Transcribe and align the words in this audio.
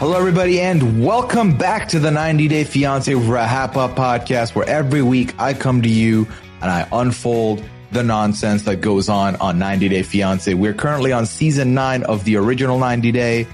Hello, 0.00 0.18
everybody, 0.18 0.62
and 0.62 1.04
welcome 1.04 1.54
back 1.54 1.86
to 1.88 1.98
the 1.98 2.10
90 2.10 2.48
Day 2.48 2.64
Fiance 2.64 3.14
Wrap 3.14 3.76
Up 3.76 3.90
podcast, 3.90 4.54
where 4.54 4.66
every 4.66 5.02
week 5.02 5.38
I 5.38 5.52
come 5.52 5.82
to 5.82 5.90
you 5.90 6.26
and 6.62 6.70
I 6.70 6.88
unfold 6.90 7.62
the 7.92 8.02
nonsense 8.02 8.62
that 8.62 8.76
goes 8.76 9.10
on 9.10 9.36
on 9.36 9.58
90 9.58 9.90
Day 9.90 10.02
Fiance. 10.02 10.54
We're 10.54 10.72
currently 10.72 11.12
on 11.12 11.26
season 11.26 11.74
nine 11.74 12.02
of 12.04 12.24
the 12.24 12.36
original 12.36 12.78
90 12.78 13.12
Day, 13.12 13.46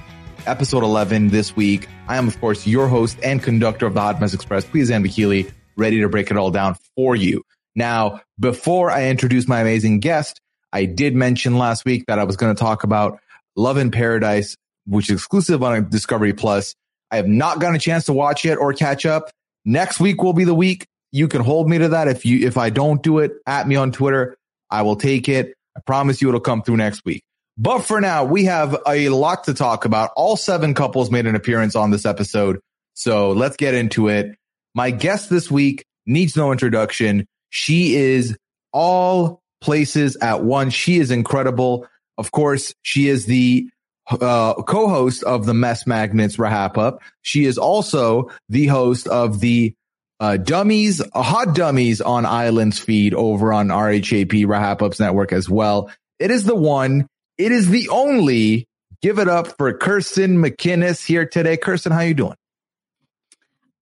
episode 0.46 0.84
11 0.84 1.30
this 1.30 1.56
week. 1.56 1.88
I 2.06 2.16
am, 2.16 2.28
of 2.28 2.40
course, 2.40 2.64
your 2.64 2.86
host 2.86 3.18
and 3.24 3.42
conductor 3.42 3.86
of 3.86 3.94
the 3.94 4.00
Hot 4.00 4.20
Mess 4.20 4.32
Express, 4.32 4.64
please, 4.64 4.88
Ann 4.88 5.02
Keeley, 5.02 5.50
ready 5.74 6.00
to 6.00 6.08
break 6.08 6.30
it 6.30 6.36
all 6.36 6.52
down 6.52 6.76
for 6.94 7.16
you. 7.16 7.42
Now, 7.74 8.20
before 8.38 8.92
I 8.92 9.08
introduce 9.08 9.48
my 9.48 9.62
amazing 9.62 9.98
guest, 9.98 10.40
I 10.72 10.84
did 10.84 11.16
mention 11.16 11.58
last 11.58 11.84
week 11.84 12.04
that 12.06 12.20
I 12.20 12.24
was 12.24 12.36
going 12.36 12.54
to 12.54 12.60
talk 12.60 12.84
about 12.84 13.18
Love 13.56 13.78
in 13.78 13.90
Paradise 13.90 14.56
which 14.86 15.10
is 15.10 15.16
exclusive 15.16 15.62
on 15.62 15.88
Discovery 15.88 16.32
Plus. 16.32 16.74
I 17.10 17.16
have 17.16 17.28
not 17.28 17.60
gotten 17.60 17.76
a 17.76 17.80
chance 17.80 18.04
to 18.06 18.12
watch 18.12 18.44
it 18.44 18.56
or 18.56 18.72
catch 18.72 19.06
up. 19.06 19.30
Next 19.64 20.00
week 20.00 20.22
will 20.22 20.32
be 20.32 20.44
the 20.44 20.54
week. 20.54 20.86
You 21.12 21.28
can 21.28 21.42
hold 21.42 21.68
me 21.68 21.78
to 21.78 21.88
that. 21.88 22.08
If 22.08 22.24
you, 22.24 22.46
if 22.46 22.56
I 22.56 22.70
don't 22.70 23.02
do 23.02 23.18
it, 23.18 23.32
at 23.46 23.66
me 23.68 23.76
on 23.76 23.92
Twitter. 23.92 24.36
I 24.70 24.82
will 24.82 24.96
take 24.96 25.28
it. 25.28 25.54
I 25.76 25.80
promise 25.80 26.20
you 26.20 26.28
it'll 26.28 26.40
come 26.40 26.62
through 26.62 26.78
next 26.78 27.04
week. 27.04 27.22
But 27.58 27.80
for 27.80 28.00
now, 28.00 28.24
we 28.24 28.44
have 28.44 28.76
a 28.86 29.08
lot 29.08 29.44
to 29.44 29.54
talk 29.54 29.84
about. 29.84 30.10
All 30.16 30.36
seven 30.36 30.74
couples 30.74 31.10
made 31.10 31.26
an 31.26 31.34
appearance 31.34 31.74
on 31.74 31.90
this 31.90 32.04
episode. 32.04 32.60
So 32.94 33.30
let's 33.30 33.56
get 33.56 33.74
into 33.74 34.08
it. 34.08 34.36
My 34.74 34.90
guest 34.90 35.30
this 35.30 35.50
week 35.50 35.84
needs 36.04 36.36
no 36.36 36.52
introduction. 36.52 37.26
She 37.50 37.94
is 37.94 38.36
all 38.72 39.40
places 39.60 40.16
at 40.20 40.44
once. 40.44 40.74
She 40.74 40.98
is 40.98 41.10
incredible. 41.10 41.86
Of 42.18 42.30
course, 42.30 42.74
she 42.82 43.08
is 43.08 43.26
the 43.26 43.70
uh, 44.10 44.54
co-host 44.62 45.22
of 45.24 45.46
the 45.46 45.54
Mess 45.54 45.86
Magnets 45.86 46.36
Rahap 46.36 46.78
Up. 46.78 47.00
She 47.22 47.44
is 47.44 47.58
also 47.58 48.30
the 48.48 48.66
host 48.66 49.08
of 49.08 49.40
the 49.40 49.74
uh, 50.20 50.36
Dummies, 50.36 51.00
uh, 51.00 51.22
Hot 51.22 51.54
Dummies 51.54 52.00
on 52.00 52.24
Islands 52.24 52.78
feed 52.78 53.14
over 53.14 53.52
on 53.52 53.68
RHAP 53.68 54.46
Rahap 54.46 54.82
Ups 54.82 55.00
Network 55.00 55.32
as 55.32 55.48
well. 55.48 55.90
It 56.18 56.30
is 56.30 56.44
the 56.44 56.54
one. 56.54 57.06
It 57.36 57.52
is 57.52 57.68
the 57.68 57.88
only. 57.90 58.66
Give 59.02 59.18
it 59.18 59.28
up 59.28 59.48
for 59.58 59.72
Kirsten 59.76 60.38
McKinnis 60.42 61.04
here 61.04 61.26
today. 61.26 61.56
Kirsten, 61.56 61.92
how 61.92 62.00
you 62.00 62.14
doing? 62.14 62.36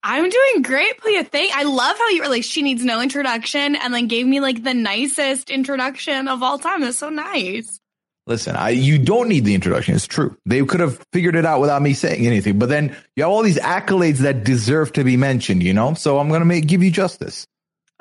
I'm 0.02 0.28
doing 0.28 0.62
great, 0.62 0.98
Plia. 0.98 1.24
Thank. 1.24 1.56
I 1.56 1.62
love 1.62 1.96
how 1.96 2.08
you 2.10 2.22
were 2.22 2.28
like, 2.28 2.44
she 2.44 2.60
needs 2.60 2.84
no 2.84 3.00
introduction, 3.00 3.74
and 3.76 3.94
then 3.94 4.06
gave 4.06 4.26
me 4.26 4.40
like 4.40 4.62
the 4.62 4.74
nicest 4.74 5.50
introduction 5.50 6.28
of 6.28 6.42
all 6.42 6.58
time. 6.58 6.82
That's 6.82 6.98
so 6.98 7.08
nice. 7.08 7.80
Listen, 8.26 8.56
I, 8.56 8.70
you 8.70 8.98
don't 8.98 9.28
need 9.28 9.44
the 9.44 9.54
introduction. 9.54 9.94
It's 9.94 10.06
true. 10.06 10.34
They 10.46 10.64
could 10.64 10.80
have 10.80 10.98
figured 11.12 11.36
it 11.36 11.44
out 11.44 11.60
without 11.60 11.82
me 11.82 11.92
saying 11.92 12.26
anything. 12.26 12.58
But 12.58 12.70
then 12.70 12.96
you 13.16 13.22
have 13.22 13.30
all 13.30 13.42
these 13.42 13.58
accolades 13.58 14.18
that 14.18 14.44
deserve 14.44 14.92
to 14.94 15.04
be 15.04 15.18
mentioned, 15.18 15.62
you 15.62 15.74
know? 15.74 15.92
So 15.92 16.18
I'm 16.18 16.28
going 16.28 16.40
to 16.40 16.46
make, 16.46 16.66
give 16.66 16.82
you 16.82 16.90
justice. 16.90 17.46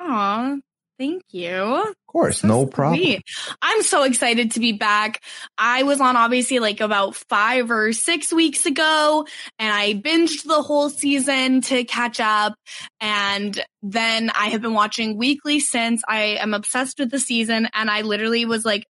Aw, 0.00 0.56
thank 0.98 1.22
you. 1.30 1.52
Of 1.52 1.94
course, 2.06 2.40
so 2.40 2.48
no 2.48 2.62
sweet. 2.62 2.72
problem. 2.72 3.16
I'm 3.60 3.82
so 3.82 4.04
excited 4.04 4.52
to 4.52 4.60
be 4.60 4.72
back. 4.72 5.20
I 5.58 5.82
was 5.82 6.00
on 6.00 6.16
obviously 6.16 6.58
like 6.58 6.80
about 6.80 7.16
five 7.28 7.70
or 7.70 7.92
six 7.92 8.32
weeks 8.32 8.64
ago 8.64 9.26
and 9.58 9.74
I 9.74 9.92
binged 9.92 10.44
the 10.44 10.62
whole 10.62 10.88
season 10.88 11.60
to 11.62 11.84
catch 11.84 12.18
up. 12.18 12.54
And 12.98 13.60
then 13.82 14.30
I 14.30 14.46
have 14.46 14.62
been 14.62 14.74
watching 14.74 15.18
weekly 15.18 15.60
since 15.60 16.02
I 16.08 16.38
am 16.40 16.54
obsessed 16.54 16.98
with 16.98 17.10
the 17.10 17.18
season. 17.18 17.68
And 17.74 17.90
I 17.90 18.02
literally 18.02 18.46
was 18.46 18.64
like 18.64 18.86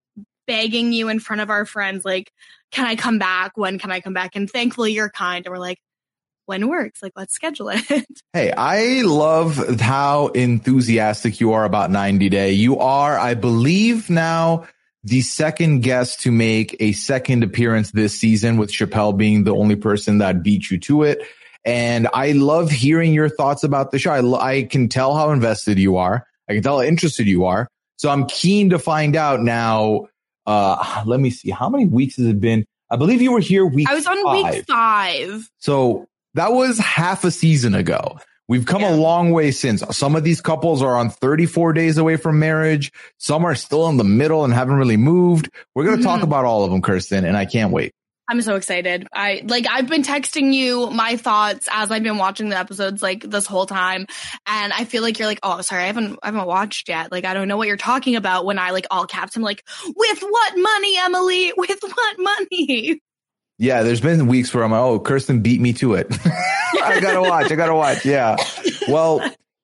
begging 0.46 0.92
you 0.92 1.08
in 1.08 1.20
front 1.20 1.42
of 1.42 1.50
our 1.50 1.64
friends, 1.64 2.04
like, 2.04 2.32
can 2.70 2.86
I 2.86 2.96
come 2.96 3.18
back? 3.18 3.52
When 3.56 3.78
can 3.78 3.90
I 3.90 4.00
come 4.00 4.14
back? 4.14 4.36
And 4.36 4.50
thankfully 4.50 4.92
you're 4.92 5.10
kind. 5.10 5.44
And 5.46 5.52
we're 5.52 5.58
like, 5.58 5.78
when 6.46 6.68
works, 6.68 7.02
like, 7.02 7.12
let's 7.16 7.34
schedule 7.34 7.70
it. 7.70 8.04
Hey, 8.32 8.50
I 8.50 9.02
love 9.02 9.80
how 9.80 10.26
enthusiastic 10.26 11.38
you 11.38 11.52
are 11.52 11.64
about 11.64 11.92
90 11.92 12.28
Day. 12.30 12.50
You 12.50 12.80
are, 12.80 13.16
I 13.16 13.34
believe 13.34 14.10
now, 14.10 14.66
the 15.04 15.20
second 15.20 15.82
guest 15.82 16.22
to 16.22 16.32
make 16.32 16.74
a 16.80 16.92
second 16.92 17.44
appearance 17.44 17.92
this 17.92 18.18
season 18.18 18.56
with 18.56 18.72
Chappelle 18.72 19.16
being 19.16 19.44
the 19.44 19.54
only 19.54 19.76
person 19.76 20.18
that 20.18 20.42
beat 20.42 20.68
you 20.68 20.80
to 20.80 21.04
it. 21.04 21.22
And 21.64 22.08
I 22.12 22.32
love 22.32 22.72
hearing 22.72 23.14
your 23.14 23.28
thoughts 23.28 23.62
about 23.62 23.92
the 23.92 24.00
show. 24.00 24.10
I, 24.10 24.54
I 24.54 24.62
can 24.64 24.88
tell 24.88 25.14
how 25.14 25.30
invested 25.30 25.78
you 25.78 25.96
are. 25.98 26.26
I 26.48 26.54
can 26.54 26.62
tell 26.62 26.78
how 26.78 26.84
interested 26.84 27.26
you 27.28 27.44
are. 27.44 27.68
So 27.96 28.10
I'm 28.10 28.26
keen 28.26 28.70
to 28.70 28.78
find 28.78 29.14
out 29.14 29.40
now 29.40 30.08
uh, 30.46 31.02
let 31.06 31.20
me 31.20 31.30
see. 31.30 31.50
How 31.50 31.68
many 31.68 31.86
weeks 31.86 32.16
has 32.16 32.26
it 32.26 32.40
been? 32.40 32.64
I 32.90 32.96
believe 32.96 33.22
you 33.22 33.32
were 33.32 33.40
here 33.40 33.64
week 33.64 33.88
I 33.88 33.94
was 33.94 34.06
on 34.06 34.22
five. 34.22 34.54
week 34.54 34.64
five. 34.66 35.50
So 35.58 36.06
that 36.34 36.52
was 36.52 36.78
half 36.78 37.24
a 37.24 37.30
season 37.30 37.74
ago. 37.74 38.18
We've 38.46 38.66
come 38.66 38.82
yeah. 38.82 38.94
a 38.94 38.96
long 38.96 39.30
way 39.30 39.50
since. 39.50 39.82
Some 39.96 40.14
of 40.14 40.22
these 40.22 40.42
couples 40.42 40.82
are 40.82 40.96
on 40.96 41.08
34 41.08 41.72
days 41.72 41.96
away 41.96 42.16
from 42.16 42.38
marriage. 42.38 42.92
Some 43.16 43.44
are 43.44 43.54
still 43.54 43.88
in 43.88 43.96
the 43.96 44.04
middle 44.04 44.44
and 44.44 44.52
haven't 44.52 44.76
really 44.76 44.98
moved. 44.98 45.48
We're 45.74 45.84
going 45.84 45.96
to 45.96 46.02
mm-hmm. 46.02 46.14
talk 46.14 46.22
about 46.22 46.44
all 46.44 46.62
of 46.62 46.70
them, 46.70 46.82
Kirsten, 46.82 47.24
and 47.24 47.38
I 47.38 47.46
can't 47.46 47.72
wait. 47.72 47.94
I'm 48.26 48.40
so 48.40 48.56
excited. 48.56 49.06
I 49.12 49.42
like 49.44 49.66
I've 49.68 49.88
been 49.88 50.02
texting 50.02 50.54
you 50.54 50.88
my 50.90 51.16
thoughts 51.16 51.68
as 51.70 51.90
I've 51.90 52.02
been 52.02 52.16
watching 52.16 52.48
the 52.48 52.58
episodes 52.58 53.02
like 53.02 53.22
this 53.22 53.46
whole 53.46 53.66
time. 53.66 54.06
And 54.46 54.72
I 54.72 54.84
feel 54.84 55.02
like 55.02 55.18
you're 55.18 55.28
like, 55.28 55.40
oh 55.42 55.60
sorry, 55.60 55.82
I 55.82 55.86
haven't 55.86 56.18
I 56.22 56.28
haven't 56.28 56.46
watched 56.46 56.88
yet. 56.88 57.12
Like 57.12 57.26
I 57.26 57.34
don't 57.34 57.48
know 57.48 57.58
what 57.58 57.68
you're 57.68 57.76
talking 57.76 58.16
about 58.16 58.46
when 58.46 58.58
I 58.58 58.70
like 58.70 58.86
all 58.90 59.06
caps 59.06 59.36
I'm 59.36 59.42
like, 59.42 59.62
with 59.94 60.20
what 60.20 60.52
money, 60.56 60.96
Emily? 60.98 61.52
With 61.56 61.80
what 61.82 62.16
money? 62.18 63.00
Yeah, 63.58 63.82
there's 63.82 64.00
been 64.00 64.26
weeks 64.26 64.52
where 64.52 64.64
I'm 64.64 64.72
like, 64.72 64.80
oh, 64.80 64.98
Kirsten 64.98 65.40
beat 65.40 65.60
me 65.60 65.72
to 65.74 65.94
it. 65.94 66.06
I 66.26 66.98
gotta 67.00 67.20
watch. 67.20 67.52
I 67.52 67.54
gotta 67.54 67.74
watch. 67.74 68.04
Yeah. 68.04 68.36
Well, 68.88 69.20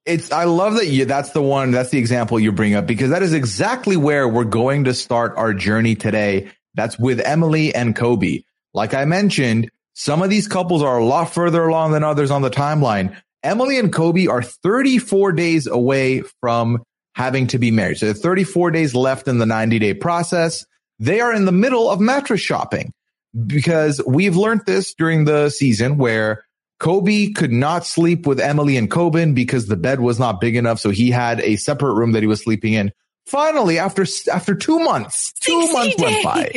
it's 0.07 0.31
I 0.33 0.45
love 0.45 0.75
that 0.75 0.87
you 0.87 1.07
that's 1.07 1.31
the 1.31 1.43
one, 1.43 1.71
that's 1.71 1.91
the 1.91 1.99
example 1.99 2.39
you 2.39 2.53
bring 2.53 2.75
up 2.75 2.87
because 2.87 3.11
that 3.11 3.23
is 3.23 3.33
exactly 3.33 3.97
where 3.97 4.29
we're 4.29 4.45
going 4.45 4.85
to 4.85 4.95
start 4.95 5.35
our 5.37 5.55
journey 5.55 5.95
today. 5.95 6.51
That's 6.75 6.99
with 6.99 7.21
Emily 7.21 7.75
and 7.75 7.97
Kobe. 7.97 8.43
Like 8.75 8.95
I 8.95 9.05
mentioned, 9.05 9.71
some 9.95 10.23
of 10.23 10.31
these 10.31 10.49
couples 10.49 10.83
are 10.83 10.99
a 10.99 11.05
lot 11.05 11.33
further 11.33 11.67
along 11.67 11.93
than 11.93 12.05
others 12.05 12.31
on 12.31 12.43
the 12.43 12.51
timeline. 12.51 13.17
Emily 13.43 13.79
and 13.79 13.93
Kobe 13.93 14.27
are 14.27 14.43
34 14.43 15.33
days 15.33 15.67
away 15.67 16.23
from 16.41 16.83
having 17.15 17.49
to 17.49 17.59
be 17.59 17.71
married. 17.71 17.99
So 17.99 18.13
34 18.13 18.71
days 18.71 18.95
left 18.95 19.29
in 19.29 19.39
the 19.39 19.47
90 19.47 19.79
day 19.79 19.95
process. 19.95 20.65
They 20.99 21.21
are 21.21 21.35
in 21.35 21.45
the 21.45 21.53
middle 21.53 21.91
of 21.91 22.01
mattress 22.01 22.41
shopping 22.41 22.93
because 23.47 24.01
we've 24.07 24.37
learned 24.37 24.63
this 24.67 24.95
during 24.95 25.25
the 25.25 25.49
season 25.51 25.97
where 25.97 26.45
Kobe 26.79 27.33
could 27.33 27.53
not 27.53 27.87
sleep 27.87 28.27
with 28.27 28.41
Emily 28.41 28.77
and 28.77 28.91
Koban 28.91 29.35
because 29.35 29.67
the 29.67 29.77
bed 29.77 30.01
was 30.01 30.19
not 30.19 30.41
big 30.41 30.57
enough. 30.57 30.81
So 30.81 30.91
he 30.91 31.11
had 31.11 31.41
a 31.41 31.57
separate 31.57 31.95
room 31.95 32.13
that 32.13 32.23
he 32.23 32.27
was 32.27 32.43
sleeping 32.43 32.73
in. 32.73 32.93
Finally, 33.27 33.79
after, 33.79 34.07
after 34.33 34.55
two 34.55 34.79
months, 34.81 35.33
two 35.41 35.73
months 35.73 35.97
days. 35.97 36.03
went 36.03 36.25
by. 36.25 36.51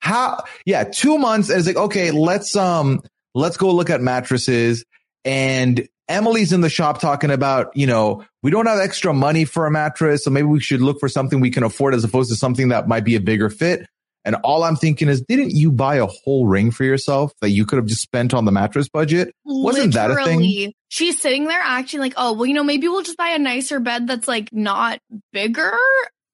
How, 0.00 0.44
yeah, 0.64 0.84
two 0.84 1.18
months. 1.18 1.50
And 1.50 1.58
it's 1.58 1.66
like, 1.66 1.76
okay, 1.76 2.10
let's, 2.10 2.56
um, 2.56 3.02
let's 3.34 3.56
go 3.56 3.70
look 3.72 3.90
at 3.90 4.00
mattresses. 4.00 4.84
And 5.24 5.86
Emily's 6.08 6.52
in 6.52 6.60
the 6.60 6.68
shop 6.68 7.00
talking 7.00 7.30
about, 7.30 7.76
you 7.76 7.86
know, 7.86 8.24
we 8.42 8.50
don't 8.50 8.66
have 8.66 8.80
extra 8.80 9.12
money 9.12 9.44
for 9.44 9.66
a 9.66 9.70
mattress. 9.70 10.24
So 10.24 10.30
maybe 10.30 10.46
we 10.46 10.60
should 10.60 10.80
look 10.80 10.98
for 10.98 11.08
something 11.08 11.40
we 11.40 11.50
can 11.50 11.62
afford 11.62 11.94
as 11.94 12.02
opposed 12.02 12.30
to 12.30 12.36
something 12.36 12.68
that 12.68 12.88
might 12.88 13.04
be 13.04 13.14
a 13.14 13.20
bigger 13.20 13.48
fit. 13.48 13.86
And 14.24 14.34
all 14.44 14.64
I'm 14.64 14.76
thinking 14.76 15.08
is, 15.08 15.22
didn't 15.22 15.52
you 15.52 15.72
buy 15.72 15.96
a 15.96 16.06
whole 16.06 16.46
ring 16.46 16.72
for 16.72 16.84
yourself 16.84 17.32
that 17.40 17.50
you 17.50 17.64
could 17.64 17.76
have 17.76 17.86
just 17.86 18.02
spent 18.02 18.34
on 18.34 18.44
the 18.44 18.52
mattress 18.52 18.88
budget? 18.88 19.34
Wasn't 19.44 19.94
that 19.94 20.10
a 20.10 20.24
thing? 20.24 20.72
She's 20.88 21.20
sitting 21.20 21.44
there 21.44 21.60
acting 21.62 22.00
like, 22.00 22.14
oh, 22.16 22.34
well, 22.34 22.44
you 22.44 22.52
know, 22.52 22.64
maybe 22.64 22.88
we'll 22.88 23.02
just 23.02 23.16
buy 23.16 23.30
a 23.30 23.38
nicer 23.38 23.80
bed 23.80 24.06
that's 24.06 24.28
like 24.28 24.52
not 24.52 24.98
bigger. 25.32 25.72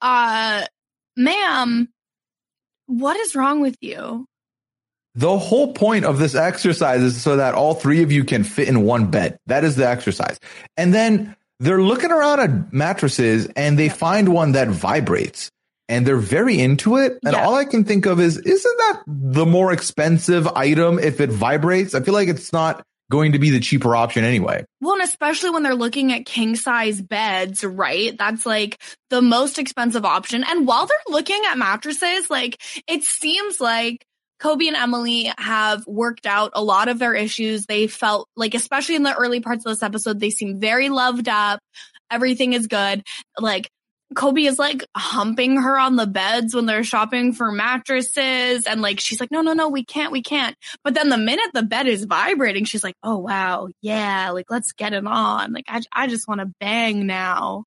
Uh, 0.01 0.65
ma'am, 1.17 1.89
what 2.87 3.17
is 3.17 3.35
wrong 3.35 3.61
with 3.61 3.77
you? 3.81 4.27
The 5.15 5.39
whole 5.39 5.73
point 5.73 6.05
of 6.05 6.19
this 6.19 6.35
exercise 6.35 7.03
is 7.03 7.21
so 7.21 7.37
that 7.37 7.55
all 7.55 7.75
three 7.75 8.03
of 8.03 8.13
you 8.13 8.25
can 8.25 8.45
fit 8.45 8.69
in 8.69 8.83
one 8.83 9.11
bed. 9.11 9.39
That 9.47 9.65
is 9.65 9.77
the 9.77 9.89
exercise. 9.89 10.39
And 10.77 10.93
then 10.93 11.35
they're 11.59 11.83
looking 11.83 12.11
around 12.11 12.41
at 12.41 12.73
mattresses 12.73 13.49
and 13.57 13.79
they 13.79 13.89
find 13.89 14.29
one 14.29 14.53
that 14.53 14.69
vibrates 14.69 15.51
and 15.89 16.07
they're 16.07 16.19
very 16.19 16.61
into 16.61 16.97
it. 16.97 17.19
And 17.25 17.33
yeah. 17.33 17.47
all 17.47 17.55
I 17.55 17.65
can 17.65 17.85
think 17.85 18.05
of 18.05 18.21
is, 18.21 18.37
isn't 18.37 18.79
that 18.79 19.03
the 19.07 19.47
more 19.47 19.73
expensive 19.73 20.47
item 20.49 20.99
if 20.99 21.21
it 21.21 21.31
vibrates? 21.31 21.95
I 21.95 22.01
feel 22.01 22.15
like 22.15 22.29
it's 22.29 22.53
not 22.53 22.85
going 23.11 23.33
to 23.33 23.39
be 23.39 23.51
the 23.51 23.61
cheaper 23.61 23.95
option 23.95 24.25
anyway. 24.25 24.65
Well, 24.81 24.95
and 24.95 25.03
especially 25.03 25.51
when 25.51 25.63
they're 25.63 25.75
looking 25.75 26.13
at 26.13 26.27
king 26.27 26.57
size 26.57 27.01
beds, 27.01 27.65
right? 27.65 28.17
That's 28.17 28.45
like 28.45 28.81
the 29.11 29.23
most 29.23 29.59
expensive 29.59 30.05
option. 30.05 30.45
And 30.45 30.67
while 30.67 30.87
they're 30.87 30.97
looking 31.09 31.41
at 31.47 31.59
mattresses, 31.59 32.29
like 32.31 32.61
it 32.89 33.05
seems 33.05 33.61
like 33.61 34.05
Kobe 34.39 34.67
and 34.67 34.77
Emily 34.77 35.33
have 35.39 35.87
worked 35.87 36.27
out 36.27 36.53
a 36.55 36.63
lot 36.63 36.89
of 36.89 36.99
their 36.99 37.15
issues. 37.15 37.67
They 37.67 37.87
felt 37.87 38.29
like, 38.37 38.55
especially 38.55 38.97
in 38.97 39.03
the 39.03 39.15
early 39.15 39.41
parts 39.41 39.65
of 39.65 39.71
this 39.71 39.83
episode, 39.83 40.21
they 40.21 40.31
seem 40.31 40.61
very 40.61 40.89
loved 40.89 41.29
up. 41.29 41.61
Everything 42.11 42.53
is 42.53 42.67
good. 42.67 43.03
Like 43.39 43.71
Kobe 44.15 44.45
is 44.45 44.59
like 44.59 44.85
humping 44.97 45.61
her 45.61 45.79
on 45.79 45.97
the 45.97 46.07
beds 46.07 46.55
when 46.55 46.67
they're 46.67 46.85
shopping 46.85 47.33
for 47.33 47.51
mattresses. 47.51 48.67
And 48.67 48.81
like, 48.81 49.01
she's 49.01 49.21
like, 49.21 49.31
no, 49.31 49.43
no, 49.43 49.53
no, 49.53 49.69
we 49.69 49.85
can't, 49.85 50.13
we 50.13 50.23
can't. 50.23 50.57
But 50.85 50.95
then 50.95 51.09
the 51.09 51.19
minute 51.19 51.51
the 51.53 51.63
bed 51.63 51.87
is 51.87 52.05
vibrating, 52.05 52.65
she's 52.65 52.85
like, 52.85 52.97
oh, 53.03 53.19
wow. 53.19 53.69
Yeah. 53.83 54.31
Like, 54.31 54.51
let's 54.51 54.73
get 54.73 54.93
it 54.93 55.07
on. 55.07 55.53
Like, 55.53 55.67
I, 55.69 55.83
I 55.93 56.07
just 56.07 56.29
want 56.29 56.41
to 56.41 56.53
bang 56.61 57.07
now 57.07 57.65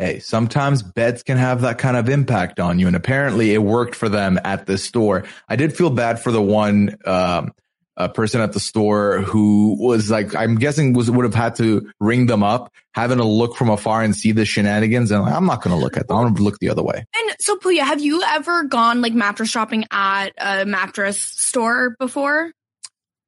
hey, 0.00 0.18
sometimes 0.18 0.82
beds 0.82 1.22
can 1.22 1.36
have 1.36 1.60
that 1.60 1.76
kind 1.76 1.94
of 1.94 2.08
impact 2.08 2.58
on 2.58 2.78
you. 2.78 2.86
And 2.86 2.96
apparently 2.96 3.52
it 3.52 3.62
worked 3.62 3.94
for 3.94 4.08
them 4.08 4.40
at 4.44 4.64
the 4.64 4.78
store. 4.78 5.24
I 5.46 5.56
did 5.56 5.76
feel 5.76 5.90
bad 5.90 6.18
for 6.18 6.32
the 6.32 6.40
one, 6.40 6.96
um, 7.04 7.52
a 7.96 8.08
person 8.08 8.40
at 8.40 8.52
the 8.52 8.60
store 8.60 9.20
who 9.20 9.76
was 9.78 10.10
like, 10.10 10.34
I'm 10.34 10.56
guessing 10.56 10.92
was 10.92 11.10
would 11.10 11.24
have 11.24 11.34
had 11.34 11.56
to 11.56 11.90
ring 12.00 12.26
them 12.26 12.42
up, 12.42 12.72
having 12.94 13.18
to 13.18 13.24
look 13.24 13.56
from 13.56 13.68
afar 13.68 14.02
and 14.02 14.16
see 14.16 14.32
the 14.32 14.44
shenanigans. 14.44 15.10
And 15.10 15.22
like, 15.22 15.34
I'm 15.34 15.46
not 15.46 15.62
going 15.62 15.76
to 15.76 15.82
look 15.82 15.96
at 15.96 16.08
them. 16.08 16.16
I'm 16.16 16.22
going 16.24 16.36
to 16.36 16.42
look 16.42 16.58
the 16.58 16.70
other 16.70 16.82
way. 16.82 17.04
And 17.16 17.36
so, 17.40 17.56
Puya, 17.56 17.80
have 17.80 18.00
you 18.00 18.22
ever 18.22 18.64
gone 18.64 19.02
like 19.02 19.12
mattress 19.12 19.50
shopping 19.50 19.84
at 19.90 20.30
a 20.38 20.64
mattress 20.64 21.20
store 21.20 21.96
before? 21.98 22.52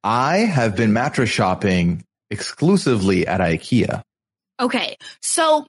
I 0.03 0.37
have 0.39 0.75
been 0.75 0.91
mattress 0.91 1.29
shopping 1.29 2.03
exclusively 2.29 3.27
at 3.27 3.39
IKEA. 3.39 4.01
Okay. 4.59 4.97
So 5.21 5.65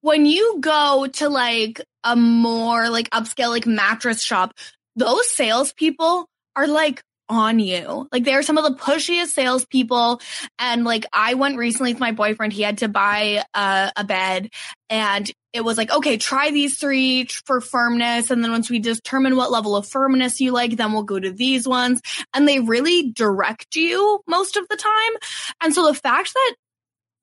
when 0.00 0.26
you 0.26 0.58
go 0.60 1.06
to 1.14 1.28
like 1.28 1.80
a 2.04 2.16
more 2.16 2.90
like 2.90 3.10
upscale 3.10 3.50
like 3.50 3.66
mattress 3.66 4.22
shop, 4.22 4.52
those 4.96 5.30
salespeople 5.32 6.26
are 6.56 6.66
like 6.66 7.02
on 7.28 7.58
you. 7.58 8.08
Like 8.10 8.24
they're 8.24 8.42
some 8.42 8.58
of 8.58 8.64
the 8.64 8.78
pushiest 8.78 9.28
salespeople. 9.28 10.20
And 10.58 10.84
like 10.84 11.06
I 11.12 11.34
went 11.34 11.58
recently 11.58 11.92
with 11.92 12.00
my 12.00 12.12
boyfriend. 12.12 12.52
He 12.52 12.62
had 12.62 12.78
to 12.78 12.88
buy 12.88 13.44
a, 13.54 13.92
a 13.96 14.04
bed 14.04 14.50
and 14.90 15.30
it 15.52 15.62
was 15.62 15.76
like, 15.76 15.90
okay, 15.90 16.16
try 16.16 16.50
these 16.50 16.78
three 16.78 17.26
for 17.46 17.60
firmness. 17.60 18.30
And 18.30 18.42
then 18.42 18.52
once 18.52 18.70
we 18.70 18.78
determine 18.78 19.36
what 19.36 19.50
level 19.50 19.76
of 19.76 19.86
firmness 19.88 20.40
you 20.40 20.52
like, 20.52 20.76
then 20.76 20.92
we'll 20.92 21.02
go 21.02 21.18
to 21.18 21.32
these 21.32 21.66
ones. 21.66 22.00
And 22.34 22.46
they 22.46 22.60
really 22.60 23.10
direct 23.12 23.74
you 23.76 24.20
most 24.26 24.56
of 24.56 24.68
the 24.68 24.76
time. 24.76 25.20
And 25.62 25.74
so 25.74 25.86
the 25.86 25.94
fact 25.94 26.32
that 26.34 26.54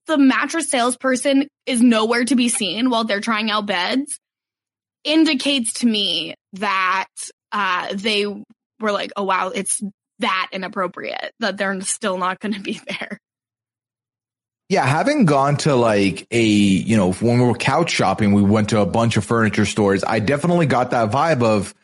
the 0.07 0.17
mattress 0.17 0.69
salesperson 0.69 1.47
is 1.65 1.81
nowhere 1.81 2.25
to 2.25 2.35
be 2.35 2.49
seen 2.49 2.89
while 2.89 3.03
they're 3.03 3.21
trying 3.21 3.49
out 3.49 3.65
beds 3.65 4.19
indicates 5.03 5.73
to 5.73 5.87
me 5.87 6.35
that 6.53 7.07
uh, 7.51 7.93
they 7.93 8.25
were 8.85 8.93
like, 8.93 9.11
oh, 9.17 9.23
wow, 9.23 9.49
it's 9.49 9.81
that 10.19 10.49
inappropriate 10.53 11.33
that 11.41 11.57
they're 11.57 11.81
still 11.81 12.17
not 12.17 12.39
going 12.39 12.53
to 12.53 12.61
be 12.61 12.79
there. 12.87 13.19
Yeah, 14.69 14.85
having 14.85 15.25
gone 15.25 15.57
to 15.57 15.75
like 15.75 16.25
a, 16.31 16.43
you 16.43 16.97
know, 16.97 17.11
when 17.13 17.39
we 17.39 17.45
were 17.45 17.53
couch 17.53 17.91
shopping, 17.91 18.33
we 18.33 18.41
went 18.41 18.69
to 18.69 18.79
a 18.79 18.85
bunch 18.85 19.15
of 19.15 19.23
furniture 19.23 19.65
stores. 19.65 20.03
I 20.03 20.19
definitely 20.19 20.65
got 20.65 20.91
that 20.91 21.11
vibe 21.11 21.43
of 21.43 21.75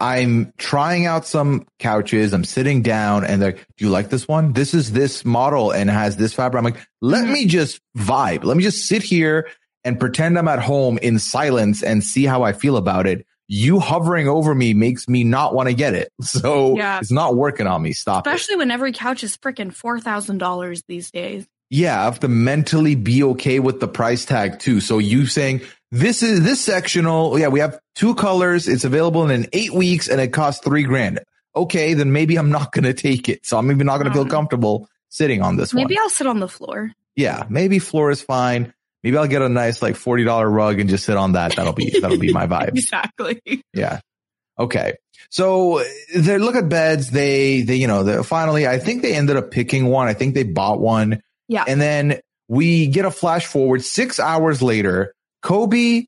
I'm 0.00 0.52
trying 0.58 1.06
out 1.06 1.26
some 1.26 1.66
couches. 1.78 2.32
I'm 2.32 2.44
sitting 2.44 2.82
down 2.82 3.24
and 3.24 3.40
they're, 3.40 3.52
do 3.52 3.62
you 3.78 3.90
like 3.90 4.10
this 4.10 4.26
one? 4.26 4.52
This 4.52 4.74
is 4.74 4.92
this 4.92 5.24
model 5.24 5.70
and 5.70 5.88
has 5.88 6.16
this 6.16 6.34
fabric. 6.34 6.58
I'm 6.58 6.64
like, 6.64 6.86
let 7.00 7.24
mm-hmm. 7.24 7.32
me 7.32 7.46
just 7.46 7.80
vibe. 7.96 8.42
Let 8.42 8.56
me 8.56 8.64
just 8.64 8.86
sit 8.86 9.02
here 9.02 9.48
and 9.84 9.98
pretend 9.98 10.38
I'm 10.38 10.48
at 10.48 10.60
home 10.60 10.98
in 10.98 11.18
silence 11.18 11.82
and 11.82 12.02
see 12.02 12.24
how 12.24 12.42
I 12.42 12.52
feel 12.52 12.76
about 12.76 13.06
it. 13.06 13.26
You 13.48 13.80
hovering 13.80 14.28
over 14.28 14.54
me 14.54 14.74
makes 14.74 15.08
me 15.08 15.24
not 15.24 15.54
want 15.54 15.68
to 15.68 15.74
get 15.74 15.94
it. 15.94 16.12
So 16.22 16.76
yeah. 16.76 16.98
it's 16.98 17.10
not 17.10 17.34
working 17.34 17.66
on 17.66 17.82
me. 17.82 17.92
Stop 17.92 18.26
Especially 18.26 18.54
it. 18.54 18.58
when 18.58 18.70
every 18.70 18.92
couch 18.92 19.24
is 19.24 19.36
freaking 19.36 19.74
$4,000 19.74 20.82
these 20.86 21.10
days. 21.10 21.48
Yeah, 21.70 22.00
I 22.00 22.04
have 22.04 22.20
to 22.20 22.28
mentally 22.28 22.94
be 22.94 23.22
okay 23.24 23.60
with 23.60 23.80
the 23.80 23.88
price 23.88 24.24
tag 24.24 24.58
too. 24.58 24.80
So 24.80 24.98
you 24.98 25.26
saying 25.26 25.62
this 25.90 26.22
is 26.22 26.42
this 26.42 26.62
sectional. 26.62 27.38
Yeah, 27.38 27.48
we 27.48 27.60
have 27.60 27.78
two 27.94 28.14
colors. 28.14 28.68
It's 28.68 28.84
available 28.84 29.28
in 29.30 29.48
eight 29.52 29.72
weeks 29.72 30.08
and 30.08 30.20
it 30.20 30.28
costs 30.28 30.62
three 30.64 30.84
grand. 30.84 31.20
Okay, 31.56 31.94
then 31.94 32.12
maybe 32.12 32.36
I'm 32.36 32.50
not 32.50 32.72
going 32.72 32.84
to 32.84 32.94
take 32.94 33.28
it. 33.28 33.44
So 33.44 33.58
I'm 33.58 33.70
even 33.70 33.86
not 33.86 33.96
going 33.96 34.06
to 34.08 34.12
feel 34.12 34.22
um, 34.22 34.28
comfortable 34.28 34.88
sitting 35.08 35.42
on 35.42 35.56
this 35.56 35.74
one. 35.74 35.82
maybe 35.82 35.94
one. 35.94 36.02
I'll 36.04 36.10
sit 36.10 36.26
on 36.26 36.40
the 36.40 36.48
floor. 36.48 36.92
Yeah, 37.16 37.44
maybe 37.48 37.78
floor 37.78 38.10
is 38.10 38.22
fine. 38.22 38.72
Maybe 39.02 39.16
I'll 39.16 39.26
get 39.26 39.42
a 39.42 39.48
nice 39.48 39.80
like 39.80 39.94
$40 39.94 40.52
rug 40.52 40.80
and 40.80 40.90
just 40.90 41.04
sit 41.04 41.16
on 41.16 41.32
that. 41.32 41.56
That'll 41.56 41.72
be, 41.72 41.98
that'll 42.00 42.18
be 42.18 42.32
my 42.32 42.46
vibe. 42.48 42.76
exactly. 42.76 43.40
Yeah. 43.72 44.00
Okay. 44.58 44.94
So 45.30 45.84
they 46.14 46.38
look 46.38 46.56
at 46.56 46.68
beds. 46.68 47.10
They, 47.10 47.62
they, 47.62 47.76
you 47.76 47.86
know, 47.86 48.22
finally, 48.22 48.66
I 48.66 48.78
think 48.78 49.02
they 49.02 49.14
ended 49.14 49.36
up 49.36 49.50
picking 49.50 49.86
one. 49.86 50.08
I 50.08 50.14
think 50.14 50.34
they 50.34 50.42
bought 50.42 50.80
one. 50.80 51.22
Yeah. 51.48 51.64
And 51.66 51.80
then 51.80 52.20
we 52.48 52.86
get 52.88 53.04
a 53.04 53.10
flash 53.10 53.46
forward 53.46 53.84
six 53.84 54.18
hours 54.18 54.62
later. 54.62 55.14
Kobe, 55.42 56.06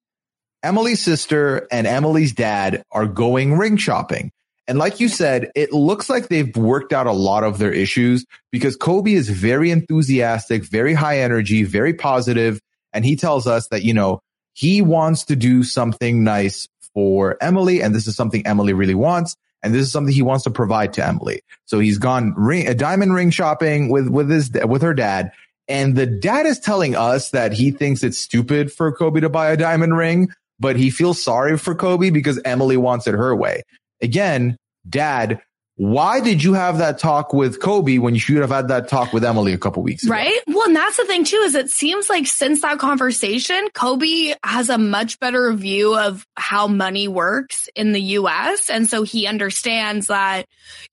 Emily's 0.62 1.00
sister, 1.00 1.68
and 1.70 1.86
Emily's 1.86 2.32
dad 2.32 2.82
are 2.90 3.06
going 3.06 3.56
ring 3.56 3.76
shopping. 3.76 4.32
And 4.66 4.78
like 4.78 5.00
you 5.00 5.08
said, 5.08 5.50
it 5.54 5.72
looks 5.72 6.08
like 6.08 6.28
they've 6.28 6.54
worked 6.56 6.92
out 6.92 7.06
a 7.06 7.12
lot 7.12 7.44
of 7.44 7.58
their 7.58 7.72
issues 7.72 8.24
because 8.52 8.76
Kobe 8.76 9.12
is 9.12 9.28
very 9.28 9.70
enthusiastic, 9.70 10.64
very 10.64 10.94
high 10.94 11.20
energy, 11.20 11.64
very 11.64 11.94
positive, 11.94 12.60
And 12.92 13.04
he 13.04 13.16
tells 13.16 13.46
us 13.46 13.68
that, 13.68 13.82
you 13.82 13.94
know, 13.94 14.20
he 14.52 14.82
wants 14.82 15.24
to 15.26 15.36
do 15.36 15.62
something 15.62 16.24
nice 16.24 16.68
for 16.94 17.36
Emily. 17.40 17.82
And 17.82 17.94
this 17.94 18.06
is 18.06 18.16
something 18.16 18.46
Emily 18.46 18.72
really 18.72 18.94
wants. 18.94 19.36
And 19.62 19.74
this 19.74 19.82
is 19.82 19.92
something 19.92 20.14
he 20.14 20.22
wants 20.22 20.44
to 20.44 20.50
provide 20.50 20.94
to 20.94 21.06
Emily. 21.06 21.42
So 21.66 21.78
he's 21.78 21.98
gone 21.98 22.34
ring, 22.36 22.66
a 22.66 22.74
diamond 22.74 23.14
ring 23.14 23.30
shopping 23.30 23.90
with, 23.90 24.08
with 24.08 24.30
his, 24.30 24.50
with 24.50 24.82
her 24.82 24.94
dad. 24.94 25.32
And 25.68 25.94
the 25.94 26.06
dad 26.06 26.46
is 26.46 26.58
telling 26.58 26.96
us 26.96 27.30
that 27.30 27.52
he 27.52 27.70
thinks 27.70 28.02
it's 28.02 28.18
stupid 28.18 28.72
for 28.72 28.90
Kobe 28.90 29.20
to 29.20 29.28
buy 29.28 29.50
a 29.50 29.56
diamond 29.56 29.96
ring, 29.96 30.30
but 30.58 30.76
he 30.76 30.90
feels 30.90 31.22
sorry 31.22 31.56
for 31.58 31.74
Kobe 31.74 32.10
because 32.10 32.40
Emily 32.44 32.76
wants 32.76 33.06
it 33.06 33.14
her 33.14 33.36
way. 33.36 33.62
Again, 34.02 34.56
dad, 34.88 35.40
why 35.80 36.20
did 36.20 36.44
you 36.44 36.52
have 36.52 36.76
that 36.76 36.98
talk 36.98 37.32
with 37.32 37.58
Kobe 37.58 37.96
when 37.96 38.12
you 38.12 38.20
should 38.20 38.36
have 38.36 38.50
had 38.50 38.68
that 38.68 38.86
talk 38.86 39.14
with 39.14 39.24
Emily 39.24 39.54
a 39.54 39.58
couple 39.58 39.82
weeks 39.82 40.02
ago? 40.02 40.12
Right. 40.12 40.38
Well, 40.46 40.66
and 40.66 40.76
that's 40.76 40.98
the 40.98 41.06
thing 41.06 41.24
too, 41.24 41.38
is 41.38 41.54
it 41.54 41.70
seems 41.70 42.10
like 42.10 42.26
since 42.26 42.60
that 42.60 42.78
conversation, 42.78 43.66
Kobe 43.72 44.34
has 44.44 44.68
a 44.68 44.76
much 44.76 45.18
better 45.20 45.50
view 45.54 45.98
of 45.98 46.26
how 46.36 46.66
money 46.66 47.08
works 47.08 47.70
in 47.74 47.92
the 47.92 48.00
US. 48.18 48.68
And 48.68 48.90
so 48.90 49.04
he 49.04 49.26
understands 49.26 50.08
that, 50.08 50.44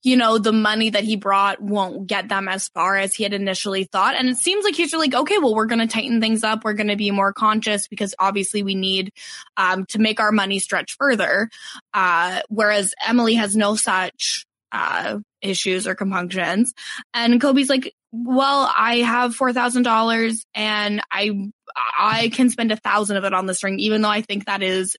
you 0.02 0.16
know, 0.16 0.38
the 0.38 0.54
money 0.54 0.88
that 0.88 1.04
he 1.04 1.16
brought 1.16 1.60
won't 1.60 2.06
get 2.06 2.30
them 2.30 2.48
as 2.48 2.68
far 2.68 2.96
as 2.96 3.14
he 3.14 3.24
had 3.24 3.34
initially 3.34 3.84
thought. 3.84 4.14
And 4.14 4.30
it 4.30 4.38
seems 4.38 4.64
like 4.64 4.74
he's 4.74 4.94
like, 4.94 5.14
okay, 5.14 5.36
well, 5.36 5.54
we're 5.54 5.66
going 5.66 5.86
to 5.86 5.86
tighten 5.86 6.18
things 6.18 6.42
up. 6.42 6.64
We're 6.64 6.72
going 6.72 6.88
to 6.88 6.96
be 6.96 7.10
more 7.10 7.34
conscious 7.34 7.88
because 7.88 8.14
obviously 8.18 8.62
we 8.62 8.74
need, 8.74 9.12
um, 9.58 9.84
to 9.90 9.98
make 9.98 10.18
our 10.18 10.32
money 10.32 10.60
stretch 10.60 10.96
further. 10.96 11.50
Uh, 11.92 12.40
whereas 12.48 12.94
Emily 13.06 13.34
has 13.34 13.54
no 13.54 13.76
such 13.76 14.46
uh, 14.72 15.18
issues 15.42 15.86
or 15.86 15.94
compunctions. 15.94 16.74
And 17.14 17.40
Kobe's 17.40 17.68
like, 17.68 17.94
well, 18.12 18.70
I 18.74 18.96
have 18.98 19.36
$4,000 19.36 20.40
and 20.54 21.02
I, 21.10 21.50
I 21.98 22.28
can 22.30 22.50
spend 22.50 22.72
a 22.72 22.76
thousand 22.76 23.16
of 23.16 23.24
it 23.24 23.34
on 23.34 23.46
this 23.46 23.62
ring, 23.62 23.78
even 23.80 24.02
though 24.02 24.08
I 24.08 24.22
think 24.22 24.46
that 24.46 24.62
is 24.62 24.96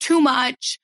too 0.00 0.20
much. 0.20 0.78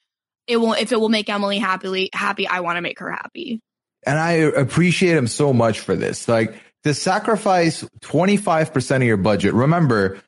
It 0.47 0.59
will, 0.59 0.75
if 0.75 0.93
it 0.93 1.01
will 1.01 1.09
make 1.09 1.29
Emily 1.29 1.59
happily 1.59 2.11
happy, 2.13 2.47
I 2.47 2.61
want 2.61 2.77
to 2.77 2.83
make 2.83 2.99
her 2.99 3.11
happy. 3.11 3.61
And 4.07 4.19
I 4.19 4.33
appreciate 4.33 5.17
him 5.17 5.27
so 5.27 5.53
much 5.53 5.81
for 5.81 5.97
this. 5.97 6.29
Like 6.29 6.55
to 6.85 6.93
sacrifice 6.93 7.83
25% 8.03 8.97
of 8.97 9.03
your 9.03 9.17
budget. 9.17 9.55
Remember, 9.55 10.21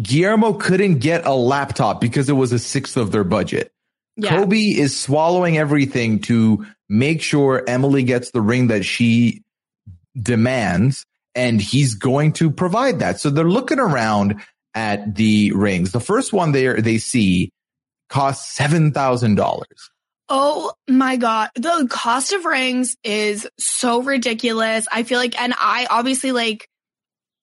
Guillermo 0.00 0.54
couldn't 0.54 0.98
get 0.98 1.26
a 1.26 1.34
laptop 1.34 2.00
because 2.00 2.28
it 2.28 2.34
was 2.34 2.52
a 2.52 2.58
sixth 2.58 2.96
of 2.96 3.12
their 3.12 3.24
budget. 3.24 3.70
Yeah. 4.16 4.38
Kobe 4.38 4.58
is 4.58 4.98
swallowing 4.98 5.58
everything 5.58 6.20
to 6.20 6.66
make 6.90 7.22
sure 7.22 7.64
Emily 7.66 8.02
gets 8.02 8.32
the 8.32 8.42
ring 8.42 8.66
that 8.66 8.84
she 8.84 9.42
demands, 10.20 11.06
and 11.34 11.62
he's 11.62 11.94
going 11.94 12.32
to 12.34 12.50
provide 12.50 12.98
that. 12.98 13.20
So 13.20 13.30
they're 13.30 13.44
looking 13.44 13.78
around 13.78 14.42
at 14.74 15.14
the 15.14 15.52
rings. 15.52 15.92
The 15.92 16.00
first 16.00 16.32
one 16.32 16.52
they 16.52 16.80
they 16.80 16.98
see 16.98 17.50
costs 18.08 18.52
seven 18.52 18.92
thousand 18.92 19.36
dollars. 19.36 19.90
Oh 20.28 20.72
my 20.86 21.16
God. 21.16 21.50
The 21.56 21.88
cost 21.90 22.32
of 22.32 22.44
rings 22.44 22.96
is 23.02 23.48
so 23.58 24.02
ridiculous. 24.02 24.86
I 24.92 25.02
feel 25.02 25.18
like, 25.18 25.40
and 25.40 25.52
I 25.58 25.88
obviously 25.90 26.30
like, 26.30 26.68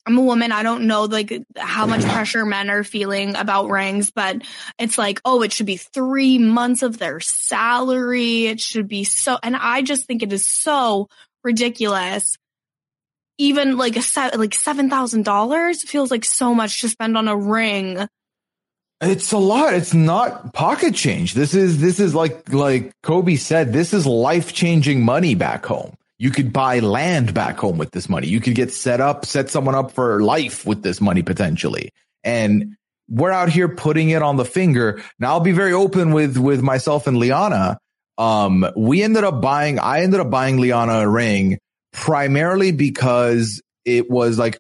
I'm 0.08 0.18
a 0.18 0.22
woman. 0.22 0.54
I 0.54 0.64
don't 0.64 0.88
know 0.88 1.04
like 1.04 1.44
how 1.58 1.86
much 1.86 2.02
pressure 2.02 2.46
men 2.46 2.70
are 2.70 2.86
feeling 2.86 3.36
about 3.36 3.70
rings, 3.70 4.10
but 4.10 4.42
it's 4.80 4.98
like, 4.98 5.20
oh, 5.26 5.42
it 5.42 5.52
should 5.52 5.66
be 5.66 5.76
three 5.76 6.38
months 6.38 6.82
of 6.82 6.98
their 6.98 7.20
salary. 7.20 8.46
It 8.46 8.62
should 8.62 8.88
be 8.88 9.04
so, 9.04 9.38
and 9.44 9.54
I 9.54 9.82
just 9.82 10.06
think 10.06 10.24
it 10.24 10.32
is 10.32 10.48
so 10.48 11.10
ridiculous. 11.44 12.38
Even 13.38 13.78
like 13.78 13.98
a 13.98 14.02
set, 14.02 14.40
like 14.40 14.52
$7,000 14.52 15.80
feels 15.82 16.10
like 16.10 16.24
so 16.24 16.56
much 16.56 16.80
to 16.82 16.90
spend 16.90 17.18
on 17.18 17.28
a 17.28 17.36
ring. 17.36 18.08
It's 19.02 19.34
a 19.34 19.38
lot. 19.38 19.74
It's 19.74 19.94
not 19.94 20.54
pocket 20.54 20.96
change. 20.96 21.34
This 21.34 21.54
is, 21.54 21.82
this 21.82 22.00
is 22.00 22.16
like, 22.16 22.52
like 22.54 22.94
Kobe 23.04 23.36
said, 23.36 23.74
this 23.74 23.94
is 23.94 24.08
life 24.08 24.54
changing 24.54 25.04
money 25.04 25.36
back 25.36 25.66
home. 25.66 25.96
You 26.20 26.32
could 26.32 26.52
buy 26.52 26.80
land 26.80 27.34
back 27.34 27.58
home 27.58 27.78
with 27.78 27.92
this 27.92 28.10
money. 28.10 28.28
You 28.28 28.40
could 28.40 28.56
get 28.56 28.74
set 28.74 29.02
up, 29.02 29.26
set 29.26 29.50
someone 29.50 29.76
up 29.76 29.92
for 29.92 30.22
life 30.22 30.66
with 30.66 30.82
this 30.82 31.00
money 31.00 31.22
potentially. 31.22 31.92
And 32.24 32.76
we're 33.10 33.32
out 33.32 33.50
here 33.50 33.70
putting 33.70 34.10
it 34.10 34.22
on 34.22 34.36
the 34.36 34.46
finger. 34.46 35.02
Now 35.20 35.34
I'll 35.34 35.40
be 35.40 35.52
very 35.52 35.74
open 35.74 36.12
with, 36.12 36.38
with 36.38 36.62
myself 36.62 37.08
and 37.08 37.18
Liana. 37.18 37.78
Um, 38.18 38.66
we 38.76 39.04
ended 39.04 39.24
up 39.24 39.42
buying, 39.42 39.80
I 39.80 40.02
ended 40.02 40.20
up 40.20 40.30
buying 40.30 40.58
Liana 40.58 41.02
a 41.02 41.08
ring 41.08 41.60
primarily 41.94 42.72
because 42.72 43.62
it 43.86 44.10
was 44.10 44.40
like 44.40 44.58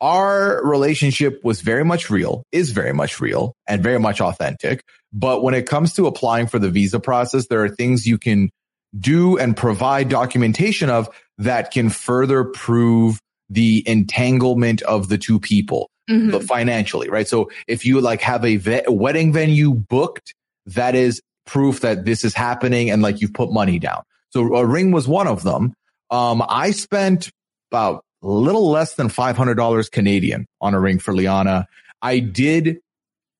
our 0.00 0.64
relationship 0.64 1.42
was 1.44 1.60
very 1.60 1.84
much 1.84 2.10
real, 2.10 2.44
is 2.52 2.70
very 2.70 2.92
much 2.92 3.20
real 3.20 3.54
and 3.66 3.82
very 3.82 3.98
much 3.98 4.20
authentic. 4.20 4.82
But 5.12 5.42
when 5.42 5.54
it 5.54 5.66
comes 5.66 5.94
to 5.94 6.06
applying 6.06 6.46
for 6.46 6.58
the 6.58 6.70
visa 6.70 7.00
process, 7.00 7.46
there 7.46 7.64
are 7.64 7.68
things 7.68 8.06
you 8.06 8.18
can 8.18 8.50
do 8.98 9.38
and 9.38 9.56
provide 9.56 10.08
documentation 10.08 10.90
of 10.90 11.08
that 11.38 11.70
can 11.70 11.90
further 11.90 12.44
prove 12.44 13.20
the 13.50 13.82
entanglement 13.86 14.82
of 14.82 15.08
the 15.08 15.18
two 15.18 15.38
people 15.38 15.90
mm-hmm. 16.08 16.38
financially, 16.44 17.08
right? 17.08 17.28
So 17.28 17.50
if 17.66 17.84
you 17.84 18.00
like 18.00 18.20
have 18.22 18.44
a 18.44 18.56
ve- 18.56 18.82
wedding 18.88 19.32
venue 19.32 19.74
booked, 19.74 20.34
that 20.66 20.94
is 20.94 21.20
proof 21.46 21.80
that 21.80 22.04
this 22.04 22.24
is 22.24 22.34
happening 22.34 22.90
and 22.90 23.02
like 23.02 23.20
you've 23.20 23.34
put 23.34 23.52
money 23.52 23.78
down. 23.78 24.02
So 24.30 24.54
a 24.54 24.64
ring 24.64 24.90
was 24.90 25.06
one 25.06 25.26
of 25.26 25.42
them. 25.42 25.74
Um, 26.10 26.42
I 26.48 26.70
spent 26.70 27.30
about 27.70 28.04
a 28.22 28.28
little 28.28 28.70
less 28.70 28.94
than 28.94 29.08
$500 29.08 29.90
Canadian 29.90 30.46
on 30.60 30.74
a 30.74 30.80
ring 30.80 30.98
for 30.98 31.14
Liana. 31.14 31.66
I 32.00 32.18
did 32.20 32.78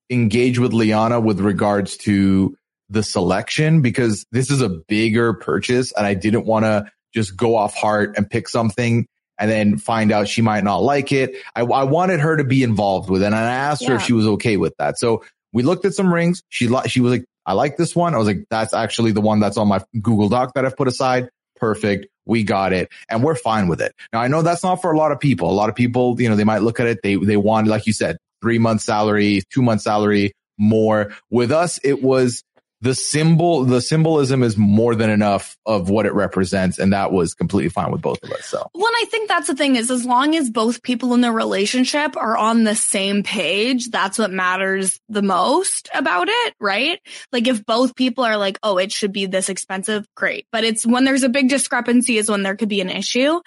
engage 0.09 0.59
with 0.59 0.73
Liana 0.73 1.19
with 1.19 1.39
regards 1.39 1.97
to 1.97 2.55
the 2.89 3.03
selection 3.03 3.81
because 3.81 4.25
this 4.31 4.51
is 4.51 4.61
a 4.61 4.69
bigger 4.69 5.33
purchase 5.33 5.91
and 5.91 6.05
I 6.05 6.13
didn't 6.13 6.45
want 6.45 6.65
to 6.65 6.91
just 7.13 7.35
go 7.35 7.55
off 7.55 7.73
heart 7.75 8.15
and 8.17 8.29
pick 8.29 8.47
something 8.47 9.07
and 9.37 9.51
then 9.51 9.77
find 9.77 10.11
out 10.11 10.27
she 10.27 10.41
might 10.41 10.63
not 10.63 10.77
like 10.77 11.11
it. 11.11 11.35
I, 11.55 11.61
I 11.61 11.83
wanted 11.83 12.19
her 12.19 12.37
to 12.37 12.43
be 12.43 12.63
involved 12.63 13.09
with 13.09 13.23
it 13.23 13.27
and 13.27 13.35
I 13.35 13.41
asked 13.41 13.81
yeah. 13.81 13.89
her 13.89 13.95
if 13.95 14.03
she 14.03 14.13
was 14.13 14.27
okay 14.27 14.57
with 14.57 14.73
that. 14.77 14.97
So 14.97 15.23
we 15.51 15.63
looked 15.63 15.85
at 15.85 15.93
some 15.93 16.13
rings. 16.13 16.41
She, 16.49 16.69
she 16.87 17.01
was 17.01 17.11
like, 17.11 17.25
I 17.45 17.53
like 17.53 17.77
this 17.77 17.95
one. 17.95 18.13
I 18.13 18.17
was 18.17 18.27
like, 18.27 18.45
that's 18.49 18.73
actually 18.73 19.11
the 19.11 19.21
one 19.21 19.39
that's 19.39 19.57
on 19.57 19.67
my 19.67 19.81
Google 20.01 20.29
Doc 20.29 20.53
that 20.55 20.65
I've 20.65 20.77
put 20.77 20.87
aside. 20.87 21.29
Perfect. 21.57 22.07
We 22.25 22.43
got 22.43 22.73
it 22.73 22.89
and 23.09 23.23
we're 23.23 23.35
fine 23.35 23.67
with 23.67 23.81
it. 23.81 23.93
Now 24.11 24.19
I 24.19 24.27
know 24.27 24.41
that's 24.41 24.63
not 24.63 24.81
for 24.81 24.91
a 24.91 24.97
lot 24.97 25.11
of 25.11 25.19
people. 25.19 25.49
A 25.49 25.53
lot 25.53 25.69
of 25.69 25.75
people, 25.75 26.19
you 26.19 26.29
know, 26.29 26.35
they 26.35 26.43
might 26.43 26.61
look 26.61 26.79
at 26.79 26.87
it. 26.87 26.99
They, 27.03 27.15
they 27.15 27.37
want, 27.37 27.67
like 27.67 27.87
you 27.87 27.93
said, 27.93 28.17
three 28.41 28.59
months 28.59 28.83
salary, 28.83 29.43
two 29.51 29.61
months 29.61 29.83
salary, 29.83 30.33
more. 30.57 31.13
With 31.29 31.51
us, 31.51 31.79
it 31.83 32.01
was 32.01 32.43
the 32.85 32.93
symbol, 32.93 33.65
the 33.65 33.81
symbolism 33.81 34.43
is 34.43 34.57
more 34.57 34.93
than 34.93 35.09
enough 35.09 35.57
of 35.65 35.89
what 35.89 36.05
it 36.05 36.13
represents. 36.13 36.77
And 36.77 36.93
that 36.93 37.11
was 37.11 37.33
completely 37.33 37.69
fine 37.69 37.91
with 37.91 38.03
both 38.03 38.23
of 38.23 38.31
us. 38.31 38.45
So, 38.45 38.69
well, 38.75 38.91
I 38.95 39.05
think 39.09 39.27
that's 39.27 39.47
the 39.47 39.55
thing 39.55 39.75
is 39.75 39.89
as 39.89 40.05
long 40.05 40.35
as 40.35 40.51
both 40.51 40.83
people 40.83 41.15
in 41.15 41.21
the 41.21 41.31
relationship 41.31 42.15
are 42.15 42.37
on 42.37 42.63
the 42.63 42.75
same 42.75 43.23
page, 43.23 43.89
that's 43.89 44.19
what 44.19 44.31
matters 44.31 45.01
the 45.09 45.23
most 45.23 45.89
about 45.95 46.27
it, 46.29 46.53
right? 46.59 46.99
Like 47.31 47.47
if 47.47 47.65
both 47.65 47.95
people 47.95 48.23
are 48.23 48.37
like, 48.37 48.59
oh, 48.61 48.77
it 48.77 48.91
should 48.91 49.11
be 49.11 49.25
this 49.25 49.49
expensive, 49.49 50.05
great. 50.13 50.45
But 50.51 50.63
it's 50.63 50.85
when 50.85 51.05
there's 51.05 51.23
a 51.23 51.29
big 51.29 51.49
discrepancy 51.49 52.19
is 52.19 52.29
when 52.29 52.43
there 52.43 52.55
could 52.55 52.69
be 52.69 52.81
an 52.81 52.91
issue. 52.91 53.41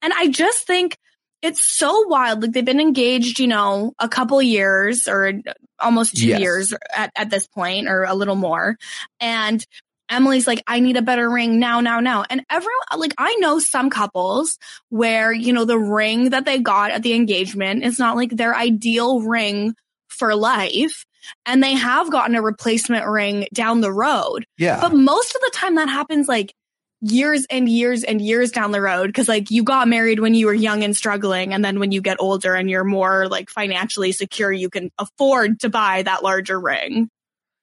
And 0.00 0.14
I 0.14 0.28
just 0.28 0.66
think 0.66 0.96
it's 1.42 1.76
so 1.76 2.06
wild. 2.08 2.42
Like 2.42 2.52
they've 2.52 2.64
been 2.64 2.80
engaged, 2.80 3.38
you 3.38 3.46
know, 3.46 3.92
a 3.98 4.08
couple 4.08 4.40
years 4.42 5.08
or 5.08 5.34
almost 5.78 6.16
two 6.16 6.26
yes. 6.26 6.40
years 6.40 6.74
at, 6.94 7.12
at 7.14 7.30
this 7.30 7.46
point 7.46 7.88
or 7.88 8.04
a 8.04 8.14
little 8.14 8.34
more. 8.34 8.76
And 9.20 9.64
Emily's 10.10 10.46
like, 10.46 10.62
I 10.66 10.80
need 10.80 10.96
a 10.96 11.02
better 11.02 11.28
ring 11.28 11.58
now, 11.58 11.80
now, 11.80 12.00
now. 12.00 12.24
And 12.28 12.42
everyone, 12.50 12.72
like, 12.96 13.14
I 13.18 13.36
know 13.36 13.58
some 13.58 13.90
couples 13.90 14.58
where, 14.88 15.32
you 15.32 15.52
know, 15.52 15.64
the 15.64 15.78
ring 15.78 16.30
that 16.30 16.44
they 16.44 16.58
got 16.58 16.90
at 16.90 17.02
the 17.02 17.12
engagement 17.14 17.84
is 17.84 17.98
not 17.98 18.16
like 18.16 18.30
their 18.30 18.56
ideal 18.56 19.20
ring 19.20 19.74
for 20.08 20.34
life. 20.34 21.04
And 21.44 21.62
they 21.62 21.74
have 21.74 22.10
gotten 22.10 22.36
a 22.36 22.42
replacement 22.42 23.06
ring 23.06 23.46
down 23.52 23.80
the 23.80 23.92
road. 23.92 24.46
Yeah. 24.56 24.80
But 24.80 24.94
most 24.94 25.34
of 25.34 25.40
the 25.42 25.50
time 25.52 25.74
that 25.74 25.88
happens 25.88 26.26
like 26.26 26.54
years 27.00 27.46
and 27.48 27.68
years 27.68 28.02
and 28.02 28.20
years 28.20 28.50
down 28.50 28.72
the 28.72 28.80
road 28.80 29.06
because 29.06 29.28
like 29.28 29.50
you 29.50 29.62
got 29.62 29.86
married 29.86 30.18
when 30.18 30.34
you 30.34 30.46
were 30.46 30.54
young 30.54 30.82
and 30.82 30.96
struggling 30.96 31.54
and 31.54 31.64
then 31.64 31.78
when 31.78 31.92
you 31.92 32.00
get 32.00 32.16
older 32.20 32.54
and 32.54 32.68
you're 32.68 32.84
more 32.84 33.28
like 33.28 33.50
financially 33.50 34.10
secure 34.10 34.50
you 34.50 34.68
can 34.68 34.90
afford 34.98 35.60
to 35.60 35.68
buy 35.68 36.02
that 36.02 36.24
larger 36.24 36.58
ring. 36.58 37.08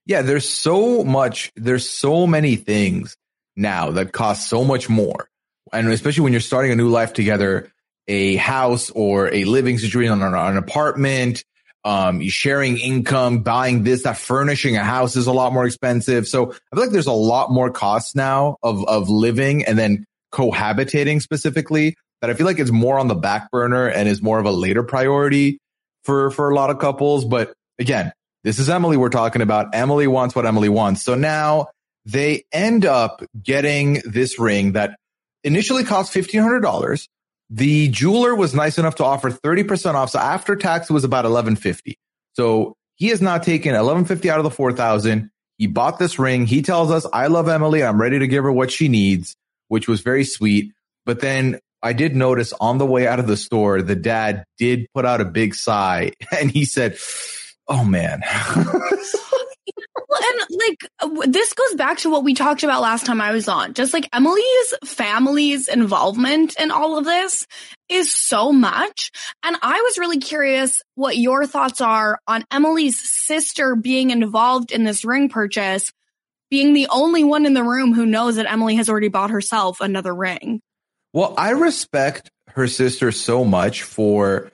Yeah 0.05 0.21
there's 0.21 0.47
so 0.47 1.03
much 1.03 1.51
there's 1.55 1.89
so 1.89 2.25
many 2.25 2.55
things 2.55 3.17
now 3.57 3.91
that 3.91 4.13
cost 4.13 4.47
so 4.47 4.63
much 4.63 4.89
more. 4.89 5.27
And 5.73 5.89
especially 5.89 6.23
when 6.23 6.31
you're 6.31 6.39
starting 6.39 6.71
a 6.71 6.75
new 6.75 6.89
life 6.89 7.11
together 7.11 7.71
a 8.07 8.35
house 8.35 8.89
or 8.91 9.33
a 9.33 9.45
living 9.45 9.79
situation 9.79 10.21
on 10.21 10.33
an 10.33 10.57
apartment 10.57 11.43
um, 11.85 12.27
sharing 12.27 12.79
income, 12.79 13.39
buying 13.43 13.83
this, 13.83 14.03
that 14.03 14.17
furnishing 14.17 14.75
a 14.75 14.83
house 14.83 15.15
is 15.15 15.27
a 15.27 15.31
lot 15.31 15.53
more 15.53 15.65
expensive. 15.65 16.27
So 16.27 16.51
I 16.51 16.75
feel 16.75 16.83
like 16.83 16.89
there's 16.89 17.05
a 17.05 17.13
lot 17.13 17.51
more 17.51 17.69
costs 17.69 18.15
now 18.15 18.57
of, 18.63 18.85
of 18.87 19.07
living 19.07 19.63
and 19.63 19.77
then 19.77 20.03
cohabitating 20.33 21.21
specifically 21.21 21.95
that 22.21 22.31
I 22.31 22.33
feel 22.33 22.47
like 22.47 22.57
it's 22.57 22.71
more 22.71 22.97
on 22.97 23.07
the 23.07 23.15
back 23.15 23.51
burner 23.51 23.87
and 23.87 24.09
is 24.09 24.21
more 24.21 24.39
of 24.39 24.45
a 24.45 24.51
later 24.51 24.81
priority 24.81 25.59
for, 26.03 26.31
for 26.31 26.49
a 26.49 26.55
lot 26.55 26.71
of 26.71 26.79
couples. 26.79 27.23
But 27.23 27.53
again, 27.77 28.11
this 28.43 28.57
is 28.57 28.67
Emily 28.67 28.97
we're 28.97 29.09
talking 29.09 29.43
about. 29.43 29.75
Emily 29.75 30.07
wants 30.07 30.35
what 30.35 30.47
Emily 30.47 30.69
wants. 30.69 31.03
So 31.03 31.13
now 31.13 31.67
they 32.03 32.45
end 32.51 32.85
up 32.85 33.23
getting 33.41 34.01
this 34.05 34.39
ring 34.39 34.71
that 34.71 34.97
initially 35.43 35.83
cost 35.83 36.13
$1,500 36.13 37.07
the 37.49 37.87
jeweler 37.89 38.33
was 38.35 38.53
nice 38.55 38.77
enough 38.77 38.95
to 38.95 39.03
offer 39.05 39.29
30% 39.29 39.93
off. 39.95 40.09
So 40.09 40.19
after 40.19 40.55
tax, 40.55 40.89
it 40.89 40.93
was 40.93 41.03
about 41.03 41.25
1150. 41.25 41.97
So 42.33 42.75
he 42.95 43.07
has 43.09 43.21
now 43.21 43.37
taken 43.37 43.71
1150 43.71 44.29
out 44.29 44.39
of 44.39 44.43
the 44.43 44.51
4000. 44.51 45.29
He 45.57 45.67
bought 45.67 45.99
this 45.99 46.19
ring. 46.19 46.45
He 46.45 46.61
tells 46.61 46.91
us, 46.91 47.05
I 47.13 47.27
love 47.27 47.47
Emily. 47.47 47.83
I'm 47.83 48.01
ready 48.01 48.19
to 48.19 48.27
give 48.27 48.43
her 48.43 48.51
what 48.51 48.71
she 48.71 48.87
needs. 48.87 49.35
which 49.67 49.87
was 49.87 50.01
very 50.01 50.23
sweet. 50.23 50.71
But 51.05 51.21
then 51.21 51.59
I 51.81 51.93
did 51.93 52.15
notice 52.15 52.53
on 52.59 52.77
the 52.77 52.85
way 52.85 53.07
out 53.07 53.19
of 53.19 53.27
the 53.27 53.37
store, 53.37 53.81
the 53.81 53.95
dad 53.95 54.43
did 54.57 54.87
put 54.93 55.05
out 55.05 55.21
a 55.21 55.25
big 55.25 55.55
sigh 55.55 56.11
and 56.37 56.51
he 56.51 56.65
said, 56.65 56.97
Oh 57.67 57.83
man. 57.83 58.21
and 60.15 60.59
like 60.59 61.31
this 61.31 61.53
goes 61.53 61.75
back 61.75 61.99
to 61.99 62.09
what 62.09 62.23
we 62.23 62.33
talked 62.33 62.63
about 62.63 62.81
last 62.81 63.05
time 63.05 63.21
I 63.21 63.31
was 63.31 63.47
on. 63.47 63.73
Just 63.73 63.93
like 63.93 64.09
Emily's 64.13 64.73
family's 64.85 65.67
involvement 65.67 66.55
in 66.59 66.71
all 66.71 66.97
of 66.97 67.05
this 67.05 67.47
is 67.89 68.15
so 68.15 68.51
much. 68.51 69.11
And 69.43 69.55
I 69.61 69.81
was 69.81 69.97
really 69.97 70.19
curious 70.19 70.81
what 70.95 71.17
your 71.17 71.45
thoughts 71.45 71.81
are 71.81 72.19
on 72.27 72.45
Emily's 72.51 72.99
sister 72.99 73.75
being 73.75 74.09
involved 74.09 74.71
in 74.71 74.83
this 74.83 75.05
ring 75.05 75.29
purchase, 75.29 75.91
being 76.49 76.73
the 76.73 76.87
only 76.91 77.23
one 77.23 77.45
in 77.45 77.53
the 77.53 77.63
room 77.63 77.93
who 77.93 78.05
knows 78.05 78.37
that 78.37 78.51
Emily 78.51 78.75
has 78.75 78.89
already 78.89 79.09
bought 79.09 79.31
herself 79.31 79.81
another 79.81 80.13
ring. 80.13 80.61
Well, 81.13 81.33
I 81.37 81.51
respect 81.51 82.29
her 82.49 82.67
sister 82.67 83.11
so 83.11 83.45
much 83.45 83.83
for 83.83 84.51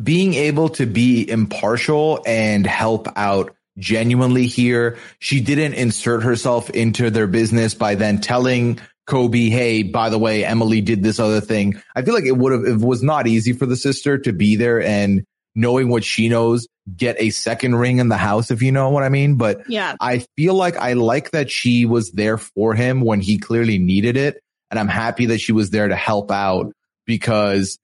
being 0.00 0.34
able 0.34 0.68
to 0.70 0.86
be 0.86 1.28
impartial 1.28 2.22
and 2.26 2.66
help 2.66 3.08
out 3.16 3.54
genuinely 3.78 4.46
here. 4.46 4.98
She 5.18 5.40
didn't 5.40 5.74
insert 5.74 6.22
herself 6.22 6.70
into 6.70 7.10
their 7.10 7.26
business 7.26 7.74
by 7.74 7.94
then 7.94 8.20
telling 8.20 8.80
Kobe, 9.06 9.48
Hey, 9.48 9.82
by 9.82 10.10
the 10.10 10.18
way, 10.18 10.44
Emily 10.44 10.80
did 10.80 11.02
this 11.02 11.18
other 11.18 11.40
thing. 11.40 11.80
I 11.96 12.02
feel 12.02 12.14
like 12.14 12.24
it 12.24 12.36
would 12.36 12.52
have, 12.52 12.64
it 12.64 12.78
was 12.78 13.02
not 13.02 13.26
easy 13.26 13.52
for 13.52 13.66
the 13.66 13.76
sister 13.76 14.18
to 14.18 14.32
be 14.32 14.56
there 14.56 14.82
and 14.82 15.24
knowing 15.54 15.88
what 15.88 16.04
she 16.04 16.28
knows, 16.28 16.68
get 16.96 17.16
a 17.18 17.30
second 17.30 17.74
ring 17.74 17.98
in 17.98 18.08
the 18.08 18.16
house, 18.16 18.50
if 18.50 18.62
you 18.62 18.70
know 18.70 18.90
what 18.90 19.02
I 19.02 19.08
mean. 19.08 19.36
But 19.36 19.68
yeah, 19.68 19.96
I 20.00 20.24
feel 20.36 20.54
like 20.54 20.76
I 20.76 20.92
like 20.92 21.32
that 21.32 21.50
she 21.50 21.84
was 21.84 22.12
there 22.12 22.38
for 22.38 22.74
him 22.74 23.00
when 23.00 23.20
he 23.20 23.38
clearly 23.38 23.78
needed 23.78 24.16
it. 24.16 24.40
And 24.70 24.78
I'm 24.78 24.88
happy 24.88 25.26
that 25.26 25.38
she 25.38 25.52
was 25.52 25.70
there 25.70 25.88
to 25.88 25.96
help 25.96 26.30
out 26.30 26.72
because 27.06 27.78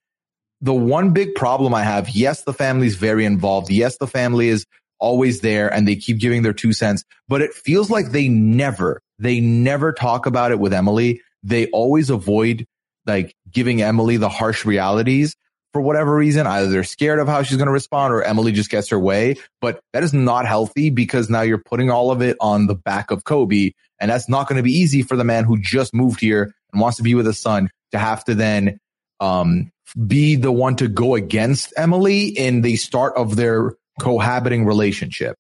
the 0.61 0.75
one 0.75 1.13
big 1.13 1.35
problem 1.35 1.75
I 1.75 1.83
have, 1.83 2.11
yes, 2.11 2.43
the 2.43 2.53
family's 2.53 2.97
very 2.97 3.25
involved. 3.25 3.71
Yes, 3.71 3.97
the 3.99 4.07
family 4.07 4.49
is 4.49 4.65
always 5.05 5.41
there 5.41 5.73
and 5.73 5.87
they 5.87 5.97
keep 5.97 6.19
giving 6.19 6.43
their 6.43 6.55
two 6.55 6.73
cents, 6.73 7.05
but 7.29 7.43
it 7.43 7.53
feels 7.53 7.91
like 7.91 8.11
they 8.11 8.27
never, 8.29 9.03
they 9.19 9.39
never 9.39 9.93
talk 9.93 10.25
about 10.25 10.51
it 10.51 10.59
with 10.59 10.73
Emily. 10.73 11.21
They 11.43 11.67
always 11.67 12.09
avoid 12.09 12.67
like 13.07 13.37
giving 13.51 13.83
Emily 13.83 14.17
the 14.17 14.31
harsh 14.31 14.65
realities 14.65 15.37
for 15.75 15.83
whatever 15.83 16.17
reason. 16.17 16.47
Either 16.47 16.71
they're 16.71 16.85
scared 16.85 17.19
of 17.19 17.29
how 17.29 17.43
she's 17.43 17.59
going 17.59 17.67
to 17.67 17.73
respond 17.73 18.15
or 18.15 18.23
Emily 18.23 18.53
just 18.53 18.71
gets 18.71 18.89
her 18.89 18.99
way. 18.99 19.37
But 19.61 19.81
that 19.93 20.03
is 20.03 20.15
not 20.15 20.47
healthy 20.47 20.89
because 20.89 21.29
now 21.29 21.43
you're 21.43 21.59
putting 21.59 21.91
all 21.91 22.11
of 22.11 22.23
it 22.23 22.39
on 22.41 22.67
the 22.67 22.75
back 22.75 23.11
of 23.11 23.25
Kobe. 23.25 23.73
And 24.01 24.11
that's 24.11 24.29
not 24.29 24.49
going 24.49 24.57
to 24.57 24.63
be 24.63 24.73
easy 24.73 25.03
for 25.03 25.17
the 25.17 25.25
man 25.25 25.45
who 25.45 25.59
just 25.61 25.93
moved 25.93 26.21
here 26.21 26.55
and 26.73 26.81
wants 26.81 26.97
to 26.97 27.03
be 27.03 27.15
with 27.15 27.27
his 27.27 27.39
son 27.39 27.69
to 27.93 27.99
have 27.99 28.25
to 28.25 28.35
then, 28.35 28.79
um, 29.21 29.71
be 30.07 30.37
the 30.37 30.51
one 30.51 30.77
to 30.77 30.89
go 30.89 31.15
against 31.15 31.73
Emily 31.77 32.27
in 32.27 32.63
the 32.63 32.77
start 32.77 33.15
of 33.17 33.37
their 33.37 33.75
cohabiting 34.01 34.65
relationship. 34.65 35.37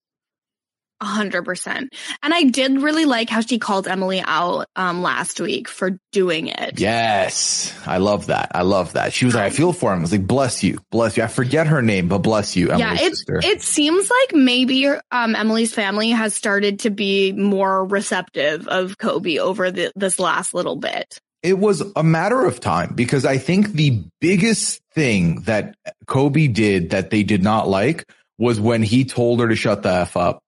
A 1.01 1.07
hundred 1.07 1.45
percent. 1.45 1.93
And 2.23 2.33
I 2.33 2.45
did 2.45 2.81
really 2.81 3.05
like 3.05 3.29
how 3.29 3.41
she 3.41 3.59
called 3.59 3.89
Emily 3.89 4.23
out 4.25 4.67
um, 4.77 5.03
last 5.03 5.41
week 5.41 5.69
for 5.69 5.99
doing 6.13 6.47
it. 6.47 6.79
Yes. 6.79 7.77
I 7.85 7.99
love 7.99 8.29
that. 8.29 8.53
I 8.55 8.63
love 8.63 8.93
that. 8.93 9.13
She 9.13 9.25
was 9.25 9.35
like, 9.35 9.45
I 9.45 9.51
feel 9.51 9.73
for 9.73 9.93
him. 9.93 9.99
I 9.99 10.03
was 10.03 10.13
like, 10.13 10.27
bless 10.27 10.63
you. 10.63 10.79
Bless 10.91 11.17
you. 11.17 11.25
I 11.25 11.27
forget 11.27 11.67
her 11.67 11.83
name, 11.83 12.09
but 12.09 12.19
bless 12.19 12.57
you. 12.57 12.71
Emily's 12.71 13.01
yeah. 13.01 13.07
It, 13.07 13.17
sister. 13.17 13.41
it 13.43 13.61
seems 13.61 14.09
like 14.09 14.35
maybe 14.35 14.87
um, 14.87 15.35
Emily's 15.35 15.75
family 15.75 16.11
has 16.11 16.33
started 16.33 16.79
to 16.81 16.91
be 16.91 17.33
more 17.33 17.85
receptive 17.85 18.69
of 18.69 18.97
Kobe 18.97 19.39
over 19.39 19.73
the, 19.73 19.93
this 19.97 20.21
last 20.21 20.55
little 20.55 20.77
bit. 20.77 21.19
It 21.43 21.59
was 21.59 21.83
a 21.95 22.03
matter 22.03 22.47
of 22.47 22.61
time 22.61 22.95
because 22.95 23.27
I 23.27 23.37
think 23.37 23.73
the 23.73 24.05
biggest 24.21 24.81
thing 24.95 25.41
that 25.43 25.75
Kobe 26.07 26.47
did 26.47 26.91
that 26.91 27.11
they 27.11 27.25
did 27.25 27.43
not 27.43 27.69
like 27.69 28.07
was 28.39 28.61
when 28.61 28.83
he 28.83 29.05
told 29.05 29.41
her 29.41 29.49
to 29.49 29.57
shut 29.57 29.83
the 29.83 29.91
F 29.91 30.17
up. 30.17 30.41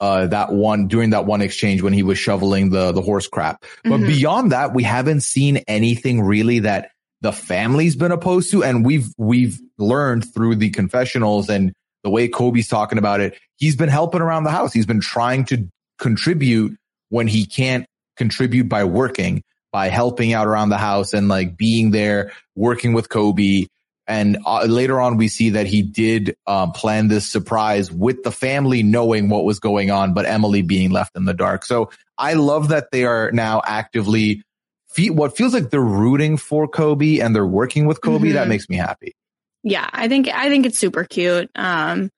Uh, 0.00 0.26
that 0.26 0.52
one 0.52 0.88
during 0.88 1.10
that 1.10 1.26
one 1.26 1.40
exchange 1.40 1.80
when 1.80 1.92
he 1.92 2.02
was 2.02 2.18
shoveling 2.18 2.70
the, 2.70 2.90
the 2.90 3.00
horse 3.00 3.28
crap. 3.28 3.64
But 3.84 3.92
mm-hmm. 3.92 4.06
beyond 4.06 4.50
that, 4.50 4.74
we 4.74 4.82
haven't 4.82 5.20
seen 5.20 5.58
anything 5.68 6.20
really 6.20 6.60
that 6.60 6.90
the 7.20 7.30
family's 7.32 7.94
been 7.94 8.10
opposed 8.10 8.50
to. 8.50 8.64
And 8.64 8.84
we've, 8.84 9.06
we've 9.16 9.60
learned 9.78 10.34
through 10.34 10.56
the 10.56 10.70
confessionals 10.70 11.48
and 11.48 11.72
the 12.02 12.10
way 12.10 12.26
Kobe's 12.26 12.66
talking 12.66 12.98
about 12.98 13.20
it. 13.20 13.38
He's 13.58 13.76
been 13.76 13.88
helping 13.88 14.22
around 14.22 14.42
the 14.42 14.50
house. 14.50 14.72
He's 14.72 14.86
been 14.86 15.00
trying 15.00 15.44
to 15.46 15.68
contribute 16.00 16.76
when 17.10 17.28
he 17.28 17.46
can't 17.46 17.86
contribute 18.16 18.68
by 18.68 18.82
working, 18.82 19.44
by 19.70 19.86
helping 19.86 20.32
out 20.32 20.48
around 20.48 20.70
the 20.70 20.78
house 20.78 21.14
and 21.14 21.28
like 21.28 21.56
being 21.56 21.92
there, 21.92 22.32
working 22.56 22.92
with 22.92 23.08
Kobe 23.08 23.66
and 24.06 24.38
uh, 24.44 24.64
later 24.64 25.00
on, 25.00 25.16
we 25.16 25.28
see 25.28 25.50
that 25.50 25.66
he 25.66 25.82
did 25.82 26.36
um, 26.46 26.72
plan 26.72 27.08
this 27.08 27.28
surprise 27.28 27.90
with 27.90 28.22
the 28.24 28.32
family 28.32 28.82
knowing 28.82 29.28
what 29.28 29.44
was 29.44 29.60
going 29.60 29.90
on, 29.90 30.12
but 30.12 30.26
Emily 30.26 30.62
being 30.62 30.90
left 30.90 31.16
in 31.16 31.24
the 31.24 31.34
dark. 31.34 31.64
So 31.64 31.90
I 32.18 32.34
love 32.34 32.68
that 32.68 32.90
they 32.90 33.04
are 33.04 33.30
now 33.32 33.62
actively 33.64 34.42
fe- 34.88 35.10
what 35.10 35.36
feels 35.36 35.54
like 35.54 35.70
they're 35.70 35.80
rooting 35.80 36.36
for 36.36 36.66
Kobe 36.66 37.18
and 37.18 37.34
they're 37.34 37.46
working 37.46 37.86
with 37.86 38.00
Kobe. 38.00 38.28
Mm-hmm. 38.28 38.34
That 38.34 38.48
makes 38.48 38.68
me 38.68 38.76
happy. 38.76 39.14
Yeah, 39.62 39.88
I 39.92 40.08
think 40.08 40.28
I 40.28 40.48
think 40.48 40.66
it's 40.66 40.78
super 40.78 41.04
cute. 41.04 41.48
Um, 41.54 42.10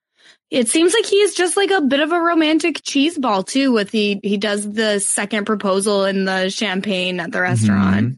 it 0.50 0.68
seems 0.68 0.94
like 0.94 1.04
he's 1.04 1.34
just 1.34 1.56
like 1.56 1.70
a 1.70 1.82
bit 1.82 2.00
of 2.00 2.12
a 2.12 2.20
romantic 2.20 2.82
cheese 2.82 3.18
ball 3.18 3.42
too. 3.42 3.72
With 3.72 3.90
he 3.90 4.20
he 4.22 4.38
does 4.38 4.70
the 4.70 5.00
second 5.00 5.44
proposal 5.44 6.04
in 6.04 6.24
the 6.24 6.48
champagne 6.48 7.20
at 7.20 7.32
the 7.32 7.42
restaurant. 7.42 8.06
Mm-hmm. 8.06 8.14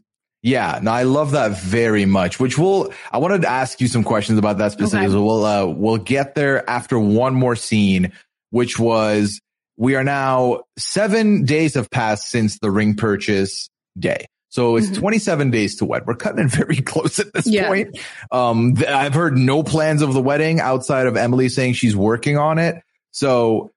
Yeah, 0.47 0.79
no, 0.81 0.91
I 0.91 1.03
love 1.03 1.31
that 1.31 1.59
very 1.59 2.05
much. 2.05 2.39
Which 2.39 2.57
we'll, 2.57 2.93
I 3.11 3.17
wanted 3.17 3.41
to 3.41 3.49
ask 3.49 3.81
you 3.81 3.89
some 3.89 4.03
questions 4.03 4.39
about 4.39 4.59
that 4.59 4.71
specifically. 4.71 5.07
Okay. 5.07 5.13
So 5.13 5.23
we'll, 5.23 5.45
uh, 5.45 5.65
we'll 5.65 5.97
get 5.97 6.35
there 6.35 6.67
after 6.69 6.97
one 6.97 7.35
more 7.35 7.57
scene, 7.57 8.13
which 8.51 8.79
was 8.79 9.41
we 9.75 9.95
are 9.95 10.05
now 10.05 10.61
seven 10.77 11.43
days 11.43 11.75
have 11.75 11.89
passed 11.89 12.29
since 12.29 12.59
the 12.59 12.71
ring 12.71 12.95
purchase 12.95 13.69
day. 13.99 14.27
So 14.47 14.77
it's 14.77 14.87
mm-hmm. 14.87 15.01
27 15.01 15.51
days 15.51 15.75
to 15.75 15.85
wed. 15.85 16.07
We're 16.07 16.15
cutting 16.15 16.45
it 16.45 16.51
very 16.51 16.77
close 16.81 17.19
at 17.19 17.33
this 17.33 17.45
yeah. 17.45 17.67
point. 17.67 17.99
Um, 18.31 18.75
I've 18.87 19.13
heard 19.13 19.37
no 19.37 19.63
plans 19.63 20.01
of 20.01 20.13
the 20.13 20.21
wedding 20.21 20.61
outside 20.61 21.07
of 21.07 21.17
Emily 21.17 21.49
saying 21.49 21.73
she's 21.73 21.95
working 21.95 22.37
on 22.37 22.57
it. 22.57 22.81
So 23.11 23.71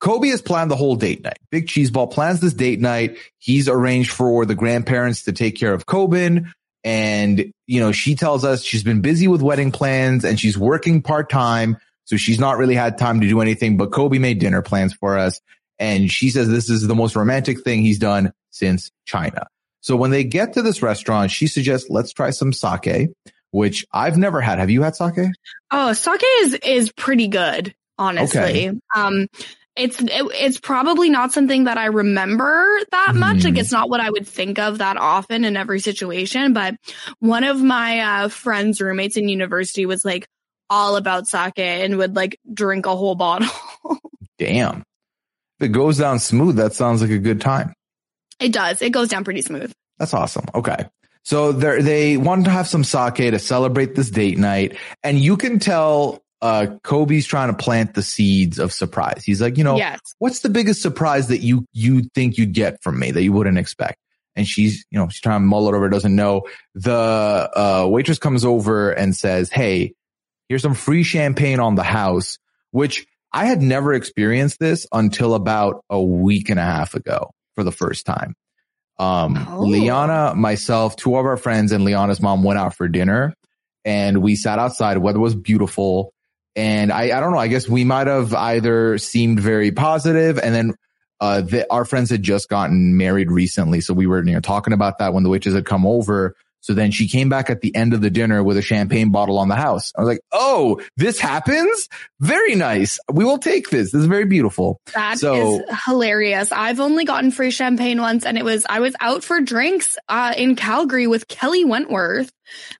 Kobe 0.00 0.28
has 0.28 0.40
planned 0.40 0.70
the 0.70 0.76
whole 0.76 0.96
date 0.96 1.22
night. 1.22 1.38
Big 1.50 1.66
Cheeseball 1.66 2.10
plans 2.10 2.40
this 2.40 2.54
date 2.54 2.80
night. 2.80 3.18
He's 3.38 3.68
arranged 3.68 4.10
for 4.10 4.46
the 4.46 4.54
grandparents 4.54 5.24
to 5.24 5.32
take 5.32 5.56
care 5.56 5.74
of 5.74 5.86
Koban. 5.86 6.50
And, 6.82 7.52
you 7.66 7.80
know, 7.80 7.92
she 7.92 8.14
tells 8.14 8.44
us 8.44 8.62
she's 8.62 8.82
been 8.82 9.02
busy 9.02 9.28
with 9.28 9.42
wedding 9.42 9.70
plans 9.70 10.24
and 10.24 10.40
she's 10.40 10.56
working 10.56 11.02
part 11.02 11.28
time. 11.28 11.76
So 12.04 12.16
she's 12.16 12.40
not 12.40 12.56
really 12.56 12.74
had 12.74 12.96
time 12.96 13.20
to 13.20 13.28
do 13.28 13.40
anything, 13.42 13.76
but 13.76 13.92
Kobe 13.92 14.18
made 14.18 14.38
dinner 14.38 14.62
plans 14.62 14.94
for 14.94 15.18
us. 15.18 15.40
And 15.78 16.10
she 16.10 16.30
says 16.30 16.48
this 16.48 16.70
is 16.70 16.86
the 16.86 16.94
most 16.94 17.14
romantic 17.14 17.62
thing 17.62 17.82
he's 17.82 17.98
done 17.98 18.32
since 18.50 18.90
China. 19.04 19.46
So 19.82 19.96
when 19.96 20.10
they 20.10 20.24
get 20.24 20.54
to 20.54 20.62
this 20.62 20.82
restaurant, 20.82 21.30
she 21.30 21.46
suggests, 21.46 21.90
let's 21.90 22.12
try 22.12 22.30
some 22.30 22.52
sake, 22.52 23.10
which 23.50 23.86
I've 23.92 24.16
never 24.16 24.40
had. 24.40 24.58
Have 24.58 24.70
you 24.70 24.82
had 24.82 24.96
sake? 24.96 25.30
Oh, 25.70 25.92
sake 25.92 26.22
is, 26.40 26.54
is 26.54 26.92
pretty 26.92 27.28
good 27.28 27.74
honestly. 28.00 28.40
Okay. 28.40 28.72
Um, 28.96 29.28
it's 29.76 30.00
it, 30.00 30.10
it's 30.10 30.58
probably 30.58 31.10
not 31.10 31.32
something 31.32 31.64
that 31.64 31.78
I 31.78 31.86
remember 31.86 32.80
that 32.90 33.14
much. 33.14 33.38
Mm. 33.38 33.44
Like 33.44 33.54
hmm. 33.54 33.60
it's 33.60 33.72
not 33.72 33.88
what 33.88 34.00
I 34.00 34.10
would 34.10 34.26
think 34.26 34.58
of 34.58 34.78
that 34.78 34.96
often 34.96 35.44
in 35.44 35.56
every 35.56 35.80
situation. 35.80 36.52
But 36.52 36.76
one 37.20 37.44
of 37.44 37.62
my 37.62 38.00
uh, 38.00 38.28
friends' 38.28 38.80
roommates 38.80 39.16
in 39.16 39.28
university 39.28 39.86
was 39.86 40.04
like 40.04 40.26
all 40.68 40.96
about 40.96 41.26
sake 41.26 41.58
and 41.58 41.98
would 41.98 42.16
like 42.16 42.38
drink 42.52 42.86
a 42.86 42.96
whole 42.96 43.14
bottle. 43.14 43.48
Damn. 44.38 44.82
If 45.58 45.66
it 45.66 45.68
goes 45.68 45.98
down 45.98 46.18
smooth, 46.18 46.56
that 46.56 46.74
sounds 46.74 47.02
like 47.02 47.10
a 47.10 47.18
good 47.18 47.40
time. 47.40 47.74
It 48.38 48.52
does. 48.52 48.80
It 48.80 48.90
goes 48.90 49.08
down 49.08 49.24
pretty 49.24 49.42
smooth. 49.42 49.72
That's 49.98 50.14
awesome. 50.14 50.46
Okay. 50.54 50.86
So 51.22 51.52
they 51.52 51.82
they 51.82 52.16
wanted 52.16 52.46
to 52.46 52.50
have 52.50 52.66
some 52.66 52.84
sake 52.84 53.16
to 53.16 53.38
celebrate 53.38 53.94
this 53.94 54.10
date 54.10 54.38
night. 54.38 54.76
And 55.02 55.18
you 55.18 55.36
can 55.36 55.58
tell 55.58 56.22
uh, 56.42 56.66
Kobe's 56.82 57.26
trying 57.26 57.48
to 57.48 57.56
plant 57.56 57.94
the 57.94 58.02
seeds 58.02 58.58
of 58.58 58.72
surprise. 58.72 59.22
He's 59.24 59.40
like, 59.40 59.58
you 59.58 59.64
know, 59.64 59.76
yes. 59.76 60.00
what's 60.18 60.40
the 60.40 60.48
biggest 60.48 60.82
surprise 60.82 61.28
that 61.28 61.38
you, 61.38 61.66
you 61.72 62.02
think 62.14 62.38
you'd 62.38 62.52
get 62.52 62.82
from 62.82 62.98
me 62.98 63.10
that 63.10 63.22
you 63.22 63.32
wouldn't 63.32 63.58
expect? 63.58 63.98
And 64.36 64.46
she's, 64.46 64.86
you 64.90 64.98
know, 64.98 65.08
she's 65.08 65.20
trying 65.20 65.40
to 65.40 65.46
mull 65.46 65.68
it 65.68 65.74
over, 65.74 65.88
doesn't 65.88 66.14
know. 66.14 66.42
The, 66.74 66.92
uh, 66.92 67.86
waitress 67.88 68.18
comes 68.18 68.44
over 68.44 68.90
and 68.90 69.14
says, 69.14 69.50
Hey, 69.50 69.94
here's 70.48 70.62
some 70.62 70.74
free 70.74 71.02
champagne 71.02 71.60
on 71.60 71.74
the 71.74 71.82
house, 71.82 72.38
which 72.70 73.06
I 73.32 73.46
had 73.46 73.60
never 73.60 73.92
experienced 73.92 74.58
this 74.58 74.86
until 74.92 75.34
about 75.34 75.84
a 75.90 76.00
week 76.00 76.48
and 76.48 76.58
a 76.58 76.64
half 76.64 76.94
ago 76.94 77.30
for 77.54 77.64
the 77.64 77.72
first 77.72 78.06
time. 78.06 78.34
Um, 78.98 79.46
oh. 79.48 79.60
Liana, 79.60 80.34
myself, 80.34 80.96
two 80.96 81.16
of 81.16 81.24
our 81.24 81.36
friends 81.36 81.72
and 81.72 81.84
Liana's 81.84 82.20
mom 82.20 82.42
went 82.42 82.58
out 82.58 82.76
for 82.76 82.86
dinner 82.86 83.34
and 83.84 84.22
we 84.22 84.36
sat 84.36 84.58
outside. 84.58 84.98
Weather 84.98 85.20
was 85.20 85.34
beautiful. 85.34 86.12
And 86.56 86.92
I, 86.92 87.16
I 87.16 87.20
don't 87.20 87.32
know. 87.32 87.38
I 87.38 87.48
guess 87.48 87.68
we 87.68 87.84
might 87.84 88.06
have 88.06 88.34
either 88.34 88.98
seemed 88.98 89.40
very 89.40 89.70
positive 89.70 90.38
and 90.38 90.54
then 90.54 90.74
uh, 91.20 91.42
the, 91.42 91.70
our 91.70 91.84
friends 91.84 92.10
had 92.10 92.22
just 92.22 92.48
gotten 92.48 92.96
married 92.96 93.30
recently. 93.30 93.80
So 93.80 93.92
we 93.92 94.06
were, 94.06 94.24
you 94.24 94.32
know, 94.32 94.40
talking 94.40 94.72
about 94.72 94.98
that 94.98 95.12
when 95.12 95.22
the 95.22 95.28
witches 95.28 95.54
had 95.54 95.66
come 95.66 95.86
over. 95.86 96.34
So 96.60 96.74
then 96.74 96.90
she 96.90 97.08
came 97.08 97.28
back 97.28 97.50
at 97.50 97.60
the 97.60 97.74
end 97.74 97.94
of 97.94 98.00
the 98.00 98.10
dinner 98.10 98.42
with 98.42 98.56
a 98.56 98.62
champagne 98.62 99.10
bottle 99.10 99.38
on 99.38 99.48
the 99.48 99.56
house. 99.56 99.92
I 99.96 100.00
was 100.00 100.08
like, 100.08 100.20
Oh, 100.32 100.80
this 100.96 101.18
happens. 101.18 101.88
Very 102.20 102.54
nice. 102.54 102.98
We 103.10 103.24
will 103.24 103.38
take 103.38 103.70
this. 103.70 103.92
This 103.92 104.02
is 104.02 104.06
very 104.06 104.26
beautiful. 104.26 104.78
That 104.94 105.18
so, 105.18 105.60
is 105.60 105.78
hilarious. 105.86 106.52
I've 106.52 106.80
only 106.80 107.04
gotten 107.04 107.30
free 107.30 107.50
champagne 107.50 108.00
once 108.00 108.26
and 108.26 108.36
it 108.36 108.44
was, 108.44 108.66
I 108.68 108.80
was 108.80 108.94
out 109.00 109.24
for 109.24 109.40
drinks, 109.40 109.96
uh, 110.08 110.34
in 110.36 110.56
Calgary 110.56 111.06
with 111.06 111.28
Kelly 111.28 111.64
Wentworth 111.64 112.30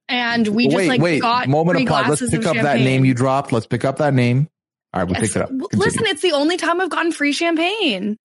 and 0.08 0.46
we 0.48 0.66
just 0.66 0.76
wait, 0.76 0.88
like 0.88 1.00
wait, 1.00 1.22
got 1.22 1.48
moment 1.48 1.80
of 1.80 1.86
pause. 1.86 2.20
Let's 2.20 2.30
pick 2.30 2.46
up 2.46 2.54
champagne. 2.54 2.64
that 2.64 2.78
name 2.84 3.04
you 3.04 3.14
dropped. 3.14 3.52
Let's 3.52 3.66
pick 3.66 3.84
up 3.84 3.98
that 3.98 4.14
name. 4.14 4.48
All 4.92 5.00
right. 5.00 5.08
We 5.08 5.14
yes. 5.14 5.22
picked 5.22 5.36
it 5.36 5.42
up. 5.42 5.48
Continue. 5.48 5.84
Listen, 5.84 6.06
it's 6.06 6.22
the 6.22 6.32
only 6.32 6.56
time 6.56 6.80
I've 6.80 6.90
gotten 6.90 7.12
free 7.12 7.32
champagne. 7.32 8.16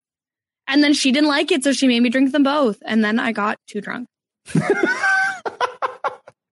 And 0.68 0.84
then 0.84 0.94
she 0.94 1.12
didn't 1.12 1.30
like 1.30 1.52
it. 1.52 1.64
So 1.64 1.72
she 1.74 1.88
made 1.88 2.02
me 2.02 2.10
drink 2.10 2.32
them 2.32 2.44
both. 2.44 2.78
And 2.86 3.04
then 3.04 3.20
I 3.20 3.32
got 3.32 3.58
too 3.68 3.82
drunk. 3.82 4.08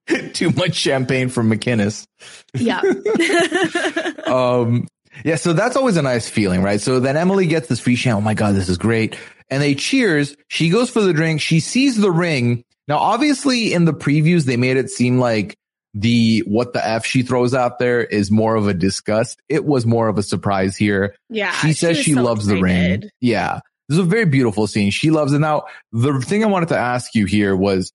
Too 0.33 0.51
much 0.51 0.75
champagne 0.75 1.29
from 1.29 1.49
McInnes. 1.49 2.05
Yeah. 2.53 2.81
um, 4.25 4.87
yeah. 5.23 5.35
So 5.35 5.53
that's 5.53 5.75
always 5.75 5.97
a 5.97 6.01
nice 6.01 6.27
feeling, 6.27 6.61
right? 6.61 6.81
So 6.81 6.99
then 6.99 7.17
Emily 7.17 7.47
gets 7.47 7.67
this 7.67 7.79
free 7.79 7.95
champagne. 7.95 8.21
Oh 8.21 8.25
my 8.25 8.33
God, 8.33 8.55
this 8.55 8.69
is 8.69 8.77
great. 8.77 9.17
And 9.49 9.61
they 9.61 9.75
cheers. 9.75 10.35
She 10.49 10.69
goes 10.69 10.89
for 10.89 11.01
the 11.01 11.13
drink. 11.13 11.41
She 11.41 11.59
sees 11.59 11.97
the 11.97 12.11
ring. 12.11 12.63
Now, 12.87 12.97
obviously 12.97 13.73
in 13.73 13.85
the 13.85 13.93
previews, 13.93 14.43
they 14.43 14.57
made 14.57 14.77
it 14.77 14.89
seem 14.89 15.19
like 15.19 15.57
the 15.93 16.39
what 16.47 16.73
the 16.73 16.85
F 16.85 17.05
she 17.05 17.21
throws 17.21 17.53
out 17.53 17.79
there 17.79 18.03
is 18.03 18.31
more 18.31 18.55
of 18.55 18.67
a 18.67 18.73
disgust. 18.73 19.41
It 19.47 19.63
was 19.63 19.85
more 19.85 20.07
of 20.07 20.17
a 20.17 20.23
surprise 20.23 20.75
here. 20.75 21.15
Yeah. 21.29 21.51
She 21.51 21.73
says 21.73 21.97
she, 21.97 22.03
she 22.03 22.13
so 22.13 22.23
loves 22.23 22.47
excited. 22.47 22.59
the 22.59 22.63
ring. 22.63 23.09
Yeah. 23.21 23.59
This 23.87 23.99
is 23.99 24.05
a 24.05 24.07
very 24.07 24.25
beautiful 24.25 24.65
scene. 24.65 24.91
She 24.91 25.11
loves 25.11 25.33
it. 25.33 25.39
Now, 25.39 25.65
the 25.91 26.19
thing 26.19 26.43
I 26.43 26.47
wanted 26.47 26.69
to 26.69 26.77
ask 26.77 27.13
you 27.15 27.25
here 27.25 27.55
was 27.55 27.91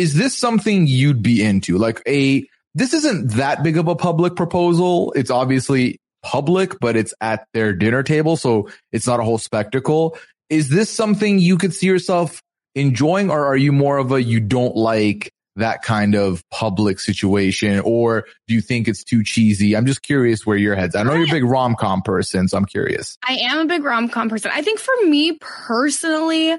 is 0.00 0.14
this 0.14 0.34
something 0.34 0.86
you'd 0.86 1.22
be 1.22 1.44
into? 1.44 1.76
Like 1.76 2.02
a, 2.08 2.48
this 2.74 2.94
isn't 2.94 3.32
that 3.32 3.62
big 3.62 3.76
of 3.76 3.86
a 3.86 3.94
public 3.94 4.34
proposal. 4.34 5.12
It's 5.14 5.30
obviously 5.30 6.00
public, 6.22 6.80
but 6.80 6.96
it's 6.96 7.12
at 7.20 7.46
their 7.52 7.74
dinner 7.74 8.02
table. 8.02 8.38
So 8.38 8.70
it's 8.92 9.06
not 9.06 9.20
a 9.20 9.22
whole 9.24 9.36
spectacle. 9.36 10.16
Is 10.48 10.70
this 10.70 10.88
something 10.88 11.38
you 11.38 11.58
could 11.58 11.74
see 11.74 11.86
yourself 11.86 12.40
enjoying 12.74 13.30
or 13.30 13.44
are 13.44 13.58
you 13.58 13.72
more 13.72 13.98
of 13.98 14.10
a, 14.10 14.22
you 14.22 14.40
don't 14.40 14.74
like 14.74 15.30
that 15.56 15.82
kind 15.82 16.14
of 16.14 16.42
public 16.50 16.98
situation 16.98 17.80
or 17.80 18.24
do 18.48 18.54
you 18.54 18.62
think 18.62 18.88
it's 18.88 19.04
too 19.04 19.22
cheesy? 19.22 19.76
I'm 19.76 19.84
just 19.84 20.00
curious 20.00 20.46
where 20.46 20.56
your 20.56 20.76
head's. 20.76 20.96
I 20.96 21.02
know 21.02 21.12
you're 21.12 21.28
a 21.28 21.30
big 21.30 21.44
rom 21.44 21.76
com 21.76 22.00
person, 22.00 22.48
so 22.48 22.56
I'm 22.56 22.64
curious. 22.64 23.18
I 23.28 23.34
am 23.34 23.58
a 23.58 23.66
big 23.66 23.84
rom 23.84 24.08
com 24.08 24.30
person. 24.30 24.50
I 24.54 24.62
think 24.62 24.78
for 24.78 24.94
me 25.04 25.36
personally, 25.42 26.56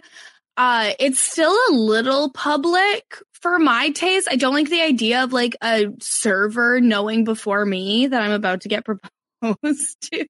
uh, 0.57 0.91
it's 0.99 1.19
still 1.19 1.57
a 1.69 1.73
little 1.73 2.29
public 2.29 3.17
for 3.41 3.59
my 3.59 3.89
taste. 3.89 4.27
I 4.29 4.35
don't 4.35 4.53
like 4.53 4.69
the 4.69 4.81
idea 4.81 5.23
of 5.23 5.33
like 5.33 5.55
a 5.63 5.87
server 5.99 6.79
knowing 6.79 7.23
before 7.23 7.65
me 7.65 8.07
that 8.07 8.21
I'm 8.21 8.31
about 8.31 8.61
to 8.61 8.69
get 8.69 8.85
proposed 9.41 10.11
to. 10.11 10.27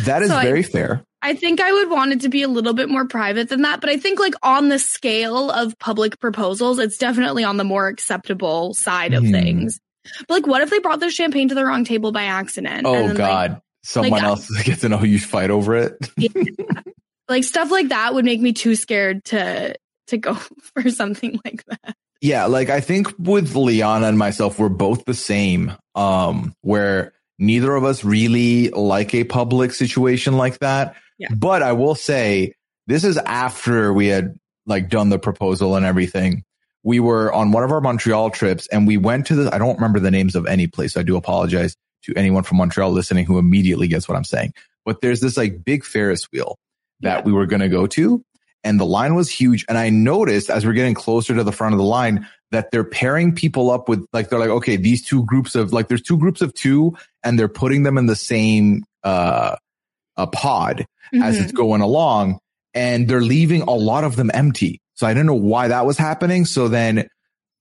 That 0.00 0.22
is 0.22 0.30
so 0.30 0.40
very 0.40 0.60
I, 0.60 0.62
fair. 0.62 1.04
I 1.22 1.34
think 1.34 1.60
I 1.60 1.72
would 1.72 1.90
want 1.90 2.12
it 2.12 2.20
to 2.22 2.28
be 2.28 2.42
a 2.42 2.48
little 2.48 2.74
bit 2.74 2.88
more 2.88 3.06
private 3.06 3.48
than 3.48 3.62
that, 3.62 3.80
but 3.80 3.88
I 3.90 3.96
think 3.96 4.18
like 4.18 4.34
on 4.42 4.68
the 4.68 4.78
scale 4.78 5.50
of 5.50 5.78
public 5.78 6.18
proposals, 6.18 6.78
it's 6.78 6.98
definitely 6.98 7.44
on 7.44 7.56
the 7.56 7.64
more 7.64 7.86
acceptable 7.86 8.74
side 8.74 9.14
of 9.14 9.22
mm. 9.22 9.30
things. 9.30 9.80
But 10.26 10.34
like, 10.34 10.46
what 10.46 10.62
if 10.62 10.70
they 10.70 10.80
brought 10.80 11.00
their 11.00 11.10
champagne 11.10 11.48
to 11.48 11.54
the 11.54 11.64
wrong 11.64 11.84
table 11.84 12.12
by 12.12 12.24
accident? 12.24 12.86
Oh 12.86 12.92
then, 12.92 13.16
God. 13.16 13.50
Like, 13.52 13.60
Someone 13.84 14.10
like, 14.12 14.22
else 14.22 14.50
gets 14.64 14.82
to 14.82 14.88
know 14.88 15.02
you 15.02 15.18
fight 15.18 15.50
over 15.50 15.76
it. 15.76 15.94
yeah. 16.16 16.30
Like 17.28 17.44
stuff 17.44 17.70
like 17.70 17.88
that 17.88 18.12
would 18.12 18.26
make 18.26 18.40
me 18.42 18.52
too 18.52 18.74
scared 18.74 19.24
to 19.26 19.74
to 20.12 20.18
go 20.18 20.34
for 20.74 20.88
something 20.90 21.38
like 21.44 21.64
that. 21.66 21.96
Yeah, 22.20 22.46
like 22.46 22.70
I 22.70 22.80
think 22.80 23.12
with 23.18 23.54
Liana 23.56 24.06
and 24.06 24.16
myself, 24.16 24.58
we're 24.58 24.68
both 24.68 25.04
the 25.04 25.14
same. 25.14 25.76
Um, 25.94 26.54
where 26.62 27.12
neither 27.38 27.74
of 27.74 27.84
us 27.84 28.04
really 28.04 28.68
like 28.70 29.14
a 29.14 29.24
public 29.24 29.72
situation 29.72 30.36
like 30.36 30.60
that. 30.60 30.94
Yeah. 31.18 31.28
But 31.34 31.62
I 31.62 31.72
will 31.72 31.96
say 31.96 32.54
this 32.86 33.04
is 33.04 33.18
after 33.18 33.92
we 33.92 34.06
had 34.06 34.38
like 34.66 34.88
done 34.88 35.08
the 35.08 35.18
proposal 35.18 35.76
and 35.76 35.84
everything. 35.84 36.44
We 36.84 37.00
were 37.00 37.32
on 37.32 37.52
one 37.52 37.64
of 37.64 37.72
our 37.72 37.80
Montreal 37.80 38.30
trips 38.30 38.66
and 38.68 38.86
we 38.86 38.96
went 38.96 39.26
to 39.26 39.34
the, 39.34 39.54
I 39.54 39.58
don't 39.58 39.74
remember 39.76 40.00
the 40.00 40.10
names 40.10 40.34
of 40.34 40.46
any 40.46 40.66
place. 40.66 40.94
So 40.94 41.00
I 41.00 41.02
do 41.02 41.16
apologize 41.16 41.76
to 42.04 42.14
anyone 42.16 42.42
from 42.42 42.58
Montreal 42.58 42.90
listening 42.90 43.24
who 43.24 43.38
immediately 43.38 43.88
gets 43.88 44.08
what 44.08 44.16
I'm 44.16 44.24
saying. 44.24 44.54
But 44.84 45.00
there's 45.00 45.20
this 45.20 45.36
like 45.36 45.64
big 45.64 45.84
Ferris 45.84 46.30
wheel 46.32 46.58
that 47.00 47.18
yeah. 47.18 47.24
we 47.24 47.32
were 47.32 47.46
going 47.46 47.60
to 47.60 47.68
go 47.68 47.86
to. 47.88 48.24
And 48.64 48.78
the 48.78 48.86
line 48.86 49.14
was 49.14 49.30
huge. 49.30 49.64
And 49.68 49.76
I 49.76 49.90
noticed 49.90 50.48
as 50.50 50.64
we're 50.64 50.72
getting 50.72 50.94
closer 50.94 51.34
to 51.34 51.44
the 51.44 51.52
front 51.52 51.74
of 51.74 51.78
the 51.78 51.84
line 51.84 52.28
that 52.52 52.70
they're 52.70 52.84
pairing 52.84 53.34
people 53.34 53.70
up 53.70 53.88
with 53.88 54.06
like, 54.12 54.28
they're 54.28 54.38
like, 54.38 54.50
okay, 54.50 54.76
these 54.76 55.04
two 55.04 55.24
groups 55.24 55.54
of 55.54 55.72
like, 55.72 55.88
there's 55.88 56.02
two 56.02 56.18
groups 56.18 56.42
of 56.42 56.54
two 56.54 56.96
and 57.24 57.38
they're 57.38 57.48
putting 57.48 57.82
them 57.82 57.98
in 57.98 58.06
the 58.06 58.16
same, 58.16 58.84
uh, 59.02 59.56
a 60.16 60.26
pod 60.26 60.86
mm-hmm. 61.12 61.22
as 61.22 61.38
it's 61.38 61.46
mm-hmm. 61.48 61.56
going 61.56 61.80
along 61.80 62.38
and 62.74 63.08
they're 63.08 63.22
leaving 63.22 63.62
a 63.62 63.72
lot 63.72 64.04
of 64.04 64.16
them 64.16 64.30
empty. 64.32 64.80
So 64.94 65.06
I 65.06 65.14
didn't 65.14 65.26
know 65.26 65.34
why 65.34 65.68
that 65.68 65.86
was 65.86 65.98
happening. 65.98 66.44
So 66.44 66.68
then 66.68 67.08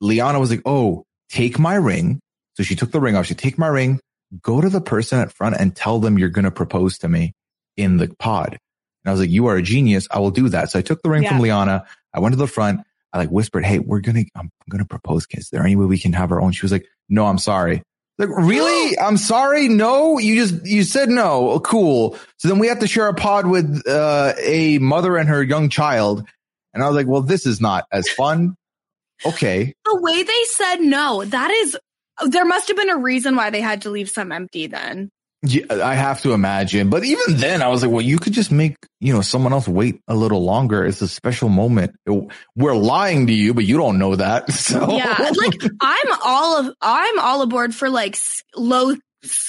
Liana 0.01 0.39
was 0.39 0.51
like, 0.51 0.61
Oh, 0.65 1.05
take 1.29 1.57
my 1.57 1.75
ring. 1.75 2.19
So 2.55 2.63
she 2.63 2.75
took 2.75 2.91
the 2.91 2.99
ring 2.99 3.15
off. 3.15 3.25
She 3.25 3.33
take 3.33 3.57
my 3.57 3.67
ring, 3.67 3.99
go 4.41 4.61
to 4.61 4.69
the 4.69 4.81
person 4.81 5.19
at 5.19 5.31
front 5.31 5.55
and 5.57 5.75
tell 5.75 5.99
them 5.99 6.19
you're 6.19 6.29
going 6.29 6.45
to 6.45 6.51
propose 6.51 6.99
to 6.99 7.07
me 7.07 7.33
in 7.77 7.97
the 7.97 8.13
pod. 8.19 8.59
And 9.03 9.09
I 9.09 9.11
was 9.11 9.19
like, 9.19 9.29
you 9.29 9.47
are 9.47 9.55
a 9.55 9.61
genius. 9.61 10.07
I 10.11 10.19
will 10.19 10.31
do 10.31 10.49
that. 10.49 10.71
So 10.71 10.79
I 10.79 10.81
took 10.81 11.01
the 11.01 11.09
ring 11.09 11.23
yeah. 11.23 11.29
from 11.29 11.39
Liana. 11.39 11.85
I 12.13 12.19
went 12.19 12.33
to 12.33 12.37
the 12.37 12.47
front. 12.47 12.81
I 13.13 13.17
like 13.17 13.29
whispered, 13.29 13.65
Hey, 13.65 13.79
we're 13.79 13.99
going 13.99 14.23
to, 14.23 14.31
I'm 14.35 14.51
going 14.69 14.83
to 14.83 14.87
propose. 14.87 15.25
Is 15.31 15.49
there 15.49 15.63
any 15.63 15.75
way 15.75 15.85
we 15.85 15.99
can 15.99 16.13
have 16.13 16.31
our 16.31 16.41
own? 16.41 16.51
She 16.51 16.63
was 16.63 16.71
like, 16.71 16.85
no, 17.09 17.25
I'm 17.25 17.37
sorry. 17.37 17.83
Like, 18.17 18.29
really? 18.29 18.97
I'm 18.99 19.17
sorry. 19.17 19.67
No, 19.67 20.19
you 20.19 20.35
just, 20.35 20.65
you 20.65 20.83
said 20.83 21.09
no. 21.09 21.59
Cool. 21.59 22.17
So 22.37 22.47
then 22.47 22.59
we 22.59 22.67
have 22.67 22.79
to 22.79 22.87
share 22.87 23.07
a 23.07 23.13
pod 23.13 23.47
with, 23.47 23.81
uh, 23.87 24.33
a 24.37 24.77
mother 24.79 25.17
and 25.17 25.27
her 25.27 25.41
young 25.41 25.69
child. 25.69 26.25
And 26.73 26.83
I 26.83 26.87
was 26.87 26.95
like, 26.95 27.07
well, 27.07 27.21
this 27.21 27.45
is 27.45 27.59
not 27.59 27.85
as 27.91 28.07
fun. 28.09 28.55
Okay. 29.25 29.73
The 29.85 29.99
way 30.01 30.23
they 30.23 30.43
said 30.45 30.77
no, 30.81 31.25
that 31.25 31.51
is, 31.51 31.77
there 32.27 32.45
must 32.45 32.67
have 32.67 32.77
been 32.77 32.89
a 32.89 32.97
reason 32.97 33.35
why 33.35 33.49
they 33.49 33.61
had 33.61 33.81
to 33.83 33.89
leave 33.89 34.09
some 34.09 34.31
empty 34.31 34.67
then. 34.67 35.09
Yeah, 35.43 35.65
I 35.69 35.95
have 35.95 36.21
to 36.21 36.33
imagine. 36.33 36.89
But 36.89 37.03
even 37.03 37.37
then, 37.37 37.63
I 37.63 37.69
was 37.69 37.81
like, 37.81 37.91
well, 37.91 38.01
you 38.01 38.19
could 38.19 38.33
just 38.33 38.51
make, 38.51 38.75
you 38.99 39.11
know, 39.11 39.21
someone 39.21 39.53
else 39.53 39.67
wait 39.67 39.99
a 40.07 40.15
little 40.15 40.43
longer. 40.43 40.85
It's 40.85 41.01
a 41.01 41.07
special 41.07 41.49
moment. 41.49 41.95
We're 42.55 42.75
lying 42.75 43.25
to 43.27 43.33
you, 43.33 43.55
but 43.55 43.65
you 43.65 43.77
don't 43.77 43.97
know 43.97 44.15
that. 44.15 44.51
So 44.61 44.95
yeah, 44.95 45.17
like 45.17 45.71
I'm 45.81 46.17
all 46.23 46.59
of, 46.59 46.75
I'm 46.81 47.19
all 47.19 47.41
aboard 47.41 47.73
for 47.73 47.89
like 47.89 48.15
low, 48.55 48.95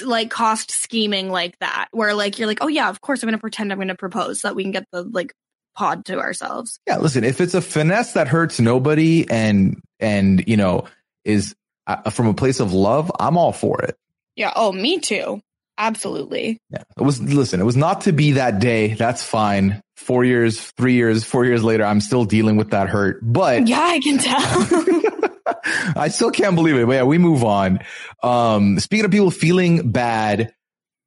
like 0.03 0.31
cost 0.31 0.71
scheming 0.71 1.31
like 1.31 1.59
that, 1.59 1.89
where 1.93 2.15
like 2.15 2.39
you're 2.39 2.49
like, 2.49 2.59
oh 2.63 2.69
yeah, 2.69 2.89
of 2.89 3.01
course 3.03 3.23
I'm 3.23 3.29
going 3.29 3.39
to 3.39 3.41
pretend 3.41 3.71
I'm 3.71 3.79
going 3.79 3.89
to 3.89 3.95
propose 3.95 4.41
so 4.41 4.49
that 4.49 4.55
we 4.55 4.63
can 4.63 4.73
get 4.73 4.87
the 4.91 5.03
like 5.03 5.35
pod 5.77 6.07
to 6.07 6.19
ourselves. 6.19 6.81
Yeah, 6.87 6.99
listen, 6.99 7.25
if 7.25 7.41
it's 7.41 7.55
a 7.55 7.61
finesse 7.61 8.15
that 8.15 8.29
hurts 8.29 8.59
nobody 8.59 9.29
and 9.31 9.81
and 10.01 10.43
you 10.49 10.57
know 10.57 10.87
is 11.25 11.55
uh, 11.87 12.11
from 12.11 12.27
a 12.27 12.35
place 12.35 12.61
of 12.61 12.73
love, 12.73 13.13
I'm 13.21 13.37
all 13.37 13.53
for 13.53 13.83
it. 13.83 13.97
Yeah. 14.35 14.53
Oh, 14.57 14.73
me 14.73 14.99
too. 14.99 15.43
Absolutely. 15.83 16.61
Yeah. 16.71 16.85
It 16.97 17.03
was, 17.03 17.21
listen, 17.21 17.61
it 17.61 17.65
was 17.65 17.77
not 17.77 18.03
to 18.03 18.13
be 18.13 18.33
that 18.33 18.61
day. 18.61 18.95
That's 18.95 19.25
fine. 19.25 19.83
Four 19.97 20.25
years, 20.25 20.71
three 20.77 20.93
years, 20.93 21.25
four 21.25 21.45
years 21.45 21.65
later, 21.65 21.85
I'm 21.85 22.01
still 22.01 22.25
dealing 22.25 22.57
with 22.57 22.71
that 22.71 22.89
hurt, 22.89 23.19
but 23.21 23.67
yeah, 23.67 23.81
I 23.81 23.99
can 23.99 24.19
tell. 24.19 25.53
I 25.97 26.09
still 26.09 26.31
can't 26.31 26.55
believe 26.55 26.77
it. 26.77 26.87
But 26.87 26.93
yeah, 26.93 27.03
we 27.03 27.19
move 27.19 27.43
on. 27.43 27.81
Um, 28.23 28.79
speaking 28.79 29.05
of 29.05 29.11
people 29.11 29.33
feeling 29.33 29.91
bad, 29.91 30.55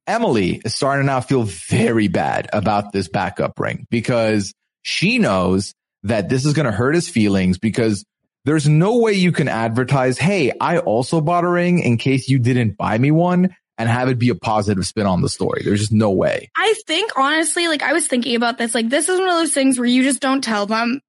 Emily 0.06 0.60
is 0.62 0.74
starting 0.74 1.04
to 1.04 1.06
now 1.06 1.20
feel 1.22 1.44
very 1.44 2.08
bad 2.08 2.48
about 2.52 2.92
this 2.92 3.08
backup 3.08 3.58
ring 3.58 3.86
because 3.90 4.52
she 4.82 5.18
knows 5.18 5.72
that 6.02 6.28
this 6.28 6.44
is 6.44 6.52
going 6.52 6.66
to 6.66 6.72
hurt 6.72 6.94
his 6.94 7.08
feelings 7.08 7.56
because 7.58 8.04
there's 8.44 8.68
no 8.68 8.98
way 8.98 9.14
you 9.14 9.32
can 9.32 9.48
advertise, 9.48 10.18
Hey, 10.18 10.52
I 10.60 10.78
also 10.78 11.22
bought 11.22 11.44
a 11.44 11.48
ring 11.48 11.78
in 11.78 11.96
case 11.96 12.28
you 12.28 12.38
didn't 12.38 12.76
buy 12.76 12.98
me 12.98 13.10
one 13.10 13.56
and 13.78 13.88
have 13.88 14.08
it 14.08 14.18
be 14.18 14.30
a 14.30 14.34
positive 14.34 14.86
spin 14.86 15.06
on 15.06 15.20
the 15.20 15.28
story. 15.28 15.62
There's 15.64 15.80
just 15.80 15.92
no 15.92 16.10
way. 16.10 16.50
I 16.56 16.74
think 16.86 17.12
honestly, 17.16 17.68
like 17.68 17.82
I 17.82 17.92
was 17.92 18.06
thinking 18.06 18.36
about 18.36 18.58
this, 18.58 18.74
like 18.74 18.88
this 18.88 19.08
is 19.08 19.18
one 19.18 19.28
of 19.28 19.34
those 19.34 19.52
things 19.52 19.78
where 19.78 19.88
you 19.88 20.02
just 20.02 20.20
don't 20.20 20.42
tell 20.42 20.66
them. 20.66 21.00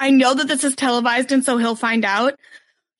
I 0.00 0.10
know 0.10 0.34
that 0.34 0.48
this 0.48 0.64
is 0.64 0.74
televised 0.74 1.32
and 1.32 1.44
so 1.44 1.58
he'll 1.58 1.76
find 1.76 2.04
out. 2.04 2.34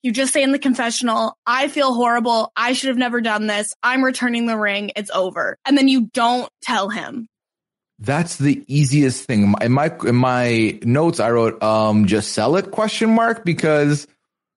You 0.02 0.12
just 0.12 0.34
say 0.34 0.42
in 0.42 0.52
the 0.52 0.58
confessional, 0.58 1.38
I 1.46 1.68
feel 1.68 1.94
horrible. 1.94 2.52
I 2.54 2.74
should 2.74 2.88
have 2.88 2.98
never 2.98 3.22
done 3.22 3.46
this. 3.46 3.72
I'm 3.82 4.04
returning 4.04 4.46
the 4.46 4.58
ring. 4.58 4.92
It's 4.96 5.10
over. 5.10 5.56
And 5.64 5.78
then 5.78 5.88
you 5.88 6.10
don't 6.12 6.48
tell 6.60 6.90
him. 6.90 7.26
That's 7.98 8.36
the 8.36 8.62
easiest 8.66 9.24
thing. 9.24 9.54
In 9.62 9.72
my 9.72 9.96
in 10.04 10.16
my 10.16 10.78
notes, 10.82 11.20
I 11.20 11.30
wrote, 11.30 11.62
um, 11.62 12.06
just 12.06 12.32
sell 12.32 12.56
it 12.56 12.70
question 12.70 13.14
mark 13.14 13.44
because 13.44 14.06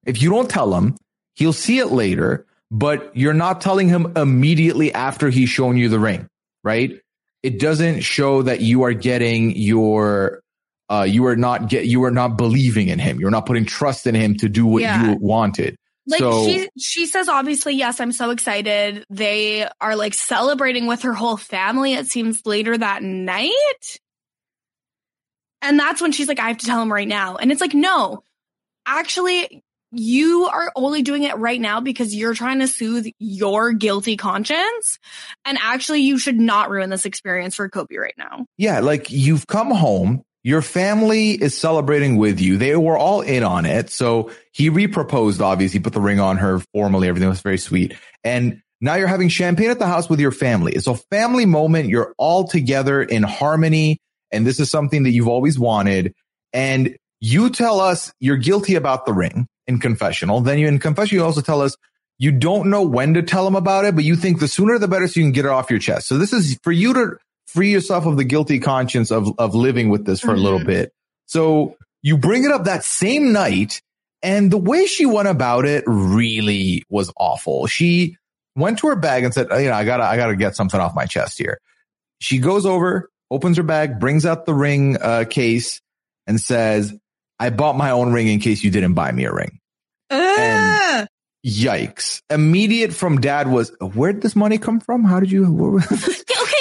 if 0.06 0.22
you 0.22 0.32
don't 0.32 0.50
tell 0.50 0.74
him, 0.74 0.98
he'll 1.36 1.54
see 1.54 1.80
it 1.80 1.92
later 1.92 2.46
but 2.72 3.16
you're 3.16 3.34
not 3.34 3.62
telling 3.62 3.90
him 3.90 4.14
immediately 4.16 4.94
after 4.94 5.30
he's 5.30 5.50
shown 5.50 5.78
you 5.78 5.90
the 5.90 6.00
ring, 6.00 6.28
right? 6.64 7.00
it 7.44 7.60
doesn't 7.60 8.02
show 8.02 8.42
that 8.42 8.62
you 8.62 8.84
are 8.84 8.94
getting 8.94 9.56
your 9.56 10.42
uh, 10.90 11.04
you 11.04 11.26
are 11.28 11.36
not 11.36 11.70
get 11.70 11.86
you 11.86 12.04
are 12.04 12.12
not 12.12 12.38
believing 12.38 12.88
in 12.90 12.98
him. 13.00 13.20
You're 13.20 13.32
not 13.32 13.46
putting 13.46 13.64
trust 13.66 14.08
in 14.08 14.16
him 14.16 14.36
to 14.38 14.50
do 14.50 14.66
what 14.66 14.82
Yeah. 14.82 15.12
you 15.12 15.18
wanted. 15.22 15.78
Like 16.08 16.20
so 16.20 16.46
she 16.46 16.68
she 16.78 17.06
says 17.06 17.30
obviously 17.30 17.76
yes 17.76 18.00
I'm 18.00 18.12
so 18.12 18.32
excited. 18.32 19.06
They 19.10 19.68
are 19.80 19.96
like 19.96 20.14
celebrating 20.14 20.88
with 20.88 21.04
her 21.04 21.14
whole 21.14 21.38
family 21.38 21.94
it 21.94 22.08
seems 22.08 22.46
later 22.46 22.78
that 22.78 23.04
night. 23.04 24.00
And 25.62 25.80
that's 25.80 26.02
when 26.02 26.12
she's 26.12 26.28
like 26.28 26.40
I 26.40 26.48
have 26.50 26.58
to 26.58 26.66
tell 26.66 26.82
him 26.82 26.92
right 26.92 27.08
now. 27.08 27.36
And 27.38 27.52
it's 27.52 27.62
like 27.62 27.76
no. 27.76 28.24
Actually 28.86 29.64
you 29.98 30.46
are 30.46 30.72
only 30.76 31.02
doing 31.02 31.24
it 31.24 31.38
right 31.38 31.60
now 31.60 31.82
because 31.82 32.14
you're 32.14 32.34
trying 32.34 32.60
to 32.60 32.68
soothe 32.68 33.08
your 33.20 33.74
guilty 33.74 34.18
conscience 34.18 35.00
and 35.46 35.58
actually 35.62 36.02
you 36.02 36.20
should 36.20 36.40
not 36.40 36.70
ruin 36.70 36.90
this 36.90 37.06
experience 37.06 37.56
for 37.56 37.68
Kobe 37.70 37.96
right 37.96 38.14
now. 38.18 38.46
yeah, 38.58 38.80
like 38.80 39.10
you've 39.10 39.48
come 39.48 39.72
home. 39.72 40.24
Your 40.44 40.62
family 40.62 41.32
is 41.32 41.58
celebrating 41.58 42.16
with 42.16 42.40
you. 42.40 42.58
They 42.58 42.76
were 42.78 42.98
all 42.98 43.20
in 43.20 43.44
on 43.44 43.66
it. 43.66 43.90
So 43.90 44.32
he 44.54 44.70
reproposed, 44.70 45.42
obviously, 45.42 45.82
put 45.82 45.92
the 45.92 46.00
ring 46.00 46.22
on 46.22 46.38
her 46.38 46.60
formally. 46.74 47.10
Everything 47.10 47.28
was 47.28 47.42
very 47.42 47.58
sweet. 47.58 47.96
And 48.24 48.62
now 48.80 48.96
you're 48.96 49.08
having 49.08 49.28
champagne 49.28 49.72
at 49.72 49.80
the 49.80 49.88
house 49.88 50.10
with 50.10 50.22
your 50.22 50.32
family. 50.32 50.72
It's 50.72 50.88
a 50.88 50.96
family 51.12 51.46
moment. 51.46 51.90
You're 51.90 52.14
all 52.18 52.48
together 52.48 53.02
in 53.02 53.24
harmony. 53.24 53.98
And 54.32 54.48
this 54.48 54.62
is 54.62 54.70
something 54.70 55.04
that 55.04 55.12
you've 55.12 55.28
always 55.28 55.60
wanted. 55.60 56.14
And 56.54 56.96
you 57.20 57.50
tell 57.50 57.82
us 57.82 58.14
you're 58.22 58.38
guilty 58.38 58.76
about 58.76 59.06
the 59.06 59.14
ring 59.14 59.48
in 59.68 59.80
confessional. 59.80 60.42
Then 60.42 60.60
you 60.60 60.68
in 60.68 60.80
confession, 60.80 61.18
you 61.18 61.24
also 61.24 61.42
tell 61.42 61.62
us 61.62 61.76
you 62.20 62.32
don't 62.32 62.70
know 62.70 62.82
when 62.82 63.14
to 63.14 63.22
tell 63.22 63.46
him 63.46 63.56
about 63.56 63.86
it, 63.86 63.94
but 63.96 64.04
you 64.04 64.16
think 64.16 64.40
the 64.40 64.48
sooner 64.48 64.80
the 64.80 64.88
better 64.88 65.08
so 65.08 65.20
you 65.20 65.26
can 65.26 65.32
get 65.34 65.46
it 65.46 65.52
off 65.52 65.70
your 65.70 65.80
chest. 65.80 66.08
So 66.08 66.18
this 66.18 66.34
is 66.34 66.58
for 66.64 66.72
you 66.72 66.94
to 66.94 67.18
free 67.46 67.72
yourself 67.72 68.06
of 68.06 68.18
the 68.18 68.24
guilty 68.24 68.60
conscience 68.60 69.12
of, 69.12 69.38
of 69.38 69.54
living 69.54 69.90
with 69.90 70.06
this 70.06 70.20
for 70.20 70.34
a 70.34 70.38
little 70.38 70.60
Mhm. 70.60 70.66
bit. 70.66 70.94
So 71.28 71.76
you 72.02 72.18
bring 72.18 72.44
it 72.44 72.52
up 72.52 72.64
that 72.66 72.84
same 72.84 73.32
night 73.34 73.82
and 74.24 74.50
the 74.50 74.58
way 74.58 74.88
she 74.88 75.06
went 75.06 75.28
about 75.28 75.66
it 75.66 75.84
really 75.86 76.84
was 76.90 77.12
awful. 77.18 77.68
She 77.68 78.18
went 78.56 78.80
to 78.80 78.88
her 78.88 78.96
bag 78.96 79.24
and 79.24 79.34
said, 79.34 79.48
"Oh, 79.52 79.58
you 79.58 79.68
know, 79.68 79.74
I 79.76 79.84
gotta, 79.86 80.04
I 80.04 80.18
gotta 80.18 80.36
get 80.36 80.56
something 80.56 80.80
off 80.80 80.96
my 80.96 81.06
chest 81.06 81.38
here. 81.38 81.60
She 82.20 82.40
goes 82.40 82.66
over, 82.66 83.10
opens 83.30 83.58
her 83.58 83.64
bag, 83.64 84.00
brings 84.00 84.26
out 84.26 84.46
the 84.48 84.54
ring 84.56 84.98
uh, 85.00 85.26
case 85.30 85.82
and 86.26 86.40
says, 86.42 86.96
I 87.40 87.50
bought 87.50 87.78
my 87.78 87.92
own 87.92 88.12
ring 88.14 88.28
in 88.28 88.40
case 88.40 88.64
you 88.64 88.72
didn't 88.72 88.94
buy 88.94 89.12
me 89.12 89.26
a 89.26 89.34
ring. 89.34 89.60
And- 90.10 91.08
Yikes. 91.46 92.22
Immediate 92.30 92.94
from 92.94 93.22
dad 93.22 93.48
was, 93.48 93.72
where 93.80 94.12
did 94.12 94.22
this 94.22 94.36
money 94.36 94.58
come 94.58 94.80
from? 94.82 95.04
How 95.04 95.20
did 95.20 95.32
you? 95.32 95.80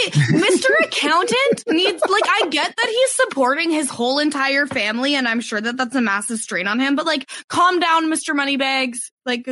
Okay, 0.09 0.11
Mr. 0.39 0.69
Accountant 0.85 1.65
needs 1.69 2.03
like 2.09 2.23
I 2.27 2.49
get 2.51 2.75
that 2.77 2.87
he's 2.89 3.11
supporting 3.12 3.71
his 3.71 3.89
whole 3.89 4.19
entire 4.19 4.67
family, 4.67 5.15
and 5.15 5.27
I'm 5.27 5.41
sure 5.41 5.61
that 5.61 5.77
that's 5.77 5.95
a 5.95 6.01
massive 6.01 6.39
strain 6.39 6.67
on 6.69 6.79
him. 6.81 6.97
But 6.97 7.07
like, 7.07 7.29
calm 7.49 7.81
down, 7.81 8.07
Mr. 8.07 8.35
Moneybags. 8.35 9.11
Like, 9.25 9.47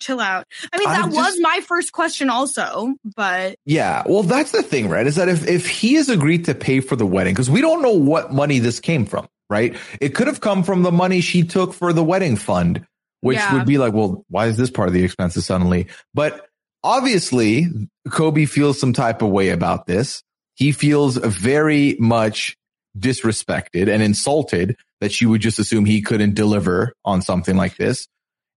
chill 0.00 0.20
out. 0.20 0.44
I 0.72 0.78
mean, 0.78 0.88
I 0.88 0.96
that 1.00 1.04
just- 1.06 1.16
was 1.16 1.40
my 1.40 1.60
first 1.66 1.92
question, 1.92 2.30
also. 2.30 2.94
But 3.16 3.56
Yeah. 3.64 4.02
Well, 4.06 4.22
that's 4.22 4.50
the 4.52 4.62
thing, 4.62 4.88
right? 4.88 5.06
Is 5.06 5.16
that 5.16 5.28
if, 5.28 5.46
if 5.46 5.66
he 5.68 5.94
has 5.94 6.08
agreed 6.08 6.44
to 6.46 6.54
pay 6.54 6.80
for 6.80 6.96
the 6.96 7.06
wedding, 7.06 7.34
because 7.34 7.50
we 7.50 7.60
don't 7.60 7.80
know 7.82 7.92
what 7.96 8.32
money 8.32 8.58
this 8.58 8.80
came 8.80 9.06
from, 9.06 9.26
right? 9.50 9.76
It 10.00 10.14
could 10.14 10.26
have 10.26 10.40
come 10.40 10.62
from 10.62 10.82
the 10.82 10.92
money 10.92 11.20
she 11.20 11.42
took 11.44 11.72
for 11.72 11.92
the 11.92 12.04
wedding 12.04 12.36
fund, 12.36 12.86
which 13.20 13.38
Yeah. 13.38 13.54
would 13.54 13.66
be 13.66 13.78
like, 13.78 13.92
well, 13.92 14.24
why 14.28 14.46
is 14.46 14.56
this 14.56 14.70
part 14.70 14.88
of 14.88 14.94
the 14.94 15.04
expenses 15.04 15.46
suddenly? 15.46 15.86
But 16.14 16.46
obviously, 16.82 17.66
Kobe 18.10 18.44
feels 18.46 18.78
some 18.80 18.92
type 18.92 19.22
of 19.22 19.30
way 19.30 19.50
about 19.50 19.86
this. 19.86 20.22
He 20.54 20.72
feels 20.72 21.16
very 21.16 21.96
much 21.98 22.56
disrespected 22.98 23.88
and 23.92 24.02
insulted 24.02 24.76
that 25.00 25.12
she 25.12 25.26
would 25.26 25.40
just 25.42 25.58
assume 25.58 25.84
he 25.84 26.00
couldn't 26.02 26.34
deliver 26.34 26.92
on 27.04 27.20
something 27.22 27.56
like 27.56 27.76
this. 27.76 28.06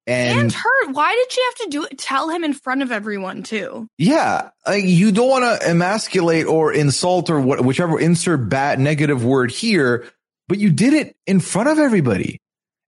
and, 0.07 0.39
And, 0.39 0.51
her, 0.53 0.91
why 0.91 1.13
did 1.13 1.31
she 1.31 1.41
have 1.43 1.55
to 1.55 1.67
do 1.69 1.83
it? 1.83 1.97
Tell 1.97 2.29
him 2.29 2.43
in 2.43 2.53
front 2.53 2.81
of 2.81 2.91
everyone 2.91 3.43
too. 3.43 3.87
yeah, 3.97 4.49
like 4.65 4.85
you 4.85 5.11
don't 5.11 5.27
want 5.29 5.61
to 5.61 5.69
emasculate 5.69 6.45
or 6.47 6.71
insult 6.73 7.29
or 7.29 7.39
what, 7.41 7.63
whichever 7.65 7.99
insert 7.99 8.47
bad 8.49 8.79
negative 8.79 9.23
word 9.25 9.51
here, 9.51 10.05
but 10.49 10.57
you 10.57 10.71
did 10.71 10.93
it 10.93 11.15
in 11.25 11.39
front 11.39 11.69
of 11.69 11.79
everybody. 11.79 12.39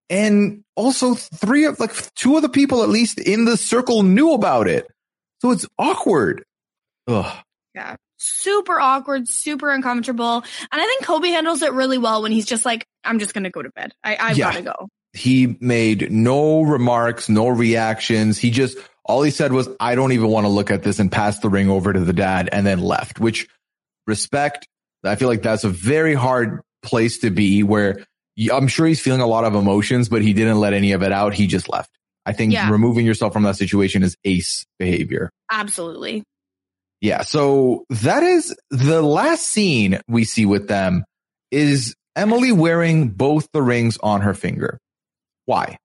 And 0.10 0.64
also 0.76 1.14
three 1.14 1.64
of 1.66 1.80
like 1.80 1.94
two 2.16 2.36
of 2.36 2.42
the 2.42 2.50
people 2.50 2.84
at 2.84 2.90
least 2.90 3.18
in 3.18 3.46
the 3.46 3.56
circle 3.56 4.04
knew 4.04 4.34
about 4.34 4.68
it. 4.68 4.86
So 5.42 5.52
it's 5.52 5.66
awkward. 5.80 6.44
Ugh. 7.08 7.44
Yeah. 7.74 7.96
Super 8.18 8.80
awkward, 8.80 9.28
super 9.30 9.72
uncomfortable. 9.72 10.36
And 10.36 10.82
I 10.82 10.86
think 10.86 11.06
Kobe 11.06 11.30
handles 11.30 11.62
it 11.62 11.72
really 11.72 11.98
well 11.98 12.24
when 12.24 12.32
he's 12.34 12.46
just 12.46 12.66
like, 12.66 12.86
I'm 13.06 13.20
just 13.20 13.34
going 13.34 13.46
to 13.46 13.50
go 13.50 13.62
to 13.62 13.70
bed. 13.70 13.94
I, 14.04 14.18
I've 14.20 14.38
Yeah. 14.38 14.52
got 14.52 14.58
to 14.58 14.62
go. 14.64 14.90
He 15.14 15.58
made 15.60 16.12
no 16.12 16.62
remarks, 16.64 17.30
no 17.30 17.48
reactions. 17.48 18.38
He 18.38 18.52
just, 18.52 18.78
all 19.06 19.24
he 19.24 19.32
said 19.32 19.54
was, 19.54 19.70
I 19.80 19.96
don't 19.96 20.12
even 20.12 20.28
want 20.30 20.46
to 20.46 20.50
look 20.50 20.72
at 20.72 20.84
this 20.84 21.00
and 21.00 21.12
passed 21.12 21.42
the 21.42 21.50
ring 21.50 21.70
over 21.70 21.94
to 21.94 22.00
the 22.00 22.14
dad 22.14 22.50
and 22.52 22.66
then 22.66 22.80
left, 22.80 23.20
which 23.20 23.48
respect. 24.08 24.68
I 25.04 25.16
feel 25.16 25.28
like 25.28 25.42
that's 25.42 25.64
a 25.64 25.70
very 25.70 26.14
hard 26.14 26.62
place 26.84 27.20
to 27.20 27.30
be 27.30 27.64
where 27.64 28.06
I'm 28.52 28.68
sure 28.68 28.88
he's 28.88 29.02
feeling 29.02 29.22
a 29.22 29.28
lot 29.28 29.44
of 29.44 29.56
emotions, 29.56 30.10
but 30.10 30.22
he 30.22 30.34
didn't 30.34 30.60
let 30.60 30.74
any 30.74 30.94
of 30.94 31.04
it 31.04 31.12
out. 31.12 31.34
He 31.34 31.48
just 31.48 31.70
left. 31.70 31.90
I 32.26 32.34
think 32.34 32.54
Yeah. 32.54 32.70
removing 32.70 33.06
yourself 33.06 33.34
from 33.34 33.44
that 33.44 33.56
situation 33.58 34.04
is 34.04 34.16
ace 34.24 34.66
behavior. 34.80 35.30
Absolutely. 35.52 36.24
Yeah. 37.02 37.22
So 37.24 37.84
that 37.90 38.24
is 38.24 38.56
the 38.70 39.02
last 39.02 39.48
scene 39.50 40.00
we 40.08 40.24
see 40.24 40.46
with 40.46 40.68
them 40.68 41.04
is 41.50 41.96
Emily 42.16 42.52
wearing 42.52 43.10
both 43.10 43.48
the 43.54 43.62
rings 43.62 43.98
on 44.04 44.22
her 44.22 44.34
finger. 44.34 44.78
Why? 45.46 45.78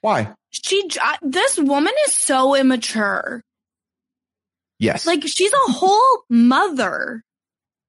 Why? 0.00 0.34
She, 0.50 0.82
uh, 1.00 1.16
this 1.22 1.56
woman 1.58 1.92
is 2.06 2.14
so 2.16 2.54
immature. 2.56 3.42
Yes. 4.78 5.06
Like 5.06 5.22
she's 5.26 5.52
a 5.52 5.72
whole 5.72 6.24
mother 6.28 7.22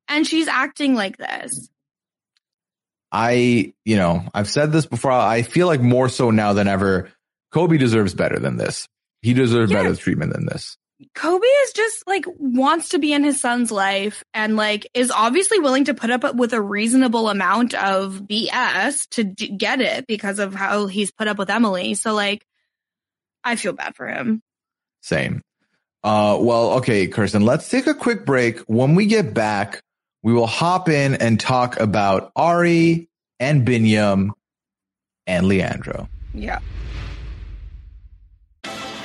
and 0.07 0.27
she's 0.27 0.47
acting 0.47 0.93
like 0.93 1.17
this. 1.17 1.69
I, 3.13 3.73
you 3.85 3.95
know, 3.95 4.25
I've 4.33 4.49
said 4.49 4.71
this 4.71 4.87
before. 4.87 5.11
I 5.11 5.43
feel 5.43 5.67
like 5.67 5.81
more 5.81 6.09
so 6.09 6.31
now 6.31 6.53
than 6.53 6.67
ever, 6.67 7.11
Kobe 7.51 7.77
deserves 7.77 8.15
better 8.15 8.39
than 8.39 8.57
this. 8.57 8.87
He 9.21 9.33
deserves 9.33 9.71
Yeah. 9.71 9.83
better 9.83 9.95
treatment 9.95 10.33
than 10.33 10.47
this. 10.47 10.75
Kobe 11.15 11.45
is 11.45 11.73
just 11.73 12.07
like 12.07 12.25
wants 12.37 12.89
to 12.89 12.99
be 12.99 13.13
in 13.13 13.23
his 13.23 13.39
son's 13.39 13.71
life 13.71 14.23
and 14.33 14.55
like 14.55 14.87
is 14.93 15.11
obviously 15.11 15.59
willing 15.59 15.83
to 15.85 15.93
put 15.93 16.09
up 16.11 16.33
with 16.35 16.53
a 16.53 16.61
reasonable 16.61 17.29
amount 17.29 17.73
of 17.73 18.21
BS 18.27 19.07
to 19.09 19.23
d- 19.25 19.49
get 19.49 19.81
it 19.81 20.07
because 20.07 20.39
of 20.39 20.55
how 20.55 20.87
he's 20.87 21.11
put 21.11 21.27
up 21.27 21.37
with 21.37 21.49
Emily. 21.49 21.93
So 21.95 22.13
like 22.13 22.45
I 23.43 23.57
feel 23.57 23.73
bad 23.73 23.95
for 23.95 24.07
him. 24.07 24.41
Same. 25.01 25.41
Uh, 26.03 26.37
well, 26.39 26.73
okay, 26.73 27.07
Kirsten, 27.07 27.43
let's 27.45 27.69
take 27.69 27.87
a 27.87 27.93
quick 27.93 28.25
break. 28.25 28.59
When 28.61 28.95
we 28.95 29.05
get 29.05 29.33
back, 29.33 29.81
we 30.23 30.33
will 30.33 30.47
hop 30.47 30.89
in 30.89 31.15
and 31.15 31.39
talk 31.39 31.79
about 31.79 32.31
Ari 32.35 33.09
and 33.39 33.67
Binyam 33.67 34.29
and 35.27 35.47
Leandro. 35.47 36.09
Yeah. 36.33 36.59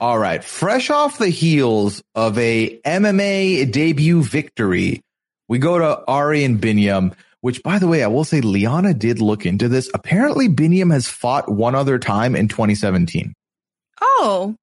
All 0.00 0.18
right. 0.18 0.42
Fresh 0.44 0.90
off 0.90 1.18
the 1.18 1.28
heels 1.28 2.02
of 2.14 2.38
a 2.38 2.78
MMA 2.84 3.70
debut 3.72 4.22
victory, 4.22 5.00
we 5.48 5.58
go 5.58 5.78
to 5.78 6.04
Ari 6.06 6.44
and 6.44 6.60
Binyam, 6.60 7.14
which 7.40 7.62
by 7.62 7.78
the 7.78 7.88
way, 7.88 8.04
I 8.04 8.06
will 8.08 8.24
say 8.24 8.40
Liana 8.40 8.94
did 8.94 9.20
look 9.20 9.44
into 9.44 9.68
this. 9.68 9.90
Apparently 9.92 10.48
Binyam 10.48 10.92
has 10.92 11.08
fought 11.08 11.50
one 11.50 11.74
other 11.74 11.98
time 11.98 12.36
in 12.36 12.48
2017 12.48 13.32
Oh, 14.00 14.54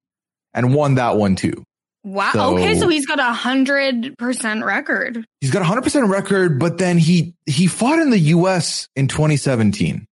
and 0.54 0.74
won 0.74 0.96
that 0.96 1.18
one 1.18 1.36
too. 1.36 1.64
wow. 2.06 2.32
So- 2.32 2.54
okay, 2.58 2.76
so 2.80 2.88
he's 2.88 3.06
got 3.06 3.20
a 3.20 3.34
hundred 3.34 4.18
percent 4.18 4.64
record. 4.64 5.26
He's 5.42 5.52
got 5.52 5.62
a 5.62 5.66
hundred 5.66 5.82
percent 5.84 6.08
record, 6.08 6.60
but 6.60 6.78
then 6.78 6.98
he, 6.98 7.34
he 7.46 7.68
fought 7.68 8.00
in 8.00 8.10
the 8.10 8.20
US 8.20 8.88
in 8.96 9.10
2017. 9.10 10.06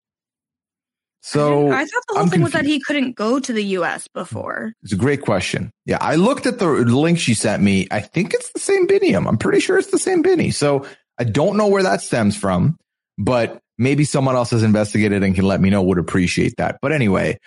So 1.26 1.72
I 1.72 1.86
thought 1.86 2.04
the 2.10 2.14
whole 2.16 2.24
I'm 2.24 2.30
thing 2.30 2.42
was 2.42 2.52
that 2.52 2.66
he 2.66 2.82
couldn't 2.82 3.16
go 3.16 3.40
to 3.40 3.54
the 3.54 3.64
US 3.78 4.10
before. 4.10 4.74
It's 4.84 4.92
a 4.92 4.98
great 4.98 5.22
question. 5.22 5.72
Yeah, 5.86 5.98
I 6.02 6.16
looked 6.16 6.46
at 6.46 6.60
the 6.60 6.68
link 6.68 7.18
she 7.18 7.34
sent 7.34 7.64
me. 7.64 7.88
I 7.92 8.02
think 8.02 8.34
it's 8.34 8.52
the 8.52 8.60
same 8.60 8.88
Binyam. 8.88 9.26
I'm 9.26 9.38
pretty 9.38 9.62
sure 9.62 9.78
it's 9.78 9.90
the 9.90 9.98
same 9.98 10.22
Binny. 10.22 10.52
So 10.52 10.86
I 11.18 11.24
don't 11.24 11.56
know 11.56 11.68
where 11.68 11.84
that 11.84 12.02
stems 12.02 12.36
from, 12.36 12.76
but 13.18 13.60
maybe 13.78 14.04
someone 14.04 14.36
else 14.36 14.52
has 14.52 14.64
investigated 14.64 15.24
and 15.24 15.34
can 15.34 15.46
let 15.46 15.62
me 15.62 15.70
know. 15.70 15.82
Would 15.84 15.98
appreciate 15.98 16.56
that. 16.58 16.78
But 16.82 16.92
anyway, 16.92 17.40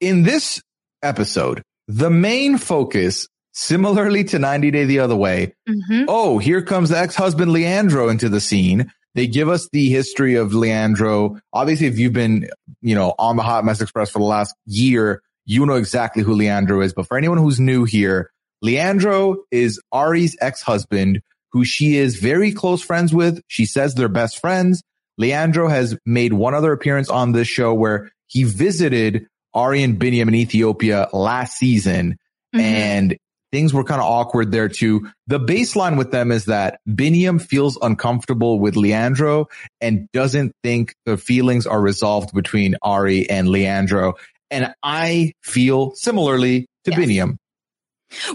in 0.00 0.22
this 0.22 0.62
episode, 1.02 1.60
the 1.88 2.10
main 2.10 2.56
focus, 2.56 3.26
similarly 3.52 4.22
to 4.24 4.38
90 4.38 4.70
Day 4.70 4.84
the 4.84 5.00
Other 5.00 5.16
Way, 5.16 5.54
hmm 5.66 6.04
oh, 6.06 6.38
here 6.38 6.62
comes 6.62 6.90
the 6.90 6.98
ex-husband 6.98 7.50
Leandro 7.50 8.10
into 8.10 8.28
the 8.28 8.40
scene. 8.40 8.92
They 9.14 9.26
give 9.26 9.48
us 9.48 9.68
the 9.72 9.88
history 9.88 10.34
of 10.34 10.54
Leandro. 10.54 11.38
Obviously, 11.52 11.86
if 11.86 11.98
you've 11.98 12.12
been, 12.12 12.48
you 12.80 12.94
know, 12.94 13.14
on 13.18 13.36
the 13.36 13.42
Hot 13.42 13.64
Mess 13.64 13.80
Express 13.80 14.10
for 14.10 14.18
the 14.18 14.24
last 14.24 14.54
year, 14.66 15.22
you 15.46 15.64
know 15.66 15.74
exactly 15.74 16.22
who 16.22 16.34
Leandro 16.34 16.80
is. 16.80 16.92
But 16.92 17.06
for 17.06 17.16
anyone 17.16 17.38
who's 17.38 17.60
new 17.60 17.84
here, 17.84 18.30
Leandro 18.62 19.36
is 19.50 19.80
Ari's 19.92 20.36
ex-husband 20.40 21.20
who 21.52 21.64
she 21.64 21.96
is 21.96 22.16
very 22.16 22.50
close 22.50 22.82
friends 22.82 23.14
with. 23.14 23.40
She 23.46 23.66
says 23.66 23.94
they're 23.94 24.08
best 24.08 24.40
friends. 24.40 24.82
Leandro 25.18 25.68
has 25.68 25.96
made 26.04 26.32
one 26.32 26.54
other 26.54 26.72
appearance 26.72 27.08
on 27.08 27.32
this 27.32 27.46
show 27.46 27.72
where 27.72 28.10
he 28.26 28.42
visited 28.42 29.26
Ari 29.52 29.84
and 29.84 29.98
Biniam 29.98 30.26
in 30.28 30.34
Ethiopia 30.34 31.08
last 31.12 31.56
season 31.56 32.16
Mm-hmm. 32.54 32.64
and 32.64 33.16
things 33.54 33.72
were 33.72 33.84
kind 33.84 34.00
of 34.00 34.06
awkward 34.08 34.50
there 34.50 34.68
too. 34.68 35.08
The 35.28 35.38
baseline 35.38 35.96
with 35.96 36.10
them 36.10 36.32
is 36.32 36.46
that 36.46 36.80
Binyam 36.88 37.40
feels 37.40 37.78
uncomfortable 37.80 38.58
with 38.58 38.74
Leandro 38.74 39.46
and 39.80 40.08
doesn't 40.12 40.50
think 40.64 40.96
the 41.06 41.16
feelings 41.16 41.64
are 41.64 41.80
resolved 41.80 42.34
between 42.34 42.74
Ari 42.82 43.30
and 43.30 43.48
Leandro. 43.48 44.14
And 44.50 44.74
I 44.82 45.34
feel 45.44 45.94
similarly 45.94 46.66
to 46.82 46.90
Yes. 46.90 46.98
Binyam. 46.98 47.36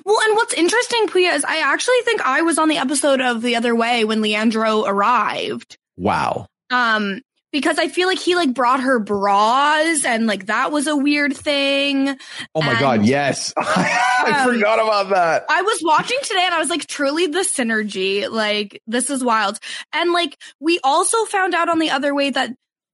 Well, 0.06 0.20
and 0.26 0.36
what's 0.36 0.54
interesting, 0.54 1.08
Puya, 1.08 1.36
is 1.36 1.44
I 1.44 1.58
actually 1.74 2.00
think 2.06 2.22
I 2.22 2.42
was 2.44 2.58
on 2.58 2.70
the 2.70 2.78
episode 2.78 3.20
of 3.20 3.42
The 3.42 3.58
Other 3.58 3.76
Way 3.76 4.06
when 4.06 4.22
Leandro 4.22 4.86
arrived. 4.86 5.78
Wow. 5.98 6.48
Um, 6.70 7.20
because 7.52 7.80
I 7.80 7.88
feel 7.88 8.08
like 8.08 8.20
he 8.20 8.36
like 8.36 8.54
brought 8.54 8.82
her 8.82 9.00
bras 9.00 10.06
and 10.06 10.28
like 10.28 10.48
that 10.48 10.72
was 10.72 10.88
a 10.88 10.96
weird 10.96 11.36
thing. 11.36 12.10
Oh 12.54 12.62
my 12.62 12.72
And, 12.72 12.80
God. 12.80 13.06
Yes. 13.06 13.54
I 13.58 14.44
um, 14.44 14.54
forgot 14.54 14.80
about 14.80 15.10
that. 15.10 15.46
I 15.50 15.62
was 15.62 15.82
watching 15.84 16.18
today 16.24 16.44
and 16.44 16.54
I 16.54 16.60
was 16.60 16.70
like, 16.70 16.86
truly 16.86 17.28
the 17.28 17.40
synergy. 17.40 18.30
Like, 18.30 18.82
this 18.88 19.10
is 19.10 19.24
wild. 19.24 19.60
And 19.94 20.12
like, 20.12 20.38
we 20.60 20.80
also 20.84 21.26
found 21.26 21.56
out 21.56 21.70
on 21.70 21.80
the 21.80 21.92
other 21.92 22.14
way 22.14 22.30
that, 22.30 22.52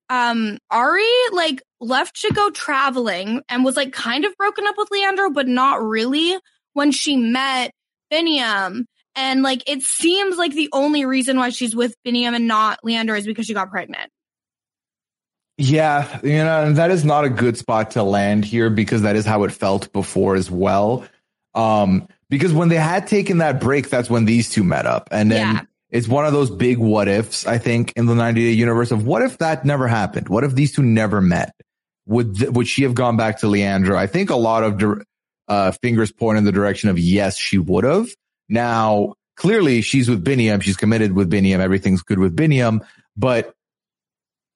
um, 0.10 0.60
Ari 0.70 1.04
like 1.32 1.64
left 1.82 2.22
to 2.22 2.32
go 2.32 2.52
traveling 2.52 3.42
and 3.50 3.66
was 3.66 3.76
like 3.76 3.92
kind 3.92 4.24
of 4.24 4.36
broken 4.38 4.68
up 4.68 4.76
with 4.78 4.92
Leandro, 4.92 5.32
but 5.32 5.48
not 5.48 5.84
really 5.84 6.38
when 6.74 6.92
she 6.92 7.18
met 7.18 7.72
Binyam. 8.12 8.86
And 9.16 9.42
like, 9.42 9.64
it 9.68 9.82
seems 9.82 10.38
like 10.38 10.54
the 10.54 10.70
only 10.74 11.06
reason 11.06 11.38
why 11.38 11.50
she's 11.50 11.76
with 11.76 11.96
Binyam 12.06 12.36
and 12.36 12.48
not 12.48 12.80
Leandro 12.84 13.18
is 13.18 13.26
because 13.26 13.46
she 13.46 13.54
got 13.54 13.72
pregnant. 13.72 14.12
Yeah, 15.58 16.20
you 16.22 16.34
know, 16.44 16.74
that 16.74 16.92
is 16.92 17.06
not 17.06 17.24
a 17.24 17.30
good 17.30 17.58
spot 17.58 17.92
to 17.92 18.04
land 18.04 18.44
here 18.44 18.70
because 18.70 19.04
that 19.04 19.16
is 19.16 19.26
how 19.26 19.44
it 19.46 19.52
felt 19.52 19.92
before 19.94 20.36
as 20.36 20.52
well. 20.52 21.06
Um, 21.54 22.08
because 22.30 22.52
when 22.54 22.68
they 22.70 22.76
had 22.76 23.08
taken 23.08 23.38
that 23.38 23.62
break, 23.62 23.90
that's 23.90 24.10
when 24.10 24.26
these 24.26 24.50
two 24.50 24.64
met 24.64 24.86
up. 24.86 25.08
And 25.12 25.32
then 25.32 25.56
Yeah. 25.56 25.62
it's 25.92 26.08
one 26.10 26.26
of 26.26 26.34
those 26.34 26.50
big 26.52 26.78
what 26.78 27.08
ifs, 27.08 27.48
I 27.48 27.58
think, 27.58 27.94
in 27.96 28.06
the 28.06 28.16
90 28.16 28.42
day 28.42 28.52
universe 28.52 28.92
of 28.92 29.06
what 29.06 29.22
if 29.22 29.38
that 29.38 29.64
never 29.64 29.88
happened? 29.88 30.28
What 30.28 30.44
if 30.44 30.54
these 30.56 30.74
two 30.74 30.84
never 30.84 31.22
met? 31.22 31.54
Would, 32.08 32.36
th- 32.38 32.52
would 32.52 32.68
she 32.68 32.84
have 32.84 32.94
gone 32.94 33.16
back 33.16 33.40
to 33.40 33.48
Leandro? 33.48 33.98
I 33.98 34.08
think 34.08 34.30
a 34.30 34.36
lot 34.36 34.64
of, 34.64 34.78
dir- 34.78 35.04
uh, 35.48 35.72
fingers 35.72 36.12
point 36.12 36.38
in 36.38 36.44
the 36.44 36.52
direction 36.52 36.90
of 36.90 37.00
yes, 37.00 37.38
she 37.38 37.58
would 37.60 37.84
have. 37.86 38.08
Now, 38.50 39.14
clearly 39.38 39.82
she's 39.82 40.10
with 40.10 40.24
Binyam. 40.26 40.62
She's 40.62 40.76
committed 40.76 41.14
with 41.14 41.32
Binyam. 41.32 41.60
Everything's 41.60 42.02
good 42.02 42.20
with 42.20 42.36
Binyam, 42.36 42.86
but 43.16 43.54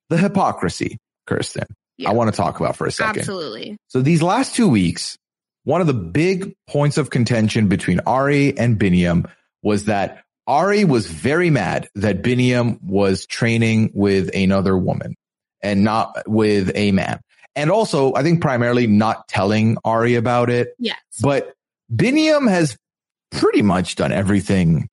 the 0.10 0.18
hypocrisy, 0.18 0.98
Kirsten, 1.28 1.66
Yeah. 1.98 2.10
I 2.10 2.14
want 2.14 2.32
to 2.34 2.36
talk 2.38 2.60
about 2.60 2.76
for 2.76 2.88
a 2.88 2.92
second. 2.92 3.20
Absolutely. 3.20 3.78
So 3.88 4.02
these 4.02 4.22
last 4.22 4.56
two 4.56 4.68
weeks, 4.68 5.18
one 5.64 5.82
of 5.82 5.88
the 5.88 5.94
big 5.94 6.54
points 6.68 6.98
of 6.98 7.10
contention 7.10 7.68
between 7.68 8.00
Ari 8.06 8.58
and 8.58 8.80
Binyam 8.80 9.30
was 9.62 9.86
that 9.86 10.24
Ari 10.48 10.86
was 10.86 11.08
very 11.08 11.50
mad 11.50 11.90
that 11.96 12.24
Binyam 12.24 12.82
was 12.82 13.28
training 13.28 13.92
with 13.94 14.34
another 14.36 14.78
woman 14.78 15.16
and 15.62 15.84
not 15.84 16.28
with 16.28 16.72
a 16.76 16.92
man. 16.92 17.20
And 17.56 17.70
also, 17.70 18.14
I 18.16 18.24
think 18.24 18.42
primarily 18.42 18.88
not 18.88 19.28
telling 19.28 19.78
Ari 19.84 20.16
about 20.16 20.50
it. 20.50 20.70
Yes. 20.80 20.98
But 21.22 21.54
Binyam 21.94 22.50
has 22.50 22.78
pretty 23.32 23.62
much 23.62 23.96
done 23.96 24.12
everything 24.12 24.88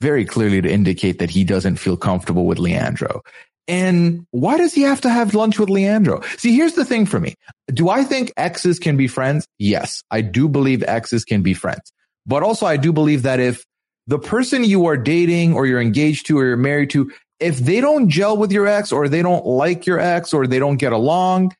very 0.00 0.24
clearly 0.24 0.62
to 0.62 0.70
indicate 0.70 1.18
that 1.18 1.30
he 1.30 1.44
doesn't 1.44 1.76
feel 1.76 1.96
comfortable 1.96 2.46
with 2.46 2.58
Leandro. 2.58 3.22
And 3.68 4.26
why 4.30 4.56
does 4.56 4.72
he 4.72 4.82
have 4.82 5.02
to 5.02 5.10
have 5.10 5.34
lunch 5.34 5.58
with 5.58 5.68
Leandro? 5.68 6.22
See, 6.38 6.56
here's 6.56 6.72
the 6.72 6.86
thing 6.86 7.04
for 7.04 7.20
me. 7.20 7.34
Do 7.68 7.90
I 7.90 8.02
think 8.02 8.32
exes 8.38 8.78
can 8.78 8.96
be 8.96 9.06
friends? 9.06 9.46
Yes, 9.58 10.02
I 10.10 10.22
do 10.22 10.48
believe 10.48 10.82
exes 10.82 11.24
can 11.24 11.42
be 11.42 11.52
friends. 11.52 11.92
But 12.26 12.42
also 12.42 12.64
I 12.64 12.78
do 12.78 12.92
believe 12.92 13.22
that 13.22 13.40
if 13.40 13.64
the 14.06 14.18
person 14.18 14.64
you 14.64 14.86
are 14.86 14.96
dating 14.96 15.54
or 15.54 15.66
you're 15.66 15.82
engaged 15.82 16.26
to 16.26 16.38
or 16.38 16.46
you're 16.46 16.56
married 16.56 16.90
to, 16.90 17.12
if 17.40 17.58
they 17.58 17.80
don't 17.80 18.08
gel 18.08 18.38
with 18.38 18.50
your 18.50 18.66
ex 18.66 18.90
or 18.90 19.06
they 19.06 19.20
don't 19.20 19.44
like 19.44 19.86
your 19.86 20.00
ex 20.00 20.32
or 20.32 20.46
they 20.46 20.58
don't 20.58 20.78
get 20.78 20.92
along, 20.92 21.54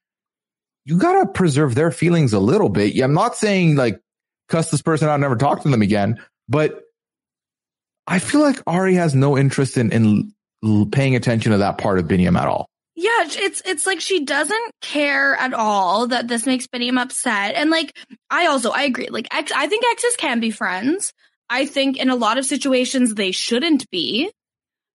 you 0.87 0.97
got 0.97 1.21
to 1.21 1.27
preserve 1.31 1.75
their 1.75 1.91
feelings 1.91 2.33
a 2.33 2.41
little 2.41 2.71
bit. 2.71 2.95
Yeah, 2.95 3.05
I'm 3.05 3.13
not 3.13 3.37
saying 3.37 3.77
like 3.77 4.01
cuss 4.49 4.71
this 4.71 4.81
person 4.81 5.09
out 5.09 5.21
never 5.21 5.37
talk 5.37 5.63
to 5.63 5.69
them 5.69 5.83
again, 5.83 6.19
but 6.49 6.83
I 8.07 8.19
feel 8.19 8.41
like 8.41 8.63
Ari 8.67 8.95
has 8.95 9.15
no 9.15 9.37
interest 9.37 9.77
in, 9.77 9.93
in 9.93 10.33
paying 10.91 11.17
attention 11.17 11.53
to 11.53 11.59
that 11.59 11.79
part 11.79 11.99
of 11.99 12.07
Binyam 12.07 12.39
at 12.39 12.49
all. 12.49 12.69
Yeah, 13.01 13.27
it's 13.27 13.63
it's 13.65 13.87
like 13.87 14.01
she 14.01 14.25
doesn't 14.25 14.73
care 14.83 15.37
at 15.37 15.55
all 15.55 16.09
that 16.09 16.27
this 16.27 16.47
makes 16.47 16.67
Binyam 16.67 17.01
upset. 17.01 17.55
And 17.55 17.71
like 17.71 17.97
I 18.29 18.47
also 18.47 18.71
I 18.71 18.83
agree. 18.83 19.09
Like 19.09 19.29
ex 19.31 19.53
I 19.55 19.69
think 19.69 19.85
exes 19.89 20.17
can 20.17 20.41
be 20.41 20.51
friends. 20.51 21.13
I 21.49 21.67
think 21.67 21.97
in 21.97 22.11
a 22.11 22.17
lot 22.17 22.39
of 22.39 22.45
situations 22.45 23.15
they 23.15 23.31
shouldn't 23.31 23.89
be. 23.91 24.33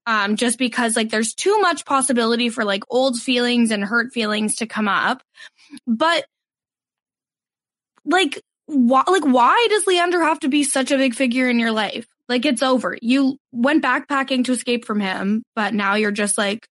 Um 0.06 0.36
just 0.36 0.58
because 0.58 0.98
like 0.98 1.12
there's 1.12 1.34
too 1.34 1.62
much 1.62 1.86
possibility 1.86 2.50
for 2.50 2.66
like 2.66 2.84
old 2.90 3.18
feelings 3.18 3.72
and 3.72 3.86
hurt 3.86 4.12
feelings 4.12 4.58
to 4.58 4.68
come 4.68 4.90
up. 4.90 5.24
But 5.88 6.26
like 8.04 8.42
why 8.66 9.04
like 9.08 9.24
why 9.24 9.68
does 9.70 9.88
Leandro 9.88 10.26
have 10.26 10.42
to 10.42 10.50
be 10.50 10.66
such 10.66 10.92
a 10.92 10.98
big 10.98 11.16
figure 11.16 11.50
in 11.50 11.58
your 11.58 11.72
life? 11.72 12.06
Like 12.30 12.46
it's 12.46 12.64
over. 12.64 12.98
You 13.02 13.38
went 13.52 13.84
backpacking 13.84 14.46
to 14.46 14.54
escape 14.54 14.86
from 14.86 15.00
him, 15.00 15.44
but 15.56 15.74
now 15.74 15.96
you're 15.96 16.12
just 16.12 16.38
like 16.38 16.68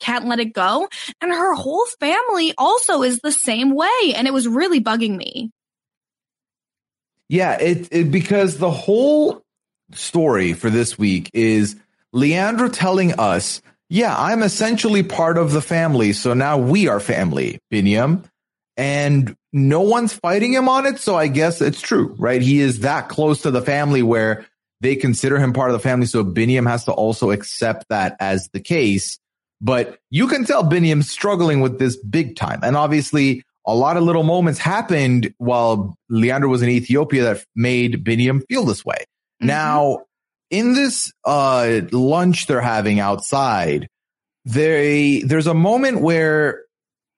can't 0.00 0.26
let 0.26 0.40
it 0.40 0.52
go. 0.52 0.88
And 1.20 1.32
her 1.32 1.54
whole 1.54 1.86
family 1.98 2.52
also 2.58 3.02
is 3.02 3.20
the 3.20 3.32
same 3.32 3.74
way. 3.74 4.14
And 4.14 4.26
it 4.26 4.32
was 4.32 4.46
really 4.46 4.80
bugging 4.80 5.16
me. 5.16 5.50
Yeah, 7.28 7.58
it, 7.58 7.88
it 7.90 8.10
because 8.10 8.58
the 8.58 8.70
whole 8.70 9.42
story 9.92 10.52
for 10.52 10.70
this 10.70 10.98
week 10.98 11.30
is 11.32 11.76
Leandro 12.12 12.68
telling 12.68 13.18
us, 13.18 13.62
"Yeah, 13.88 14.14
I'm 14.16 14.44
essentially 14.44 15.02
part 15.02 15.36
of 15.36 15.52
the 15.52 15.60
family, 15.60 16.12
so 16.12 16.34
now 16.34 16.58
we 16.58 16.86
are 16.86 17.00
family." 17.00 17.58
Binyam, 17.72 18.24
and 18.76 19.34
no 19.52 19.80
one's 19.80 20.12
fighting 20.12 20.52
him 20.52 20.68
on 20.68 20.86
it, 20.86 21.00
so 21.00 21.16
I 21.16 21.26
guess 21.26 21.60
it's 21.60 21.80
true, 21.80 22.14
right? 22.16 22.40
He 22.40 22.60
is 22.60 22.80
that 22.80 23.08
close 23.08 23.42
to 23.42 23.50
the 23.50 23.62
family 23.62 24.04
where 24.04 24.46
they 24.80 24.96
consider 24.96 25.38
him 25.38 25.52
part 25.52 25.70
of 25.70 25.74
the 25.74 25.80
family, 25.80 26.06
so 26.06 26.24
Binyam 26.24 26.68
has 26.68 26.84
to 26.84 26.92
also 26.92 27.30
accept 27.30 27.86
that 27.88 28.16
as 28.20 28.48
the 28.52 28.60
case. 28.60 29.18
But 29.60 29.98
you 30.10 30.28
can 30.28 30.44
tell 30.44 30.64
Binyam's 30.64 31.10
struggling 31.10 31.60
with 31.60 31.78
this 31.78 31.96
big 31.96 32.36
time, 32.36 32.60
and 32.62 32.76
obviously 32.76 33.42
a 33.66 33.74
lot 33.74 33.96
of 33.96 34.04
little 34.04 34.22
moments 34.22 34.60
happened 34.60 35.34
while 35.38 35.96
Leandro 36.08 36.48
was 36.48 36.62
in 36.62 36.68
Ethiopia 36.68 37.22
that 37.24 37.44
made 37.54 38.04
Binyam 38.04 38.42
feel 38.48 38.64
this 38.64 38.84
way. 38.84 39.04
Mhm. 39.42 39.46
Now, 39.46 39.98
in 40.50 40.74
this 40.74 41.12
uh, 41.24 41.80
lunch 41.90 42.46
they're 42.46 42.60
having 42.60 43.00
outside, 43.00 43.88
they 44.44 45.22
there's 45.22 45.48
a 45.48 45.54
moment 45.54 46.00
where 46.00 46.62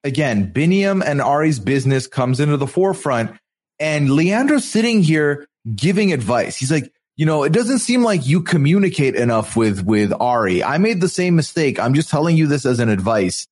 again 0.05 0.53
Binyam 0.53 1.03
and 1.05 1.21
Ari's 1.21 1.59
business 1.59 2.07
comes 2.07 2.41
into 2.41 2.57
the 2.57 2.67
forefront, 2.67 3.33
and 3.79 4.11
Leandro's 4.11 4.65
sitting 4.65 5.03
here 5.03 5.47
giving 5.75 6.13
advice. 6.13 6.57
He's 6.57 6.73
like, 6.73 6.91
you 7.19 7.27
know, 7.27 7.43
it 7.43 7.53
doesn't 7.53 7.81
seem 7.81 8.05
like 8.05 8.29
you 8.29 8.41
communicate 8.43 9.17
enough 9.17 9.57
with 9.57 9.85
with 9.85 10.13
Ari. 10.19 10.63
I 10.63 10.79
made 10.79 11.01
the 11.01 11.09
same 11.09 11.35
mistake. 11.35 11.81
I'm 11.81 11.93
just 11.93 12.11
telling 12.11 12.37
you 12.37 12.47
this 12.47 12.65
as 12.65 12.79
an 12.79 12.89
advice. 12.89 13.49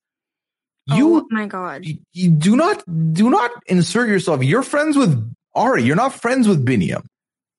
You 0.85 1.17
oh 1.17 1.27
my 1.29 1.47
God. 1.47 1.85
you, 1.85 1.97
you 2.13 2.29
do 2.29 2.55
not 2.55 2.81
do 3.13 3.29
not 3.29 3.51
insert 3.67 4.07
yourself. 4.07 4.41
You're 4.41 4.63
friends 4.63 4.95
with 4.97 5.35
Ari. 5.53 5.83
You're 5.83 5.97
not 5.97 6.13
friends 6.13 6.47
with 6.47 6.65
Binyam. 6.65 7.05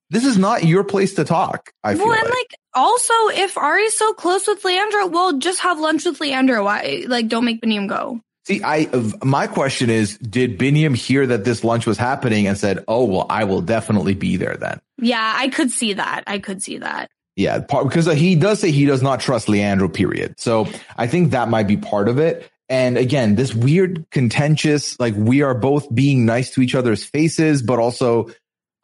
This 0.08 0.24
is 0.24 0.38
not 0.38 0.64
your 0.64 0.82
place 0.82 1.14
to 1.16 1.24
talk. 1.24 1.70
I 1.84 1.94
feel 1.94 2.06
well, 2.06 2.14
and 2.14 2.24
like. 2.24 2.32
like 2.32 2.54
also, 2.72 3.12
if 3.28 3.58
Ari's 3.58 3.98
so 3.98 4.14
close 4.14 4.46
with 4.46 4.64
Leandro, 4.64 5.08
well, 5.08 5.36
just 5.36 5.60
have 5.60 5.78
lunch 5.78 6.06
with 6.06 6.18
Leandro. 6.22 6.64
Why, 6.64 7.04
like, 7.06 7.28
don't 7.28 7.44
make 7.44 7.60
Binyam 7.60 7.86
go. 7.86 8.22
See, 8.46 8.62
I 8.64 8.88
my 9.22 9.46
question 9.46 9.90
is, 9.90 10.16
did 10.16 10.58
Binyam 10.58 10.96
hear 10.96 11.26
that 11.26 11.44
this 11.44 11.64
lunch 11.64 11.86
was 11.86 11.98
happening 11.98 12.46
and 12.46 12.56
said, 12.56 12.82
"Oh, 12.88 13.04
well, 13.04 13.26
I 13.28 13.44
will 13.44 13.60
definitely 13.60 14.14
be 14.14 14.38
there 14.38 14.56
then"? 14.56 14.80
Yeah, 14.98 15.32
I 15.36 15.48
could 15.48 15.70
see 15.70 15.94
that. 15.94 16.24
I 16.26 16.38
could 16.38 16.62
see 16.62 16.78
that. 16.78 17.10
Yeah, 17.36 17.58
because 17.58 18.06
he 18.06 18.34
does 18.34 18.58
say 18.58 18.72
he 18.72 18.84
does 18.84 19.02
not 19.02 19.20
trust 19.20 19.48
Leandro. 19.48 19.88
Period. 19.88 20.34
So 20.38 20.66
I 20.96 21.06
think 21.06 21.30
that 21.30 21.48
might 21.48 21.68
be 21.68 21.76
part 21.76 22.08
of 22.08 22.18
it. 22.18 22.50
And 22.68 22.98
again, 22.98 23.34
this 23.34 23.54
weird 23.54 24.10
contentious, 24.10 24.98
like 25.00 25.14
we 25.16 25.42
are 25.42 25.54
both 25.54 25.92
being 25.94 26.26
nice 26.26 26.50
to 26.50 26.62
each 26.62 26.74
other's 26.74 27.04
faces, 27.04 27.62
but 27.62 27.78
also 27.78 28.28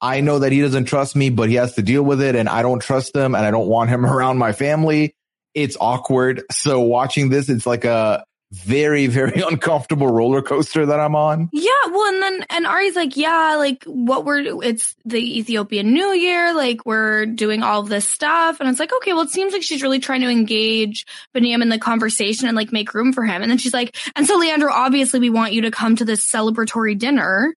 I 0.00 0.20
know 0.20 0.38
that 0.40 0.52
he 0.52 0.60
doesn't 0.60 0.84
trust 0.84 1.16
me, 1.16 1.30
but 1.30 1.48
he 1.48 1.56
has 1.56 1.74
to 1.74 1.82
deal 1.82 2.02
with 2.02 2.20
it, 2.20 2.36
and 2.36 2.48
I 2.48 2.62
don't 2.62 2.80
trust 2.80 3.16
him, 3.16 3.34
and 3.34 3.44
I 3.44 3.50
don't 3.50 3.68
want 3.68 3.90
him 3.90 4.06
around 4.06 4.38
my 4.38 4.52
family. 4.52 5.14
It's 5.54 5.76
awkward. 5.80 6.42
So 6.50 6.80
watching 6.80 7.28
this, 7.28 7.48
it's 7.48 7.66
like 7.66 7.84
a 7.84 8.24
very, 8.54 9.06
very 9.06 9.42
uncomfortable 9.50 10.06
roller 10.06 10.42
coaster 10.42 10.86
that 10.86 11.00
I'm 11.00 11.14
on. 11.14 11.48
Yeah. 11.52 11.70
Well, 11.90 12.12
and 12.12 12.22
then, 12.22 12.46
and 12.50 12.66
Ari's 12.66 12.96
like, 12.96 13.16
yeah, 13.16 13.56
like 13.56 13.84
what 13.84 14.24
we're, 14.24 14.62
it's 14.62 14.94
the 15.04 15.38
Ethiopian 15.38 15.92
New 15.92 16.12
Year. 16.12 16.54
Like 16.54 16.86
we're 16.86 17.26
doing 17.26 17.62
all 17.62 17.82
this 17.82 18.08
stuff. 18.08 18.60
And 18.60 18.68
it's 18.68 18.80
like, 18.80 18.92
okay, 18.94 19.12
well, 19.12 19.22
it 19.22 19.30
seems 19.30 19.52
like 19.52 19.62
she's 19.62 19.82
really 19.82 20.00
trying 20.00 20.20
to 20.22 20.28
engage 20.28 21.06
Binyam 21.34 21.62
in 21.62 21.68
the 21.68 21.78
conversation 21.78 22.48
and 22.48 22.56
like 22.56 22.72
make 22.72 22.94
room 22.94 23.12
for 23.12 23.24
him. 23.24 23.42
And 23.42 23.50
then 23.50 23.58
she's 23.58 23.74
like, 23.74 23.96
and 24.14 24.26
so 24.26 24.36
Leandro, 24.36 24.72
obviously 24.72 25.20
we 25.20 25.30
want 25.30 25.52
you 25.52 25.62
to 25.62 25.70
come 25.70 25.96
to 25.96 26.04
this 26.04 26.30
celebratory 26.30 26.98
dinner. 26.98 27.54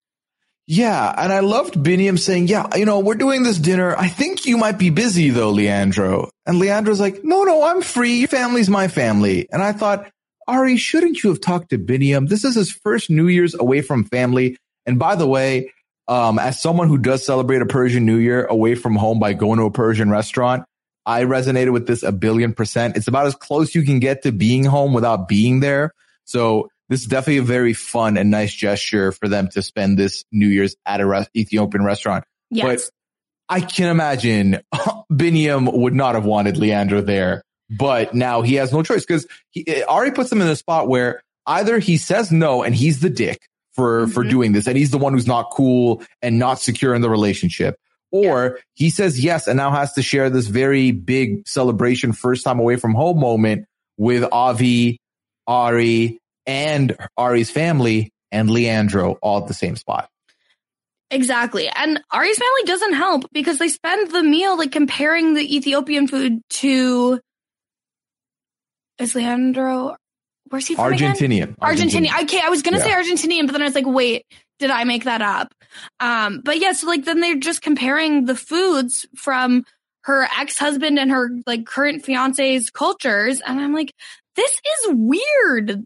Yeah, 0.70 1.14
and 1.18 1.32
I 1.32 1.40
loved 1.40 1.76
Binyam 1.76 2.20
saying, 2.20 2.50
"Yeah, 2.50 2.76
you 2.76 2.84
know, 2.84 3.00
we're 3.00 3.16
doing 3.16 3.44
this 3.44 3.58
dinner. 3.58 3.96
I 3.96 4.10
think 4.10 4.46
you 4.46 4.58
might 4.58 4.78
be 4.78 4.90
busy 4.90 5.30
though, 5.30 5.52
Leandro." 5.52 6.30
And 6.46 6.60
Leandro's 6.60 7.00
like, 7.00 7.24
"No, 7.24 7.44
no, 7.44 7.64
I'm 7.64 7.82
free. 7.82 8.20
Your 8.20 8.28
family's 8.28 8.70
my 8.70 8.90
family." 8.90 9.48
And 9.50 9.64
I 9.64 9.72
thought, 9.72 10.12
Ari, 10.48 10.78
shouldn't 10.78 11.24
you 11.24 11.30
have 11.30 11.42
talked 11.42 11.70
to 11.72 11.78
Binyam? 11.78 12.30
This 12.30 12.44
is 12.44 12.56
his 12.56 12.72
first 12.72 13.10
New 13.10 13.28
Year's 13.28 13.54
away 13.54 13.82
from 13.82 14.06
family. 14.06 14.58
And 14.86 14.98
by 14.98 15.16
the 15.16 15.28
way, 15.28 15.72
um, 16.08 16.40
as 16.40 16.62
someone 16.62 16.88
who 16.88 16.98
does 16.98 17.26
celebrate 17.26 17.62
a 17.62 17.66
Persian 17.66 18.06
New 18.06 18.18
Year 18.18 18.46
away 18.46 18.76
from 18.76 18.96
home 18.96 19.20
by 19.20 19.34
going 19.34 19.60
to 19.60 19.66
a 19.66 19.72
Persian 19.72 20.10
restaurant, 20.10 20.64
I 21.06 21.24
resonated 21.24 21.74
with 21.74 21.88
this 21.88 22.04
a 22.04 22.12
billion 22.12 22.54
percent. 22.54 22.96
It's 22.96 23.08
about 23.08 23.28
as 23.28 23.36
close 23.36 23.76
you 23.76 23.84
can 23.84 24.00
get 24.00 24.24
to 24.24 24.32
being 24.32 24.64
home 24.64 24.94
without 24.94 25.28
being 25.28 25.60
there. 25.60 25.92
So 26.24 26.70
this 26.90 27.02
is 27.02 27.08
definitely 27.08 27.38
a 27.38 27.44
very 27.44 27.74
fun 27.74 28.18
and 28.18 28.32
nice 28.32 28.54
gesture 28.54 29.12
for 29.12 29.28
them 29.28 29.50
to 29.50 29.62
spend 29.62 29.98
this 29.98 30.24
New 30.32 30.48
Year's 30.48 30.76
at 30.86 31.02
a 31.02 31.06
re- 31.06 31.28
Ethiopian 31.36 31.84
restaurant. 31.84 32.24
Yes. 32.50 32.90
But 33.50 33.56
I 33.56 33.62
can 33.62 33.90
imagine 33.90 34.62
Binyam 35.12 35.72
would 35.74 35.94
not 35.94 36.16
have 36.16 36.26
wanted 36.26 36.58
Leandro 36.58 37.02
there 37.02 37.44
but 37.70 38.14
now 38.14 38.42
he 38.42 38.56
has 38.56 38.72
no 38.72 38.84
choice 38.84 39.06
because 39.06 39.28
Ari 39.88 40.12
puts 40.12 40.32
him 40.32 40.42
in 40.42 40.48
a 40.48 40.56
spot 40.56 40.88
where 40.88 41.22
either 41.46 41.80
he 41.80 41.98
says 41.98 42.32
no 42.32 42.64
and 42.64 42.76
he's 42.76 43.00
the 43.00 43.10
dick 43.10 43.42
for 43.74 44.04
mm-hmm. 44.04 44.12
for 44.12 44.24
doing 44.24 44.52
this 44.52 44.68
and 44.68 44.78
he's 44.78 44.92
the 44.92 44.98
one 44.98 45.14
who's 45.14 45.28
not 45.28 45.50
cool 45.52 46.02
and 46.22 46.40
not 46.40 46.60
secure 46.60 46.94
in 46.94 47.02
the 47.02 47.10
relationship 47.10 47.78
or 48.12 48.56
yeah. 48.56 48.62
he 48.74 48.90
says 48.90 49.24
yes 49.24 49.48
and 49.48 49.58
now 49.58 49.72
has 49.72 49.94
to 49.94 50.02
share 50.02 50.30
this 50.30 50.48
very 50.48 50.92
big 50.92 51.48
celebration 51.48 52.14
first 52.14 52.44
time 52.44 52.60
away 52.60 52.76
from 52.76 52.94
home 52.94 53.20
moment 53.20 53.66
with 53.98 54.24
Avi, 54.32 55.00
Ari, 55.48 56.20
and 56.46 56.96
Ari's 57.18 57.50
family 57.50 58.12
and 58.32 58.50
Leandro 58.50 59.18
all 59.22 59.42
at 59.42 59.48
the 59.48 59.54
same 59.54 59.76
spot. 59.76 60.10
Exactly. 61.10 61.70
And 61.70 62.02
Ari's 62.12 62.38
family 62.38 62.64
doesn't 62.66 62.94
help 62.94 63.26
because 63.32 63.60
they 63.60 63.70
spend 63.70 64.12
the 64.12 64.24
meal 64.24 64.58
like 64.58 64.72
comparing 64.72 65.34
the 65.34 65.56
Ethiopian 65.56 66.08
food 66.08 66.42
to 66.50 67.20
is 69.00 69.16
Leandro 69.16 69.96
where's 70.50 70.68
he 70.68 70.76
from 70.76 70.92
Argentinian. 70.94 71.44
Again? 71.44 71.56
Argentinian. 71.62 72.08
Argentinian. 72.08 72.24
Okay, 72.24 72.42
I 72.44 72.50
was 72.50 72.62
gonna 72.62 72.78
yeah. 72.78 72.84
say 72.84 72.92
Argentinian, 72.92 73.46
but 73.46 73.54
then 73.54 73.62
I 73.62 73.66
was 73.66 73.76
like, 73.76 73.86
wait, 73.86 74.26
did 74.60 74.70
I 74.70 74.84
make 74.84 75.04
that 75.06 75.22
up? 75.22 75.54
Um, 76.00 76.42
but 76.44 76.60
yeah, 76.60 76.72
so 76.74 76.88
like 76.88 77.06
then 77.06 77.20
they're 77.20 77.36
just 77.36 77.62
comparing 77.62 78.26
the 78.26 78.36
foods 78.36 79.06
from 79.16 79.66
her 80.04 80.28
ex-husband 80.40 80.98
and 80.98 81.12
her 81.12 81.30
like 81.46 81.66
current 81.66 82.04
fiance's 82.06 82.70
cultures, 82.70 83.42
and 83.46 83.60
I'm 83.60 83.74
like, 83.74 83.94
this 84.36 84.52
is 84.52 84.94
weird. 84.94 85.84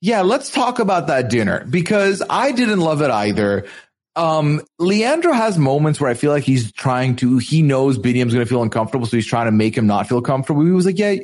Yeah, 0.00 0.22
let's 0.22 0.50
talk 0.50 0.78
about 0.78 1.08
that 1.08 1.28
dinner 1.28 1.66
because 1.68 2.22
I 2.30 2.52
didn't 2.52 2.80
love 2.80 3.02
it 3.02 3.10
either. 3.10 3.66
Um, 4.14 4.62
Leandro 4.78 5.32
has 5.32 5.58
moments 5.58 6.00
where 6.00 6.10
I 6.10 6.14
feel 6.14 6.30
like 6.30 6.44
he's 6.44 6.72
trying 6.72 7.16
to, 7.16 7.38
he 7.38 7.62
knows 7.62 7.98
Binyam's 7.98 8.32
going 8.32 8.44
to 8.44 8.48
feel 8.48 8.62
uncomfortable. 8.62 9.06
So 9.06 9.16
he's 9.16 9.26
trying 9.26 9.46
to 9.46 9.52
make 9.52 9.76
him 9.76 9.86
not 9.86 10.08
feel 10.08 10.20
comfortable. 10.20 10.64
He 10.64 10.70
was 10.70 10.86
like, 10.86 10.98
yeah, 10.98 11.16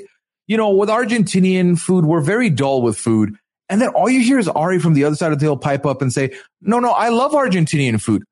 you 0.46 0.56
know, 0.56 0.70
with 0.70 0.88
Argentinian 0.88 1.78
food, 1.78 2.04
we're 2.04 2.20
very 2.20 2.50
dull 2.50 2.82
with 2.82 2.96
food. 2.96 3.36
And 3.68 3.80
then 3.80 3.88
all 3.90 4.10
you 4.10 4.20
hear 4.22 4.38
is 4.38 4.48
Ari 4.48 4.78
from 4.78 4.94
the 4.94 5.04
other 5.04 5.16
side 5.16 5.32
of 5.32 5.38
the 5.38 5.46
hill 5.46 5.56
pipe 5.56 5.86
up 5.86 6.02
and 6.02 6.12
say, 6.12 6.36
no, 6.60 6.80
no, 6.80 6.90
I 6.90 7.08
love 7.08 7.32
Argentinian 7.32 8.00
food. 8.00 8.22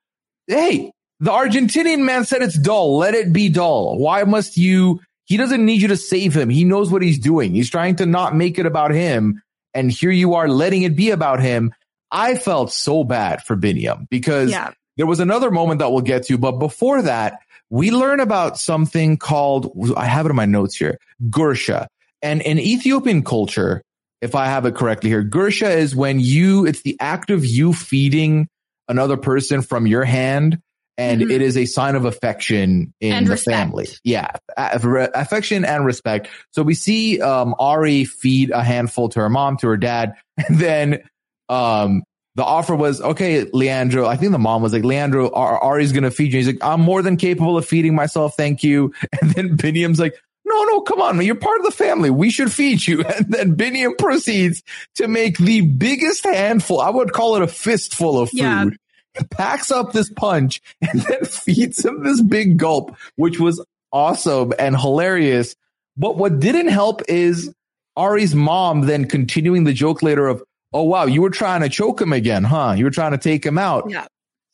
Hey, 0.46 0.92
the 1.20 1.30
Argentinian 1.30 2.00
man 2.00 2.24
said 2.24 2.42
it's 2.42 2.58
dull. 2.58 2.98
Let 2.98 3.14
it 3.14 3.32
be 3.32 3.48
dull. 3.48 3.98
Why 3.98 4.24
must 4.24 4.56
you? 4.56 5.00
He 5.24 5.36
doesn't 5.36 5.64
need 5.64 5.80
you 5.80 5.88
to 5.88 5.96
save 5.96 6.34
him. 6.36 6.50
He 6.50 6.64
knows 6.64 6.90
what 6.90 7.00
he's 7.00 7.18
doing. 7.18 7.54
He's 7.54 7.70
trying 7.70 7.96
to 7.96 8.06
not 8.06 8.36
make 8.36 8.58
it 8.58 8.66
about 8.66 8.90
him. 8.90 9.40
And 9.72 9.90
here 9.90 10.10
you 10.10 10.34
are 10.34 10.48
letting 10.48 10.82
it 10.82 10.96
be 10.96 11.10
about 11.10 11.40
him. 11.40 11.72
I 12.10 12.34
felt 12.34 12.70
so 12.70 13.04
bad 13.04 13.42
for 13.42 13.56
Binyam 13.56 14.06
because 14.10 14.50
yeah. 14.50 14.72
there 14.98 15.06
was 15.06 15.20
another 15.20 15.50
moment 15.50 15.78
that 15.78 15.90
we'll 15.90 16.02
get 16.02 16.24
to. 16.26 16.36
But 16.36 16.52
before 16.58 17.00
that, 17.02 17.38
we 17.70 17.90
learn 17.90 18.20
about 18.20 18.58
something 18.58 19.16
called, 19.16 19.72
I 19.96 20.04
have 20.04 20.26
it 20.26 20.30
in 20.30 20.36
my 20.36 20.44
notes 20.44 20.76
here, 20.76 20.98
Gursha. 21.30 21.86
And 22.22 22.40
in 22.42 22.58
Ethiopian 22.58 23.22
culture, 23.24 23.82
if 24.20 24.34
I 24.34 24.46
have 24.46 24.64
it 24.66 24.74
correctly 24.74 25.10
here, 25.10 25.24
Gursha 25.24 25.76
is 25.76 25.94
when 25.94 26.20
you, 26.20 26.64
it's 26.64 26.82
the 26.82 26.96
act 27.00 27.30
of 27.30 27.44
you 27.44 27.72
feeding 27.72 28.48
another 28.88 29.16
person 29.16 29.62
from 29.62 29.86
your 29.86 30.04
hand. 30.04 30.60
And 30.98 31.22
mm-hmm. 31.22 31.30
it 31.30 31.42
is 31.42 31.56
a 31.56 31.64
sign 31.64 31.96
of 31.96 32.04
affection 32.04 32.92
in 33.00 33.12
and 33.12 33.26
the 33.26 33.32
respect. 33.32 33.56
family. 33.56 33.88
Yeah. 34.04 34.30
Affection 34.56 35.64
and 35.64 35.86
respect. 35.86 36.28
So 36.52 36.62
we 36.62 36.74
see, 36.74 37.20
um, 37.20 37.54
Ari 37.58 38.04
feed 38.04 38.50
a 38.50 38.62
handful 38.62 39.08
to 39.08 39.20
her 39.20 39.30
mom, 39.30 39.56
to 39.58 39.68
her 39.68 39.76
dad. 39.76 40.14
And 40.48 40.58
then, 40.58 41.02
um, 41.48 42.02
the 42.34 42.44
offer 42.44 42.74
was, 42.74 43.00
okay, 43.00 43.44
Leandro, 43.52 44.06
I 44.06 44.16
think 44.16 44.32
the 44.32 44.38
mom 44.38 44.62
was 44.62 44.72
like, 44.72 44.84
Leandro, 44.84 45.30
Ari's 45.30 45.92
going 45.92 46.04
to 46.04 46.10
feed 46.10 46.32
you. 46.32 46.38
He's 46.38 46.46
like, 46.46 46.62
I'm 46.62 46.80
more 46.80 47.02
than 47.02 47.18
capable 47.18 47.58
of 47.58 47.66
feeding 47.66 47.94
myself. 47.94 48.34
Thank 48.36 48.62
you. 48.62 48.94
And 49.20 49.30
then 49.32 49.56
Binyam's 49.56 49.98
like, 49.98 50.14
no, 50.52 50.64
no, 50.64 50.80
come 50.82 51.00
on, 51.00 51.20
you're 51.24 51.34
part 51.34 51.58
of 51.58 51.64
the 51.64 51.72
family. 51.72 52.10
We 52.10 52.30
should 52.30 52.52
feed 52.52 52.86
you. 52.86 53.04
And 53.16 53.26
then 53.32 53.56
Binyam 53.56 53.96
proceeds 53.98 54.62
to 54.96 55.08
make 55.08 55.38
the 55.38 55.60
biggest 55.62 56.24
handful. 56.24 56.80
I 56.80 56.90
would 56.90 57.12
call 57.12 57.36
it 57.36 57.42
a 57.42 57.46
fistful 57.46 58.18
of 58.18 58.30
food. 58.30 58.38
Yeah. 58.40 58.64
Packs 59.30 59.70
up 59.70 59.92
this 59.92 60.10
punch 60.10 60.62
and 60.80 61.00
then 61.02 61.24
feeds 61.24 61.84
him 61.84 62.02
this 62.02 62.22
big 62.22 62.56
gulp, 62.56 62.96
which 63.16 63.38
was 63.38 63.64
awesome 63.92 64.52
and 64.58 64.78
hilarious. 64.78 65.54
But 65.96 66.16
what 66.16 66.40
didn't 66.40 66.68
help 66.68 67.02
is 67.08 67.52
Ari's 67.96 68.34
mom 68.34 68.82
then 68.82 69.04
continuing 69.06 69.64
the 69.64 69.74
joke 69.74 70.02
later 70.02 70.26
of, 70.28 70.42
Oh, 70.74 70.84
wow, 70.84 71.04
you 71.04 71.20
were 71.20 71.30
trying 71.30 71.60
to 71.60 71.68
choke 71.68 72.00
him 72.00 72.14
again, 72.14 72.44
huh? 72.44 72.74
You 72.76 72.84
were 72.86 72.90
trying 72.90 73.12
to 73.12 73.18
take 73.18 73.44
him 73.44 73.58
out. 73.58 73.90
Yeah. 73.90 74.06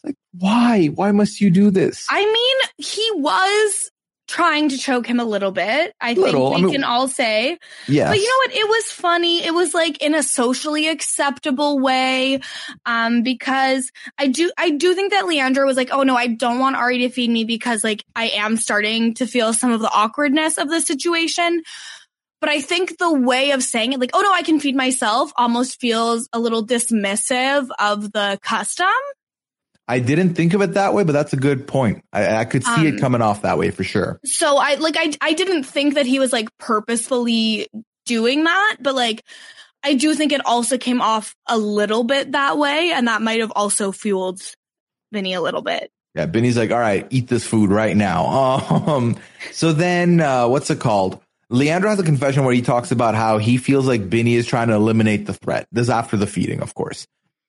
like, 0.03 0.17
why? 0.37 0.87
Why 0.87 1.13
must 1.13 1.41
you 1.41 1.49
do 1.51 1.71
this? 1.71 2.07
I 2.11 2.25
mean, 2.25 2.87
he 2.87 3.09
was 3.15 3.91
trying 4.29 4.69
to 4.69 4.79
choke 4.79 5.07
him 5.07 5.19
a 5.19 5.25
little 5.25 5.51
bit. 5.51 5.95
I 6.01 6.13
little, 6.13 6.51
think 6.51 6.57
we 6.57 6.63
I 6.63 6.65
mean, 6.67 6.73
can 6.75 6.85
all 6.85 7.09
say. 7.09 7.59
Yeah. 7.89 8.11
But 8.11 8.19
you 8.19 8.25
know 8.25 8.37
what? 8.47 8.57
It 8.57 8.69
was 8.69 8.85
funny. 8.93 9.45
It 9.45 9.55
was 9.55 9.75
like 9.75 10.03
in 10.03 10.15
a 10.15 10.23
socially 10.23 10.87
acceptable 10.87 11.81
way. 11.81 12.41
Um, 12.85 13.23
because 13.23 13.91
I 14.19 14.29
do, 14.29 14.53
I 14.57 14.71
do 14.71 14.95
think 14.95 15.13
that 15.13 15.27
Leandro 15.27 15.67
was 15.67 15.77
like, 15.77 15.89
oh 15.91 16.03
no, 16.03 16.15
I 16.15 16.29
don't 16.29 16.59
want 16.59 16.77
Ari 16.77 16.99
to 16.99 17.09
feed 17.09 17.31
me 17.31 17.45
because 17.45 17.83
like 17.83 18.05
I 18.15 18.29
am 18.29 18.59
starting 18.59 19.15
to 19.15 19.27
feel 19.27 19.53
some 19.53 19.73
of 19.73 19.81
the 19.81 19.91
awkwardness 19.91 20.59
of 20.59 20.69
the 20.69 20.81
situation. 20.81 21.63
But 22.41 22.51
I 22.51 22.61
think 22.61 22.99
the 22.99 23.13
way 23.13 23.51
of 23.51 23.65
saying 23.65 23.95
it, 23.95 23.99
like, 23.99 24.11
oh 24.15 24.21
no, 24.21 24.33
I 24.33 24.43
can 24.43 24.61
feed 24.61 24.77
myself 24.77 25.33
almost 25.37 25.81
feels 25.81 26.29
a 26.33 26.39
little 26.39 26.65
dismissive 26.65 27.69
of 27.81 28.13
the 28.13 28.39
custom. 28.43 28.87
I 29.89 30.01
didn't 30.01 30.35
think 30.35 30.53
of 30.53 30.61
it 30.61 30.75
that 30.75 30.93
way, 30.93 31.03
but 31.03 31.13
that's 31.13 31.33
a 31.33 31.39
good 31.39 31.67
point. 31.67 32.05
I, 32.13 32.37
I 32.37 32.45
could 32.45 32.63
see 32.63 32.73
um, 32.73 32.87
it 32.87 33.01
coming 33.01 33.23
off 33.23 33.43
that 33.43 33.57
way 33.57 33.71
for 33.71 33.85
sure. 33.85 34.21
So 34.25 34.59
I 34.59 34.75
like 34.75 34.97
I 34.99 35.13
I 35.23 35.33
didn't 35.33 35.65
think 35.65 35.95
that 35.95 36.05
he 36.05 36.19
was 36.19 36.31
like 36.33 36.49
purposefully 36.59 37.69
doing 38.05 38.45
that, 38.45 38.77
but 38.81 38.95
like 38.95 39.25
I 39.83 39.95
do 39.95 40.15
think 40.15 40.33
it 40.33 40.45
also 40.45 40.77
came 40.77 41.01
off 41.01 41.35
a 41.47 41.57
little 41.57 42.05
bit 42.05 42.33
that 42.33 42.59
way, 42.59 42.93
and 42.93 43.09
that 43.09 43.23
might 43.23 43.41
have 43.41 43.53
also 43.57 43.91
fueled 43.91 44.43
Vinny 45.11 45.33
a 45.33 45.41
little 45.41 45.63
bit. 45.63 45.91
Yeah, 46.15 46.27
Vinny's 46.27 46.57
like, 46.57 46.71
all 46.71 46.79
right, 46.79 47.07
eat 47.11 47.29
this 47.29 47.47
food 47.47 47.71
right 47.71 47.97
now. 47.97 48.59
Um, 48.89 49.17
so 49.53 49.73
then 49.73 50.21
uh, 50.21 50.49
what's 50.49 50.71
it 50.71 50.81
called? 50.81 51.21
Leandro 51.51 51.91
has 51.91 51.99
a 51.99 52.05
confession 52.05 52.45
where 52.45 52.55
he 52.55 52.63
talks 52.63 52.91
about 52.91 53.15
how 53.15 53.39
he 53.39 53.57
feels 53.57 53.87
like 53.87 54.03
Vinny 54.03 54.35
is 54.35 54.47
trying 54.47 54.69
to 54.69 54.75
eliminate 54.75 55.27
the 55.27 55.35
threat. 55.35 55.67
This 55.73 55.85
is 55.85 55.91
after 55.91 56.17
the 56.17 56.27
feeding, 56.27 56.61
of 56.61 56.75
course. 56.75 57.07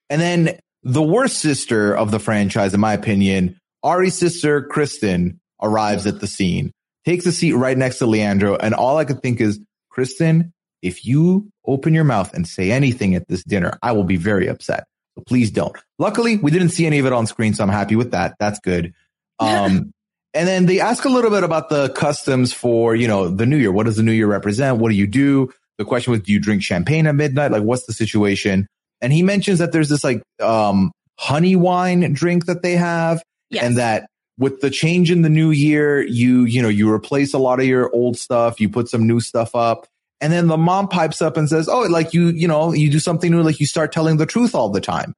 And 0.09 0.21
then 0.21 0.59
the 0.84 1.03
worst 1.03 1.39
sister 1.39 1.95
of 1.95 2.11
the 2.11 2.19
franchise, 2.19 2.73
in 2.73 2.80
my 2.80 2.93
opinion, 2.93 3.59
Ari's 3.84 4.17
sister, 4.17 4.61
Kristen, 4.63 5.39
arrives 5.61 6.07
at 6.07 6.19
the 6.19 6.27
scene, 6.27 6.71
takes 7.05 7.25
a 7.25 7.32
seat 7.32 7.53
right 7.53 7.77
next 7.77 7.99
to 7.99 8.05
Leandro. 8.05 8.55
And 8.55 8.73
all 8.73 8.97
I 8.97 9.05
could 9.05 9.21
think 9.21 9.41
is, 9.41 9.59
Kristen, 9.89 10.53
if 10.82 11.05
you 11.05 11.51
open 11.65 11.93
your 11.93 12.03
mouth 12.03 12.34
and 12.34 12.47
say 12.47 12.71
anything 12.71 13.15
at 13.15 13.27
this 13.27 13.43
dinner, 13.43 13.77
I 13.82 13.91
will 13.91 14.03
be 14.03 14.15
very 14.15 14.47
upset. 14.47 14.86
So 15.15 15.23
please 15.25 15.51
don't. 15.51 15.75
Luckily, 15.97 16.38
we 16.38 16.51
didn't 16.51 16.69
see 16.69 16.86
any 16.86 16.99
of 16.99 17.05
it 17.05 17.13
on 17.13 17.27
screen, 17.27 17.53
so 17.53 17.63
I'm 17.63 17.69
happy 17.69 17.95
with 17.95 18.11
that. 18.11 18.36
That's 18.39 18.59
good. 18.59 18.93
Um, 19.41 19.93
and 20.34 20.49
then 20.49 20.65
they 20.65 20.82
ask 20.82 21.05
a 21.05 21.09
little 21.09 21.32
bit 21.32 21.45
about 21.45 21.69
the 21.69 21.88
customs 21.91 22.51
for, 22.51 22.93
you 22.93 23.07
know, 23.07 23.30
the 23.30 23.45
new 23.45 23.55
year. 23.55 23.71
What 23.71 23.86
does 23.86 23.95
the 23.95 24.03
new 24.03 24.11
year 24.11 24.27
represent? 24.27 24.80
What 24.80 24.89
do 24.89 24.95
you 24.95 25.07
do? 25.07 25.49
The 25.77 25.86
question 25.86 26.11
was, 26.11 26.19
do 26.19 26.34
you 26.34 26.41
drink 26.41 26.61
champagne 26.61 27.07
at 27.07 27.15
midnight? 27.15 27.51
Like, 27.51 27.63
what's 27.63 27.86
the 27.86 27.93
situation? 27.93 28.67
And 29.01 29.13
he 29.13 29.23
mentions 29.23 29.59
that 29.59 29.71
there's 29.71 29.89
this 29.89 30.03
like, 30.03 30.21
um, 30.41 30.91
honey 31.17 31.55
wine 31.55 32.13
drink 32.13 32.45
that 32.45 32.61
they 32.61 32.73
have 32.77 33.21
yes. 33.49 33.63
and 33.63 33.77
that 33.77 34.07
with 34.37 34.61
the 34.61 34.69
change 34.69 35.11
in 35.11 35.21
the 35.21 35.29
new 35.29 35.51
year, 35.51 36.01
you, 36.01 36.45
you 36.45 36.61
know, 36.61 36.69
you 36.69 36.89
replace 36.89 37.33
a 37.33 37.37
lot 37.37 37.59
of 37.59 37.65
your 37.65 37.93
old 37.93 38.17
stuff. 38.17 38.61
You 38.61 38.69
put 38.69 38.87
some 38.87 39.05
new 39.05 39.19
stuff 39.19 39.53
up. 39.53 39.85
And 40.21 40.31
then 40.31 40.47
the 40.47 40.57
mom 40.57 40.87
pipes 40.87 41.21
up 41.21 41.37
and 41.37 41.47
says, 41.47 41.67
Oh, 41.69 41.81
like 41.81 42.13
you, 42.13 42.27
you 42.27 42.47
know, 42.47 42.73
you 42.73 42.89
do 42.89 42.99
something 42.99 43.31
new, 43.31 43.43
like 43.43 43.59
you 43.59 43.65
start 43.65 43.91
telling 43.91 44.17
the 44.17 44.25
truth 44.25 44.55
all 44.55 44.69
the 44.69 44.81
time. 44.81 45.13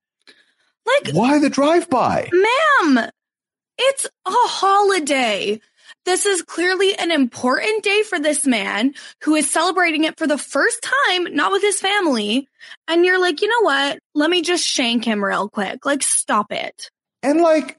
Like, 0.86 1.14
why 1.14 1.40
the 1.40 1.50
drive 1.50 1.90
by? 1.90 2.30
Ma'am, 2.32 3.10
it's 3.78 4.06
a 4.06 4.10
holiday. 4.26 5.60
This 6.06 6.26
is 6.26 6.42
clearly 6.42 6.96
an 6.96 7.12
important 7.12 7.84
day 7.84 8.02
for 8.04 8.20
this 8.20 8.48
man 8.48 8.94
who 9.24 9.36
is 9.36 9.52
celebrating 9.52 10.04
it 10.04 10.18
for 10.18 10.26
the 10.26 10.38
first 10.38 10.82
time, 11.08 11.36
not 11.36 11.52
with 11.52 11.62
his 11.62 11.80
family. 11.80 12.48
And 12.88 13.06
you're 13.06 13.22
like, 13.22 13.42
you 13.42 13.48
know 13.48 13.66
what? 13.66 14.00
Let 14.16 14.30
me 14.30 14.42
just 14.42 14.66
shank 14.66 15.06
him 15.06 15.24
real 15.24 15.48
quick. 15.48 15.86
Like, 15.86 16.02
stop 16.02 16.52
it. 16.52 16.90
And 17.22 17.42
like, 17.42 17.78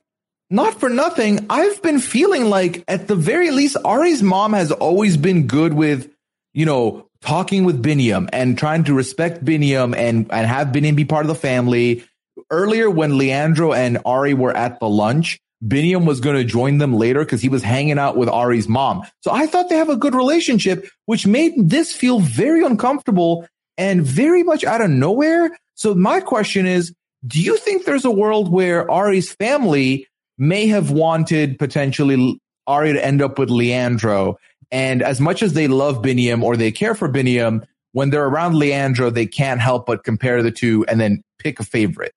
not 0.50 0.78
for 0.78 0.88
nothing, 0.88 1.46
I've 1.50 1.82
been 1.82 1.98
feeling 1.98 2.44
like 2.44 2.84
at 2.86 3.08
the 3.08 3.16
very 3.16 3.50
least, 3.50 3.76
Ari's 3.84 4.22
mom 4.22 4.52
has 4.52 4.70
always 4.70 5.16
been 5.16 5.46
good 5.46 5.74
with, 5.74 6.12
you 6.54 6.66
know, 6.66 7.08
talking 7.22 7.64
with 7.64 7.82
Binyam 7.82 8.28
and 8.32 8.56
trying 8.56 8.84
to 8.84 8.94
respect 8.94 9.44
Binyam 9.44 9.96
and, 9.96 10.30
and 10.30 10.46
have 10.46 10.68
Binyam 10.68 10.94
be 10.94 11.04
part 11.04 11.24
of 11.24 11.28
the 11.28 11.34
family. 11.34 12.04
Earlier, 12.50 12.88
when 12.90 13.18
Leandro 13.18 13.72
and 13.72 13.98
Ari 14.04 14.34
were 14.34 14.54
at 14.56 14.78
the 14.78 14.88
lunch, 14.88 15.40
Binyam 15.64 16.06
was 16.06 16.20
going 16.20 16.36
to 16.36 16.44
join 16.44 16.78
them 16.78 16.94
later 16.94 17.20
because 17.20 17.40
he 17.40 17.48
was 17.48 17.62
hanging 17.62 17.98
out 17.98 18.16
with 18.16 18.28
Ari's 18.28 18.68
mom. 18.68 19.02
So 19.20 19.30
I 19.30 19.46
thought 19.46 19.68
they 19.68 19.76
have 19.76 19.88
a 19.88 19.96
good 19.96 20.14
relationship, 20.14 20.88
which 21.06 21.26
made 21.26 21.52
this 21.56 21.92
feel 21.92 22.18
very 22.18 22.64
uncomfortable 22.64 23.46
and 23.78 24.02
very 24.02 24.42
much 24.42 24.64
out 24.64 24.80
of 24.80 24.90
nowhere. 24.90 25.56
So 25.74 25.94
my 25.94 26.20
question 26.20 26.66
is, 26.66 26.92
do 27.26 27.40
you 27.40 27.56
think 27.56 27.84
there's 27.84 28.04
a 28.04 28.10
world 28.10 28.50
where 28.50 28.90
Ari's 28.90 29.32
family 29.32 30.08
may 30.38 30.66
have 30.66 30.90
wanted 30.90 31.58
potentially 31.58 32.40
Ari 32.66 32.92
to 32.94 33.04
end 33.04 33.22
up 33.22 33.38
with 33.38 33.50
Leandro. 33.50 34.38
And 34.70 35.02
as 35.02 35.20
much 35.20 35.42
as 35.42 35.52
they 35.52 35.68
love 35.68 36.02
Binyam 36.02 36.42
or 36.42 36.56
they 36.56 36.72
care 36.72 36.94
for 36.94 37.08
Binyam, 37.08 37.64
when 37.92 38.10
they're 38.10 38.26
around 38.26 38.54
Leandro, 38.54 39.10
they 39.10 39.26
can't 39.26 39.60
help 39.60 39.86
but 39.86 40.04
compare 40.04 40.42
the 40.42 40.50
two 40.50 40.84
and 40.86 41.00
then 41.00 41.22
pick 41.38 41.60
a 41.60 41.64
favorite. 41.64 42.12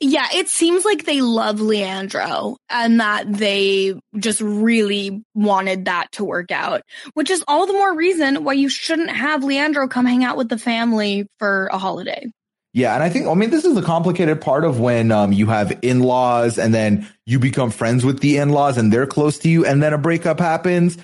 Yeah, 0.00 0.26
it 0.34 0.48
seems 0.48 0.84
like 0.84 1.04
they 1.04 1.20
love 1.20 1.60
Leandro 1.60 2.56
and 2.68 3.00
that 3.00 3.32
they 3.32 3.94
just 4.18 4.40
really 4.40 5.22
wanted 5.34 5.84
that 5.84 6.10
to 6.12 6.24
work 6.24 6.50
out, 6.50 6.82
which 7.14 7.30
is 7.30 7.44
all 7.46 7.66
the 7.66 7.72
more 7.72 7.94
reason 7.94 8.44
why 8.44 8.54
you 8.54 8.68
shouldn't 8.68 9.10
have 9.10 9.44
Leandro 9.44 9.88
come 9.88 10.04
hang 10.04 10.24
out 10.24 10.36
with 10.36 10.48
the 10.48 10.58
family 10.58 11.26
for 11.38 11.66
a 11.66 11.78
holiday. 11.78 12.26
Yeah, 12.74 12.94
and 12.94 13.04
I 13.04 13.08
think 13.08 13.28
I 13.28 13.34
mean 13.34 13.50
this 13.50 13.64
is 13.64 13.76
the 13.76 13.82
complicated 13.82 14.40
part 14.40 14.64
of 14.64 14.80
when 14.80 15.12
um, 15.12 15.32
you 15.32 15.46
have 15.46 15.78
in-laws 15.82 16.58
and 16.58 16.74
then 16.74 17.08
you 17.24 17.38
become 17.38 17.70
friends 17.70 18.04
with 18.04 18.18
the 18.18 18.38
in-laws 18.38 18.76
and 18.76 18.92
they're 18.92 19.06
close 19.06 19.38
to 19.38 19.48
you 19.48 19.64
and 19.64 19.80
then 19.80 19.92
a 19.92 19.98
breakup 19.98 20.40
happens. 20.40 20.98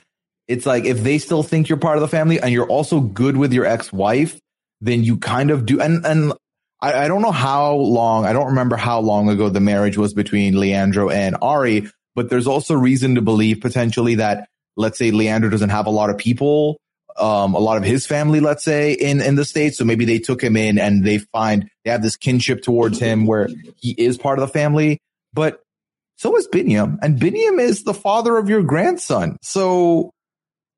It's 0.49 0.67
like 0.67 0.85
if 0.85 1.05
they 1.05 1.19
still 1.19 1.45
think 1.45 1.69
you're 1.69 1.79
part 1.79 1.97
of 1.97 2.01
the 2.01 2.09
family 2.09 2.41
and 2.41 2.51
you're 2.51 2.67
also 2.67 2.99
good 2.99 3.37
with 3.37 3.53
your 3.53 3.67
ex-wife, 3.67 4.41
then 4.81 5.05
you 5.05 5.17
kind 5.19 5.53
of 5.53 5.65
do 5.65 5.81
and 5.81 6.05
and 6.05 6.33
I, 6.83 7.05
I 7.05 7.09
don't 7.09 7.23
know 7.23 7.33
how 7.33 7.75
long, 7.75 8.25
I 8.25 8.33
don't 8.33 8.49
remember 8.49 8.77
how 8.77 9.01
long 9.01 9.29
ago 9.29 9.49
the 9.49 9.61
marriage 9.61 9.97
was 9.97 10.15
between 10.15 10.59
Leandro 10.59 11.11
and 11.11 11.37
Ari, 11.43 11.91
but 12.15 12.31
there's 12.31 12.47
also 12.47 12.75
reason 12.75 13.17
to 13.17 13.23
believe 13.23 13.61
potentially 13.61 14.17
that 14.17 14.49
let's 14.77 14.99
say 14.99 15.11
Leandro 15.11 15.51
doesn't 15.51 15.71
have 15.71 15.87
a 15.87 15.91
lot 15.91 16.11
of 16.11 16.19
people 16.19 16.79
um, 17.21 17.55
a 17.55 17.59
lot 17.59 17.77
of 17.77 17.85
his 17.85 18.07
family, 18.07 18.41
let's 18.41 18.65
say, 18.65 18.93
in, 18.93 19.21
in 19.21 19.35
the 19.35 19.45
States. 19.45 19.79
So 19.79 19.85
maybe 19.85 20.05
they 20.05 20.19
took 20.19 20.43
him 20.43 20.57
in 20.57 20.79
and 20.79 21.05
they 21.05 21.19
find 21.19 21.71
they 21.85 21.91
have 21.91 22.03
this 22.03 22.17
kinship 22.17 22.63
towards 22.63 22.99
him 22.99 23.27
where 23.27 23.49
he 23.77 23.93
is 23.93 24.17
part 24.17 24.39
of 24.39 24.47
the 24.47 24.53
family. 24.53 25.01
But 25.33 25.61
so 26.17 26.37
is 26.37 26.49
Binyam. 26.49 26.99
And 27.03 27.21
Binyam 27.21 27.61
is 27.61 27.85
the 27.85 27.95
father 27.95 28.37
of 28.37 28.49
your 28.49 28.63
grandson. 28.63 29.37
So 29.43 30.13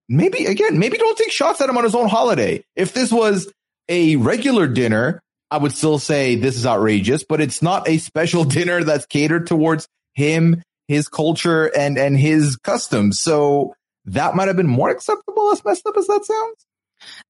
maybe, 0.09 0.47
again, 0.47 0.79
maybe 0.79 0.99
don't 0.99 1.17
take 1.17 1.33
shots 1.33 1.61
at 1.61 1.69
him 1.69 1.79
on 1.79 1.85
his 1.85 1.95
own 1.95 2.09
holiday. 2.09 2.65
If 2.75 2.93
this 2.93 3.13
was 3.13 3.53
a 3.89 4.17
regular 4.17 4.67
dinner, 4.67 5.21
I 5.53 5.59
would 5.59 5.73
still 5.73 5.99
say 5.99 6.35
this 6.35 6.57
is 6.57 6.65
outrageous, 6.65 7.25
but 7.25 7.41
it's 7.41 7.61
not 7.61 7.87
a 7.89 7.99
special 7.99 8.45
dinner 8.57 8.83
that's 8.83 9.07
catered 9.07 9.47
towards 9.47 9.87
him, 10.15 10.63
his 10.89 11.09
culture, 11.09 11.67
and, 11.77 11.99
and 11.99 12.19
his 12.19 12.57
customs. 12.57 13.21
So 13.21 13.75
that 14.07 14.35
might 14.35 14.49
have 14.49 14.57
been 14.57 14.67
more 14.67 14.91
acceptable 14.91 15.53
as 15.53 15.65
messed 15.65 15.87
up 15.87 15.97
as 15.97 16.07
that 16.07 16.25
sounds. 16.25 16.67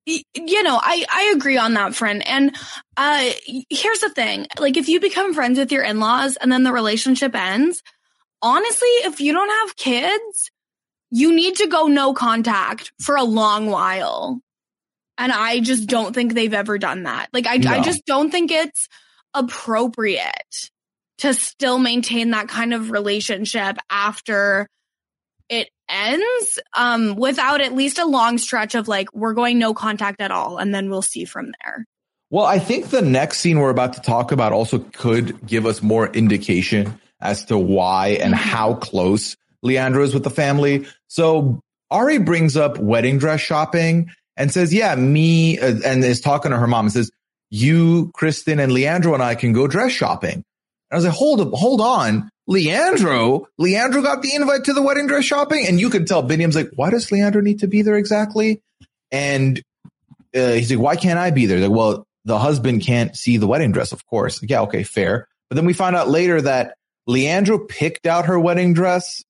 You 0.07 0.63
know, 0.63 0.79
I, 0.81 1.05
I 1.13 1.33
agree 1.35 1.57
on 1.57 1.75
that, 1.75 1.95
friend. 1.95 2.27
And, 2.27 2.55
uh, 2.97 3.31
here's 3.71 4.01
the 4.01 4.11
thing. 4.11 4.47
Like, 4.59 4.77
if 4.77 4.89
you 4.89 5.01
become 5.01 5.35
friends 5.35 5.59
with 5.59 5.73
your 5.73 5.83
in-laws 5.83 6.37
and 6.37 6.53
then 6.53 6.63
the 6.63 6.73
relationship 6.73 7.35
ends, 7.35 7.83
honestly, 8.41 8.89
if 9.05 9.21
you 9.21 9.33
don't 9.33 9.49
have 9.49 9.77
kids, 9.77 10.51
you 11.11 11.35
need 11.35 11.57
to 11.57 11.67
go 11.67 11.87
no 11.87 12.13
contact 12.15 12.93
for 13.01 13.17
a 13.17 13.25
long 13.25 13.67
while. 13.67 14.41
And 15.23 15.31
I 15.31 15.61
just 15.61 15.87
don't 15.87 16.13
think 16.13 16.35
they've 16.35 16.53
ever 16.53 16.79
done 16.79 17.05
that. 17.05 17.29
Like, 17.33 17.47
I, 17.47 17.59
no. 17.59 17.71
I 17.71 17.81
just 17.81 18.05
don't 18.07 18.33
think 18.33 18.51
it's 18.51 18.89
appropriate 19.33 20.71
to 21.19 21.33
still 21.33 21.79
maintain 21.79 22.31
that 22.33 22.49
kind 22.49 22.75
of 22.75 22.91
relationship 22.91 23.79
after 23.89 24.67
it 25.49 25.69
ends 25.89 26.59
um, 26.77 27.15
without 27.15 27.61
at 27.61 27.73
least 27.73 28.01
a 28.01 28.05
long 28.05 28.37
stretch 28.37 28.75
of 28.75 28.89
like, 28.89 29.15
we're 29.15 29.33
going 29.33 29.61
no 29.61 29.75
contact 29.75 30.21
at 30.21 30.33
all. 30.33 30.59
And 30.59 30.75
then 30.75 30.91
we'll 30.91 31.03
see 31.03 31.25
from 31.25 31.53
there. 31.63 31.87
Well, 32.31 32.45
I 32.45 32.59
think 32.59 32.89
the 32.89 33.01
next 33.01 33.39
scene 33.39 33.61
we're 33.61 33.71
about 33.71 33.93
to 33.93 34.01
talk 34.01 34.33
about 34.33 34.53
also 34.53 34.81
could 34.81 35.47
give 35.47 35.67
us 35.67 35.83
more 35.83 36.09
indication 36.09 37.01
as 37.21 37.45
to 37.45 37.57
why 37.57 38.19
and 38.21 38.35
mm-hmm. 38.35 38.49
how 38.49 38.75
close 38.75 39.37
Leandro 39.63 40.03
is 40.03 40.15
with 40.15 40.25
the 40.25 40.31
family. 40.31 40.85
So 41.07 41.61
Ari 41.93 42.19
brings 42.19 42.57
up 42.57 42.79
wedding 42.79 43.19
dress 43.19 43.41
shopping 43.41 44.11
and 44.37 44.53
says, 44.53 44.73
yeah, 44.73 44.95
me, 44.95 45.59
uh, 45.59 45.75
and 45.85 46.05
is 46.05 46.21
talking 46.21 46.51
to 46.51 46.59
her 46.59 46.67
mom 46.67 46.87
and 46.87 46.93
says, 46.93 47.11
you, 47.51 48.11
Kristen 48.15 48.59
and 48.59 48.73
Leandro 48.73 49.15
and 49.15 49.23
I 49.23 49.35
can 49.35 49.53
go 49.53 49.67
dress 49.67 49.93
shopping. 49.93 50.37
And 50.37 50.45
I 50.91 50.97
was 50.97 51.05
like, 51.05 51.15
hold 51.15 51.41
up, 51.41 51.53
hold 51.53 51.81
on. 51.81 52.31
Leandro, 52.47 53.47
Leandro 53.59 54.03
got 54.03 54.23
the 54.23 54.35
invite 54.35 54.65
to 54.65 54.73
the 54.73 54.83
wedding 54.83 55.07
dress 55.07 55.25
shopping, 55.25 55.67
and 55.69 55.79
you 55.79 55.91
could 55.91 56.07
tell 56.07 56.23
Binyam's 56.23 56.57
like, 56.57 56.71
why 56.75 56.91
does 56.91 57.13
Leandro 57.13 57.41
need 57.41 57.61
to 57.61 57.69
be 57.69 57.83
there 57.83 57.97
exactly? 57.97 58.61
And 59.11 59.63
uh, 60.35 60.53
he's 60.53 60.71
like, 60.71 60.81
why 60.81 60.97
can't 60.97 61.19
I 61.19 61.31
be 61.31 61.47
there? 61.47 61.61
Like, 61.61 61.71
well, 61.71 62.05
the 62.25 62.39
husband 62.39 62.83
can't 62.83 63.17
see 63.17 63.37
the 63.37 63.47
wedding 63.47 63.73
dress, 63.73 63.93
of 63.93 64.05
course. 64.07 64.43
Like, 64.43 64.51
yeah, 64.51 64.63
okay, 64.63 64.83
fair. 64.83 65.29
But 65.49 65.57
then 65.57 65.67
we 65.67 65.73
find 65.73 65.95
out 65.95 66.09
later 66.09 66.41
that 66.41 66.75
Leandro 67.07 67.59
picked 67.59 68.07
out 68.07 68.27
her 68.27 68.39
wedding 68.41 68.75
dress 68.75 69.23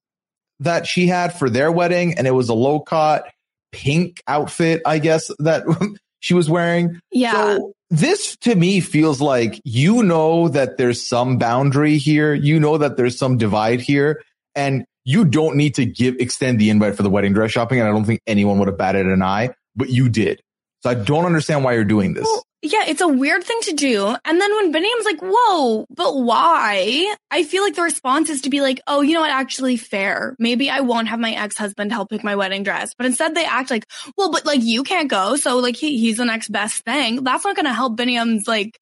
that 0.61 0.87
she 0.87 1.07
had 1.07 1.37
for 1.39 1.51
their 1.51 1.73
wedding, 1.73 2.17
and 2.17 2.27
it 2.27 2.33
was 2.33 2.49
a 2.49 2.55
low 2.55 2.81
cut 2.81 3.27
pink 3.73 4.23
outfit, 4.27 4.83
I 4.87 4.99
guess, 4.99 5.31
that 5.41 5.65
she 6.21 6.35
was 6.35 6.49
wearing. 6.49 7.01
Yeah. 7.11 7.33
So 7.33 7.73
this 7.91 8.37
to 8.39 8.55
me 8.55 8.81
feels 8.81 9.21
like 9.21 9.61
you 9.65 10.03
know 10.03 10.49
that 10.49 10.79
there's 10.79 11.07
some 11.07 11.39
boundary 11.39 11.99
here. 11.99 12.33
You 12.33 12.61
know 12.61 12.79
that 12.79 12.97
there's 12.97 13.19
some 13.19 13.39
divide 13.39 13.81
here 13.81 14.23
and 14.55 14.85
you 15.05 15.25
don't 15.25 15.57
need 15.57 15.75
to 15.75 15.85
give, 15.85 16.17
extend 16.21 16.61
the 16.61 16.71
invite 16.71 16.97
for 16.97 17.03
the 17.03 17.11
wedding 17.11 17.33
dress 17.33 17.51
shopping. 17.51 17.81
And 17.81 17.89
I 17.89 17.93
don't 17.93 18.05
think 18.05 18.21
anyone 18.27 18.59
would 18.59 18.69
have 18.69 18.79
batted 18.79 19.07
an 19.07 19.23
eye, 19.23 19.51
but 19.75 19.91
you 19.91 20.09
did. 20.09 20.41
So 20.81 20.91
I 20.91 20.95
don't 20.95 21.27
understand 21.27 21.65
why 21.65 21.75
you're 21.75 21.85
doing 21.85 22.15
this. 22.15 22.25
Well, 22.25 22.45
yeah, 22.63 22.85
it's 22.87 23.01
a 23.01 23.09
weird 23.09 23.43
thing 23.43 23.59
to 23.63 23.73
do. 23.73 24.15
And 24.25 24.41
then 24.41 24.55
when 24.55 24.73
Binyam's 24.73 25.05
like, 25.05 25.19
whoa, 25.21 25.85
but 25.91 26.17
why? 26.17 27.13
I 27.29 27.43
feel 27.43 27.65
like 27.65 27.75
the 27.75 27.83
response 27.83 28.31
is 28.31 28.43
to 28.43 28.51
be 28.51 28.61
like, 28.61 28.81
oh, 28.87 29.01
you 29.01 29.15
know 29.15 29.21
what? 29.21 29.33
Actually 29.33 29.77
fair. 29.77 30.37
Maybe 30.39 30.71
I 30.71 30.81
won't 30.81 31.09
have 31.09 31.19
my 31.19 31.33
ex-husband 31.33 31.93
help 31.93 32.11
pick 32.11 32.23
my 32.23 32.37
wedding 32.37 32.63
dress. 32.63 32.95
But 32.95 33.07
instead 33.07 33.35
they 33.35 33.45
act 33.45 33.71
like, 33.71 33.87
well, 34.17 34.31
but 34.31 34.47
like 34.47 34.63
you 34.63 34.85
can't 34.85 35.11
go. 35.11 35.35
So 35.35 35.59
like 35.59 35.75
he, 35.75 35.99
he's 35.99 36.19
the 36.19 36.25
next 36.25 36.51
best 36.51 36.85
thing. 36.85 37.25
That's 37.25 37.45
not 37.45 37.57
going 37.57 37.67
to 37.67 37.75
help 37.75 37.97
Binyam's 37.97 38.47
like, 38.47 38.79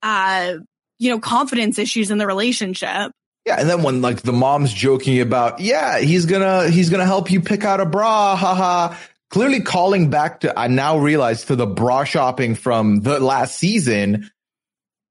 uh, 0.00 0.54
you 1.00 1.10
know, 1.10 1.18
confidence 1.18 1.80
issues 1.80 2.12
in 2.12 2.18
the 2.18 2.26
relationship. 2.28 3.10
Yeah, 3.46 3.56
and 3.58 3.68
then 3.68 3.82
when 3.82 4.00
like 4.00 4.22
the 4.22 4.32
mom's 4.32 4.72
joking 4.72 5.20
about, 5.20 5.60
yeah, 5.60 5.98
he's 5.98 6.24
gonna 6.24 6.70
he's 6.70 6.88
gonna 6.88 7.04
help 7.04 7.30
you 7.30 7.42
pick 7.42 7.62
out 7.62 7.78
a 7.78 7.84
bra, 7.84 8.36
haha 8.36 8.96
clearly 9.34 9.62
calling 9.62 10.10
back 10.10 10.40
to, 10.40 10.56
I 10.56 10.68
now 10.68 10.98
realize 10.98 11.46
to 11.46 11.56
the 11.56 11.66
bra 11.66 12.04
shopping 12.04 12.54
from 12.54 13.00
the 13.00 13.18
last 13.18 13.56
season. 13.58 14.30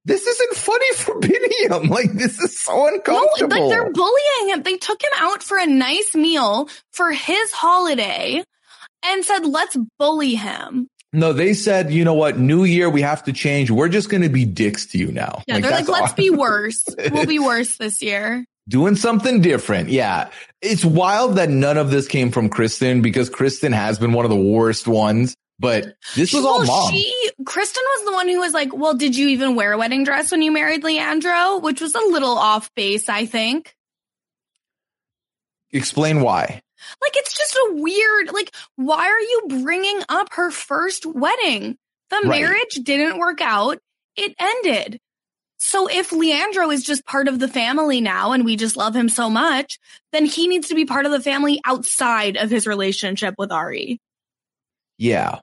This 0.06 0.26
isn't 0.26 0.56
funny 0.56 0.94
for 0.96 1.20
Binyam. 1.20 1.90
Like, 1.90 2.14
this 2.14 2.40
is 2.40 2.58
so 2.58 2.88
uncomfortable. 2.88 3.58
No, 3.58 3.68
like, 3.68 3.70
they're 3.70 3.92
bullying 3.92 4.48
him. 4.48 4.64
They 4.64 4.78
took 4.78 5.04
him 5.04 5.12
out 5.18 5.44
for 5.44 5.58
a 5.60 5.66
nice 5.66 6.16
meal 6.16 6.70
for 6.94 7.12
his 7.12 7.52
holiday 7.52 8.42
and 9.04 9.26
said, 9.26 9.46
let's 9.46 9.76
bully 10.00 10.36
him. 10.36 10.88
No, 11.12 11.34
they 11.34 11.54
said, 11.54 11.92
you 11.92 12.06
know 12.06 12.14
what, 12.14 12.40
new 12.40 12.64
year, 12.64 12.90
we 12.90 13.02
have 13.02 13.26
to 13.26 13.34
change. 13.34 13.70
We're 13.70 13.90
just 13.90 14.10
going 14.10 14.24
to 14.24 14.30
be 14.30 14.46
dicks 14.46 14.86
to 14.88 14.98
you 14.98 15.12
now. 15.12 15.44
Yeah, 15.48 15.60
they're 15.60 15.70
like, 15.70 15.90
let's 15.90 16.14
be 16.14 16.30
worse. 16.30 16.86
we'll 17.12 17.26
be 17.26 17.40
worse 17.40 17.76
this 17.76 18.02
year. 18.02 18.46
Doing 18.68 18.96
something 18.96 19.42
different. 19.42 19.90
Yeah. 19.90 20.30
It's 20.62 20.86
wild 20.86 21.36
that 21.36 21.50
none 21.50 21.78
of 21.78 21.92
this 21.92 22.08
came 22.08 22.32
from 22.32 22.50
Kristen 22.50 23.02
because 23.02 23.30
Kristen 23.30 23.74
has 23.74 24.00
been 24.00 24.14
one 24.14 24.26
of 24.26 24.32
the 24.32 24.38
worst 24.38 24.88
ones. 24.88 25.36
But 25.60 25.96
this 26.16 26.34
was 26.34 26.44
well, 26.44 26.54
all 26.54 26.66
mom. 26.66 26.92
She, 26.92 27.32
Kristen 27.46 27.84
was 27.86 28.06
the 28.06 28.12
one 28.14 28.28
who 28.28 28.40
was 28.40 28.54
like, 28.54 28.76
well, 28.76 28.96
did 28.96 29.16
you 29.16 29.30
even 29.30 29.56
wear 29.56 29.74
a 29.74 29.78
wedding 29.78 30.04
dress 30.04 30.32
when 30.32 30.42
you 30.42 30.52
married 30.52 30.84
Leandro? 30.84 31.60
Which 31.60 31.80
was 31.80 31.94
a 31.96 32.00
little 32.00 32.38
off 32.38 32.74
base, 32.76 33.08
I 33.08 33.26
think. 33.26 33.76
Explain 35.72 36.22
why. 36.22 36.62
Like, 37.02 37.14
it's 37.16 37.34
just 37.34 37.56
a 37.56 37.74
weird, 37.76 38.34
like, 38.34 38.54
why 38.76 39.08
are 39.08 39.20
you 39.20 39.62
bringing 39.62 40.02
up 40.10 40.34
her 40.34 40.52
first 40.52 41.06
wedding? 41.06 41.78
The 42.10 42.28
right. 42.28 42.42
marriage 42.42 42.76
didn't 42.84 43.20
work 43.20 43.40
out. 43.42 43.80
It 44.16 44.36
ended. 44.40 45.00
So 45.66 45.88
if 45.88 46.12
Leandro 46.12 46.72
is 46.72 46.84
just 46.84 47.06
part 47.06 47.30
of 47.30 47.40
the 47.40 47.48
family 47.48 48.02
now 48.02 48.34
and 48.34 48.44
we 48.44 48.58
just 48.58 48.76
love 48.76 48.94
him 48.94 49.08
so 49.08 49.30
much, 49.30 49.80
then 50.12 50.26
he 50.26 50.50
needs 50.50 50.68
to 50.68 50.76
be 50.76 50.84
part 50.84 51.06
of 51.06 51.14
the 51.14 51.22
family 51.22 51.62
outside 51.66 52.36
of 52.36 52.50
his 52.50 52.68
relationship 52.68 53.36
with 53.38 53.50
Ari. 53.50 54.02
Yeah. 54.98 55.40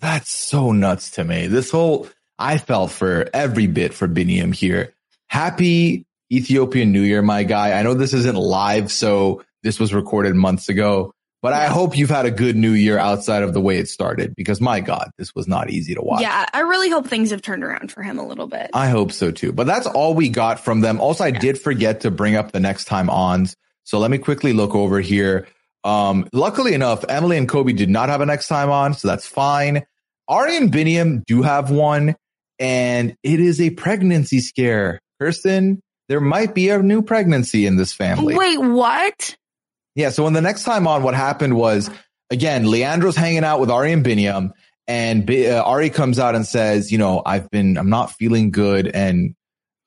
That's 0.00 0.28
so 0.28 0.72
nuts 0.72 1.12
to 1.12 1.24
me. 1.24 1.46
This 1.46 1.70
whole, 1.70 2.08
I 2.36 2.58
felt 2.58 2.90
for 2.90 3.28
every 3.32 3.68
bit 3.68 3.94
for 3.94 4.08
Binyam 4.08 4.52
here. 4.52 4.92
Happy 5.28 6.04
Ethiopian 6.32 6.90
New 6.90 7.02
Year, 7.02 7.22
my 7.22 7.44
guy. 7.44 7.78
I 7.78 7.84
know 7.84 7.94
this 7.94 8.12
isn't 8.12 8.36
live, 8.36 8.90
so 8.90 9.44
this 9.62 9.78
was 9.78 9.94
recorded 9.94 10.34
months 10.34 10.68
ago, 10.68 11.14
but 11.42 11.52
I 11.52 11.66
hope 11.66 11.96
you've 11.96 12.10
had 12.10 12.26
a 12.26 12.30
good 12.30 12.56
new 12.56 12.72
year 12.72 12.98
outside 12.98 13.42
of 13.42 13.54
the 13.54 13.60
way 13.60 13.78
it 13.78 13.88
started 13.88 14.34
because 14.36 14.60
my 14.60 14.80
God, 14.80 15.10
this 15.16 15.34
was 15.34 15.48
not 15.48 15.70
easy 15.70 15.94
to 15.94 16.02
watch. 16.02 16.20
Yeah, 16.20 16.44
I 16.52 16.60
really 16.60 16.90
hope 16.90 17.06
things 17.06 17.30
have 17.30 17.40
turned 17.40 17.64
around 17.64 17.90
for 17.90 18.02
him 18.02 18.18
a 18.18 18.26
little 18.26 18.46
bit. 18.46 18.70
I 18.74 18.88
hope 18.88 19.10
so 19.12 19.30
too. 19.30 19.52
But 19.52 19.66
that's 19.66 19.86
all 19.86 20.14
we 20.14 20.28
got 20.28 20.60
from 20.60 20.80
them. 20.80 21.00
Also, 21.00 21.24
I 21.24 21.28
yeah. 21.28 21.38
did 21.38 21.58
forget 21.58 22.00
to 22.00 22.10
bring 22.10 22.36
up 22.36 22.52
the 22.52 22.60
next 22.60 22.84
time 22.84 23.08
ons. 23.08 23.56
So 23.84 23.98
let 23.98 24.10
me 24.10 24.18
quickly 24.18 24.52
look 24.52 24.74
over 24.74 25.00
here. 25.00 25.48
Um, 25.82 26.28
luckily 26.32 26.74
enough, 26.74 27.04
Emily 27.08 27.38
and 27.38 27.48
Kobe 27.48 27.72
did 27.72 27.88
not 27.88 28.10
have 28.10 28.20
a 28.20 28.26
next 28.26 28.48
time 28.48 28.70
on, 28.70 28.94
so 28.94 29.08
that's 29.08 29.26
fine. 29.26 29.84
Ari 30.28 30.56
and 30.56 30.70
Binyam 30.70 31.24
do 31.26 31.42
have 31.42 31.70
one, 31.70 32.14
and 32.58 33.16
it 33.22 33.40
is 33.40 33.60
a 33.60 33.70
pregnancy 33.70 34.40
scare. 34.40 35.00
Kirsten, 35.18 35.80
there 36.08 36.20
might 36.20 36.54
be 36.54 36.68
a 36.68 36.82
new 36.82 37.02
pregnancy 37.02 37.66
in 37.66 37.76
this 37.76 37.92
family. 37.92 38.36
Wait, 38.36 38.58
what? 38.58 39.36
Yeah. 39.94 40.10
So 40.10 40.24
when 40.24 40.32
the 40.32 40.40
next 40.40 40.64
time 40.64 40.86
on, 40.86 41.02
what 41.02 41.14
happened 41.14 41.56
was 41.56 41.90
again, 42.30 42.64
Leandro's 42.64 43.16
hanging 43.16 43.44
out 43.44 43.60
with 43.60 43.70
Ari 43.70 43.92
and 43.92 44.04
Binyam, 44.04 44.52
and 44.86 45.26
B- 45.26 45.48
uh, 45.48 45.62
Ari 45.62 45.90
comes 45.90 46.18
out 46.18 46.34
and 46.34 46.46
says, 46.46 46.90
you 46.90 46.98
know, 46.98 47.22
I've 47.24 47.50
been, 47.50 47.76
I'm 47.76 47.90
not 47.90 48.12
feeling 48.12 48.50
good, 48.50 48.88
and 48.88 49.34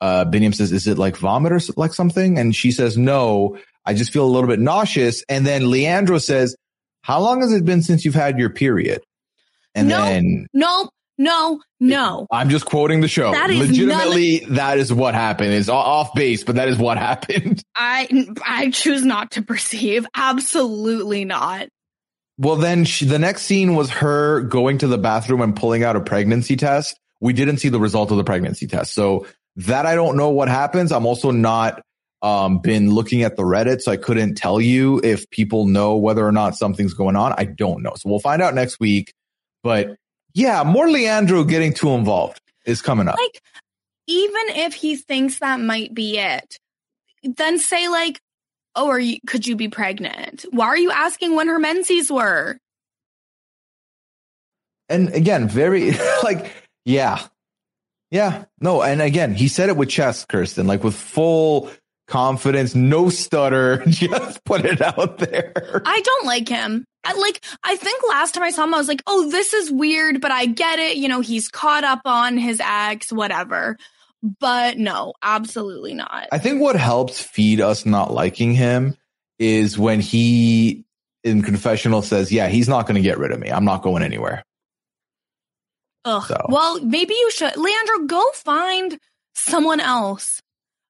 uh, 0.02 0.26
Binyam 0.26 0.54
says, 0.54 0.72
is 0.72 0.88
it 0.88 0.98
like 0.98 1.16
vomit 1.18 1.54
or 1.54 1.60
like 1.78 1.94
something? 1.94 2.38
And 2.38 2.56
she 2.56 2.72
says, 2.72 2.98
no, 2.98 3.58
I 3.86 3.94
just 3.94 4.12
feel 4.12 4.26
a 4.26 4.28
little 4.28 4.50
bit 4.50 4.60
nauseous. 4.60 5.24
And 5.30 5.48
then 5.48 5.72
Leandro 5.72 6.18
says, 6.18 6.56
how 7.02 7.22
long 7.22 7.42
has 7.42 7.54
it 7.54 7.64
been 7.66 7.82
since 7.82 8.04
you've 8.04 8.14
had 8.14 8.38
your 8.38 8.50
period? 8.50 9.02
And 9.76 9.88
no, 9.88 10.02
then 10.02 10.48
no, 10.54 10.90
no, 11.18 11.62
no. 11.80 12.28
I'm 12.32 12.50
just 12.50 12.66
quoting 12.66 13.02
the 13.02 13.08
show. 13.08 13.32
That 13.32 13.50
is 13.50 13.60
Legitimately, 13.60 14.40
that 14.50 14.80
is 14.80 14.92
what 14.92 15.14
happened. 15.14 15.54
It's 15.54 15.70
off 15.70 16.14
base, 16.16 16.44
but 16.44 16.56
that 16.56 16.68
is 16.68 16.78
what 16.78 16.98
happened. 17.10 17.62
I 17.76 18.28
I 18.46 18.72
choose 18.72 19.06
not 19.06 19.32
to 19.32 19.42
perceive. 19.42 20.06
Absolutely 20.16 21.26
not. 21.26 21.68
Well, 22.38 22.56
then 22.56 22.86
she, 22.86 23.06
the 23.06 23.20
next 23.20 23.44
scene 23.44 23.76
was 23.76 23.92
her 23.92 24.42
going 24.42 24.80
to 24.80 24.88
the 24.88 24.98
bathroom 24.98 25.42
and 25.42 25.56
pulling 25.56 25.84
out 25.84 25.96
a 25.96 26.02
pregnancy 26.02 26.56
test. 26.56 27.00
We 27.22 27.34
didn't 27.34 27.58
see 27.58 27.70
the 27.70 27.80
result 27.80 28.10
of 28.12 28.18
the 28.18 28.24
pregnancy 28.24 28.66
test, 28.68 28.94
so 28.94 29.28
that 29.58 29.86
I 29.86 29.94
don't 29.96 30.18
know 30.18 30.30
what 30.30 30.50
happens. 30.50 30.92
I'm 30.92 31.06
also 31.06 31.30
not 31.30 31.82
um, 32.24 32.60
been 32.60 32.90
looking 32.90 33.22
at 33.22 33.36
the 33.36 33.44
Reddit, 33.44 33.82
so 33.82 33.92
I 33.92 33.98
couldn't 33.98 34.36
tell 34.36 34.60
you 34.60 35.00
if 35.04 35.30
people 35.30 35.68
know 35.68 35.98
whether 35.98 36.26
or 36.26 36.32
not 36.32 36.56
something's 36.56 36.96
going 36.96 37.16
on. 37.16 37.34
I 37.38 37.46
don't 37.46 37.84
know, 37.84 37.94
so 37.96 38.10
we'll 38.10 38.20
find 38.20 38.42
out 38.42 38.56
next 38.56 38.80
week. 38.80 39.14
But 39.62 39.96
yeah, 40.34 40.64
more 40.64 40.90
Leandro 40.90 41.44
getting 41.44 41.74
too 41.74 41.90
involved 41.90 42.42
is 42.66 42.82
coming 42.82 43.08
up. 43.08 43.18
Like, 43.18 43.42
even 44.08 44.50
if 44.50 44.74
he 44.74 44.96
thinks 44.96 45.40
that 45.40 45.60
might 45.60 45.94
be 45.94 46.18
it, 46.18 46.58
then 47.24 47.60
say 47.60 47.88
like, 47.88 48.20
"Oh, 48.76 48.90
are 48.90 49.00
you? 49.00 49.18
Could 49.28 49.48
you 49.48 49.56
be 49.56 49.70
pregnant? 49.70 50.46
Why 50.52 50.68
are 50.68 50.78
you 50.78 50.92
asking 50.92 51.36
when 51.36 51.48
her 51.48 51.60
menses 51.60 52.12
were?" 52.12 52.58
And 54.90 55.14
again, 55.14 55.48
very 55.48 55.92
like, 56.24 56.52
yeah, 56.86 57.26
yeah, 58.12 58.46
no, 58.60 58.82
and 58.82 59.02
again, 59.02 59.34
he 59.34 59.48
said 59.48 59.70
it 59.70 59.78
with 59.78 59.90
chest, 59.90 60.28
Kirsten, 60.28 60.68
like 60.68 60.84
with 60.84 60.96
full 60.96 61.72
confidence, 62.08 62.76
no 62.76 63.10
stutter, 63.10 63.84
just 63.88 64.44
put 64.44 64.66
it 64.66 64.82
out 64.82 65.18
there. 65.20 65.82
I 65.86 66.02
don't 66.02 66.26
like 66.26 66.48
him. 66.48 66.86
I, 67.04 67.14
like, 67.14 67.44
I 67.64 67.76
think 67.76 68.02
last 68.08 68.34
time 68.34 68.44
I 68.44 68.52
saw 68.52 68.64
him, 68.64 68.74
I 68.74 68.78
was 68.78 68.88
like, 68.88 69.04
oh, 69.08 69.30
this 69.30 69.54
is 69.54 69.72
weird, 69.72 70.22
but 70.22 70.32
I 70.32 70.46
get 70.46 70.80
it. 70.80 70.98
You 70.98 71.08
know, 71.08 71.22
he's 71.22 71.50
caught 71.50 71.84
up 71.84 72.02
on 72.06 72.38
his 72.38 72.62
ex, 72.64 73.12
whatever. 73.12 73.78
But 74.40 74.78
no, 74.78 75.14
absolutely 75.22 75.94
not. 75.94 76.30
I 76.32 76.38
think 76.38 76.62
what 76.62 76.78
helps 76.78 77.22
feed 77.22 77.60
us 77.60 77.86
not 77.86 78.14
liking 78.14 78.54
him 78.54 78.96
is 79.38 79.78
when 79.78 80.00
he 80.00 80.86
in 81.24 81.42
confessional 81.42 82.02
says, 82.02 82.32
yeah, 82.32 82.48
he's 82.48 82.70
not 82.70 82.88
going 82.88 82.96
to 82.96 83.02
get 83.02 83.18
rid 83.18 83.32
of 83.32 83.40
me. 83.40 83.50
I'm 83.50 83.66
not 83.66 83.82
going 83.82 84.04
anywhere. 84.04 84.44
Ugh. 86.06 86.24
So. 86.28 86.46
Well, 86.50 86.84
maybe 86.84 87.14
you 87.14 87.32
should. 87.32 87.56
Leandro, 87.56 88.06
go 88.06 88.24
find 88.34 88.98
someone 89.36 89.80
else. 89.80 90.42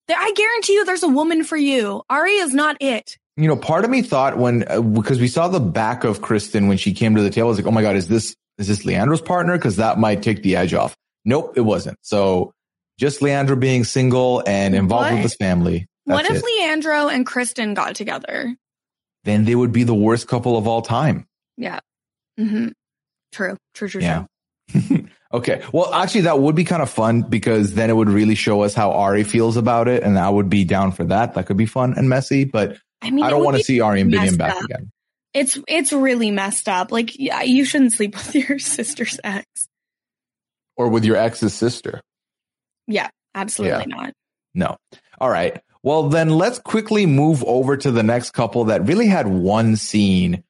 There, 0.07 0.18
I 0.18 0.32
guarantee 0.36 0.74
you 0.74 0.86
there's 0.86 1.03
a 1.03 1.07
woman 1.07 1.43
for 1.43 1.57
you. 1.57 2.03
Ari 2.09 2.34
is 2.34 2.53
not 2.53 2.78
it 2.82 3.18
you 3.36 3.48
know, 3.48 3.56
part 3.56 3.84
of 3.84 3.90
me 3.90 4.02
thought 4.02 4.38
when 4.38 4.66
uh, 4.70 4.82
because 4.82 5.20
we 5.20 5.28
saw 5.28 5.48
the 5.48 5.60
back 5.60 6.04
of 6.04 6.22
Kristen 6.22 6.68
when 6.68 6.78
she 6.78 6.94
came 6.94 7.16
to 7.16 7.22
the 7.22 7.30
table, 7.30 7.48
I 7.48 7.50
was 7.50 7.58
like, 7.58 7.68
oh 7.68 7.72
my 7.72 7.82
god, 7.82 7.96
is 7.96 8.08
this 8.08 8.36
is 8.58 8.68
this 8.68 8.86
Leandro's 8.86 9.22
partner? 9.22 9.58
Because 9.58 9.78
that 9.78 9.98
might 9.98 10.22
take 10.22 10.44
the 10.44 10.56
edge 10.56 10.74
off. 10.74 10.96
Nope, 11.26 11.54
it 11.56 11.62
wasn't. 11.62 11.98
So 12.02 12.54
just 13.00 13.22
Leandro 13.22 13.56
being 13.56 13.84
single 13.84 14.44
and 14.46 14.76
involved 14.76 15.06
what? 15.06 15.14
with 15.14 15.24
his 15.24 15.36
family. 15.36 15.88
What 16.06 16.30
if 16.30 16.38
it. 16.38 16.44
Leandro 16.44 17.08
and 17.08 17.26
Kristen 17.26 17.74
got 17.74 17.96
together? 17.96 18.56
Then 19.24 19.46
they 19.46 19.56
would 19.56 19.72
be 19.72 19.84
the 19.84 19.96
worst 19.96 20.28
couple 20.28 20.58
of 20.58 20.68
all 20.68 20.82
time. 20.82 21.26
Yeah. 21.58 21.80
Mm-hmm. 22.40 22.70
True. 23.32 23.58
True. 23.74 23.88
True. 23.88 24.02
Yeah. 24.02 24.26
True. 24.70 25.08
okay. 25.34 25.64
Well, 25.72 25.94
actually, 25.94 26.22
that 26.22 26.40
would 26.40 26.56
be 26.56 26.66
kind 26.66 26.82
of 26.82 26.90
fun 26.90 27.22
because 27.22 27.74
then 27.74 27.90
it 27.90 27.94
would 27.94 28.10
really 28.10 28.36
show 28.36 28.64
us 28.64 28.74
how 28.74 28.92
Ari 28.92 29.24
feels 29.24 29.58
about 29.58 29.88
it, 29.88 30.04
and 30.04 30.20
I 30.20 30.30
would 30.30 30.50
be 30.50 30.66
down 30.66 30.92
for 30.92 31.06
that. 31.06 31.36
That 31.36 31.46
could 31.46 31.58
be 31.58 31.66
fun 31.66 31.94
and 31.98 32.10
messy, 32.10 32.44
but 32.44 32.78
I 33.04 33.12
mean, 33.12 33.24
I 33.24 33.30
don't 33.30 33.43
want 33.43 33.58
to 33.58 33.64
see 33.64 33.82
Ari 33.82 34.01
and 34.01 34.12
Binyam 34.12 34.38
back 34.38 34.56
up. 34.56 34.64
again. 34.64 34.91
It's 35.34 35.60
it's 35.68 35.91
really 35.91 36.32
messed 36.32 36.70
up. 36.70 36.91
Like, 36.91 37.20
yeah, 37.20 37.41
you 37.41 37.66
shouldn't 37.66 37.93
sleep 37.93 38.16
with 38.16 38.36
your 38.36 38.60
sister's 38.60 39.20
ex 39.24 39.45
or 40.76 40.89
with 40.89 41.06
your 41.06 41.18
ex's 41.18 41.54
sister. 41.54 42.01
Yeah, 42.88 43.10
absolutely 43.36 43.86
yeah. 43.89 43.95
not. 43.95 44.14
No. 44.54 44.78
All 45.20 45.30
right. 45.30 45.62
Well, 45.84 46.10
then 46.10 46.30
let's 46.30 46.60
quickly 46.60 47.06
move 47.06 47.43
over 47.43 47.76
to 47.76 47.91
the 47.91 48.04
next 48.04 48.32
couple 48.32 48.66
that 48.66 48.88
really 48.88 49.08
had 49.08 49.28
one 49.28 49.76
scene. 49.76 50.43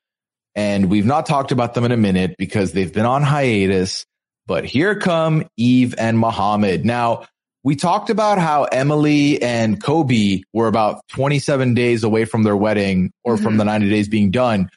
And 0.56 0.92
we've 0.92 1.06
not 1.06 1.26
talked 1.26 1.52
about 1.52 1.74
them 1.74 1.84
in 1.84 1.92
a 1.92 1.98
minute 1.98 2.36
because 2.38 2.74
they've 2.74 2.94
been 2.94 3.06
on 3.08 3.24
hiatus. 3.24 4.06
But 4.46 4.66
here 4.66 4.96
come 4.96 5.46
Eve 5.58 5.96
and 5.98 6.20
Muhammad. 6.20 6.86
Now, 6.86 7.26
we 7.64 7.76
talked 7.76 8.10
about 8.10 8.40
how 8.40 8.66
Emily 8.66 9.42
and 9.42 9.82
Kobe 9.82 10.42
were 10.52 10.68
about 10.68 11.02
27 11.10 11.74
days 11.74 12.04
away 12.04 12.26
from 12.26 12.44
their 12.44 12.58
wedding 12.58 13.12
or 13.24 13.36
mm-hmm. 13.36 13.44
from 13.44 13.58
the 13.58 13.64
90 13.64 13.90
days 13.90 14.10
being 14.10 14.32
done. 14.32 14.70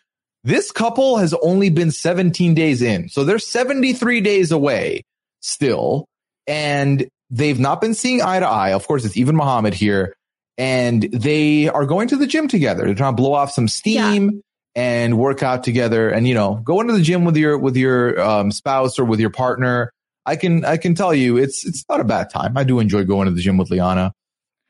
This 0.45 0.70
couple 0.70 1.16
has 1.16 1.34
only 1.34 1.70
been 1.70 1.91
17 1.91 2.55
days 2.55 2.80
in. 2.82 3.09
So 3.09 3.24
they're 3.24 3.41
73 3.41 4.20
days 4.20 4.53
away 4.53 5.03
still. 5.41 6.07
And 6.47 7.09
they've 7.30 7.59
not 7.59 7.80
been 7.80 7.95
seeing 7.95 8.22
eye 8.22 8.39
to 8.39 8.47
eye. 8.47 8.72
Of 8.72 8.87
course, 8.87 9.05
it's 9.05 9.16
even 9.16 9.34
Muhammad 9.34 9.74
here. 9.74 10.14
And 10.57 11.03
they 11.03 11.68
are 11.68 11.84
going 11.84 12.09
to 12.09 12.16
the 12.16 12.28
gym 12.28 12.47
together. 12.47 12.84
They're 12.84 12.95
trying 12.95 13.16
to 13.16 13.20
blow 13.20 13.34
off 13.34 13.51
some 13.51 13.66
steam 13.66 14.30
yeah. 14.76 14.82
and 14.82 15.18
work 15.18 15.43
out 15.43 15.64
together 15.64 16.09
and, 16.09 16.28
you 16.28 16.34
know, 16.34 16.61
go 16.62 16.80
into 16.80 16.93
the 16.93 17.03
gym 17.03 17.24
with 17.24 17.37
your, 17.37 17.59
with 17.59 17.76
your 17.76 18.20
um, 18.20 18.53
spouse 18.53 19.01
or 19.01 19.05
with 19.05 19.18
your 19.18 19.30
partner 19.30 19.93
I 20.27 20.37
can 20.37 20.64
I 20.64 20.77
can 20.77 20.95
tell 20.95 21.14
you 21.14 21.37
it's 21.37 21.64
it's 21.64 21.85
not 21.89 22.01
a 22.01 22.05
bad 22.05 22.31
time. 22.31 22.57
I 22.57 22.64
do 22.64 22.81
enjoy 22.81 23.05
going 23.05 23.27
to 23.27 23.33
the 23.33 23.41
gym 23.41 23.57
with 23.57 23.70
Liana. 23.70 24.12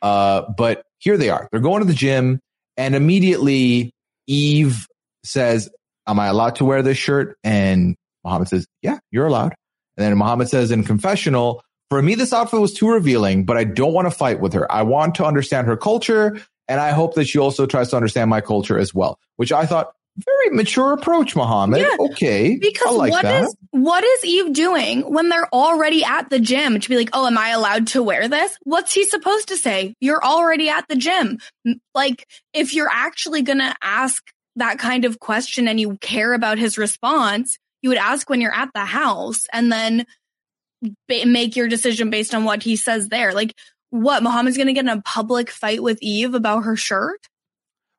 Uh, 0.03 0.43
but 0.57 0.85
here 0.99 1.17
they 1.17 1.31
are. 1.31 1.49
They're 1.51 1.61
going 1.61 1.81
to 1.81 1.87
the 1.87 1.95
gym, 1.95 2.41
and 2.77 2.95
immediately 2.95 3.93
Eve 4.27 4.87
says, 5.25 5.71
"Am 6.07 6.21
I 6.21 6.27
allowed 6.27 6.57
to 6.57 6.65
wear 6.67 6.83
this 6.83 6.99
shirt?" 6.99 7.39
And 7.43 7.97
Muhammad 8.23 8.49
says, 8.49 8.67
"Yeah, 8.83 8.99
you're 9.11 9.27
allowed." 9.27 9.55
And 9.97 10.05
then 10.05 10.17
Muhammad 10.19 10.51
says 10.51 10.71
in 10.71 10.85
confessional, 10.85 11.63
"For 11.89 12.03
me, 12.03 12.15
this 12.15 12.35
outfit 12.35 12.61
was 12.61 12.75
too 12.75 12.91
revealing, 12.91 13.47
but 13.47 13.57
I 13.57 13.65
don't 13.65 13.95
want 13.95 14.07
to 14.07 14.11
fight 14.11 14.41
with 14.41 14.53
her. 14.53 14.71
I 14.71 14.83
want 14.83 15.15
to 15.17 15.25
understand 15.25 15.67
her 15.67 15.77
culture, 15.77 16.39
and 16.69 16.81
I 16.81 16.91
hope 16.91 17.15
that 17.15 17.25
she 17.25 17.39
also 17.39 17.65
tries 17.65 17.89
to 17.91 17.97
understand 17.97 18.29
my 18.29 18.43
culture 18.43 18.79
as 18.79 18.95
well." 18.95 19.19
Which 19.37 19.53
I 19.53 19.65
thought 19.65 19.93
very 20.17 20.51
mature 20.51 20.93
approach, 20.93 21.37
Muhammad. 21.37 21.81
Yeah, 21.81 21.97
okay. 21.99 22.57
Because 22.57 22.97
like 22.97 23.13
what 23.13 23.25
is 23.25 23.57
what 23.71 24.05
is 24.05 24.25
Eve 24.25 24.53
doing 24.53 25.03
when 25.03 25.29
they're 25.29 25.53
already 25.53 26.05
at 26.05 26.31
the 26.31 26.41
gym 26.41 26.81
to 26.81 26.89
be 26.89 26.97
like, 26.97 27.11
oh, 27.13 27.27
am 27.27 27.37
I 27.37 27.51
allowed 27.51 27.89
to 27.89 28.03
wear 28.03 28.29
this? 28.29 28.57
What's 28.63 28.95
he 28.95 29.05
supposed 29.05 29.49
to 29.49 29.57
say? 29.57 29.95
You're 30.01 30.25
already 30.25 30.69
at 30.69 30.89
the 30.89 30.97
gym. 30.97 31.39
Like, 31.95 32.27
if 32.53 32.75
you're 32.75 32.91
actually 32.91 33.43
gonna 33.43 33.75
ask 33.83 34.23
that 34.57 34.79
kind 34.79 35.05
of 35.05 35.21
question 35.21 35.69
and 35.69 35.79
you 35.79 35.99
care 35.99 36.33
about 36.33 36.59
his 36.59 36.79
response, 36.79 37.59
you 37.83 37.91
would 37.91 37.99
ask 37.99 38.29
when 38.31 38.41
you're 38.41 38.55
at 38.55 38.71
the 38.75 38.85
house 38.85 39.47
and 39.53 39.71
then 39.71 40.07
make 41.09 41.57
your 41.57 41.69
decision 41.69 42.11
based 42.11 42.35
on 42.35 42.45
what 42.45 42.63
he 42.63 42.77
says 42.77 43.09
there. 43.09 43.35
Like, 43.35 43.55
what 43.91 44.23
Muhammad's 44.23 44.57
gonna 44.57 44.73
get 44.73 44.85
in 44.85 44.89
a 44.89 45.03
public 45.03 45.51
fight 45.51 45.83
with 45.83 45.99
Eve 46.01 46.35
about 46.35 46.65
her 46.65 46.77
shirt? 46.77 47.21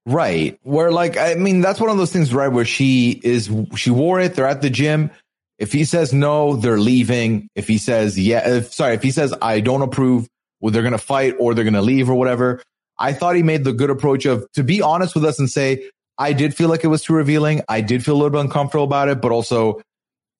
Right. 0.07 0.57
Where 0.63 0.89
like, 0.89 1.17
I 1.17 1.35
mean, 1.35 1.59
that's 1.59 1.81
one 1.81 1.89
of 1.89 1.97
those 1.97 2.13
things, 2.13 2.33
right? 2.33 2.47
Where 2.47 2.63
she 2.63 3.19
is, 3.23 3.51
she 3.75 3.91
wore 3.91 4.21
it. 4.21 4.35
They're 4.35 4.47
at 4.47 4.61
the 4.61 4.69
gym. 4.69 5.11
If 5.59 5.73
he 5.73 5.83
says 5.83 6.13
no, 6.13 6.55
they're 6.55 6.79
leaving. 6.79 7.49
If 7.55 7.67
he 7.67 7.77
says 7.77 8.17
yeah, 8.17 8.47
if, 8.47 8.73
sorry, 8.73 8.93
if 8.93 9.03
he 9.03 9.11
says 9.11 9.33
I 9.41 9.59
don't 9.59 9.81
approve, 9.81 10.25
well, 10.61 10.71
they're 10.71 10.81
going 10.81 10.93
to 10.93 10.97
fight 10.97 11.35
or 11.39 11.53
they're 11.53 11.65
going 11.65 11.73
to 11.73 11.81
leave 11.81 12.09
or 12.09 12.15
whatever. 12.15 12.63
I 12.97 13.11
thought 13.11 13.35
he 13.35 13.43
made 13.43 13.65
the 13.65 13.73
good 13.73 13.89
approach 13.89 14.25
of 14.25 14.49
to 14.53 14.63
be 14.63 14.81
honest 14.81 15.13
with 15.13 15.25
us 15.25 15.39
and 15.39 15.49
say, 15.49 15.89
I 16.17 16.31
did 16.31 16.55
feel 16.55 16.69
like 16.69 16.85
it 16.85 16.87
was 16.87 17.03
too 17.03 17.13
revealing. 17.13 17.61
I 17.67 17.81
did 17.81 18.05
feel 18.05 18.13
a 18.13 18.17
little 18.17 18.29
bit 18.29 18.39
uncomfortable 18.39 18.85
about 18.85 19.09
it, 19.09 19.21
but 19.21 19.33
also 19.33 19.81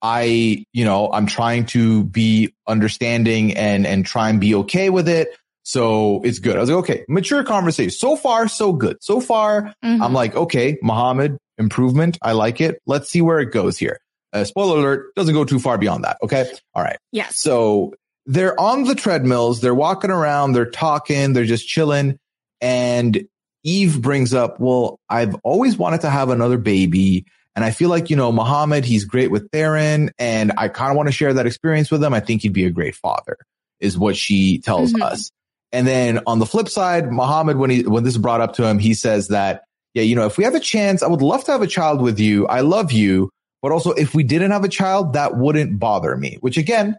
I, 0.02 0.66
you 0.72 0.86
know, 0.86 1.12
I'm 1.12 1.26
trying 1.26 1.66
to 1.68 2.06
be 2.06 2.54
understanding 2.68 3.58
and, 3.58 3.86
and 3.86 4.06
try 4.06 4.30
and 4.30 4.40
be 4.40 4.56
okay 4.56 4.90
with 4.90 5.10
it. 5.10 5.36
So 5.68 6.22
it's 6.24 6.40
good. 6.40 6.56
I 6.56 6.62
was 6.62 6.70
like, 6.70 6.80
okay, 6.80 7.06
mature 7.10 7.44
conversation. 7.44 7.92
So 7.92 8.16
far, 8.16 8.48
so 8.48 8.72
good. 8.72 9.04
So 9.04 9.20
far, 9.20 9.74
mm-hmm. 9.84 10.02
I'm 10.02 10.14
like, 10.14 10.34
okay, 10.34 10.78
Muhammad, 10.82 11.38
improvement. 11.58 12.18
I 12.22 12.32
like 12.32 12.62
it. 12.62 12.82
Let's 12.86 13.10
see 13.10 13.22
where 13.22 13.42
it 13.42 13.52
goes 13.52 13.78
here. 13.78 14.00
Uh, 14.32 14.46
spoiler 14.46 14.78
alert, 14.78 15.14
doesn't 15.16 15.34
go 15.34 15.44
too 15.44 15.60
far 15.60 15.78
beyond 15.78 16.06
that. 16.06 16.20
Okay. 16.24 16.50
All 16.74 16.82
right. 16.82 16.98
Yes. 17.12 17.38
So 17.38 17.94
they're 18.26 18.58
on 18.58 18.86
the 18.86 18.96
treadmills. 18.96 19.60
They're 19.60 19.76
walking 19.76 20.10
around. 20.10 20.54
They're 20.54 20.70
talking. 20.70 21.34
They're 21.34 21.44
just 21.44 21.68
chilling. 21.68 22.18
And 22.62 23.28
Eve 23.66 24.02
brings 24.02 24.34
up, 24.34 24.62
well, 24.62 25.02
I've 25.10 25.36
always 25.44 25.76
wanted 25.76 26.00
to 26.02 26.10
have 26.10 26.30
another 26.30 26.58
baby. 26.58 27.26
And 27.58 27.66
I 27.66 27.72
feel 27.72 27.90
like, 27.90 28.10
you 28.10 28.16
know, 28.16 28.32
Muhammad, 28.32 28.86
he's 28.86 29.04
great 29.04 29.32
with 29.32 29.52
Theron 29.52 30.12
and 30.18 30.54
I 30.58 30.70
kind 30.70 30.92
of 30.92 30.96
want 30.96 31.08
to 31.08 31.14
share 31.14 31.34
that 31.34 31.46
experience 31.46 31.92
with 31.92 32.02
him. 32.02 32.14
I 32.14 32.22
think 32.22 32.44
he'd 32.44 32.54
be 32.54 32.64
a 32.64 32.72
great 32.72 32.96
father 32.96 33.38
is 33.82 33.98
what 33.98 34.16
she 34.16 34.60
tells 34.60 34.94
mm-hmm. 34.94 35.04
us. 35.04 35.30
And 35.72 35.86
then 35.86 36.22
on 36.28 36.40
the 36.40 36.46
flip 36.46 36.70
side, 36.70 37.12
Muhammad, 37.12 37.58
when 37.58 37.70
he, 37.70 37.84
when 37.84 38.04
this 38.04 38.16
is 38.16 38.22
brought 38.22 38.42
up 38.42 38.54
to 38.54 38.66
him, 38.66 38.80
he 38.80 38.94
says 38.94 39.28
that, 39.30 39.64
yeah, 39.94 40.04
you 40.04 40.16
know, 40.16 40.26
if 40.26 40.38
we 40.38 40.44
have 40.44 40.56
a 40.56 40.60
chance, 40.60 41.04
I 41.04 41.08
would 41.08 41.22
love 41.22 41.44
to 41.46 41.52
have 41.52 41.62
a 41.62 41.68
child 41.68 42.02
with 42.02 42.20
you. 42.20 42.48
I 42.48 42.62
love 42.62 42.92
you. 42.92 43.30
But 43.62 43.72
also 43.72 43.92
if 43.92 44.14
we 44.14 44.24
didn't 44.24 44.52
have 44.52 44.64
a 44.64 44.70
child, 44.70 45.14
that 45.14 45.36
wouldn't 45.36 45.80
bother 45.80 46.16
me, 46.16 46.38
which 46.42 46.58
again, 46.58 46.96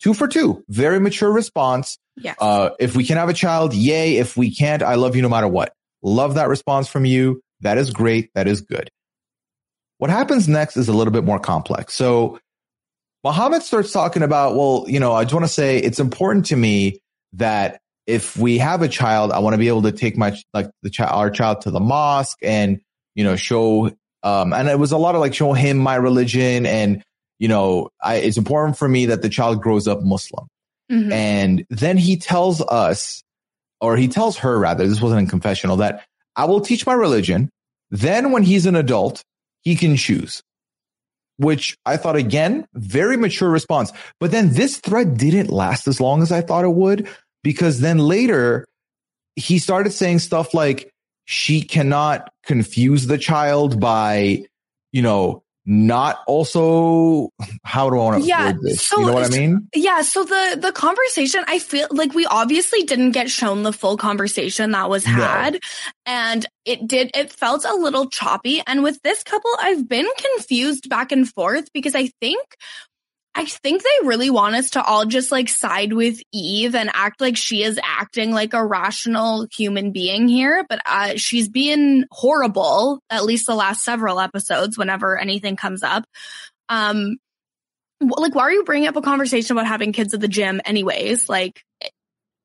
two 0.00 0.14
for 0.14 0.28
two, 0.28 0.62
very 0.68 1.00
mature 1.00 1.32
response. 1.32 1.98
Yes. 2.16 2.36
Uh, 2.38 2.70
if 2.78 2.94
we 2.94 3.04
can 3.04 3.16
have 3.16 3.28
a 3.28 3.34
child, 3.34 3.74
yay. 3.74 4.16
If 4.16 4.36
we 4.36 4.54
can't, 4.54 4.82
I 4.82 4.94
love 4.94 5.16
you 5.16 5.22
no 5.22 5.28
matter 5.28 5.48
what. 5.48 5.72
Love 6.02 6.34
that 6.34 6.48
response 6.48 6.88
from 6.88 7.04
you. 7.04 7.40
That 7.60 7.78
is 7.78 7.90
great. 7.90 8.30
That 8.34 8.46
is 8.46 8.60
good. 8.60 8.90
What 9.98 10.10
happens 10.10 10.46
next 10.46 10.76
is 10.76 10.88
a 10.88 10.92
little 10.92 11.12
bit 11.12 11.24
more 11.24 11.38
complex. 11.38 11.94
So 11.94 12.38
Muhammad 13.24 13.62
starts 13.62 13.92
talking 13.92 14.22
about, 14.22 14.54
well, 14.54 14.84
you 14.86 15.00
know, 15.00 15.14
I 15.14 15.24
just 15.24 15.34
want 15.34 15.46
to 15.46 15.52
say 15.52 15.78
it's 15.78 15.98
important 15.98 16.46
to 16.46 16.56
me 16.56 17.00
that 17.32 17.80
if 18.06 18.36
we 18.36 18.58
have 18.58 18.82
a 18.82 18.88
child, 18.88 19.32
I 19.32 19.40
want 19.40 19.54
to 19.54 19.58
be 19.58 19.68
able 19.68 19.82
to 19.82 19.92
take 19.92 20.16
my 20.16 20.36
like 20.54 20.70
the 20.82 20.90
child, 20.90 21.12
our 21.12 21.30
child 21.30 21.62
to 21.62 21.70
the 21.70 21.80
mosque 21.80 22.38
and 22.42 22.80
you 23.14 23.24
know 23.24 23.36
show. 23.36 23.90
Um, 24.22 24.52
and 24.52 24.68
it 24.68 24.78
was 24.78 24.92
a 24.92 24.98
lot 24.98 25.14
of 25.14 25.20
like 25.20 25.34
show 25.34 25.52
him 25.52 25.76
my 25.78 25.94
religion 25.94 26.66
and 26.66 27.02
you 27.38 27.48
know 27.48 27.90
I, 28.02 28.16
it's 28.16 28.36
important 28.36 28.76
for 28.78 28.88
me 28.88 29.06
that 29.06 29.22
the 29.22 29.28
child 29.28 29.62
grows 29.62 29.88
up 29.88 30.02
Muslim. 30.02 30.46
Mm-hmm. 30.90 31.12
And 31.12 31.66
then 31.68 31.96
he 31.96 32.16
tells 32.16 32.60
us, 32.60 33.22
or 33.80 33.96
he 33.96 34.08
tells 34.08 34.38
her 34.38 34.58
rather, 34.58 34.86
this 34.86 35.00
wasn't 35.00 35.22
in 35.22 35.26
confessional, 35.26 35.76
that 35.78 36.04
I 36.36 36.44
will 36.44 36.60
teach 36.60 36.86
my 36.86 36.94
religion. 36.94 37.50
Then 37.90 38.32
when 38.32 38.42
he's 38.42 38.66
an 38.66 38.76
adult, 38.76 39.22
he 39.62 39.74
can 39.74 39.96
choose. 39.96 40.42
Which 41.38 41.76
I 41.84 41.96
thought 41.98 42.16
again, 42.16 42.66
very 42.72 43.16
mature 43.16 43.50
response. 43.50 43.92
But 44.20 44.30
then 44.30 44.52
this 44.52 44.78
thread 44.78 45.18
didn't 45.18 45.50
last 45.50 45.86
as 45.86 46.00
long 46.00 46.22
as 46.22 46.32
I 46.32 46.40
thought 46.40 46.64
it 46.64 46.72
would 46.72 47.08
because 47.42 47.80
then 47.80 47.98
later 47.98 48.66
he 49.36 49.58
started 49.58 49.92
saying 49.92 50.18
stuff 50.18 50.54
like 50.54 50.90
she 51.26 51.62
cannot 51.62 52.32
confuse 52.44 53.06
the 53.06 53.18
child 53.18 53.80
by, 53.80 54.44
you 54.92 55.02
know, 55.02 55.42
not 55.68 56.20
also 56.28 57.30
how 57.64 57.90
do 57.90 57.96
I 57.96 57.98
want 57.98 58.22
to 58.22 58.28
yeah, 58.28 58.52
this? 58.62 58.86
So, 58.86 59.00
you 59.00 59.06
know 59.06 59.14
what 59.14 59.34
I 59.34 59.36
mean? 59.36 59.68
Yeah. 59.74 60.02
So 60.02 60.22
the 60.22 60.58
the 60.60 60.70
conversation, 60.70 61.44
I 61.48 61.58
feel 61.58 61.88
like 61.90 62.14
we 62.14 62.24
obviously 62.24 62.84
didn't 62.84 63.10
get 63.10 63.28
shown 63.28 63.64
the 63.64 63.72
full 63.72 63.96
conversation 63.96 64.70
that 64.70 64.88
was 64.88 65.04
had, 65.04 65.54
no. 65.54 65.58
and 66.06 66.46
it 66.64 66.86
did. 66.86 67.10
It 67.16 67.32
felt 67.32 67.64
a 67.64 67.74
little 67.74 68.08
choppy. 68.08 68.62
And 68.64 68.84
with 68.84 69.02
this 69.02 69.24
couple, 69.24 69.50
I've 69.60 69.88
been 69.88 70.06
confused 70.36 70.88
back 70.88 71.10
and 71.10 71.28
forth 71.28 71.72
because 71.72 71.96
I 71.96 72.10
think 72.20 72.46
I 73.38 73.44
think 73.44 73.82
they 73.82 74.06
really 74.06 74.30
want 74.30 74.54
us 74.54 74.70
to 74.70 74.82
all 74.82 75.04
just 75.04 75.30
like 75.30 75.50
side 75.50 75.92
with 75.92 76.18
Eve 76.32 76.74
and 76.74 76.90
act 76.94 77.20
like 77.20 77.36
she 77.36 77.62
is 77.62 77.78
acting 77.84 78.32
like 78.32 78.54
a 78.54 78.64
rational 78.64 79.46
human 79.54 79.92
being 79.92 80.26
here, 80.26 80.64
but 80.70 80.80
uh, 80.86 81.12
she's 81.16 81.46
being 81.46 82.06
horrible, 82.10 83.00
at 83.10 83.24
least 83.24 83.46
the 83.46 83.54
last 83.54 83.84
several 83.84 84.20
episodes, 84.20 84.78
whenever 84.78 85.18
anything 85.18 85.54
comes 85.54 85.82
up. 85.82 86.04
Um, 86.70 87.18
like, 88.00 88.34
why 88.34 88.44
are 88.44 88.52
you 88.52 88.64
bringing 88.64 88.88
up 88.88 88.96
a 88.96 89.02
conversation 89.02 89.54
about 89.54 89.66
having 89.66 89.92
kids 89.92 90.14
at 90.14 90.20
the 90.20 90.28
gym 90.28 90.62
anyways? 90.64 91.28
Like, 91.28 91.62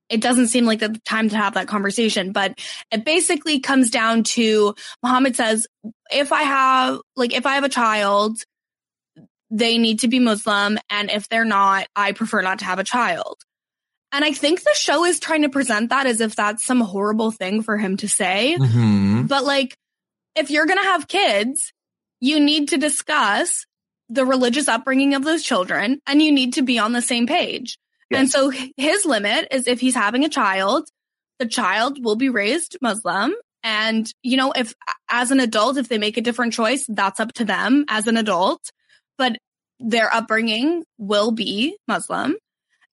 it 0.09 0.19
doesn't 0.19 0.47
seem 0.47 0.65
like 0.65 0.79
the 0.79 0.99
time 1.05 1.29
to 1.29 1.37
have 1.37 1.53
that 1.53 1.69
conversation, 1.69 2.33
but 2.33 2.59
it 2.91 3.05
basically 3.05 3.61
comes 3.61 3.91
down 3.91 4.23
to 4.23 4.75
Muhammad 5.01 5.37
says, 5.37 5.67
if 6.11 6.33
I 6.33 6.43
have, 6.43 6.99
like, 7.15 7.33
if 7.33 7.45
I 7.45 7.55
have 7.55 7.63
a 7.63 7.69
child, 7.69 8.37
they 9.51 9.77
need 9.77 9.99
to 9.99 10.07
be 10.07 10.19
Muslim. 10.19 10.79
And 10.89 11.11
if 11.11 11.29
they're 11.29 11.45
not, 11.45 11.87
I 11.95 12.13
prefer 12.13 12.41
not 12.41 12.59
to 12.59 12.65
have 12.65 12.79
a 12.79 12.83
child. 12.83 13.37
And 14.13 14.25
I 14.25 14.31
think 14.31 14.63
the 14.63 14.73
show 14.73 15.05
is 15.05 15.19
trying 15.19 15.43
to 15.43 15.49
present 15.49 15.89
that 15.89 16.05
as 16.05 16.19
if 16.21 16.35
that's 16.35 16.63
some 16.63 16.81
horrible 16.81 17.31
thing 17.31 17.61
for 17.61 17.77
him 17.77 17.97
to 17.97 18.09
say. 18.09 18.57
Mm-hmm. 18.59 19.23
But 19.23 19.43
like, 19.43 19.77
if 20.35 20.49
you're 20.49 20.65
going 20.65 20.79
to 20.79 20.85
have 20.85 21.07
kids, 21.07 21.71
you 22.19 22.39
need 22.39 22.69
to 22.69 22.77
discuss 22.77 23.65
the 24.09 24.25
religious 24.25 24.67
upbringing 24.67 25.13
of 25.13 25.23
those 25.23 25.43
children 25.43 26.01
and 26.05 26.21
you 26.21 26.31
need 26.31 26.53
to 26.53 26.61
be 26.61 26.79
on 26.79 26.91
the 26.91 27.01
same 27.01 27.27
page. 27.27 27.77
Yes. 28.09 28.19
And 28.19 28.29
so 28.29 28.51
his 28.75 29.05
limit 29.05 29.47
is 29.51 29.67
if 29.67 29.79
he's 29.79 29.95
having 29.95 30.25
a 30.25 30.29
child, 30.29 30.89
the 31.39 31.45
child 31.45 32.03
will 32.03 32.17
be 32.17 32.29
raised 32.29 32.77
Muslim. 32.81 33.33
And, 33.63 34.11
you 34.21 34.35
know, 34.37 34.51
if 34.51 34.73
as 35.09 35.31
an 35.31 35.39
adult, 35.39 35.77
if 35.77 35.87
they 35.87 35.97
make 35.97 36.17
a 36.17 36.21
different 36.21 36.53
choice, 36.53 36.85
that's 36.89 37.19
up 37.19 37.31
to 37.33 37.45
them 37.45 37.85
as 37.87 38.07
an 38.07 38.17
adult 38.17 38.69
but 39.21 39.37
their 39.79 40.11
upbringing 40.11 40.83
will 40.97 41.29
be 41.29 41.77
Muslim. 41.87 42.35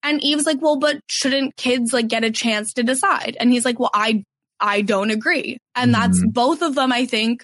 And 0.02 0.22
Eve's 0.22 0.44
like, 0.44 0.60
well, 0.60 0.76
but 0.76 1.00
shouldn't 1.08 1.56
kids 1.56 1.94
like 1.94 2.08
get 2.08 2.22
a 2.22 2.30
chance 2.30 2.74
to 2.74 2.82
decide? 2.82 3.38
And 3.40 3.50
he's 3.50 3.64
like, 3.64 3.78
well, 3.78 3.90
I, 3.94 4.24
I 4.60 4.82
don't 4.82 5.10
agree. 5.10 5.56
And 5.74 5.94
mm-hmm. 5.94 6.02
that's 6.02 6.22
both 6.22 6.60
of 6.60 6.74
them, 6.74 6.92
I 6.92 7.06
think, 7.06 7.42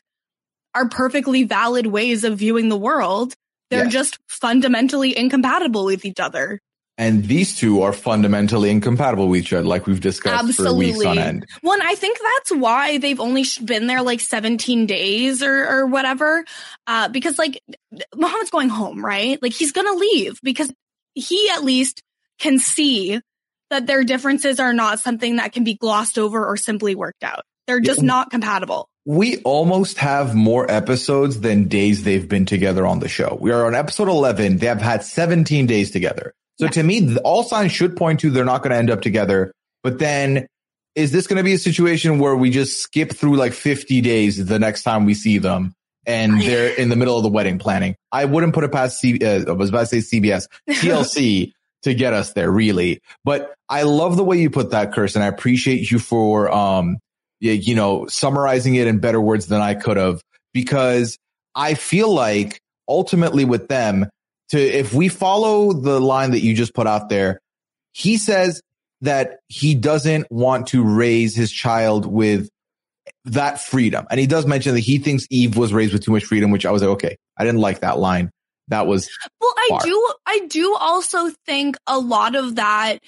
are 0.75 0.87
perfectly 0.87 1.45
valid 1.45 1.87
ways 1.87 2.25
of 2.25 2.37
viewing 2.37 2.69
the 2.69 2.77
world. 2.77 3.33
They're 3.71 3.87
just 3.87 4.19
fundamentally 4.29 5.17
incompatible 5.17 5.87
with 5.87 6.05
each 6.05 6.21
other. 6.21 6.61
And 6.97 7.25
these 7.25 7.57
two 7.59 7.83
are 7.83 7.93
fundamentally 7.93 8.71
incompatible 8.71 9.29
with 9.29 9.41
each 9.41 9.53
other, 9.53 9.67
like 9.67 9.87
we've 9.87 10.01
discussed 10.01 10.45
Absolutely. 10.45 10.93
for 10.93 10.99
weeks 10.99 11.05
on 11.05 11.19
end. 11.19 11.47
Well, 11.63 11.75
and 11.75 11.83
I 11.83 11.97
think 11.97 12.19
that's 12.19 12.53
why 12.53 12.99
they've 12.99 13.19
only 13.19 13.45
been 13.65 13.89
there 13.89 14.01
like 14.03 14.21
17 14.21 14.87
days 14.87 15.43
or, 15.43 15.67
or 15.69 15.87
whatever. 15.87 16.45
Uh, 16.87 17.09
because 17.09 17.37
like 17.37 17.61
Muhammad's 18.15 18.51
going 18.51 18.69
home, 18.69 19.05
right? 19.05 19.43
Like 19.43 19.53
he's 19.53 19.73
going 19.73 19.89
to 19.89 19.95
leave 19.95 20.39
because 20.43 20.73
he 21.15 21.51
at 21.53 21.65
least 21.65 22.03
can 22.39 22.61
see 22.61 23.21
that 23.71 23.87
their 23.89 24.05
differences 24.05 24.61
are 24.61 24.73
not 24.73 25.01
something 25.01 25.37
that 25.37 25.53
can 25.53 25.65
be 25.65 25.75
glossed 25.75 26.17
over 26.17 26.47
or 26.47 26.57
simply 26.57 26.95
worked 26.95 27.25
out. 27.25 27.43
They're 27.67 27.81
just 27.81 28.03
yeah. 28.03 28.07
not 28.07 28.31
compatible. 28.31 28.89
We 29.05 29.39
almost 29.39 29.99
have 29.99 30.35
more 30.35 30.71
episodes 30.71 31.41
than 31.41 31.69
days 31.69 32.05
they've 32.05 32.29
been 32.29 32.47
together 32.47 32.87
on 32.87 33.01
the 33.01 33.09
show. 33.09 33.37
We 33.41 33.51
are 33.51 33.67
on 33.67 33.75
episode 33.75 34.09
11. 34.09 34.59
They 34.59 34.67
have 34.67 34.81
had 34.81 35.03
17 35.03 35.67
days 35.67 35.91
together. 35.91 36.35
So 36.59 36.67
yeah. 36.67 36.71
to 36.73 36.83
me, 36.83 37.17
all 37.19 37.43
signs 37.43 37.73
should 37.73 37.97
point 37.97 38.21
to 38.21 38.31
they're 38.31 38.45
not 38.45 38.63
going 38.63 38.71
to 38.71 38.77
end 38.77 38.91
up 38.91 39.03
together. 39.03 39.53
But 39.83 39.99
then 39.99 40.47
is 40.95 41.11
this 41.11 41.27
going 41.27 41.39
to 41.39 41.43
be 41.43 41.55
a 41.55 41.59
situation 41.59 42.19
where 42.19 42.37
we 42.37 42.51
just 42.51 42.81
skip 42.81 43.13
through 43.13 43.37
like 43.37 43.53
50 43.53 44.01
days 44.01 44.45
the 44.45 44.59
next 44.59 44.83
time 44.83 45.05
we 45.05 45.15
see 45.15 45.39
them 45.39 45.75
and 46.07 46.41
they're 46.41 46.73
in 46.75 46.89
the 46.89 46.97
middle 46.97 47.17
of 47.17 47.23
the 47.23 47.29
wedding 47.29 47.59
planning? 47.59 47.97
I 48.13 48.25
wouldn't 48.25 48.55
put 48.55 48.65
it 48.65 48.73
past 48.73 49.01
C, 49.01 49.19
uh, 49.21 49.45
I 49.49 49.53
was 49.53 49.71
about 49.71 49.89
to 49.89 50.01
say 50.01 50.21
CBS, 50.21 50.47
TLC 50.71 51.53
to 51.83 51.95
get 51.95 52.13
us 52.13 52.33
there 52.33 52.51
really. 52.51 53.01
But 53.25 53.55
I 53.69 53.83
love 53.83 54.17
the 54.17 54.25
way 54.25 54.39
you 54.39 54.51
put 54.51 54.71
that, 54.71 54.93
Kirsten. 54.93 55.23
I 55.23 55.27
appreciate 55.27 55.91
you 55.91 55.99
for, 55.99 56.51
um, 56.51 56.99
you 57.41 57.75
know, 57.75 58.07
summarizing 58.07 58.77
it 58.77 58.87
in 58.87 59.01
better 59.01 59.21
words 59.21 59.47
than 59.47 59.61
I 59.61 59.75
could 59.75 59.97
have 59.97 60.23
because 60.55 61.19
I 61.55 61.75
feel 61.75 62.13
like 62.13 62.61
ultimately 62.89 63.45
with 63.45 63.69
them 63.69 64.09
to, 64.51 64.59
if 64.61 64.93
we 64.93 65.09
follow 65.09 65.73
the 65.73 66.01
line 66.01 66.33
that 66.33 66.41
you 66.41 66.55
just 66.55 66.75
put 66.75 66.87
out 66.87 67.09
there, 67.09 67.41
he 67.93 68.17
says 68.17 68.61
that 69.01 69.39
he 69.49 69.75
doesn't 69.75 70.31
want 70.31 70.69
to 70.69 70.83
raise 70.83 71.37
his 71.37 71.51
child 71.51 72.07
with 72.07 72.49
that 73.27 73.61
freedom. 73.61 74.07
And 74.11 74.19
he 74.19 74.27
does 74.27 74.47
mention 74.47 74.75
that 74.75 74.81
he 74.81 74.99
thinks 74.99 75.27
Eve 75.31 75.57
was 75.57 75.73
raised 75.73 75.93
with 75.93 76.05
too 76.05 76.13
much 76.13 76.25
freedom, 76.25 76.51
which 76.51 76.67
I 76.67 76.71
was 76.71 76.83
like, 76.83 76.91
okay, 76.93 77.17
I 77.37 77.45
didn't 77.45 77.61
like 77.61 77.81
that 77.81 77.99
line. 77.99 78.31
That 78.69 78.87
was 78.87 79.11
well, 79.41 79.53
I 79.57 79.67
far. 79.71 79.81
do, 79.81 80.13
I 80.27 80.47
do 80.49 80.75
also 80.81 81.31
think 81.45 81.77
a 81.87 81.99
lot 81.99 82.35
of 82.35 82.57
that 82.57 83.01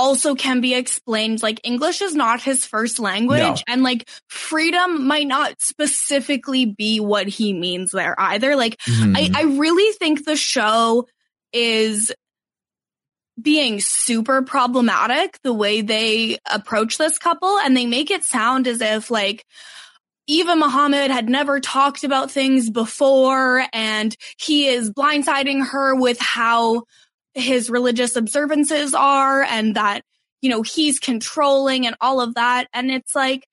also 0.00 0.34
can 0.34 0.62
be 0.62 0.72
explained 0.72 1.42
like 1.42 1.60
English 1.62 2.00
is 2.00 2.14
not 2.14 2.40
his 2.40 2.64
first 2.64 2.98
language 2.98 3.38
no. 3.38 3.54
and 3.68 3.82
like 3.82 4.08
freedom 4.28 5.06
might 5.06 5.26
not 5.26 5.60
specifically 5.60 6.64
be 6.64 7.00
what 7.00 7.28
he 7.28 7.52
means 7.52 7.90
there 7.90 8.18
either. 8.18 8.56
Like 8.56 8.78
mm-hmm. 8.78 9.14
I, 9.14 9.30
I 9.34 9.42
really 9.58 9.92
think 9.98 10.24
the 10.24 10.36
show 10.36 11.06
is 11.52 12.10
being 13.40 13.80
super 13.80 14.40
problematic 14.40 15.38
the 15.42 15.52
way 15.52 15.82
they 15.82 16.38
approach 16.50 16.96
this 16.96 17.18
couple 17.18 17.58
and 17.58 17.76
they 17.76 17.86
make 17.86 18.10
it 18.10 18.24
sound 18.24 18.66
as 18.66 18.80
if 18.80 19.10
like 19.10 19.44
Eve 20.26 20.48
and 20.48 20.60
Muhammad 20.60 21.10
had 21.10 21.28
never 21.28 21.60
talked 21.60 22.04
about 22.04 22.30
things 22.30 22.70
before 22.70 23.66
and 23.74 24.16
he 24.38 24.66
is 24.66 24.90
blindsiding 24.90 25.66
her 25.66 25.94
with 25.94 26.18
how 26.20 26.84
his 27.34 27.70
religious 27.70 28.16
observances 28.16 28.94
are 28.94 29.42
and 29.42 29.76
that, 29.76 30.02
you 30.40 30.50
know, 30.50 30.62
he's 30.62 30.98
controlling 30.98 31.86
and 31.86 31.96
all 32.00 32.20
of 32.20 32.34
that. 32.34 32.66
And 32.72 32.90
it's 32.90 33.14
like, 33.14 33.46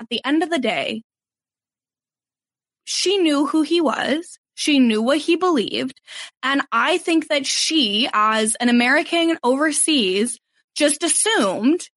at 0.00 0.08
the 0.08 0.20
end 0.24 0.42
of 0.42 0.50
the 0.50 0.58
day, 0.58 1.02
she 2.84 3.18
knew 3.18 3.46
who 3.46 3.62
he 3.62 3.80
was. 3.80 4.38
She 4.54 4.78
knew 4.78 5.02
what 5.02 5.18
he 5.18 5.36
believed. 5.36 6.00
And 6.42 6.62
I 6.70 6.98
think 6.98 7.28
that 7.28 7.46
she, 7.46 8.08
as 8.12 8.54
an 8.56 8.68
American 8.68 9.38
overseas, 9.42 10.38
just 10.76 11.02
assumed 11.02 11.88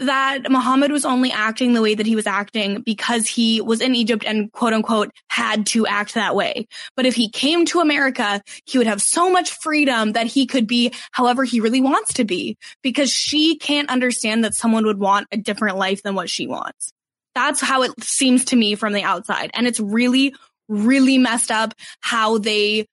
that 0.00 0.50
Muhammad 0.50 0.90
was 0.90 1.04
only 1.04 1.30
acting 1.30 1.72
the 1.72 1.82
way 1.82 1.94
that 1.94 2.06
he 2.06 2.16
was 2.16 2.26
acting 2.26 2.82
because 2.82 3.26
he 3.26 3.60
was 3.60 3.80
in 3.80 3.94
Egypt 3.94 4.24
and 4.26 4.50
quote 4.52 4.72
unquote 4.72 5.10
had 5.28 5.66
to 5.66 5.86
act 5.86 6.14
that 6.14 6.34
way. 6.34 6.66
But 6.96 7.06
if 7.06 7.14
he 7.14 7.30
came 7.30 7.64
to 7.66 7.80
America, 7.80 8.42
he 8.66 8.78
would 8.78 8.86
have 8.86 9.00
so 9.00 9.30
much 9.30 9.52
freedom 9.52 10.12
that 10.12 10.26
he 10.26 10.46
could 10.46 10.66
be 10.66 10.92
however 11.12 11.44
he 11.44 11.60
really 11.60 11.80
wants 11.80 12.14
to 12.14 12.24
be 12.24 12.56
because 12.82 13.10
she 13.10 13.56
can't 13.56 13.90
understand 13.90 14.44
that 14.44 14.54
someone 14.54 14.84
would 14.86 14.98
want 14.98 15.28
a 15.30 15.36
different 15.36 15.76
life 15.76 16.02
than 16.02 16.14
what 16.14 16.30
she 16.30 16.46
wants. 16.46 16.92
That's 17.34 17.60
how 17.60 17.82
it 17.82 17.92
seems 18.02 18.46
to 18.46 18.56
me 18.56 18.74
from 18.74 18.92
the 18.92 19.02
outside. 19.02 19.50
And 19.54 19.66
it's 19.66 19.80
really, 19.80 20.34
really 20.68 21.18
messed 21.18 21.50
up 21.50 21.74
how 22.00 22.38
they 22.38 22.86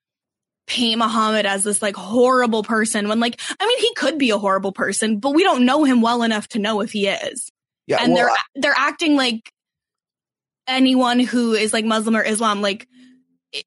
paint 0.71 0.99
Muhammad 0.99 1.45
as 1.45 1.63
this 1.63 1.81
like 1.81 1.95
horrible 1.95 2.63
person 2.63 3.09
when 3.09 3.19
like, 3.19 3.39
I 3.59 3.67
mean, 3.67 3.79
he 3.79 3.93
could 3.95 4.17
be 4.17 4.29
a 4.29 4.37
horrible 4.37 4.71
person, 4.71 5.19
but 5.19 5.33
we 5.33 5.43
don't 5.43 5.65
know 5.65 5.83
him 5.83 6.01
well 6.01 6.23
enough 6.23 6.47
to 6.49 6.59
know 6.59 6.79
if 6.81 6.91
he 6.91 7.07
is. 7.07 7.51
Yeah, 7.87 8.01
and 8.01 8.13
well, 8.13 8.23
they're, 8.23 8.31
I- 8.31 8.41
they're 8.55 8.75
acting 8.77 9.15
like 9.15 9.51
anyone 10.67 11.19
who 11.19 11.53
is 11.53 11.73
like 11.73 11.83
Muslim 11.83 12.15
or 12.15 12.23
Islam, 12.23 12.61
like 12.61 12.87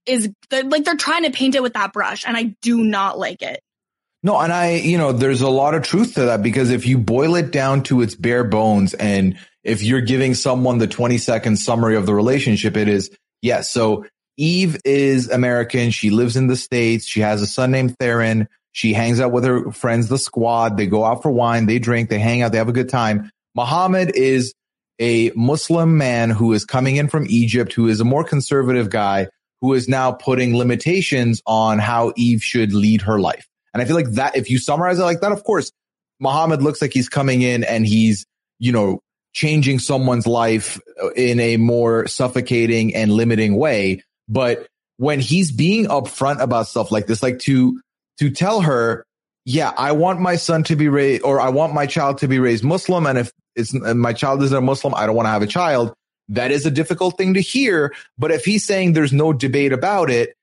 is 0.06 0.30
they're, 0.48 0.64
like 0.64 0.84
they're 0.84 0.96
trying 0.96 1.24
to 1.24 1.30
paint 1.30 1.54
it 1.54 1.62
with 1.62 1.74
that 1.74 1.92
brush 1.92 2.24
and 2.26 2.36
I 2.36 2.54
do 2.62 2.82
not 2.82 3.18
like 3.18 3.42
it. 3.42 3.60
No, 4.22 4.38
and 4.38 4.50
I, 4.50 4.76
you 4.76 4.96
know, 4.96 5.12
there's 5.12 5.42
a 5.42 5.50
lot 5.50 5.74
of 5.74 5.82
truth 5.82 6.14
to 6.14 6.26
that 6.26 6.42
because 6.42 6.70
if 6.70 6.86
you 6.86 6.96
boil 6.96 7.34
it 7.34 7.50
down 7.50 7.82
to 7.84 8.00
its 8.00 8.14
bare 8.14 8.44
bones 8.44 8.94
and 8.94 9.36
if 9.62 9.82
you're 9.82 10.00
giving 10.00 10.32
someone 10.32 10.78
the 10.78 10.86
20 10.86 11.18
second 11.18 11.56
summary 11.58 11.96
of 11.96 12.06
the 12.06 12.14
relationship, 12.14 12.78
it 12.78 12.88
is, 12.88 13.10
yes. 13.42 13.68
So 13.68 14.06
Eve 14.36 14.80
is 14.84 15.30
American. 15.30 15.90
She 15.90 16.10
lives 16.10 16.36
in 16.36 16.46
the 16.46 16.56
States. 16.56 17.06
She 17.06 17.20
has 17.20 17.42
a 17.42 17.46
son 17.46 17.70
named 17.70 17.96
Theron. 17.98 18.48
She 18.72 18.92
hangs 18.92 19.20
out 19.20 19.30
with 19.30 19.44
her 19.44 19.70
friends, 19.70 20.08
the 20.08 20.18
squad. 20.18 20.76
They 20.76 20.86
go 20.86 21.04
out 21.04 21.22
for 21.22 21.30
wine. 21.30 21.66
They 21.66 21.78
drink. 21.78 22.10
They 22.10 22.18
hang 22.18 22.42
out. 22.42 22.52
They 22.52 22.58
have 22.58 22.68
a 22.68 22.72
good 22.72 22.88
time. 22.88 23.30
Muhammad 23.54 24.10
is 24.14 24.52
a 24.98 25.30
Muslim 25.36 25.96
man 25.96 26.30
who 26.30 26.52
is 26.52 26.64
coming 26.64 26.96
in 26.96 27.08
from 27.08 27.26
Egypt, 27.28 27.72
who 27.72 27.88
is 27.88 28.00
a 28.00 28.04
more 28.04 28.24
conservative 28.24 28.90
guy, 28.90 29.28
who 29.60 29.72
is 29.74 29.88
now 29.88 30.12
putting 30.12 30.56
limitations 30.56 31.40
on 31.46 31.78
how 31.78 32.12
Eve 32.16 32.42
should 32.42 32.72
lead 32.72 33.02
her 33.02 33.20
life. 33.20 33.46
And 33.72 33.82
I 33.82 33.86
feel 33.86 33.96
like 33.96 34.10
that, 34.12 34.36
if 34.36 34.50
you 34.50 34.58
summarize 34.58 34.98
it 34.98 35.04
like 35.04 35.20
that, 35.20 35.32
of 35.32 35.44
course, 35.44 35.70
Muhammad 36.20 36.62
looks 36.62 36.82
like 36.82 36.92
he's 36.92 37.08
coming 37.08 37.42
in 37.42 37.64
and 37.64 37.86
he's, 37.86 38.24
you 38.58 38.72
know, 38.72 39.00
changing 39.32 39.80
someone's 39.80 40.26
life 40.26 40.80
in 41.16 41.40
a 41.40 41.56
more 41.56 42.06
suffocating 42.06 42.94
and 42.94 43.12
limiting 43.12 43.56
way. 43.56 44.02
But 44.28 44.66
when 44.96 45.20
he's 45.20 45.52
being 45.52 45.86
upfront 45.86 46.40
about 46.40 46.68
stuff 46.68 46.90
like 46.90 47.06
this, 47.06 47.22
like 47.22 47.38
to, 47.40 47.80
to 48.18 48.30
tell 48.30 48.60
her, 48.62 49.04
yeah, 49.44 49.72
I 49.76 49.92
want 49.92 50.20
my 50.20 50.36
son 50.36 50.64
to 50.64 50.76
be 50.76 50.88
raised 50.88 51.22
or 51.22 51.40
I 51.40 51.50
want 51.50 51.74
my 51.74 51.86
child 51.86 52.18
to 52.18 52.28
be 52.28 52.38
raised 52.38 52.64
Muslim. 52.64 53.06
And 53.06 53.18
if 53.18 53.32
it's 53.54 53.74
my 53.74 54.12
child 54.12 54.42
isn't 54.42 54.56
a 54.56 54.60
Muslim, 54.60 54.94
I 54.94 55.06
don't 55.06 55.16
want 55.16 55.26
to 55.26 55.30
have 55.30 55.42
a 55.42 55.46
child. 55.46 55.92
That 56.28 56.50
is 56.50 56.64
a 56.64 56.70
difficult 56.70 57.18
thing 57.18 57.34
to 57.34 57.40
hear. 57.40 57.94
But 58.16 58.30
if 58.30 58.44
he's 58.44 58.64
saying 58.64 58.92
there's 58.92 59.12
no 59.12 59.32
debate 59.32 59.72
about 59.72 60.10
it, 60.10 60.34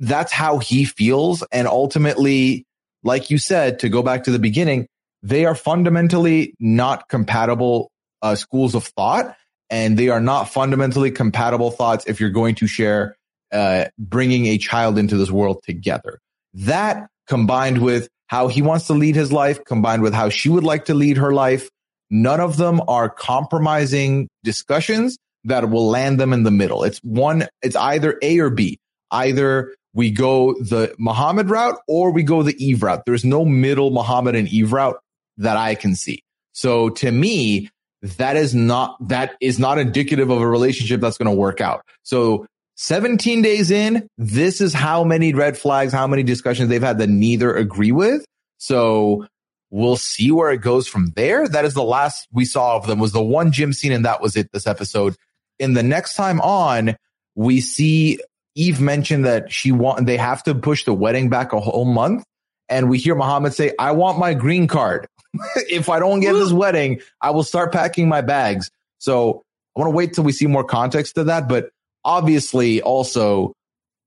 that's 0.00 0.32
how 0.32 0.58
he 0.58 0.84
feels. 0.84 1.42
And 1.52 1.68
ultimately, 1.68 2.64
like 3.04 3.30
you 3.30 3.38
said, 3.38 3.80
to 3.80 3.88
go 3.88 4.02
back 4.02 4.24
to 4.24 4.30
the 4.30 4.38
beginning, 4.38 4.86
they 5.22 5.44
are 5.44 5.54
fundamentally 5.54 6.54
not 6.58 7.08
compatible 7.08 7.90
uh, 8.22 8.34
schools 8.34 8.74
of 8.74 8.84
thought 8.84 9.36
and 9.72 9.96
they 9.96 10.10
are 10.10 10.20
not 10.20 10.50
fundamentally 10.50 11.10
compatible 11.10 11.70
thoughts 11.70 12.04
if 12.06 12.20
you're 12.20 12.30
going 12.30 12.54
to 12.56 12.66
share 12.66 13.16
uh, 13.52 13.86
bringing 13.98 14.46
a 14.46 14.58
child 14.58 14.98
into 14.98 15.16
this 15.16 15.30
world 15.30 15.62
together. 15.64 16.20
That 16.52 17.08
combined 17.26 17.78
with 17.78 18.08
how 18.26 18.48
he 18.48 18.60
wants 18.60 18.86
to 18.88 18.92
lead 18.92 19.16
his 19.16 19.32
life, 19.32 19.64
combined 19.64 20.02
with 20.02 20.12
how 20.12 20.28
she 20.28 20.50
would 20.50 20.62
like 20.62 20.84
to 20.84 20.94
lead 20.94 21.16
her 21.16 21.32
life, 21.32 21.70
none 22.10 22.38
of 22.38 22.58
them 22.58 22.82
are 22.86 23.08
compromising 23.08 24.28
discussions 24.44 25.16
that 25.44 25.70
will 25.70 25.88
land 25.88 26.20
them 26.20 26.34
in 26.34 26.42
the 26.42 26.50
middle. 26.50 26.84
It's 26.84 26.98
one, 26.98 27.48
it's 27.62 27.76
either 27.76 28.18
A 28.22 28.38
or 28.40 28.50
B. 28.50 28.78
Either 29.10 29.74
we 29.94 30.10
go 30.10 30.52
the 30.54 30.94
Muhammad 30.98 31.48
route 31.48 31.78
or 31.88 32.10
we 32.10 32.22
go 32.22 32.42
the 32.42 32.62
Eve 32.62 32.82
route. 32.82 33.04
There's 33.06 33.24
no 33.24 33.46
middle 33.46 33.90
Muhammad 33.90 34.34
and 34.34 34.48
Eve 34.48 34.72
route 34.72 35.00
that 35.38 35.56
I 35.56 35.74
can 35.74 35.94
see. 35.94 36.22
So 36.52 36.90
to 36.90 37.10
me, 37.10 37.70
that 38.02 38.36
is 38.36 38.54
not, 38.54 38.96
that 39.08 39.36
is 39.40 39.58
not 39.58 39.78
indicative 39.78 40.30
of 40.30 40.40
a 40.40 40.48
relationship 40.48 41.00
that's 41.00 41.18
going 41.18 41.32
to 41.32 41.36
work 41.36 41.60
out. 41.60 41.84
So 42.02 42.46
17 42.76 43.42
days 43.42 43.70
in, 43.70 44.08
this 44.18 44.60
is 44.60 44.74
how 44.74 45.04
many 45.04 45.32
red 45.34 45.56
flags, 45.56 45.92
how 45.92 46.06
many 46.06 46.22
discussions 46.22 46.68
they've 46.68 46.82
had 46.82 46.98
that 46.98 47.08
neither 47.08 47.54
agree 47.54 47.92
with. 47.92 48.24
So 48.58 49.26
we'll 49.70 49.96
see 49.96 50.30
where 50.30 50.50
it 50.50 50.58
goes 50.58 50.88
from 50.88 51.12
there. 51.14 51.46
That 51.48 51.64
is 51.64 51.74
the 51.74 51.82
last 51.82 52.26
we 52.32 52.44
saw 52.44 52.76
of 52.76 52.86
them 52.86 52.98
was 52.98 53.12
the 53.12 53.22
one 53.22 53.52
gym 53.52 53.72
scene 53.72 53.92
and 53.92 54.04
that 54.04 54.20
was 54.20 54.36
it 54.36 54.50
this 54.52 54.66
episode. 54.66 55.16
In 55.58 55.74
the 55.74 55.82
next 55.82 56.14
time 56.14 56.40
on, 56.40 56.96
we 57.34 57.60
see 57.60 58.18
Eve 58.54 58.80
mention 58.80 59.22
that 59.22 59.52
she 59.52 59.72
want, 59.72 60.06
they 60.06 60.16
have 60.16 60.42
to 60.44 60.54
push 60.54 60.84
the 60.84 60.92
wedding 60.92 61.30
back 61.30 61.52
a 61.52 61.60
whole 61.60 61.84
month. 61.84 62.24
And 62.68 62.88
we 62.88 62.98
hear 62.98 63.14
Muhammad 63.14 63.54
say, 63.54 63.72
I 63.78 63.92
want 63.92 64.18
my 64.18 64.34
green 64.34 64.66
card. 64.66 65.06
if 65.56 65.88
I 65.88 65.98
don't 65.98 66.20
get 66.20 66.32
this 66.32 66.52
wedding, 66.52 67.00
I 67.20 67.30
will 67.30 67.44
start 67.44 67.72
packing 67.72 68.08
my 68.08 68.20
bags. 68.20 68.70
So 68.98 69.42
I 69.76 69.80
want 69.80 69.92
to 69.92 69.96
wait 69.96 70.14
till 70.14 70.24
we 70.24 70.32
see 70.32 70.46
more 70.46 70.64
context 70.64 71.14
to 71.16 71.24
that. 71.24 71.48
But 71.48 71.70
obviously, 72.04 72.82
also 72.82 73.52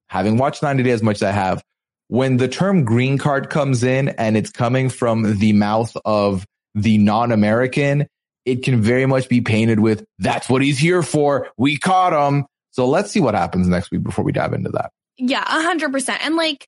having 0.09 0.37
watched 0.37 0.63
90 0.63 0.83
Day 0.83 0.91
as 0.91 1.03
much 1.03 1.17
as 1.17 1.23
I 1.23 1.31
have, 1.31 1.63
when 2.07 2.37
the 2.37 2.47
term 2.47 2.85
green 2.85 3.17
card 3.17 3.49
comes 3.49 3.83
in 3.83 4.09
and 4.09 4.37
it's 4.37 4.51
coming 4.51 4.89
from 4.89 5.39
the 5.39 5.53
mouth 5.53 5.95
of 6.05 6.45
the 6.75 6.97
non-American, 6.97 8.07
it 8.45 8.63
can 8.63 8.81
very 8.81 9.05
much 9.05 9.27
be 9.27 9.41
painted 9.41 9.79
with 9.79 10.05
that's 10.19 10.47
what 10.47 10.61
he's 10.61 10.77
here 10.77 11.01
for. 11.01 11.49
We 11.57 11.77
caught 11.77 12.13
him. 12.13 12.45
So 12.71 12.87
let's 12.87 13.09
see 13.09 13.21
what 13.21 13.33
happens 13.33 13.67
next 13.67 13.89
week 13.89 14.03
before 14.03 14.23
we 14.23 14.31
dive 14.31 14.53
into 14.53 14.69
that. 14.71 14.91
Yeah, 15.17 15.41
a 15.41 15.61
hundred 15.63 15.91
percent. 15.91 16.23
And 16.23 16.35
like, 16.35 16.67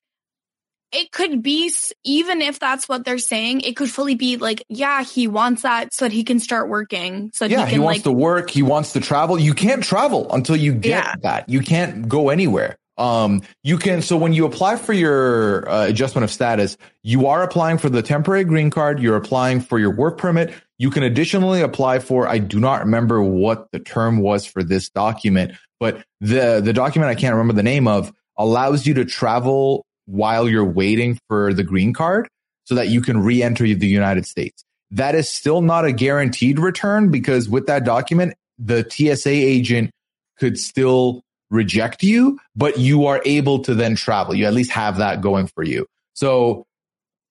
it 0.92 1.12
could 1.12 1.42
be 1.42 1.72
even 2.04 2.40
if 2.40 2.58
that's 2.58 2.88
what 2.88 3.04
they're 3.04 3.18
saying 3.18 3.60
it 3.60 3.76
could 3.76 3.90
fully 3.90 4.14
be 4.14 4.36
like 4.36 4.64
yeah 4.68 5.02
he 5.02 5.26
wants 5.26 5.62
that 5.62 5.92
so 5.92 6.04
that 6.04 6.12
he 6.12 6.24
can 6.24 6.40
start 6.40 6.68
working 6.68 7.30
so 7.34 7.44
yeah 7.44 7.66
he, 7.66 7.72
he 7.72 7.78
wants 7.78 7.98
like, 7.98 8.04
to 8.04 8.12
work 8.12 8.50
he 8.50 8.62
wants 8.62 8.92
to 8.92 9.00
travel. 9.00 9.38
You 9.38 9.54
can't 9.54 9.82
travel 9.82 10.32
until 10.32 10.56
you 10.56 10.72
get 10.72 11.04
yeah. 11.04 11.14
that. 11.22 11.48
You 11.48 11.60
can't 11.60 12.08
go 12.08 12.30
anywhere. 12.30 12.76
Um 12.96 13.42
you 13.62 13.78
can 13.78 14.02
so 14.02 14.16
when 14.16 14.32
you 14.32 14.46
apply 14.46 14.76
for 14.76 14.92
your 14.92 15.68
uh, 15.68 15.86
adjustment 15.86 16.24
of 16.24 16.30
status 16.30 16.76
you 17.02 17.26
are 17.26 17.42
applying 17.42 17.78
for 17.78 17.88
the 17.88 18.02
temporary 18.02 18.44
green 18.44 18.70
card 18.70 19.00
you're 19.00 19.16
applying 19.16 19.60
for 19.60 19.78
your 19.78 19.94
work 19.94 20.18
permit. 20.18 20.52
You 20.78 20.90
can 20.90 21.02
additionally 21.02 21.60
apply 21.60 21.98
for 22.00 22.28
i 22.28 22.38
do 22.38 22.58
not 22.58 22.80
remember 22.80 23.22
what 23.22 23.70
the 23.72 23.78
term 23.78 24.18
was 24.18 24.46
for 24.46 24.62
this 24.62 24.88
document 24.88 25.52
but 25.80 26.04
the 26.20 26.60
the 26.64 26.72
document 26.72 27.10
i 27.10 27.14
can't 27.14 27.34
remember 27.34 27.54
the 27.54 27.62
name 27.62 27.86
of 27.88 28.12
allows 28.36 28.86
you 28.86 28.94
to 28.94 29.04
travel 29.04 29.84
while 30.08 30.48
you're 30.48 30.64
waiting 30.64 31.18
for 31.28 31.52
the 31.52 31.62
green 31.62 31.92
card 31.92 32.28
so 32.64 32.74
that 32.74 32.88
you 32.88 33.00
can 33.00 33.22
re-enter 33.22 33.64
the 33.64 33.86
United 33.86 34.26
States. 34.26 34.64
That 34.90 35.14
is 35.14 35.28
still 35.28 35.60
not 35.60 35.84
a 35.84 35.92
guaranteed 35.92 36.58
return 36.58 37.10
because 37.10 37.48
with 37.48 37.66
that 37.66 37.84
document, 37.84 38.34
the 38.58 38.88
TSA 38.88 39.30
agent 39.30 39.90
could 40.38 40.58
still 40.58 41.22
reject 41.50 42.02
you, 42.02 42.38
but 42.56 42.78
you 42.78 43.06
are 43.06 43.20
able 43.24 43.60
to 43.60 43.74
then 43.74 43.96
travel. 43.96 44.34
You 44.34 44.46
at 44.46 44.54
least 44.54 44.70
have 44.70 44.98
that 44.98 45.20
going 45.20 45.46
for 45.46 45.62
you. 45.62 45.86
So 46.14 46.64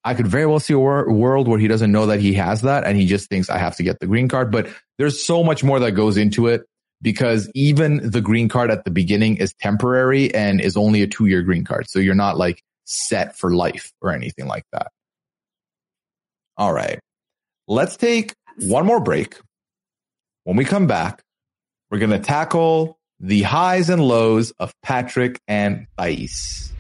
I 0.04 0.14
could 0.14 0.28
very 0.28 0.46
well 0.46 0.60
see 0.60 0.74
a 0.74 0.80
wor- 0.80 1.12
world 1.12 1.48
where 1.48 1.60
he 1.60 1.68
doesn't 1.68 1.92
know 1.92 2.06
that 2.06 2.20
he 2.20 2.34
has 2.36 2.62
that 2.62 2.84
and 2.84 2.96
he 2.96 3.06
just 3.06 3.28
thinks 3.28 3.50
I 3.50 3.58
have 3.58 3.76
to 3.78 3.84
get 3.84 4.00
the 4.00 4.08
green 4.08 4.30
card. 4.30 4.52
But 4.52 4.70
there's 4.98 5.26
so 5.26 5.44
much 5.44 5.64
more 5.64 5.80
that 5.80 5.94
goes 5.94 6.18
into 6.18 6.48
it 6.48 6.66
because 7.02 7.50
even 7.54 8.10
the 8.10 8.22
green 8.22 8.50
card 8.50 8.72
at 8.72 8.86
the 8.86 8.92
beginning 8.92 9.38
is 9.38 9.54
temporary 9.60 10.34
and 10.34 10.60
is 10.62 10.76
only 10.76 11.02
a 11.02 11.08
two 11.08 11.28
year 11.28 11.42
green 11.42 11.64
card. 11.64 11.90
So 11.90 12.00
you're 12.00 12.16
not 12.16 12.38
like 12.38 12.64
set 12.86 13.38
for 13.38 13.54
life 13.54 13.92
or 14.02 14.12
anything 14.12 14.48
like 14.48 14.66
that. 14.72 14.92
All 16.58 16.74
right. 16.74 17.00
Let's 17.68 17.98
take 17.98 18.34
one 18.60 18.86
more 18.86 19.00
break. 19.00 19.38
When 20.46 20.56
we 20.56 20.66
come 20.66 20.88
back, 20.88 21.24
we're 21.92 22.00
going 22.00 22.12
to 22.12 22.20
tackle 22.20 22.98
the 23.20 23.42
highs 23.44 23.90
and 23.90 24.02
lows 24.02 24.52
of 24.52 24.74
Patrick 24.82 25.40
and 25.48 25.88
Thais. 25.98 26.72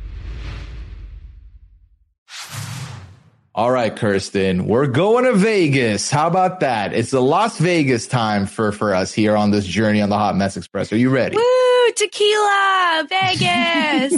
All 3.57 3.71
right, 3.71 3.95
Kirsten, 3.95 4.67
we're 4.67 4.85
going 4.85 5.23
to 5.25 5.33
Vegas. 5.33 6.11
How 6.11 6.27
about 6.27 6.59
that? 6.59 6.93
It's 6.93 7.09
the 7.09 7.23
Las 7.23 7.57
Vegas 7.57 8.05
time 8.05 8.45
for, 8.45 8.71
for 8.71 8.93
us 8.93 9.11
here 9.11 9.35
on 9.35 9.49
this 9.49 9.65
journey 9.65 9.99
on 9.99 10.09
the 10.09 10.15
Hot 10.15 10.37
Mess 10.37 10.57
Express. 10.57 10.93
Are 10.93 10.95
you 10.95 11.09
ready? 11.09 11.37
Woo, 11.37 11.91
tequila, 11.95 13.07
Vegas. 13.09 14.13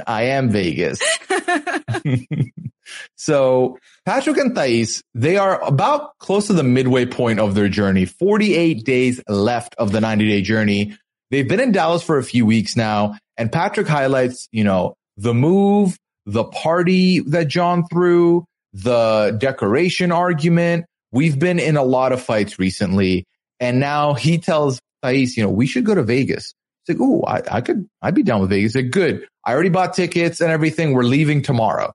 I 0.08 0.22
am 0.24 0.50
Vegas. 0.50 1.00
so 3.16 3.78
Patrick 4.04 4.38
and 4.38 4.56
Thais, 4.56 5.04
they 5.14 5.36
are 5.36 5.62
about 5.62 6.18
close 6.18 6.48
to 6.48 6.52
the 6.52 6.64
midway 6.64 7.06
point 7.06 7.38
of 7.38 7.54
their 7.54 7.68
journey. 7.68 8.06
48 8.06 8.84
days 8.84 9.22
left 9.28 9.76
of 9.78 9.92
the 9.92 10.00
90 10.00 10.28
day 10.28 10.42
journey. 10.42 10.98
They've 11.30 11.46
been 11.46 11.60
in 11.60 11.70
Dallas 11.70 12.02
for 12.02 12.18
a 12.18 12.24
few 12.24 12.44
weeks 12.44 12.74
now 12.74 13.16
and 13.36 13.52
Patrick 13.52 13.86
highlights, 13.86 14.48
you 14.50 14.64
know, 14.64 14.96
the 15.16 15.32
move, 15.32 15.96
the 16.26 16.42
party 16.42 17.20
that 17.20 17.46
John 17.46 17.86
threw, 17.86 18.46
the 18.72 19.36
decoration 19.38 20.12
argument. 20.12 20.86
We've 21.12 21.38
been 21.38 21.58
in 21.58 21.76
a 21.76 21.82
lot 21.82 22.12
of 22.12 22.22
fights 22.22 22.58
recently. 22.58 23.24
And 23.58 23.80
now 23.80 24.14
he 24.14 24.38
tells 24.38 24.80
Thais, 25.02 25.36
you 25.36 25.42
know, 25.42 25.50
we 25.50 25.66
should 25.66 25.84
go 25.84 25.94
to 25.94 26.02
Vegas. 26.02 26.54
It's 26.86 26.98
like, 26.98 26.98
oh, 27.00 27.22
I, 27.26 27.42
I, 27.56 27.60
could, 27.60 27.86
I'd 28.00 28.14
be 28.14 28.22
down 28.22 28.40
with 28.40 28.50
Vegas. 28.50 28.74
Like, 28.74 28.90
good. 28.90 29.26
I 29.44 29.52
already 29.52 29.68
bought 29.68 29.94
tickets 29.94 30.40
and 30.40 30.50
everything. 30.50 30.92
We're 30.92 31.02
leaving 31.02 31.42
tomorrow. 31.42 31.92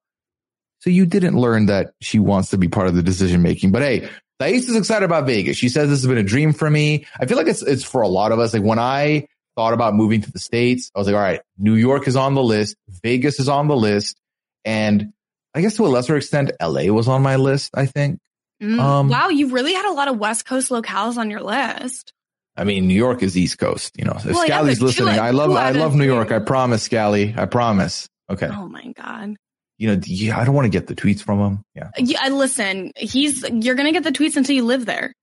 So 0.80 0.90
you 0.90 1.06
didn't 1.06 1.38
learn 1.38 1.68
that 1.68 1.94
she 2.02 2.20
wants 2.20 2.52
to 2.52 2.58
be 2.58 2.68
part 2.68 2.88
of 2.88 2.96
the 2.96 3.02
decision 3.02 3.42
making. 3.42 3.72
But 3.72 3.82
hey, 3.82 4.10
Thais 4.40 4.70
is 4.70 4.76
excited 4.76 5.06
about 5.06 5.26
Vegas. 5.26 5.58
She 5.58 5.70
says 5.70 5.90
this 5.90 6.02
has 6.02 6.08
been 6.08 6.18
a 6.18 6.24
dream 6.24 6.54
for 6.54 6.70
me. 6.70 7.08
I 7.20 7.26
feel 7.26 7.38
like 7.38 7.48
it's, 7.48 7.64
it's 7.64 7.84
for 7.84 8.02
a 8.02 8.08
lot 8.08 8.32
of 8.32 8.40
us. 8.40 8.54
Like 8.54 8.64
when 8.64 8.80
I 8.80 9.28
thought 9.56 9.74
about 9.74 9.96
moving 9.96 10.22
to 10.22 10.32
the 10.32 10.40
States, 10.40 10.92
I 10.96 11.00
was 11.00 11.08
like, 11.08 11.16
all 11.16 11.22
right, 11.22 11.42
New 11.58 11.76
York 11.76 12.08
is 12.08 12.16
on 12.16 12.36
the 12.36 12.44
list. 12.44 12.76
Vegas 13.02 13.40
is 13.40 13.50
on 13.50 13.68
the 13.68 13.76
list. 13.76 14.18
And 14.64 15.14
I 15.56 15.62
guess 15.62 15.78
to 15.78 15.86
a 15.86 15.88
lesser 15.88 16.18
extent, 16.18 16.52
LA 16.62 16.92
was 16.92 17.08
on 17.08 17.22
my 17.22 17.38
list, 17.38 17.72
I 17.74 17.86
think. 17.86 18.20
Mm, 18.62 18.80
um, 18.80 19.10
wow, 19.10 19.30
you 19.30 19.50
really 19.50 19.74
had 19.74 19.90
a 19.90 19.94
lot 19.94 20.10
of 20.10 20.18
West 20.18 20.46
Coast 20.46 20.70
locales 20.70 21.18
on 21.18 21.32
your 21.32 21.42
list. 21.42 22.12
I 22.58 22.66
mean, 22.66 22.88
New 22.88 22.94
York 22.96 23.24
is 23.24 23.38
East 23.38 23.58
Coast, 23.58 23.98
you 23.98 24.06
know. 24.06 24.14
If 24.16 24.26
well, 24.26 24.46
Scally's 24.46 24.80
yeah, 24.80 24.86
listening, 24.86 25.20
I 25.20 25.32
love 25.32 25.52
I 25.52 25.72
love 25.72 25.96
New 25.96 26.06
York. 26.06 26.32
I 26.32 26.40
promise, 26.40 26.84
Scally. 26.84 27.34
I 27.36 27.46
promise. 27.46 28.08
Okay. 28.30 28.50
Oh 28.52 28.68
my 28.68 28.92
God. 28.94 29.36
You 29.78 29.90
know, 29.90 30.02
yeah, 30.06 30.40
I 30.40 30.46
don't 30.46 30.56
want 30.56 30.66
to 30.66 30.70
get 30.70 30.88
the 30.88 30.96
tweets 30.96 31.22
from 31.22 31.40
him. 31.40 31.64
Yeah. 31.74 31.90
Yeah, 31.98 32.28
listen, 32.30 32.92
he's 32.96 33.44
you're 33.50 33.76
gonna 33.76 33.92
get 33.92 34.04
the 34.04 34.12
tweets 34.12 34.38
until 34.38 34.56
you 34.56 34.64
live 34.64 34.86
there. 34.86 35.14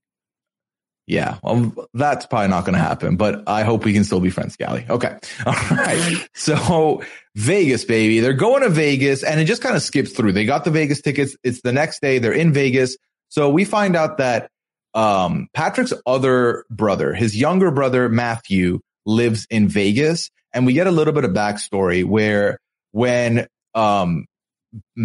Yeah, 1.07 1.39
well, 1.43 1.89
that's 1.95 2.27
probably 2.27 2.49
not 2.49 2.65
going 2.65 2.75
to 2.75 2.81
happen, 2.81 3.17
but 3.17 3.49
I 3.49 3.65
hope 3.65 3.85
we 3.85 3.93
can 3.93 4.05
still 4.05 4.21
be 4.21 4.31
friends, 4.31 4.55
Scally. 4.55 4.87
Okay. 4.89 5.19
All 5.47 5.53
right. 5.53 6.29
so 6.35 7.03
Vegas, 7.35 7.85
baby. 7.85 8.21
They're 8.21 8.33
going 8.33 8.63
to 8.63 8.69
Vegas 8.69 9.25
and 9.25 9.41
it 9.41 9.47
just 9.47 9.63
kind 9.63 9.75
of 9.75 9.83
skips 9.83 10.13
through. 10.13 10.33
They 10.33 10.45
got 10.45 10.65
the 10.65 10.71
Vegas 10.71 11.01
tickets. 11.01 11.37
It's 11.43 11.61
the 11.63 11.73
next 11.73 12.01
day. 12.01 12.19
They're 12.19 12.33
in 12.33 12.53
Vegas. 12.53 12.97
So 13.31 13.51
we 13.51 13.65
find 13.65 13.97
out 13.97 14.19
that, 14.19 14.49
um, 14.95 15.49
Patrick's 15.55 15.93
other 16.07 16.65
brother, 16.71 17.15
his 17.15 17.37
younger 17.37 17.71
brother, 17.71 18.09
Matthew 18.09 18.81
lives 19.05 19.47
in 19.51 19.69
Vegas. 19.69 20.31
And 20.55 20.67
we 20.67 20.73
get 20.73 20.87
a 20.87 20.93
little 20.93 21.15
bit 21.15 21.25
of 21.25 21.33
backstory 21.33 22.05
where 22.05 22.59
when, 22.93 23.49
um, 23.75 24.27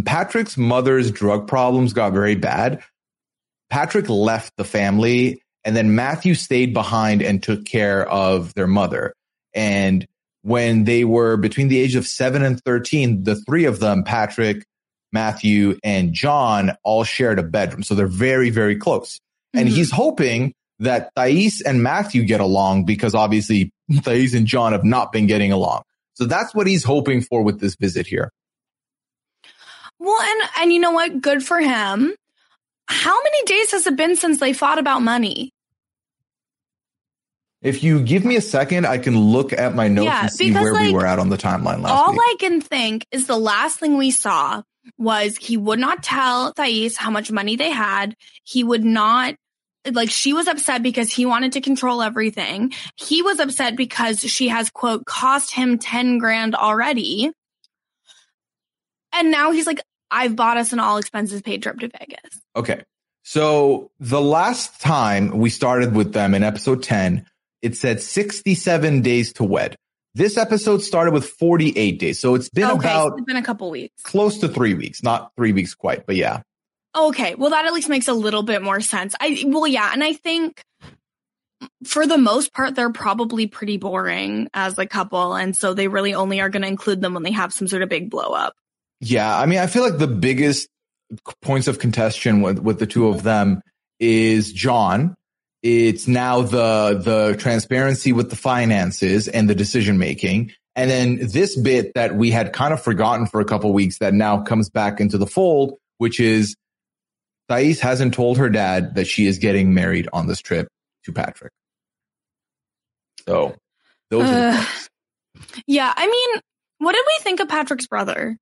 Patrick's 0.05 0.57
mother's 0.57 1.09
drug 1.09 1.47
problems 1.47 1.93
got 1.93 2.13
very 2.13 2.35
bad, 2.35 2.83
Patrick 3.69 4.09
left 4.09 4.53
the 4.57 4.63
family 4.63 5.41
and 5.67 5.75
then 5.75 5.95
Matthew 5.95 6.33
stayed 6.33 6.73
behind 6.73 7.21
and 7.21 7.43
took 7.43 7.65
care 7.65 8.07
of 8.09 8.53
their 8.53 8.67
mother. 8.67 9.13
And 9.53 10.07
when 10.41 10.85
they 10.85 11.03
were 11.03 11.35
between 11.35 11.67
the 11.67 11.77
age 11.77 11.95
of 11.95 12.07
seven 12.07 12.41
and 12.41 12.63
13, 12.63 13.25
the 13.25 13.35
three 13.35 13.65
of 13.65 13.81
them, 13.81 14.05
Patrick, 14.05 14.63
Matthew, 15.11 15.77
and 15.83 16.13
John, 16.13 16.77
all 16.85 17.03
shared 17.03 17.37
a 17.37 17.43
bedroom. 17.43 17.83
So 17.83 17.95
they're 17.95 18.07
very, 18.07 18.49
very 18.49 18.77
close. 18.77 19.17
Mm-hmm. 19.17 19.59
And 19.59 19.67
he's 19.67 19.91
hoping 19.91 20.53
that 20.79 21.13
Thais 21.17 21.59
and 21.59 21.83
Matthew 21.83 22.23
get 22.23 22.39
along 22.39 22.85
because 22.85 23.13
obviously 23.13 23.69
Thais 24.03 24.33
and 24.33 24.47
John 24.47 24.71
have 24.71 24.85
not 24.85 25.11
been 25.11 25.27
getting 25.27 25.51
along. 25.51 25.81
So 26.13 26.23
that's 26.23 26.55
what 26.55 26.67
he's 26.67 26.85
hoping 26.85 27.19
for 27.19 27.41
with 27.43 27.59
this 27.59 27.75
visit 27.75 28.07
here. 28.07 28.31
Well, 29.99 30.21
and, 30.21 30.49
and 30.59 30.73
you 30.73 30.79
know 30.79 30.91
what? 30.91 31.19
Good 31.21 31.43
for 31.43 31.59
him. 31.59 32.15
How 32.87 33.21
many 33.21 33.43
days 33.43 33.71
has 33.71 33.85
it 33.85 33.97
been 33.97 34.15
since 34.15 34.39
they 34.39 34.53
fought 34.53 34.79
about 34.79 35.01
money? 35.01 35.51
If 37.61 37.83
you 37.83 38.01
give 38.01 38.23
me 38.23 38.35
a 38.35 38.41
second, 38.41 38.85
I 38.85 38.99
can 38.99 39.17
look 39.17 39.51
at 39.51 39.73
my 39.73 39.87
notes 39.87 40.05
yeah, 40.05 40.21
and 40.21 40.31
see 40.31 40.49
because, 40.49 40.63
where 40.63 40.73
like, 40.73 40.87
we 40.87 40.93
were 40.93 41.05
at 41.05 41.17
on 41.17 41.29
the 41.29 41.37
timeline 41.37 41.81
last 41.81 41.91
all 41.91 42.11
week. 42.11 42.21
I 42.21 42.35
can 42.39 42.61
think 42.61 43.05
is 43.11 43.27
the 43.27 43.37
last 43.37 43.79
thing 43.79 43.97
we 43.97 44.11
saw 44.11 44.61
was 44.97 45.37
he 45.37 45.57
would 45.57 45.79
not 45.79 46.03
tell 46.03 46.53
Thais 46.53 46.97
how 46.97 47.09
much 47.09 47.31
money 47.31 47.55
they 47.55 47.71
had. 47.71 48.15
He 48.43 48.63
would 48.63 48.83
not 48.83 49.35
like 49.91 50.09
she 50.09 50.33
was 50.33 50.47
upset 50.47 50.83
because 50.83 51.11
he 51.11 51.25
wanted 51.25 51.53
to 51.53 51.61
control 51.61 52.01
everything. 52.01 52.73
He 52.95 53.21
was 53.21 53.39
upset 53.39 53.75
because 53.75 54.19
she 54.19 54.49
has 54.49 54.69
quote 54.69 55.05
cost 55.05 55.51
him 55.51 55.79
10 55.79 56.19
grand 56.19 56.55
already. 56.55 57.31
And 59.13 59.31
now 59.31 59.51
he's 59.51 59.65
like, 59.65 59.81
I've 60.11 60.35
bought 60.35 60.57
us 60.57 60.73
an 60.73 60.79
all 60.79 60.97
expenses 60.97 61.41
paid 61.41 61.63
trip 61.63 61.79
to 61.79 61.89
Vegas. 61.99 62.41
Okay. 62.55 62.83
So 63.23 63.91
the 63.99 64.21
last 64.21 64.79
time 64.79 65.37
we 65.37 65.49
started 65.49 65.95
with 65.95 66.13
them 66.13 66.33
in 66.33 66.43
episode 66.43 66.83
10, 66.83 67.25
it 67.61 67.75
said 67.75 68.01
67 68.01 69.01
days 69.01 69.33
to 69.33 69.43
wed. 69.43 69.75
This 70.15 70.37
episode 70.37 70.81
started 70.81 71.13
with 71.13 71.25
48 71.25 71.99
days. 71.99 72.19
So 72.19 72.35
it's 72.35 72.49
been 72.49 72.65
okay, 72.65 72.73
about, 72.79 73.09
so 73.09 73.15
it's 73.17 73.25
been 73.25 73.37
a 73.37 73.43
couple 73.43 73.69
weeks, 73.69 74.01
close 74.03 74.39
to 74.39 74.47
three 74.47 74.73
weeks, 74.73 75.03
not 75.03 75.31
three 75.37 75.53
weeks 75.53 75.75
quite, 75.75 76.05
but 76.05 76.15
yeah. 76.15 76.41
Okay. 76.95 77.35
Well, 77.35 77.51
that 77.51 77.65
at 77.65 77.73
least 77.73 77.89
makes 77.89 78.07
a 78.07 78.13
little 78.13 78.41
bit 78.41 78.63
more 78.63 78.81
sense. 78.81 79.13
I, 79.19 79.43
well, 79.45 79.67
yeah. 79.67 79.91
And 79.93 80.03
I 80.03 80.13
think 80.13 80.63
for 81.85 82.07
the 82.07 82.17
most 82.17 82.53
part, 82.53 82.75
they're 82.75 82.91
probably 82.91 83.45
pretty 83.45 83.77
boring 83.77 84.47
as 84.53 84.79
a 84.79 84.87
couple. 84.87 85.35
And 85.35 85.55
so 85.55 85.73
they 85.73 85.87
really 85.87 86.15
only 86.15 86.41
are 86.41 86.49
going 86.49 86.63
to 86.63 86.67
include 86.67 87.01
them 87.01 87.13
when 87.13 87.23
they 87.23 87.31
have 87.31 87.53
some 87.53 87.67
sort 87.67 87.83
of 87.83 87.89
big 87.89 88.09
blow 88.09 88.31
up. 88.31 88.53
Yeah. 88.99 89.37
I 89.37 89.45
mean, 89.45 89.59
I 89.59 89.67
feel 89.67 89.83
like 89.83 89.99
the 89.99 90.07
biggest 90.07 90.67
points 91.43 91.67
of 91.67 91.77
contention 91.77 92.41
with, 92.41 92.57
with 92.57 92.79
the 92.79 92.87
two 92.87 93.07
of 93.07 93.21
them 93.21 93.61
is 93.99 94.51
John 94.51 95.15
it's 95.67 96.07
now 96.07 96.41
the, 96.41 96.99
the 97.03 97.35
transparency 97.37 98.13
with 98.13 98.29
the 98.29 98.35
finances 98.35 99.27
and 99.27 99.49
the 99.49 99.55
decision 99.55 99.97
making. 99.97 100.53
And 100.75 100.89
then 100.89 101.27
this 101.27 101.59
bit 101.59 101.93
that 101.95 102.15
we 102.15 102.31
had 102.31 102.53
kind 102.53 102.73
of 102.73 102.81
forgotten 102.81 103.25
for 103.25 103.41
a 103.41 103.45
couple 103.45 103.73
weeks 103.73 103.97
that 103.97 104.13
now 104.13 104.43
comes 104.43 104.69
back 104.69 105.01
into 105.01 105.17
the 105.17 105.27
fold, 105.27 105.73
which 105.97 106.19
is 106.19 106.55
Thais 107.49 107.79
hasn't 107.79 108.13
told 108.13 108.37
her 108.37 108.49
dad 108.49 108.95
that 108.95 109.07
she 109.07 109.25
is 109.25 109.39
getting 109.39 109.73
married 109.73 110.07
on 110.13 110.27
this 110.27 110.39
trip 110.39 110.67
to 111.03 111.11
Patrick. 111.11 111.51
So 113.27 113.55
those 114.09 114.29
uh, 114.29 114.65
Yeah. 115.67 115.93
I 115.95 116.07
mean, 116.07 116.41
what 116.77 116.93
did 116.93 117.03
we 117.05 117.23
think 117.23 117.39
of 117.39 117.49
Patrick's 117.49 117.87
brother? 117.87 118.37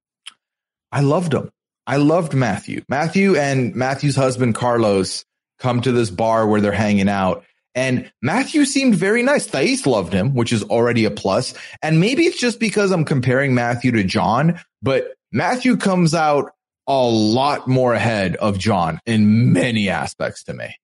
I 0.92 1.02
loved 1.02 1.34
him. 1.34 1.50
I 1.88 1.98
loved 1.98 2.34
Matthew. 2.34 2.84
Matthew 2.90 3.36
and 3.36 3.76
Matthew's 3.76 4.16
husband, 4.16 4.56
Carlos, 4.56 5.24
come 5.60 5.82
to 5.82 5.91
this 5.91 6.10
bar 6.10 6.47
where 6.47 6.62
they're 6.62 6.72
hanging 6.72 7.10
out. 7.10 7.43
And 7.74 8.12
Matthew 8.22 8.64
seemed 8.66 8.95
very 8.95 9.22
nice. 9.22 9.47
Thais 9.47 9.86
loved 9.86 10.14
him, 10.14 10.34
which 10.34 10.53
is 10.53 10.64
already 10.64 11.06
a 11.06 11.12
plus. 11.12 11.53
And 11.82 11.99
maybe 11.99 12.24
it's 12.24 12.39
just 12.39 12.60
because 12.60 12.91
I'm 12.91 13.03
comparing 13.03 13.53
Matthew 13.53 13.91
to 13.91 14.03
John, 14.03 14.62
but 14.82 15.14
Matthew 15.32 15.76
comes 15.76 16.14
out 16.14 16.51
a 16.88 17.03
lot 17.03 17.68
more 17.68 17.93
ahead 17.93 18.36
of 18.38 18.58
John 18.58 18.99
in 19.06 19.51
many 19.51 19.89
aspects 19.89 20.43
to 20.45 20.53
me. 20.53 20.78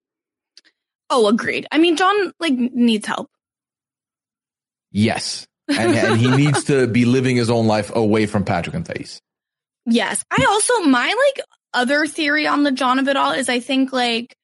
Oh, 1.10 1.28
agreed. 1.28 1.68
I 1.72 1.78
mean, 1.78 1.96
John 1.96 2.34
like 2.40 2.54
needs 2.54 3.06
help. 3.06 3.30
Yes. 4.92 5.48
And, 5.70 5.96
and 5.96 6.20
he 6.20 6.30
needs 6.30 6.66
to 6.66 6.88
be 6.88 7.06
living 7.06 7.38
his 7.38 7.50
own 7.50 7.68
life 7.68 7.96
away 7.96 8.26
from 8.26 8.44
Patrick 8.44 8.76
and 8.76 8.86
Thais. 8.86 9.22
Yes. 9.86 10.26
I 10.30 10.46
also, 10.50 10.90
my 10.90 11.08
like 11.08 11.46
other 11.74 12.06
theory 12.08 12.48
on 12.48 12.64
the 12.64 12.72
John 12.72 13.00
of 13.00 13.08
it 13.08 13.16
all 13.16 13.32
is 13.32 13.48
I 13.48 13.62
think 13.62 13.94
like 13.94 14.36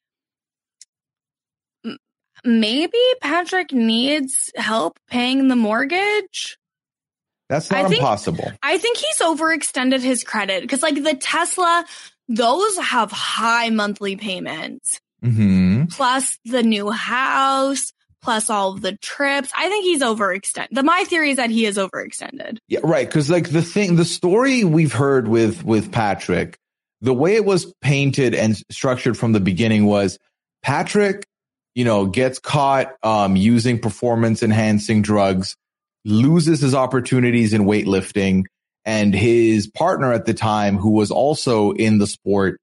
maybe 2.43 2.97
Patrick 3.21 3.71
needs 3.71 4.51
help 4.55 4.99
paying 5.09 5.47
the 5.47 5.55
mortgage. 5.55 6.57
That's 7.49 7.71
not 7.71 7.85
I 7.85 7.88
think- 7.88 7.99
impossible. 7.99 8.51
I 8.61 8.77
think 8.77 8.97
he's 8.97 9.19
overextended 9.19 10.01
his 10.01 10.23
credit 10.23 10.61
because, 10.61 10.83
like, 10.83 11.01
the 11.01 11.15
Tesla, 11.15 11.85
those 12.27 12.77
have 12.77 13.11
high 13.11 13.69
monthly 13.69 14.15
payments, 14.17 14.99
hmm 15.23 15.85
plus 15.89 16.38
the 16.43 16.61
new 16.63 16.89
house, 16.91 17.93
plus 18.21 18.49
all 18.49 18.73
the 18.73 18.97
trips. 18.97 19.49
I 19.55 19.69
think 19.69 19.85
he's 19.85 20.01
overextended. 20.01 20.67
The 20.71 20.83
my 20.83 21.05
theory 21.05 21.31
is 21.31 21.38
that 21.38 21.49
he 21.49 21.65
is 21.65 21.77
overextended. 21.77 22.57
Yeah, 22.67 22.81
right. 22.83 23.09
Cause 23.09 23.29
like 23.29 23.49
the 23.49 23.61
thing, 23.61 23.95
the 23.95 24.03
story 24.03 24.65
we've 24.65 24.91
heard 24.91 25.29
with, 25.29 25.63
with 25.63 25.91
Patrick, 25.93 26.57
the 26.99 27.13
way 27.13 27.35
it 27.35 27.45
was 27.45 27.73
painted 27.81 28.35
and 28.35 28.57
structured 28.69 29.17
from 29.17 29.31
the 29.31 29.39
beginning 29.39 29.85
was 29.85 30.19
Patrick, 30.61 31.25
you 31.78 31.86
know, 31.86 32.07
gets 32.07 32.39
caught, 32.39 32.95
um, 33.03 33.36
using 33.36 33.78
performance 33.78 34.41
enhancing 34.41 35.03
drugs, 35.03 35.55
loses 36.05 36.59
his 36.59 36.73
opportunities 36.73 37.53
in 37.53 37.65
weightlifting 37.65 38.45
and 38.84 39.13
his 39.13 39.67
partner 39.67 40.11
at 40.11 40.25
the 40.25 40.34
time, 40.34 40.78
who 40.78 40.89
was 40.89 41.11
also 41.11 41.73
in 41.73 41.99
the 41.99 42.07
sport, 42.07 42.59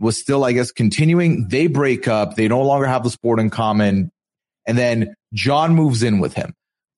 was 0.00 0.18
still, 0.18 0.42
I 0.42 0.50
guess, 0.50 0.72
continuing. 0.72 1.46
They 1.46 1.68
break 1.68 2.08
up. 2.08 2.34
They 2.34 2.48
no 2.48 2.62
longer 2.62 2.86
have 2.86 3.04
the 3.04 3.10
sport 3.10 3.38
in 3.38 3.48
common. 3.48 4.10
And 4.66 4.76
then 4.76 5.14
John 5.32 5.76
moves 5.76 6.02
in 6.02 6.18
with 6.18 6.34
him. 6.34 6.52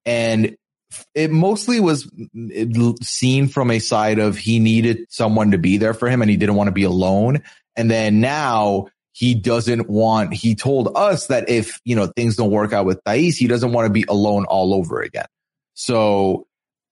And 0.06 0.56
it 1.14 1.30
mostly 1.30 1.78
was 1.78 2.10
seen 3.02 3.48
from 3.48 3.70
a 3.70 3.80
side 3.80 4.18
of 4.18 4.38
he 4.38 4.60
needed 4.60 5.04
someone 5.10 5.50
to 5.50 5.58
be 5.58 5.76
there 5.76 5.92
for 5.92 6.08
him 6.08 6.22
and 6.22 6.30
he 6.30 6.38
didn't 6.38 6.54
want 6.54 6.68
to 6.68 6.72
be 6.72 6.84
alone. 6.84 7.42
And 7.76 7.90
then 7.90 8.20
now 8.20 8.88
he 9.18 9.34
doesn't 9.34 9.90
want, 9.90 10.32
he 10.32 10.54
told 10.54 10.92
us 10.94 11.26
that 11.26 11.48
if, 11.48 11.80
you 11.84 11.96
know, 11.96 12.06
things 12.06 12.36
don't 12.36 12.52
work 12.52 12.72
out 12.72 12.86
with 12.86 13.02
Thais, 13.02 13.36
he 13.36 13.48
doesn't 13.48 13.72
want 13.72 13.86
to 13.86 13.92
be 13.92 14.04
alone 14.08 14.44
all 14.44 14.72
over 14.72 15.00
again. 15.00 15.26
So 15.74 16.46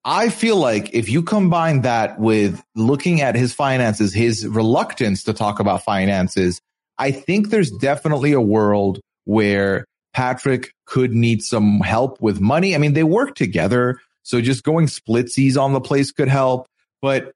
I 0.04 0.28
feel 0.30 0.56
like 0.56 0.92
if 0.92 1.08
you 1.08 1.22
combine 1.22 1.82
that 1.82 2.18
with 2.18 2.60
looking 2.74 3.20
at 3.20 3.36
his 3.36 3.54
finances, 3.54 4.12
his 4.12 4.44
reluctance 4.44 5.22
to 5.22 5.32
talk 5.32 5.60
about 5.60 5.84
finances, 5.84 6.60
I 6.98 7.12
think 7.12 7.50
there's 7.50 7.70
definitely 7.70 8.32
a 8.32 8.40
world 8.40 8.98
where 9.24 9.84
Patrick 10.12 10.72
could 10.84 11.12
need 11.12 11.44
some 11.44 11.78
help 11.78 12.20
with 12.20 12.40
money. 12.40 12.74
I 12.74 12.78
mean, 12.78 12.94
they 12.94 13.04
work 13.04 13.36
together. 13.36 14.00
So 14.24 14.40
just 14.40 14.64
going 14.64 14.88
splitsies 14.88 15.56
on 15.56 15.74
the 15.74 15.80
place 15.80 16.10
could 16.10 16.26
help. 16.26 16.66
But 17.00 17.35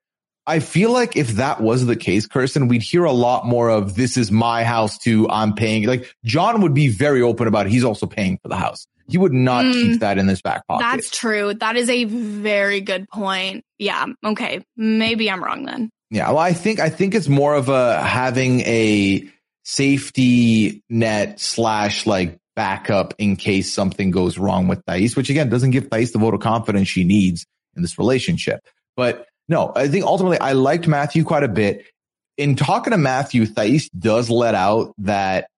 I 0.51 0.61
feel 0.61 0.93
like 0.93 1.17
if 1.17 1.29
that 1.33 1.61
was 1.61 1.87
the 1.87 1.97
case, 1.97 2.27
Kirsten, 2.27 2.69
we'd 2.69 2.83
hear 2.83 3.05
a 3.05 3.13
lot 3.13 3.47
more 3.47 3.71
of 3.71 3.95
this 3.95 4.17
is 4.17 4.31
my 4.33 4.65
house 4.65 4.99
too. 4.99 5.29
I'm 5.31 5.55
paying. 5.55 5.85
Like 5.87 6.15
John 6.25 6.61
would 6.63 6.75
be 6.75 6.89
very 6.89 7.23
open 7.23 7.47
about 7.47 7.67
it. 7.67 7.73
He's 7.73 7.85
also 7.85 8.07
paying 8.07 8.39
for 8.43 8.49
the 8.49 8.57
house. 8.57 8.87
He 9.09 9.19
would 9.19 9.33
not 9.33 9.65
Mm. 9.65 9.73
keep 9.73 10.01
that 10.01 10.19
in 10.19 10.29
his 10.29 10.41
back 10.43 10.67
pocket. 10.69 10.83
That's 10.85 11.11
true. 11.11 11.55
That 11.55 11.77
is 11.77 11.89
a 11.89 12.05
very 12.05 12.81
good 12.81 13.09
point. 13.09 13.65
Yeah. 13.79 14.07
Okay. 14.25 14.65
Maybe 14.77 15.31
I'm 15.31 15.43
wrong 15.43 15.65
then. 15.65 15.91
Yeah, 16.13 16.29
well, 16.29 16.39
I 16.39 16.53
think 16.53 16.81
I 16.81 16.89
think 16.91 17.15
it's 17.15 17.29
more 17.29 17.55
of 17.55 17.69
a 17.69 18.01
having 18.03 18.61
a 18.63 19.29
safety 19.65 20.83
net 20.91 21.41
slash 21.41 22.07
like 22.07 22.39
backup 22.57 23.15
in 23.19 23.37
case 23.37 23.73
something 23.73 24.11
goes 24.11 24.37
wrong 24.39 24.69
with 24.69 24.85
Thais, 24.87 25.17
which 25.17 25.31
again 25.31 25.49
doesn't 25.49 25.71
give 25.71 25.89
Thais 25.91 26.13
the 26.13 26.19
vote 26.19 26.35
of 26.35 26.41
confidence 26.41 26.89
she 26.89 27.05
needs 27.05 27.47
in 27.77 27.83
this 27.83 27.99
relationship. 27.99 28.61
But 28.97 29.27
no, 29.51 29.73
I 29.75 29.89
think 29.89 30.05
ultimately 30.05 30.39
I 30.39 30.53
liked 30.53 30.87
Matthew 30.87 31.25
quite 31.25 31.43
a 31.43 31.49
bit. 31.49 31.85
In 32.39 32.55
talking 32.55 32.93
to 32.93 32.97
Matthew, 32.97 33.45
Thais 33.47 33.91
does 33.91 34.31
let 34.31 34.55
out 34.55 34.95
that 34.99 35.49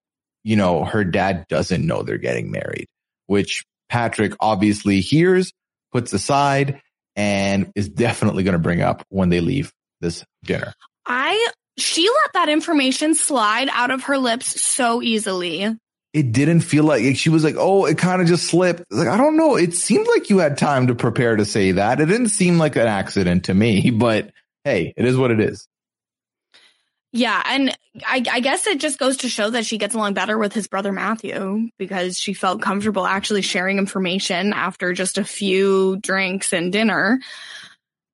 you 0.43 0.57
know 0.57 0.84
her 0.84 1.05
dad 1.05 1.45
doesn't 1.49 1.86
know 1.86 2.03
they're 2.03 2.16
getting 2.16 2.51
married, 2.51 2.86
which 3.26 3.64
Patrick 3.90 4.32
obviously 4.40 5.03
hears, 5.03 5.53
puts 5.93 6.14
aside, 6.14 6.80
and 7.16 7.70
is 7.76 7.90
definitely 7.90 8.45
going 8.45 8.55
to 8.55 8.59
bring 8.59 8.80
up 8.80 9.05
when 9.11 9.28
they 9.28 9.40
leave 9.40 9.70
this 10.01 10.24
dinner. 10.43 10.72
I, 11.05 11.51
she 11.76 12.09
let 12.09 12.32
that 12.32 12.49
information 12.49 13.14
slide 13.14 13.68
out 13.70 13.90
of 13.90 14.05
her 14.05 14.16
lips 14.16 14.62
so 14.62 15.03
easily. 15.03 15.76
It 16.13 16.33
didn't 16.33 16.61
feel 16.61 16.85
like 16.85 17.17
she 17.17 17.31
was 17.31 17.43
like, 17.43 17.55
oh, 17.59 17.87
it 17.87 17.97
kind 17.97 18.21
of 18.21 18.29
just 18.29 18.47
slipped. 18.49 18.85
Like, 18.91 19.09
I 19.09 19.17
don't 19.17 19.37
know. 19.37 19.57
It 19.57 19.73
seemed 19.75 20.07
like 20.09 20.29
you 20.29 20.39
had 20.39 20.59
time 20.59 20.89
to 20.89 20.95
prepare 20.95 21.37
to 21.37 21.45
say 21.47 21.73
that. 21.73 22.01
It 22.01 22.07
didn't 22.07 22.29
seem 22.29 22.59
like 22.59 22.77
an 22.77 22.87
accident 22.87 23.45
to 23.47 23.55
me, 23.55 23.91
but 23.95 24.31
hey, 24.65 24.93
it 24.97 25.05
is 25.07 25.17
what 25.17 25.31
it 25.31 25.41
is. 25.41 25.67
Yeah. 27.15 27.43
And 27.45 27.77
I, 28.07 28.23
I 28.31 28.41
guess 28.41 28.67
it 28.67 28.81
just 28.81 28.99
goes 28.99 29.19
to 29.19 29.29
show 29.29 29.51
that 29.51 29.67
she 29.67 29.77
gets 29.77 29.95
along 29.95 30.15
better 30.15 30.39
with 30.39 30.55
his 30.55 30.67
brother 30.67 30.93
Matthew 30.93 31.69
because 31.79 32.19
she 32.19 32.33
felt 32.33 32.63
comfortable 32.63 33.07
actually 33.07 33.43
sharing 33.43 33.77
information 33.77 34.55
after 34.55 34.95
just 34.95 35.19
a 35.19 35.25
few 35.25 35.97
drinks 35.99 36.53
and 36.55 36.73
dinner. 36.73 37.21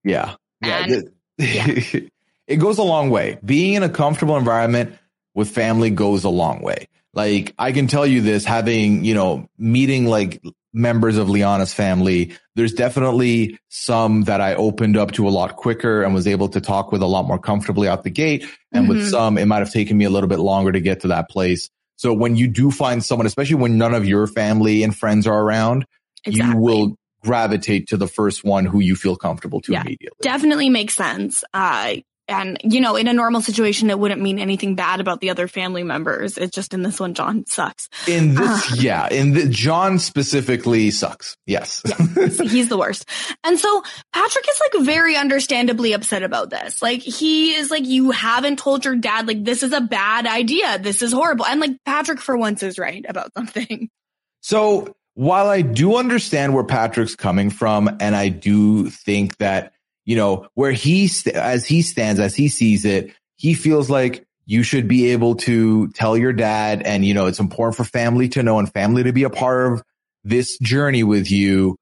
Yeah. 0.03 0.35
Yeah. 0.63 0.85
And- 0.85 0.93
it- 0.93 2.13
it 2.49 2.57
goes 2.57 2.79
a 2.79 2.83
long 2.83 3.11
way. 3.11 3.39
Being 3.45 3.75
in 3.75 3.83
a 3.85 3.89
comfortable 3.89 4.37
environment 4.37 4.97
with 5.35 5.49
family 5.51 5.91
goes 5.91 6.25
a 6.25 6.29
long 6.29 6.63
way. 6.63 6.89
Like 7.15 7.55
I 7.59 7.73
can 7.73 7.87
tell 7.87 8.07
you 8.07 8.21
this, 8.21 8.45
having, 8.45 9.05
you 9.05 9.15
know, 9.15 9.49
meeting 9.59 10.07
like 10.07 10.43
members 10.75 11.17
of 11.17 11.29
Liana's 11.29 11.73
family, 11.73 12.37
there's 12.55 12.75
definitely 12.75 13.59
some 13.69 14.23
that 14.25 14.41
I 14.41 14.55
opened 14.55 14.97
up 14.97 15.13
to 15.13 15.27
a 15.27 15.31
lot 15.31 15.57
quicker 15.57 16.03
and 16.03 16.15
was 16.15 16.27
able 16.27 16.49
to 16.51 16.61
talk 16.61 16.93
with 16.93 17.03
a 17.03 17.07
lot 17.07 17.27
more 17.27 17.39
comfortably 17.39 17.89
out 17.89 18.05
the 18.05 18.11
gate. 18.11 18.45
And 18.73 18.89
with 18.89 18.99
Mhm. 18.99 19.11
some, 19.11 19.39
it 19.39 19.47
might 19.47 19.61
have 19.61 19.73
taken 19.73 19.97
me 19.97 20.05
a 20.05 20.11
little 20.11 20.29
bit 20.29 20.39
longer 20.39 20.71
to 20.71 20.81
get 20.81 21.01
to 21.01 21.09
that 21.09 21.31
place. 21.31 21.71
So 21.97 22.13
when 22.13 22.37
you 22.37 22.47
do 22.47 22.71
find 22.71 23.03
someone, 23.03 23.27
especially 23.27 23.57
when 23.57 23.79
none 23.79 23.95
of 23.95 24.07
your 24.07 24.27
family 24.27 24.83
and 24.83 24.95
friends 24.97 25.27
are 25.27 25.41
around, 25.41 25.85
Exactly. 26.25 26.55
you 26.55 26.61
will 26.61 26.97
gravitate 27.25 27.89
to 27.89 27.97
the 27.97 28.07
first 28.07 28.45
one 28.45 28.65
who 28.67 28.79
you 28.81 28.95
feel 28.95 29.17
comfortable 29.17 29.61
to 29.63 29.73
Yeah. 29.73 29.81
immediately. 29.81 30.19
definitely 30.21 30.69
makes 30.69 30.95
sense. 30.95 31.43
Uh, 31.55 31.95
and 32.29 32.59
you 32.63 32.81
know, 32.81 32.97
in 32.97 33.09
a 33.09 33.13
normal 33.13 33.41
situation, 33.41 33.91
it 33.91 33.99
wouldn't 33.99 34.21
mean 34.21 34.39
anything 34.39 34.75
bad 34.75 35.01
about 35.01 35.21
the 35.21 35.31
other 35.31 35.49
family 35.49 35.83
members. 35.83 36.37
It's 36.37 36.55
just 36.55 36.75
in 36.75 36.83
this 36.83 37.01
one, 37.01 37.15
John 37.15 37.45
sucks. 37.49 37.89
In 38.07 38.35
this, 38.35 38.47
ah. 38.47 38.75
yeah, 38.79 39.09
in 39.09 39.33
the 39.33 39.49
John 39.49 39.99
specifically 39.99 40.91
sucks. 40.91 41.37
Yes. 41.47 41.83
He's 42.41 42.69
the 42.69 42.79
worst. 42.79 43.09
And 43.45 43.59
so 43.59 43.83
Patrick 44.13 44.45
is 44.49 44.61
like 44.61 44.85
very 44.85 45.17
understandably 45.17 45.93
upset 45.93 46.23
about 46.23 46.51
this. 46.51 46.83
Like 46.83 47.01
he 47.01 47.55
is 47.55 47.71
like, 47.71 47.87
you 47.87 48.11
haven't 48.11 48.59
told 48.59 48.85
your 48.85 48.97
dad, 48.97 49.27
like, 49.27 49.45
this 49.45 49.63
is 49.63 49.73
a 49.73 49.81
bad 49.81 50.27
idea. 50.27 50.79
This 50.79 51.03
is 51.03 51.13
horrible. 51.13 51.47
And 51.47 51.61
like 51.61 51.79
Patrick 51.85 52.21
for 52.21 52.37
once 52.37 52.63
is 52.63 52.79
right 52.79 53.05
about 53.09 53.33
something. 53.35 53.89
so 54.43 54.95
while 55.15 55.49
I 55.49 55.63
do 55.63 55.97
understand 55.97 56.55
where 56.55 56.63
Patrick's 56.63 57.17
coming 57.17 57.51
from, 57.51 57.97
and 58.01 58.15
I 58.15 58.29
do 58.29 58.89
think 58.89 59.39
that, 59.39 59.73
you 60.09 60.17
know, 60.17 60.49
where 60.55 60.73
he, 60.73 61.07
st- 61.07 61.37
as 61.37 61.67
he 61.67 61.83
stands, 61.83 62.19
as 62.19 62.35
he 62.35 62.49
sees 62.49 62.87
it, 62.87 63.13
he 63.37 63.53
feels 63.53 63.91
like 63.91 64.25
you 64.47 64.63
should 64.63 64.89
be 64.89 65.11
able 65.11 65.35
to 65.35 65.89
tell 65.89 66.17
your 66.17 66.33
dad 66.33 66.81
and, 66.83 67.05
you 67.05 67.13
know, 67.13 67.27
it's 67.27 67.41
important 67.41 67.77
for 67.77 67.85
family 67.85 68.31
to 68.31 68.43
know 68.43 68.59
and 68.59 68.73
family 68.73 69.03
to 69.03 69.13
be 69.13 69.25
a 69.25 69.29
part 69.31 69.71
of 69.71 69.83
this 70.25 70.57
journey 70.61 71.03
with 71.03 71.31
you. 71.31 71.77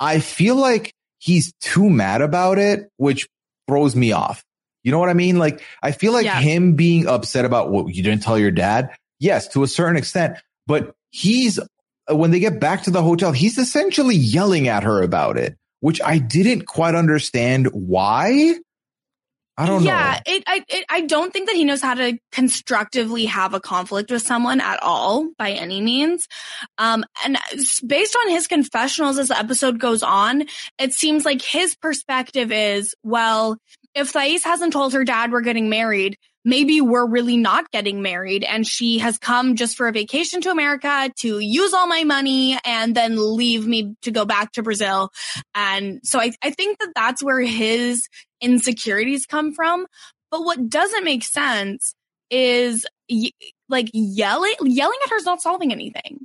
I 0.00 0.18
feel 0.18 0.56
like 0.56 0.92
he's 1.18 1.52
too 1.60 1.88
mad 1.88 2.20
about 2.20 2.58
it, 2.58 2.88
which 2.96 3.28
throws 3.68 3.94
me 3.94 4.10
off. 4.10 4.42
You 4.82 4.90
know 4.90 4.98
what 4.98 5.08
I 5.08 5.14
mean? 5.14 5.38
Like, 5.38 5.62
I 5.80 5.92
feel 5.92 6.12
like 6.12 6.24
Yeah. 6.24 6.40
him 6.40 6.74
being 6.74 7.06
upset 7.06 7.44
about 7.44 7.70
what 7.70 7.94
you 7.94 8.02
didn't 8.02 8.24
tell 8.24 8.38
your 8.40 8.50
dad. 8.50 8.90
Yes, 9.20 9.46
to 9.48 9.62
a 9.62 9.68
certain 9.68 9.96
extent, 9.96 10.36
but 10.66 10.96
he's, 11.10 11.60
when 12.10 12.32
they 12.32 12.40
get 12.40 12.58
back 12.58 12.82
to 12.84 12.90
the 12.90 13.02
hotel, 13.04 13.30
he's 13.30 13.56
essentially 13.56 14.16
yelling 14.16 14.66
at 14.66 14.82
her 14.82 15.00
about 15.02 15.36
it, 15.38 15.56
which 15.80 16.00
I 16.02 16.18
didn't 16.18 16.66
quite 16.66 16.94
understand 16.94 17.68
why. 17.72 18.54
I 19.58 19.66
don't 19.66 19.82
yeah, 19.82 20.20
know. 20.24 20.32
it, 20.34 20.44
I, 20.46 20.64
it, 20.68 20.84
I 20.88 21.00
don't 21.00 21.32
think 21.32 21.48
that 21.48 21.56
he 21.56 21.64
knows 21.64 21.82
how 21.82 21.94
to 21.94 22.16
constructively 22.30 23.26
have 23.26 23.54
a 23.54 23.60
conflict 23.60 24.08
with 24.08 24.22
someone 24.22 24.60
at 24.60 24.80
all 24.80 25.30
by 25.36 25.50
any 25.50 25.80
means. 25.80 26.28
Um, 26.78 27.04
and 27.24 27.36
based 27.84 28.16
on 28.24 28.30
his 28.30 28.46
confessionals 28.46 29.18
as 29.18 29.28
the 29.28 29.38
episode 29.38 29.80
goes 29.80 30.04
on, 30.04 30.44
it 30.78 30.94
seems 30.94 31.24
like 31.24 31.42
his 31.42 31.74
perspective 31.74 32.52
is, 32.52 32.94
well, 33.02 33.58
if 33.94 34.12
Thais 34.12 34.44
hasn't 34.44 34.72
told 34.72 34.92
her 34.92 35.04
dad 35.04 35.32
we're 35.32 35.40
getting 35.40 35.68
married, 35.68 36.16
maybe 36.44 36.80
we're 36.80 37.06
really 37.06 37.36
not 37.36 37.70
getting 37.70 38.00
married 38.00 38.44
and 38.44 38.66
she 38.66 38.98
has 38.98 39.18
come 39.18 39.56
just 39.56 39.76
for 39.76 39.88
a 39.88 39.92
vacation 39.92 40.40
to 40.42 40.50
America 40.50 41.10
to 41.20 41.38
use 41.40 41.74
all 41.74 41.86
my 41.86 42.04
money 42.04 42.58
and 42.64 42.94
then 42.94 43.16
leave 43.36 43.66
me 43.66 43.94
to 44.02 44.10
go 44.10 44.24
back 44.24 44.52
to 44.52 44.62
Brazil. 44.62 45.10
And 45.54 46.00
so 46.04 46.20
I, 46.20 46.32
I 46.42 46.50
think 46.50 46.78
that 46.78 46.92
that's 46.94 47.22
where 47.22 47.40
his 47.40 48.08
insecurities 48.40 49.26
come 49.26 49.52
from. 49.52 49.86
But 50.30 50.42
what 50.44 50.68
doesn't 50.68 51.04
make 51.04 51.24
sense 51.24 51.94
is 52.30 52.86
y- 53.10 53.32
like 53.68 53.90
yelling, 53.92 54.54
yelling 54.62 54.98
at 55.04 55.10
her 55.10 55.16
is 55.16 55.24
not 55.26 55.42
solving 55.42 55.72
anything. 55.72 56.20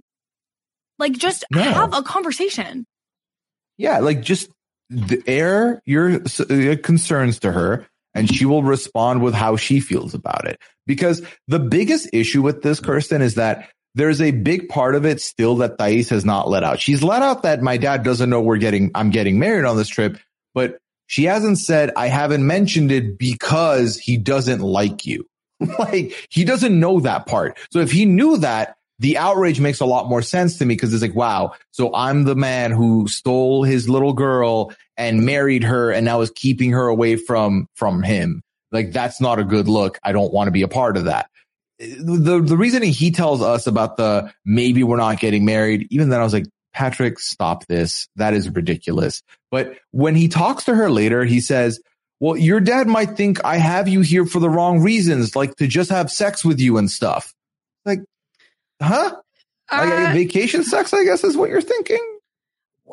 Like 1.00 1.14
just 1.14 1.44
No. 1.52 1.62
have 1.62 1.94
a 1.94 2.04
conversation. 2.04 2.86
Yeah, 3.78 4.00
like 4.00 4.22
just 4.22 4.50
air 5.26 5.82
your 5.86 6.20
concerns 6.78 7.40
to 7.40 7.52
her 7.52 7.88
and 8.14 8.34
she 8.34 8.46
will 8.46 8.64
respond 8.64 9.22
with 9.22 9.34
how 9.34 9.56
she 9.56 9.80
feels 9.80 10.14
about 10.14 10.48
it. 10.48 10.60
Because 10.86 11.22
the 11.48 11.60
biggest 11.60 12.10
issue 12.14 12.42
with 12.42 12.62
this, 12.62 12.80
Kirsten, 12.80 13.22
is 13.22 13.36
that 13.36 13.70
there's 13.96 14.22
a 14.22 14.32
big 14.32 14.70
part 14.70 14.96
of 14.96 15.06
it 15.06 15.22
still 15.22 15.58
that 15.58 15.78
Thais 15.78 16.10
has 16.10 16.26
not 16.26 16.50
let 16.50 16.64
out. 16.64 16.80
She's 16.80 17.04
let 17.04 17.22
out 17.22 17.44
that 17.44 17.62
my 17.62 17.78
dad 17.78 18.04
doesn't 18.04 18.30
know 18.30 18.42
we're 18.42 18.58
getting, 18.58 18.92
I'm 18.96 19.12
getting 19.12 19.40
married 19.40 19.66
on 19.66 19.78
this 19.78 19.88
trip, 19.88 20.18
but 20.54 20.78
she 21.08 21.26
hasn't 21.26 21.60
said, 21.60 21.92
I 21.96 22.08
haven't 22.08 22.46
mentioned 22.46 22.92
it 22.92 23.18
because 23.18 23.98
he 23.98 24.18
doesn't 24.18 24.62
like 24.62 25.06
you. 25.06 25.28
like 25.80 26.28
he 26.30 26.44
doesn't 26.44 26.78
know 26.78 27.02
that 27.02 27.28
part. 27.28 27.58
So 27.72 27.80
if 27.80 27.92
he 27.92 28.06
knew 28.06 28.38
that, 28.38 28.76
the 29.00 29.18
outrage 29.18 29.60
makes 29.60 29.80
a 29.80 29.86
lot 29.86 30.10
more 30.10 30.22
sense 30.22 30.58
to 30.58 30.66
me 30.66 30.76
because 30.76 30.94
it's 30.94 31.02
like, 31.02 31.16
wow, 31.16 31.54
so 31.72 31.94
I'm 31.94 32.24
the 32.24 32.36
man 32.36 32.72
who 32.72 33.08
stole 33.08 33.64
his 33.64 33.90
little 33.90 34.14
girl 34.14 34.74
and 34.98 35.26
married 35.26 35.64
her 35.64 35.92
and 35.92 36.06
now 36.06 36.22
is 36.22 36.32
keeping 36.36 36.72
her 36.72 36.88
away 36.88 37.16
from, 37.16 37.68
from 37.76 38.04
him. 38.04 38.42
Like 38.72 38.92
that's 38.92 39.20
not 39.20 39.40
a 39.40 39.44
good 39.44 39.68
look. 39.68 40.00
I 40.04 40.12
don't 40.12 40.34
want 40.34 40.48
to 40.48 40.52
be 40.52 40.62
a 40.62 40.68
part 40.68 40.98
of 40.98 41.06
that. 41.06 41.30
The, 41.80 42.42
the 42.44 42.58
reasoning 42.58 42.92
he 42.92 43.12
tells 43.12 43.42
us 43.42 43.68
about 43.68 43.98
the 43.98 44.32
maybe 44.46 44.84
we're 44.84 44.98
not 44.98 45.20
getting 45.20 45.44
married, 45.44 45.88
even 45.90 46.10
then 46.10 46.20
I 46.20 46.24
was 46.24 46.34
like, 46.34 46.48
Patrick, 46.74 47.20
stop 47.20 47.66
this. 47.68 48.08
That 48.16 48.34
is 48.34 48.50
ridiculous. 48.50 49.22
But 49.52 49.78
when 49.92 50.16
he 50.16 50.28
talks 50.28 50.66
to 50.66 50.76
her 50.76 50.90
later, 50.90 51.24
he 51.24 51.40
says, 51.40 51.80
well, 52.20 52.38
your 52.38 52.60
dad 52.60 52.88
might 52.88 53.18
think 53.18 53.44
I 53.44 53.58
have 53.58 53.88
you 53.88 54.02
here 54.02 54.26
for 54.26 54.40
the 54.40 54.50
wrong 54.50 54.82
reasons, 54.82 55.36
like 55.36 55.56
to 55.58 55.68
just 55.68 55.92
have 55.92 56.12
sex 56.12 56.44
with 56.44 56.60
you 56.60 56.78
and 56.78 56.90
stuff. 56.90 57.34
Huh? 58.84 59.16
Uh, 59.72 59.90
like 59.90 60.14
vacation 60.14 60.64
sex, 60.64 60.94
I 60.94 61.04
guess 61.04 61.24
is 61.24 61.38
what 61.38 61.50
you're 61.50 61.62
thinking. 61.62 62.14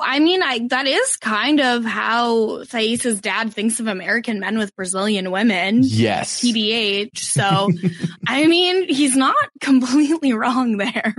I 0.01 0.21
mean, 0.21 0.43
I 0.43 0.67
that 0.69 0.87
is 0.87 1.17
kind 1.17 1.61
of 1.61 1.85
how 1.85 2.65
Thais's 2.65 3.21
dad 3.21 3.53
thinks 3.53 3.81
of 3.81 3.87
American 3.87 4.41
men 4.41 4.57
with 4.57 4.75
Brazilian 4.77 5.31
women. 5.31 5.81
Yes. 5.83 6.41
TBH. 6.41 7.19
So, 7.19 7.71
I 8.27 8.47
mean, 8.47 8.89
he's 8.89 9.17
not 9.17 9.37
completely 9.61 10.33
wrong 10.33 10.77
there. 10.77 11.15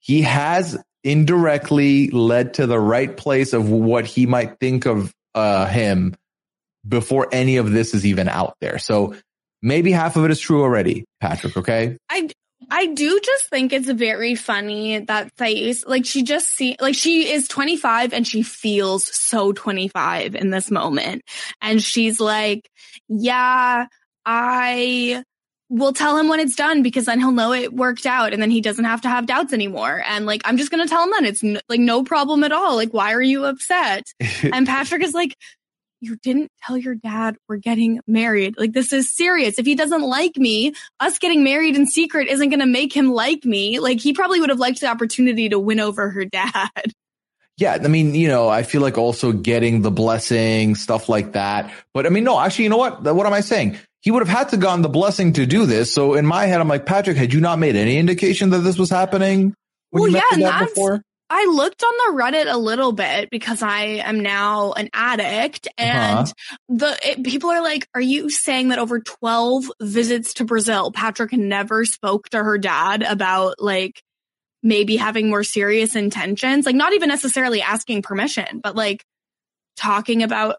He 0.00 0.22
has 0.22 0.76
indirectly 1.04 2.10
led 2.10 2.54
to 2.54 2.66
the 2.66 2.78
right 2.78 3.16
place 3.16 3.52
of 3.52 3.70
what 3.70 4.06
he 4.06 4.26
might 4.26 4.58
think 4.58 4.86
of 4.86 5.14
uh, 5.34 5.66
him 5.66 6.16
before 6.86 7.28
any 7.32 7.56
of 7.58 7.70
this 7.70 7.94
is 7.94 8.04
even 8.04 8.28
out 8.28 8.56
there. 8.60 8.78
So 8.78 9.14
maybe 9.62 9.92
half 9.92 10.16
of 10.16 10.24
it 10.24 10.30
is 10.30 10.40
true 10.40 10.62
already, 10.62 11.04
Patrick. 11.20 11.56
Okay. 11.56 11.96
I, 12.08 12.28
I 12.70 12.86
do 12.86 13.20
just 13.22 13.48
think 13.50 13.72
it's 13.72 13.88
very 13.90 14.34
funny 14.34 15.00
that 15.00 15.36
Thais, 15.36 15.84
like 15.86 16.06
she 16.06 16.22
just 16.22 16.48
see, 16.48 16.76
like 16.80 16.94
she 16.94 17.32
is 17.32 17.48
25 17.48 18.12
and 18.12 18.26
she 18.26 18.42
feels 18.42 19.04
so 19.14 19.52
25 19.52 20.34
in 20.34 20.50
this 20.50 20.70
moment. 20.70 21.22
And 21.60 21.82
she's 21.82 22.20
like, 22.20 22.70
yeah, 23.08 23.86
I 24.24 25.24
will 25.68 25.92
tell 25.92 26.16
him 26.16 26.28
when 26.28 26.40
it's 26.40 26.56
done 26.56 26.82
because 26.82 27.04
then 27.06 27.20
he'll 27.20 27.30
know 27.30 27.52
it 27.52 27.72
worked 27.72 28.04
out 28.04 28.32
and 28.32 28.42
then 28.42 28.50
he 28.50 28.60
doesn't 28.60 28.84
have 28.84 29.00
to 29.02 29.08
have 29.08 29.26
doubts 29.26 29.52
anymore. 29.52 30.02
And 30.04 30.26
like, 30.26 30.42
I'm 30.44 30.56
just 30.56 30.70
going 30.70 30.82
to 30.82 30.88
tell 30.88 31.04
him 31.04 31.10
then 31.10 31.24
it's 31.24 31.44
n- 31.44 31.60
like 31.68 31.80
no 31.80 32.02
problem 32.02 32.42
at 32.44 32.52
all. 32.52 32.74
Like, 32.76 32.92
why 32.92 33.14
are 33.14 33.22
you 33.22 33.44
upset? 33.44 34.04
and 34.42 34.66
Patrick 34.66 35.02
is 35.02 35.14
like, 35.14 35.36
you 36.00 36.16
didn't 36.16 36.50
tell 36.64 36.76
your 36.76 36.94
dad 36.94 37.36
we're 37.48 37.56
getting 37.56 38.00
married. 38.06 38.54
Like 38.58 38.72
this 38.72 38.92
is 38.92 39.14
serious. 39.14 39.58
If 39.58 39.66
he 39.66 39.74
doesn't 39.74 40.02
like 40.02 40.36
me, 40.36 40.72
us 40.98 41.18
getting 41.18 41.44
married 41.44 41.76
in 41.76 41.86
secret 41.86 42.28
isn't 42.28 42.48
going 42.48 42.60
to 42.60 42.66
make 42.66 42.92
him 42.92 43.12
like 43.12 43.44
me. 43.44 43.78
Like 43.78 44.00
he 44.00 44.12
probably 44.12 44.40
would 44.40 44.50
have 44.50 44.58
liked 44.58 44.80
the 44.80 44.88
opportunity 44.88 45.48
to 45.48 45.58
win 45.58 45.80
over 45.80 46.10
her 46.10 46.24
dad. 46.24 46.70
Yeah, 47.56 47.74
I 47.74 47.88
mean, 47.88 48.14
you 48.14 48.26
know, 48.26 48.48
I 48.48 48.62
feel 48.62 48.80
like 48.80 48.96
also 48.96 49.32
getting 49.32 49.82
the 49.82 49.90
blessing, 49.90 50.76
stuff 50.76 51.10
like 51.10 51.32
that. 51.32 51.70
But 51.92 52.06
I 52.06 52.08
mean, 52.08 52.24
no, 52.24 52.40
actually, 52.40 52.64
you 52.64 52.70
know 52.70 52.78
what? 52.78 53.02
What 53.02 53.26
am 53.26 53.34
I 53.34 53.42
saying? 53.42 53.76
He 54.00 54.10
would 54.10 54.26
have 54.26 54.34
had 54.34 54.48
to 54.50 54.56
gotten 54.56 54.80
the 54.80 54.88
blessing 54.88 55.34
to 55.34 55.44
do 55.44 55.66
this. 55.66 55.92
So 55.92 56.14
in 56.14 56.24
my 56.24 56.46
head, 56.46 56.62
I'm 56.62 56.68
like, 56.68 56.86
Patrick, 56.86 57.18
had 57.18 57.34
you 57.34 57.40
not 57.42 57.58
made 57.58 57.76
any 57.76 57.98
indication 57.98 58.48
that 58.50 58.60
this 58.60 58.78
was 58.78 58.88
happening? 58.88 59.52
well, 59.92 60.08
yeah, 60.08 60.22
and 60.32 60.40
that's, 60.40 60.72
before? 60.72 61.02
I 61.32 61.46
looked 61.46 61.84
on 61.84 61.92
the 62.16 62.20
Reddit 62.20 62.52
a 62.52 62.58
little 62.58 62.90
bit 62.90 63.30
because 63.30 63.62
I 63.62 63.82
am 64.04 64.18
now 64.18 64.72
an 64.72 64.90
addict 64.92 65.68
uh-huh. 65.78 65.88
and 65.88 66.18
uh-huh. 66.18 66.56
the 66.68 66.98
it, 67.08 67.24
people 67.24 67.50
are 67.50 67.62
like, 67.62 67.88
are 67.94 68.00
you 68.00 68.28
saying 68.30 68.68
that 68.68 68.80
over 68.80 68.98
12 68.98 69.70
visits 69.80 70.34
to 70.34 70.44
Brazil, 70.44 70.90
Patrick 70.90 71.32
never 71.32 71.84
spoke 71.84 72.28
to 72.30 72.42
her 72.42 72.58
dad 72.58 73.02
about 73.02 73.54
like 73.60 74.02
maybe 74.62 74.96
having 74.96 75.30
more 75.30 75.44
serious 75.44 75.94
intentions? 75.94 76.66
Like 76.66 76.74
not 76.74 76.94
even 76.94 77.08
necessarily 77.08 77.62
asking 77.62 78.02
permission, 78.02 78.60
but 78.60 78.74
like 78.74 79.04
talking 79.76 80.24
about 80.24 80.56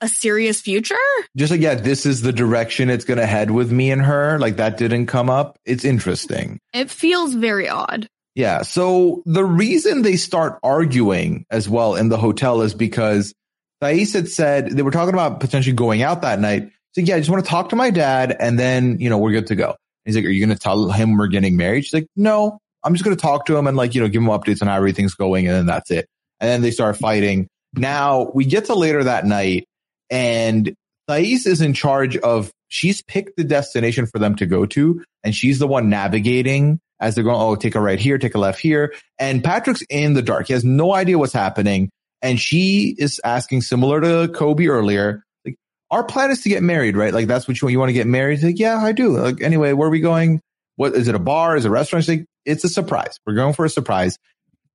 a 0.00 0.08
serious 0.08 0.60
future? 0.60 0.94
Just 1.36 1.50
like, 1.50 1.60
yeah, 1.60 1.76
this 1.76 2.04
is 2.04 2.22
the 2.22 2.32
direction 2.32 2.90
it's 2.90 3.04
going 3.04 3.18
to 3.18 3.26
head 3.26 3.50
with 3.50 3.72
me 3.72 3.90
and 3.90 4.02
her. 4.02 4.38
Like 4.38 4.56
that 4.56 4.76
didn't 4.76 5.06
come 5.06 5.30
up. 5.30 5.58
It's 5.64 5.84
interesting. 5.84 6.58
It 6.74 6.90
feels 6.90 7.34
very 7.34 7.68
odd. 7.68 8.08
Yeah. 8.34 8.62
So 8.62 9.22
the 9.26 9.44
reason 9.44 10.02
they 10.02 10.16
start 10.16 10.58
arguing 10.62 11.44
as 11.50 11.68
well 11.68 11.96
in 11.96 12.08
the 12.08 12.16
hotel 12.16 12.62
is 12.62 12.74
because 12.74 13.34
Thais 13.80 14.12
had 14.12 14.28
said 14.28 14.70
they 14.70 14.82
were 14.82 14.90
talking 14.90 15.14
about 15.14 15.40
potentially 15.40 15.74
going 15.74 16.02
out 16.02 16.22
that 16.22 16.40
night. 16.40 16.70
So 16.92 17.00
yeah, 17.00 17.16
I 17.16 17.18
just 17.18 17.30
want 17.30 17.44
to 17.44 17.50
talk 17.50 17.70
to 17.70 17.76
my 17.76 17.90
dad 17.90 18.34
and 18.38 18.58
then, 18.58 18.98
you 19.00 19.10
know, 19.10 19.18
we're 19.18 19.32
good 19.32 19.48
to 19.48 19.56
go. 19.56 19.76
He's 20.04 20.16
like, 20.16 20.24
are 20.24 20.30
you 20.30 20.44
going 20.44 20.56
to 20.56 20.62
tell 20.62 20.90
him 20.90 21.16
we're 21.16 21.28
getting 21.28 21.56
married? 21.56 21.84
She's 21.84 21.94
like, 21.94 22.06
no, 22.16 22.58
I'm 22.82 22.94
just 22.94 23.04
going 23.04 23.16
to 23.16 23.20
talk 23.20 23.46
to 23.46 23.56
him 23.56 23.66
and 23.66 23.76
like, 23.76 23.94
you 23.94 24.00
know, 24.00 24.08
give 24.08 24.22
him 24.22 24.28
updates 24.28 24.62
on 24.62 24.68
how 24.68 24.76
everything's 24.76 25.14
going. 25.14 25.46
And 25.46 25.56
then 25.56 25.66
that's 25.66 25.90
it. 25.90 26.06
And 26.40 26.48
then 26.48 26.62
they 26.62 26.70
start 26.70 26.96
fighting. 26.96 27.48
Now 27.74 28.30
we 28.34 28.44
get 28.44 28.66
to 28.66 28.74
later 28.74 29.04
that 29.04 29.26
night 29.26 29.66
and 30.10 30.74
Thais 31.08 31.46
is 31.46 31.60
in 31.60 31.74
charge 31.74 32.16
of, 32.16 32.50
she's 32.68 33.02
picked 33.02 33.36
the 33.36 33.44
destination 33.44 34.06
for 34.06 34.18
them 34.18 34.34
to 34.36 34.46
go 34.46 34.64
to 34.64 35.04
and 35.22 35.34
she's 35.34 35.58
the 35.58 35.66
one 35.66 35.90
navigating 35.90 36.80
as 37.02 37.14
they're 37.14 37.24
going, 37.24 37.36
oh, 37.36 37.56
take 37.56 37.74
a 37.74 37.80
right 37.80 37.98
here, 37.98 38.16
take 38.16 38.34
a 38.34 38.38
left 38.38 38.60
here. 38.60 38.94
And 39.18 39.42
Patrick's 39.42 39.82
in 39.90 40.14
the 40.14 40.22
dark. 40.22 40.46
He 40.46 40.52
has 40.52 40.64
no 40.64 40.94
idea 40.94 41.18
what's 41.18 41.32
happening. 41.32 41.90
And 42.22 42.38
she 42.38 42.94
is 42.96 43.20
asking, 43.24 43.62
similar 43.62 44.00
to 44.00 44.32
Kobe 44.32 44.68
earlier, 44.68 45.24
like, 45.44 45.56
our 45.90 46.04
plan 46.04 46.30
is 46.30 46.42
to 46.42 46.48
get 46.48 46.62
married, 46.62 46.96
right? 46.96 47.12
Like, 47.12 47.26
that's 47.26 47.48
what 47.48 47.60
you 47.60 47.66
want. 47.66 47.72
You 47.72 47.78
want 47.80 47.88
to 47.88 47.94
get 47.94 48.06
married? 48.06 48.38
He's 48.38 48.44
like, 48.44 48.58
yeah, 48.60 48.78
I 48.78 48.92
do. 48.92 49.18
Like, 49.18 49.42
anyway, 49.42 49.72
where 49.72 49.88
are 49.88 49.90
we 49.90 50.00
going? 50.00 50.40
What 50.76 50.94
is 50.94 51.08
it? 51.08 51.14
A 51.16 51.18
bar? 51.18 51.56
Is 51.56 51.64
it 51.64 51.68
a 51.68 51.72
restaurant? 51.72 52.04
She's 52.04 52.18
like, 52.18 52.26
it's 52.46 52.62
a 52.62 52.68
surprise. 52.68 53.18
We're 53.26 53.34
going 53.34 53.52
for 53.52 53.64
a 53.64 53.68
surprise. 53.68 54.16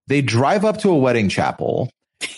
They 0.07 0.21
drive 0.21 0.65
up 0.65 0.79
to 0.79 0.91
a 0.91 0.97
wedding 0.97 1.29
chapel 1.29 1.89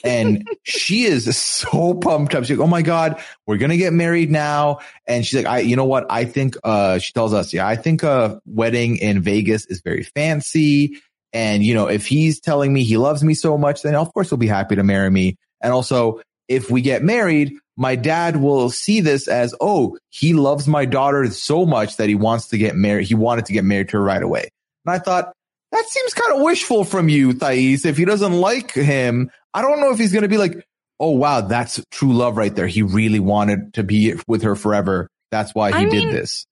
and 0.03 0.47
she 0.63 1.03
is 1.03 1.37
so 1.37 1.93
pumped 1.93 2.35
up. 2.35 2.43
She's 2.43 2.57
like, 2.57 2.65
Oh 2.65 2.69
my 2.69 2.81
God, 2.81 3.21
we're 3.47 3.57
going 3.57 3.71
to 3.71 3.77
get 3.77 3.93
married 3.93 4.31
now. 4.31 4.79
And 5.07 5.25
she's 5.25 5.43
like, 5.43 5.45
I, 5.45 5.59
you 5.59 5.75
know 5.75 5.85
what? 5.85 6.05
I 6.09 6.25
think, 6.25 6.55
uh, 6.63 6.99
she 6.99 7.13
tells 7.13 7.33
us, 7.33 7.53
yeah, 7.53 7.67
I 7.67 7.75
think 7.75 8.03
a 8.03 8.41
wedding 8.45 8.97
in 8.97 9.21
Vegas 9.21 9.65
is 9.65 9.81
very 9.81 10.03
fancy. 10.03 11.01
And, 11.31 11.63
you 11.63 11.73
know, 11.73 11.87
if 11.87 12.07
he's 12.07 12.39
telling 12.39 12.73
me 12.73 12.83
he 12.83 12.97
loves 12.97 13.23
me 13.23 13.33
so 13.33 13.57
much, 13.57 13.83
then 13.83 13.95
of 13.95 14.13
course 14.13 14.29
he'll 14.29 14.37
be 14.37 14.47
happy 14.47 14.75
to 14.75 14.83
marry 14.83 15.09
me. 15.09 15.37
And 15.61 15.71
also, 15.71 16.21
if 16.47 16.71
we 16.71 16.81
get 16.81 17.03
married, 17.03 17.53
my 17.77 17.95
dad 17.95 18.37
will 18.37 18.69
see 18.69 18.99
this 18.99 19.27
as, 19.27 19.55
oh, 19.61 19.97
he 20.09 20.33
loves 20.33 20.67
my 20.67 20.85
daughter 20.85 21.29
so 21.29 21.65
much 21.65 21.97
that 21.97 22.09
he 22.09 22.15
wants 22.15 22.47
to 22.47 22.57
get 22.57 22.75
married. 22.75 23.07
He 23.07 23.15
wanted 23.15 23.45
to 23.45 23.53
get 23.53 23.63
married 23.63 23.89
to 23.89 23.97
her 23.97 24.03
right 24.03 24.21
away. 24.21 24.49
And 24.85 24.93
I 24.93 24.99
thought, 24.99 25.31
that 25.71 25.85
seems 25.87 26.13
kind 26.13 26.33
of 26.33 26.41
wishful 26.41 26.83
from 26.83 27.09
you, 27.09 27.33
Thais. 27.33 27.85
If 27.85 27.97
he 27.97 28.05
doesn't 28.05 28.33
like 28.33 28.71
him, 28.73 29.29
I 29.53 29.61
don't 29.61 29.79
know 29.79 29.91
if 29.91 29.99
he's 29.99 30.11
going 30.11 30.23
to 30.23 30.29
be 30.29 30.37
like, 30.37 30.65
oh, 30.99 31.11
wow, 31.11 31.41
that's 31.41 31.83
true 31.91 32.13
love 32.13 32.37
right 32.37 32.53
there. 32.53 32.67
He 32.67 32.81
really 32.81 33.19
wanted 33.19 33.75
to 33.75 33.83
be 33.83 34.15
with 34.27 34.43
her 34.43 34.55
forever. 34.55 35.09
That's 35.31 35.53
why 35.53 35.69
he 35.71 35.85
I 35.85 35.89
did 35.89 36.11
this. 36.11 36.45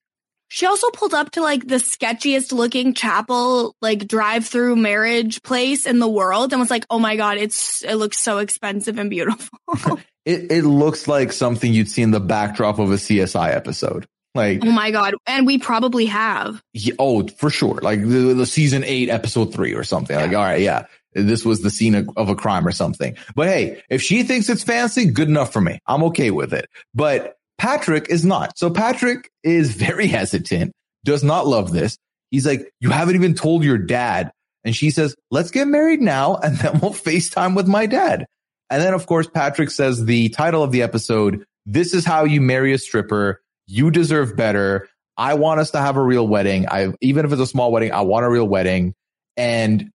She 0.50 0.64
also 0.64 0.88
pulled 0.90 1.12
up 1.12 1.32
to 1.32 1.42
like 1.42 1.66
the 1.66 1.74
sketchiest 1.74 2.52
looking 2.52 2.94
chapel, 2.94 3.76
like 3.82 4.08
drive 4.08 4.46
through 4.46 4.76
marriage 4.76 5.42
place 5.42 5.84
in 5.84 5.98
the 5.98 6.08
world 6.08 6.52
and 6.52 6.60
was 6.60 6.70
like, 6.70 6.86
oh 6.88 6.98
my 6.98 7.16
God, 7.16 7.36
it's, 7.36 7.84
it 7.84 7.96
looks 7.96 8.18
so 8.18 8.38
expensive 8.38 8.98
and 8.98 9.10
beautiful. 9.10 9.58
it, 10.24 10.50
it 10.50 10.64
looks 10.64 11.06
like 11.06 11.32
something 11.32 11.72
you'd 11.72 11.90
see 11.90 12.02
in 12.02 12.12
the 12.12 12.20
backdrop 12.20 12.78
of 12.78 12.90
a 12.90 12.94
CSI 12.94 13.54
episode. 13.54 14.06
Like, 14.38 14.64
oh 14.64 14.70
my 14.70 14.92
god, 14.92 15.14
and 15.26 15.46
we 15.46 15.58
probably 15.58 16.06
have. 16.06 16.62
Yeah, 16.72 16.94
oh, 16.98 17.26
for 17.26 17.50
sure. 17.50 17.80
Like 17.82 18.00
the, 18.00 18.34
the 18.34 18.46
season 18.46 18.84
eight, 18.84 19.08
episode 19.08 19.52
three, 19.52 19.74
or 19.74 19.82
something. 19.82 20.16
Yeah. 20.16 20.26
Like, 20.26 20.36
all 20.36 20.44
right, 20.44 20.60
yeah, 20.60 20.86
this 21.12 21.44
was 21.44 21.60
the 21.60 21.70
scene 21.70 21.94
of, 21.94 22.08
of 22.16 22.28
a 22.28 22.36
crime 22.36 22.66
or 22.66 22.72
something. 22.72 23.16
But 23.34 23.48
hey, 23.48 23.82
if 23.90 24.02
she 24.02 24.22
thinks 24.22 24.48
it's 24.48 24.62
fancy, 24.62 25.06
good 25.06 25.28
enough 25.28 25.52
for 25.52 25.60
me. 25.60 25.80
I'm 25.86 26.04
okay 26.04 26.30
with 26.30 26.54
it. 26.54 26.68
But 26.94 27.36
Patrick 27.58 28.08
is 28.10 28.24
not. 28.24 28.56
So 28.58 28.70
Patrick 28.70 29.30
is 29.42 29.72
very 29.76 30.06
hesitant. 30.06 30.72
Does 31.04 31.24
not 31.24 31.46
love 31.46 31.72
this. 31.72 31.98
He's 32.30 32.46
like, 32.46 32.70
you 32.80 32.90
haven't 32.90 33.14
even 33.14 33.34
told 33.34 33.64
your 33.64 33.78
dad. 33.78 34.30
And 34.64 34.76
she 34.76 34.90
says, 34.90 35.14
let's 35.30 35.50
get 35.50 35.66
married 35.66 36.00
now 36.00 36.36
and 36.36 36.56
then 36.58 36.78
we'll 36.80 36.92
FaceTime 36.92 37.56
with 37.56 37.66
my 37.66 37.86
dad. 37.86 38.26
And 38.70 38.82
then, 38.82 38.92
of 38.92 39.06
course, 39.06 39.26
Patrick 39.26 39.70
says 39.70 40.04
the 40.04 40.28
title 40.28 40.62
of 40.62 40.72
the 40.72 40.82
episode, 40.82 41.44
This 41.64 41.94
is 41.94 42.04
How 42.04 42.24
You 42.24 42.42
Marry 42.42 42.74
a 42.74 42.78
Stripper. 42.78 43.40
You 43.68 43.90
deserve 43.90 44.34
better. 44.34 44.88
I 45.16 45.34
want 45.34 45.60
us 45.60 45.72
to 45.72 45.78
have 45.78 45.96
a 45.96 46.02
real 46.02 46.26
wedding. 46.26 46.66
I, 46.68 46.94
even 47.00 47.26
if 47.26 47.32
it's 47.32 47.40
a 47.40 47.46
small 47.46 47.70
wedding, 47.70 47.92
I 47.92 48.00
want 48.00 48.24
a 48.24 48.30
real 48.30 48.48
wedding. 48.48 48.94
And 49.36 49.90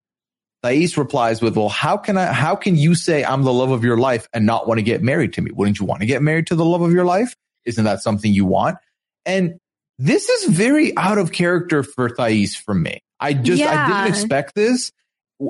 Thais 0.61 0.97
replies 0.97 1.41
with, 1.41 1.57
well, 1.57 1.69
how 1.69 1.97
can 1.97 2.17
I, 2.17 2.31
how 2.31 2.55
can 2.55 2.75
you 2.75 2.93
say 2.93 3.25
I'm 3.25 3.43
the 3.43 3.51
love 3.51 3.71
of 3.71 3.83
your 3.83 3.97
life 3.97 4.29
and 4.31 4.45
not 4.45 4.67
want 4.67 4.77
to 4.77 4.83
get 4.83 5.01
married 5.01 5.33
to 5.33 5.41
me? 5.41 5.51
Wouldn't 5.51 5.79
you 5.79 5.85
want 5.85 6.01
to 6.01 6.05
get 6.05 6.21
married 6.21 6.47
to 6.47 6.55
the 6.55 6.63
love 6.63 6.81
of 6.81 6.93
your 6.93 7.03
life? 7.03 7.35
Isn't 7.65 7.83
that 7.85 8.01
something 8.01 8.31
you 8.31 8.45
want? 8.45 8.77
And 9.25 9.57
this 9.97 10.29
is 10.29 10.55
very 10.55 10.95
out 10.97 11.17
of 11.17 11.31
character 11.31 11.83
for 11.83 12.09
Thais 12.09 12.55
for 12.55 12.73
me. 12.73 13.01
I 13.19 13.33
just, 13.33 13.59
yeah. 13.59 13.85
I 13.85 13.87
didn't 13.87 14.07
expect 14.07 14.55
this. 14.55 14.91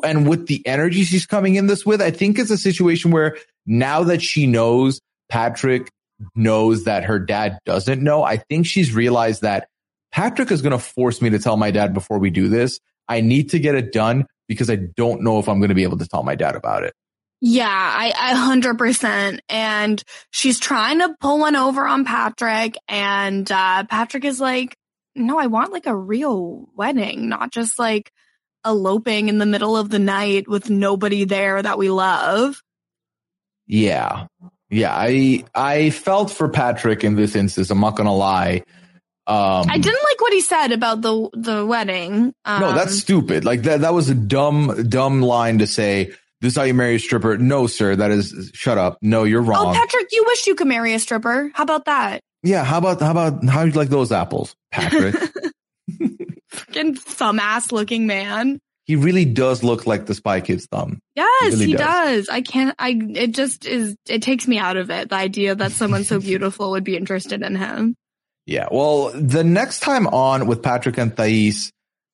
And 0.03 0.27
with 0.27 0.47
the 0.47 0.65
energy 0.65 1.03
she's 1.03 1.25
coming 1.25 1.55
in 1.55 1.67
this 1.67 1.85
with, 1.85 2.01
I 2.01 2.11
think 2.11 2.39
it's 2.39 2.51
a 2.51 2.57
situation 2.57 3.11
where 3.11 3.37
now 3.65 4.03
that 4.03 4.21
she 4.21 4.47
knows 4.47 4.99
Patrick 5.29 5.89
knows 6.35 6.85
that 6.85 7.05
her 7.05 7.19
dad 7.19 7.59
doesn't 7.65 8.01
know. 8.01 8.23
I 8.23 8.37
think 8.37 8.65
she's 8.65 8.93
realized 8.93 9.41
that 9.41 9.67
Patrick 10.11 10.51
is 10.51 10.61
going 10.61 10.71
to 10.71 10.79
force 10.79 11.21
me 11.21 11.29
to 11.31 11.39
tell 11.39 11.57
my 11.57 11.71
dad 11.71 11.93
before 11.93 12.19
we 12.19 12.29
do 12.29 12.47
this. 12.47 12.79
I 13.07 13.21
need 13.21 13.49
to 13.49 13.59
get 13.59 13.75
it 13.75 13.91
done 13.91 14.25
because 14.47 14.69
I 14.69 14.75
don't 14.75 15.21
know 15.21 15.39
if 15.39 15.49
I'm 15.49 15.59
going 15.59 15.69
to 15.69 15.75
be 15.75 15.83
able 15.83 15.97
to 15.97 16.07
tell 16.07 16.23
my 16.23 16.35
dad 16.35 16.55
about 16.55 16.83
it. 16.83 16.93
Yeah, 17.41 17.67
I, 17.67 18.13
I 18.15 18.55
100%. 18.55 19.39
And 19.49 20.01
she's 20.31 20.59
trying 20.59 20.99
to 20.99 21.13
pull 21.19 21.39
one 21.39 21.57
over 21.57 21.85
on 21.85 22.05
Patrick. 22.05 22.77
And 22.87 23.51
uh, 23.51 23.83
Patrick 23.85 24.23
is 24.23 24.39
like, 24.39 24.77
no, 25.15 25.37
I 25.37 25.47
want 25.47 25.73
like 25.73 25.85
a 25.85 25.95
real 25.95 26.69
wedding, 26.73 27.27
not 27.27 27.51
just 27.51 27.77
like 27.77 28.11
eloping 28.65 29.27
in 29.27 29.39
the 29.39 29.45
middle 29.45 29.75
of 29.75 29.89
the 29.89 29.99
night 29.99 30.47
with 30.47 30.69
nobody 30.69 31.25
there 31.25 31.61
that 31.61 31.77
we 31.77 31.89
love. 31.89 32.61
Yeah. 33.67 34.27
Yeah, 34.69 34.93
I 34.93 35.43
I 35.53 35.89
felt 35.91 36.31
for 36.31 36.49
Patrick 36.49 37.03
in 37.03 37.15
this 37.15 37.35
instance. 37.35 37.69
I'm 37.69 37.79
not 37.79 37.95
gonna 37.95 38.15
lie. 38.15 38.63
Um, 39.25 39.67
I 39.69 39.77
didn't 39.77 40.03
like 40.03 40.21
what 40.21 40.33
he 40.33 40.41
said 40.41 40.71
about 40.71 41.01
the 41.01 41.29
the 41.33 41.65
wedding. 41.65 42.33
Um, 42.43 42.61
no, 42.61 42.73
that's 42.73 42.97
stupid. 42.97 43.45
Like 43.45 43.63
that 43.63 43.81
that 43.81 43.93
was 43.93 44.09
a 44.09 44.15
dumb 44.15 44.87
dumb 44.89 45.21
line 45.21 45.59
to 45.59 45.67
say. 45.67 46.13
This 46.41 46.53
is 46.53 46.57
how 46.57 46.63
you 46.63 46.73
marry 46.73 46.95
a 46.95 46.99
stripper. 46.99 47.37
No, 47.37 47.67
sir, 47.67 47.95
that 47.95 48.11
is 48.11 48.51
shut 48.53 48.77
up. 48.77 48.97
No, 49.01 49.23
you're 49.23 49.41
oh, 49.41 49.45
wrong. 49.45 49.67
Oh, 49.67 49.73
Patrick, 49.73 50.07
you 50.11 50.25
wish 50.27 50.45
you 50.45 50.55
could 50.55 50.67
marry 50.67 50.93
a 50.93 50.99
stripper. 50.99 51.49
How 51.53 51.63
about 51.63 51.85
that? 51.85 52.19
Yeah, 52.41 52.65
how 52.65 52.79
about 52.79 52.99
how 52.99 53.11
about 53.11 53.45
how 53.45 53.63
you 53.63 53.71
like 53.71 53.87
those 53.87 54.11
apples, 54.11 54.53
Patrick? 54.71 55.15
Fucking 56.49 56.95
thumb 56.95 57.39
ass 57.39 57.71
looking 57.71 58.07
man. 58.07 58.59
He 58.85 58.95
really 58.97 59.25
does 59.25 59.63
look 59.63 59.87
like 59.87 60.05
the 60.05 60.13
Spy 60.13 60.41
Kids 60.41 60.67
thumb. 60.69 60.99
Yes, 61.15 61.43
he, 61.43 61.49
really 61.51 61.65
he 61.67 61.73
does. 61.73 62.27
does. 62.27 62.29
I 62.29 62.41
can't. 62.41 62.75
I. 62.77 62.99
It 63.15 63.31
just 63.31 63.65
is. 63.65 63.95
It 64.07 64.21
takes 64.21 64.47
me 64.47 64.57
out 64.57 64.77
of 64.77 64.89
it. 64.89 65.09
The 65.09 65.15
idea 65.15 65.55
that 65.55 65.71
someone 65.71 66.03
so 66.03 66.19
beautiful 66.21 66.71
would 66.71 66.83
be 66.83 66.97
interested 66.97 67.41
in 67.41 67.55
him. 67.55 67.95
Yeah. 68.45 68.67
Well, 68.71 69.11
the 69.13 69.43
next 69.43 69.79
time 69.79 70.07
on 70.07 70.47
with 70.47 70.61
Patrick 70.61 70.97
and 70.97 71.15
Thais, 71.15 71.71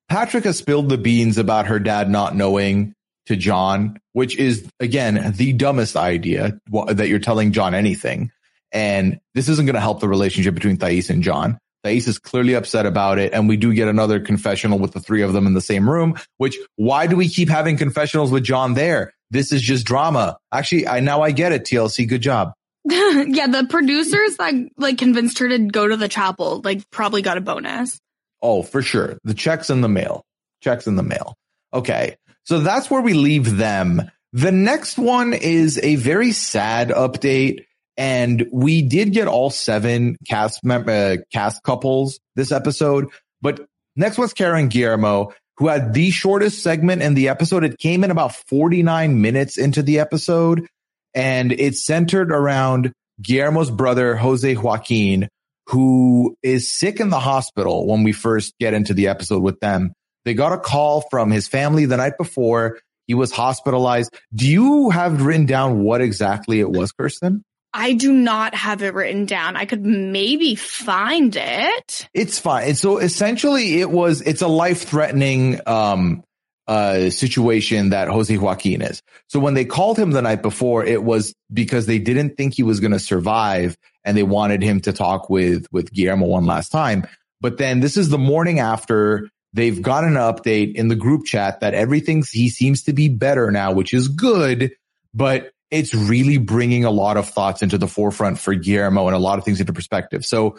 Patrick 0.10 0.44
has 0.44 0.58
spilled 0.58 0.90
the 0.90 0.98
beans 0.98 1.40
about 1.40 1.68
her 1.68 1.80
dad 1.80 2.10
not 2.10 2.36
knowing 2.36 2.94
to 3.26 3.36
John, 3.36 4.00
which 4.14 4.38
is 4.38 4.68
again 4.80 5.34
the 5.36 5.54
dumbest 5.54 5.96
idea 5.96 6.60
that 6.88 7.08
you're 7.08 7.20
telling 7.20 7.52
John 7.52 7.74
anything. 7.74 8.32
And 8.72 9.20
this 9.34 9.50
isn't 9.50 9.66
going 9.66 9.74
to 9.76 9.82
help 9.82 10.00
the 10.00 10.08
relationship 10.08 10.54
between 10.54 10.78
Thais 10.78 11.10
and 11.10 11.24
John. 11.24 11.58
Thais 11.84 12.08
is 12.08 12.20
clearly 12.20 12.54
upset 12.54 12.86
about 12.86 13.20
it. 13.20 13.34
And 13.34 13.48
we 13.48 13.58
do 13.58 13.74
get 13.74 13.88
another 13.88 14.20
confessional 14.20 14.80
with 14.80 14.92
the 14.92 15.00
three 15.00 15.22
of 15.22 15.34
them 15.34 15.48
in 15.48 15.54
the 15.54 15.62
same 15.62 15.90
room, 15.90 16.16
which 16.38 16.58
why 16.76 17.08
do 17.08 17.16
we 17.16 17.30
keep 17.30 17.50
having 17.50 17.78
confessionals 17.78 18.32
with 18.32 18.44
John 18.44 18.74
there? 18.74 19.14
This 19.32 19.52
is 19.52 19.62
just 19.62 19.86
drama. 19.86 20.38
Actually, 20.52 20.88
I 20.88 21.00
now 21.00 21.22
I 21.22 21.32
get 21.32 21.52
it, 21.52 21.64
TLC. 21.64 22.08
Good 22.08 22.22
job. 22.22 22.54
yeah, 22.86 23.48
the 23.48 23.68
producers 23.70 24.38
that 24.38 24.54
like 24.78 24.98
convinced 24.98 25.40
her 25.40 25.50
to 25.50 25.60
go 25.60 25.88
to 25.88 25.98
the 25.98 26.08
chapel, 26.08 26.62
like 26.64 26.90
probably 26.92 27.22
got 27.22 27.38
a 27.38 27.42
bonus. 27.42 28.00
Oh, 28.42 28.64
for 28.64 28.82
sure. 28.82 29.18
The 29.24 29.34
checks 29.34 29.70
in 29.70 29.82
the 29.82 29.90
mail. 29.90 30.24
Checks 30.62 30.88
in 30.88 30.96
the 30.96 31.04
mail. 31.04 31.36
Okay. 31.74 32.16
So 32.44 32.60
that's 32.60 32.90
where 32.90 33.02
we 33.02 33.14
leave 33.14 33.58
them. 33.58 34.10
The 34.34 34.52
next 34.52 34.98
one 34.98 35.34
is 35.34 35.80
a 35.82 35.96
very 35.96 36.32
sad 36.32 36.90
update. 36.90 37.66
And 38.00 38.48
we 38.54 38.82
did 38.82 39.12
get 39.12 39.28
all 39.28 39.50
seven 39.50 40.16
cast 40.26 40.66
uh, 40.66 41.18
cast 41.34 41.62
couples 41.64 42.22
this 42.36 42.54
episode. 42.54 43.10
But 43.42 43.60
next 43.98 44.18
was 44.18 44.32
Kara 44.32 44.58
and 44.58 44.72
Guillermo, 44.72 45.34
who 45.58 45.68
had 45.68 45.94
the 45.94 46.10
shortest 46.10 46.64
segment 46.64 47.02
in 47.02 47.14
the 47.14 47.28
episode. 47.28 47.66
It 47.66 47.78
came 47.78 48.06
in 48.06 48.10
about 48.10 48.34
49 48.34 49.22
minutes 49.22 49.58
into 49.58 49.84
the 49.84 50.00
episode 50.00 50.66
and 51.14 51.52
it 51.52 51.76
centered 51.76 52.32
around 52.32 52.94
Guillermo's 53.22 53.70
brother, 53.70 54.16
Jose 54.16 54.56
Joaquin, 54.56 55.28
who 55.68 56.38
is 56.42 56.72
sick 56.72 57.02
in 57.02 57.10
the 57.10 57.20
hospital 57.20 57.86
when 57.86 58.04
we 58.04 58.14
first 58.14 58.54
get 58.62 58.74
into 58.74 58.94
the 58.94 59.10
episode 59.10 59.44
with 59.44 59.60
them. 59.60 59.92
They 60.24 60.34
got 60.34 60.54
a 60.54 60.58
call 60.58 61.02
from 61.10 61.32
his 61.32 61.50
family 61.50 61.86
the 61.86 61.98
night 61.98 62.14
before. 62.18 62.80
He 63.08 63.14
was 63.14 63.34
hospitalized. 63.34 64.16
Do 64.34 64.48
you 64.48 64.90
have 64.92 65.22
written 65.22 65.46
down 65.48 65.84
what 65.84 66.00
exactly 66.00 66.62
it 66.62 66.70
was, 66.70 66.94
Kirsten? 66.94 67.44
I 67.74 67.94
do 67.94 68.12
not 68.12 68.56
have 68.56 68.82
it 68.82 68.94
written 68.94 69.26
down. 69.26 69.56
I 69.56 69.66
could 69.66 69.86
maybe 69.86 70.56
find 70.56 71.36
it. 71.36 72.08
It's 72.14 72.40
fine. 72.40 72.76
so 72.76 72.98
essentially 72.98 73.80
it 73.80 73.90
was, 73.90 74.22
it's 74.22 74.42
a 74.42 74.48
life 74.48 74.84
threatening, 74.84 75.60
um, 75.68 76.24
uh, 76.68 77.10
situation 77.10 77.90
that 77.90 78.10
Jose 78.10 78.36
Joaquin 78.38 78.84
is. 78.84 79.02
So 79.28 79.40
when 79.40 79.56
they 79.56 79.66
called 79.66 79.98
him 79.98 80.12
the 80.12 80.22
night 80.22 80.44
before, 80.44 80.86
it 80.86 81.04
was 81.04 81.34
because 81.52 81.88
they 81.88 81.98
didn't 81.98 82.38
think 82.38 82.54
he 82.54 82.62
was 82.64 82.80
going 82.80 82.92
to 82.92 83.00
survive 83.00 83.76
and 84.04 84.16
they 84.16 84.24
wanted 84.24 84.62
him 84.62 84.80
to 84.82 84.94
talk 84.94 85.30
with, 85.30 85.66
with 85.72 85.92
Guillermo 85.92 86.28
one 86.28 86.46
last 86.46 86.70
time. 86.70 87.08
But 87.42 87.58
then 87.58 87.80
this 87.80 87.98
is 87.98 88.10
the 88.10 88.20
morning 88.20 88.60
after 88.60 89.30
they've 89.54 89.82
got 89.82 90.04
an 90.04 90.14
update 90.14 90.76
in 90.76 90.90
the 90.90 90.96
group 90.96 91.26
chat 91.26 91.62
that 91.62 91.74
everything, 91.74 92.24
he 92.30 92.50
seems 92.50 92.84
to 92.84 92.94
be 92.94 93.10
better 93.10 93.50
now, 93.50 93.72
which 93.72 93.94
is 93.94 94.08
good, 94.08 94.72
but 95.14 95.52
it's 95.72 95.94
really 95.94 96.38
bringing 96.38 96.86
a 96.86 96.92
lot 96.92 97.18
of 97.18 97.30
thoughts 97.30 97.62
into 97.62 97.78
the 97.78 97.88
forefront 97.88 98.40
for 98.40 98.56
Guillermo 98.56 99.08
and 99.08 99.16
a 99.16 99.20
lot 99.20 99.38
of 99.38 99.46
things 99.46 99.60
into 99.60 99.74
perspective. 99.74 100.26
So 100.26 100.58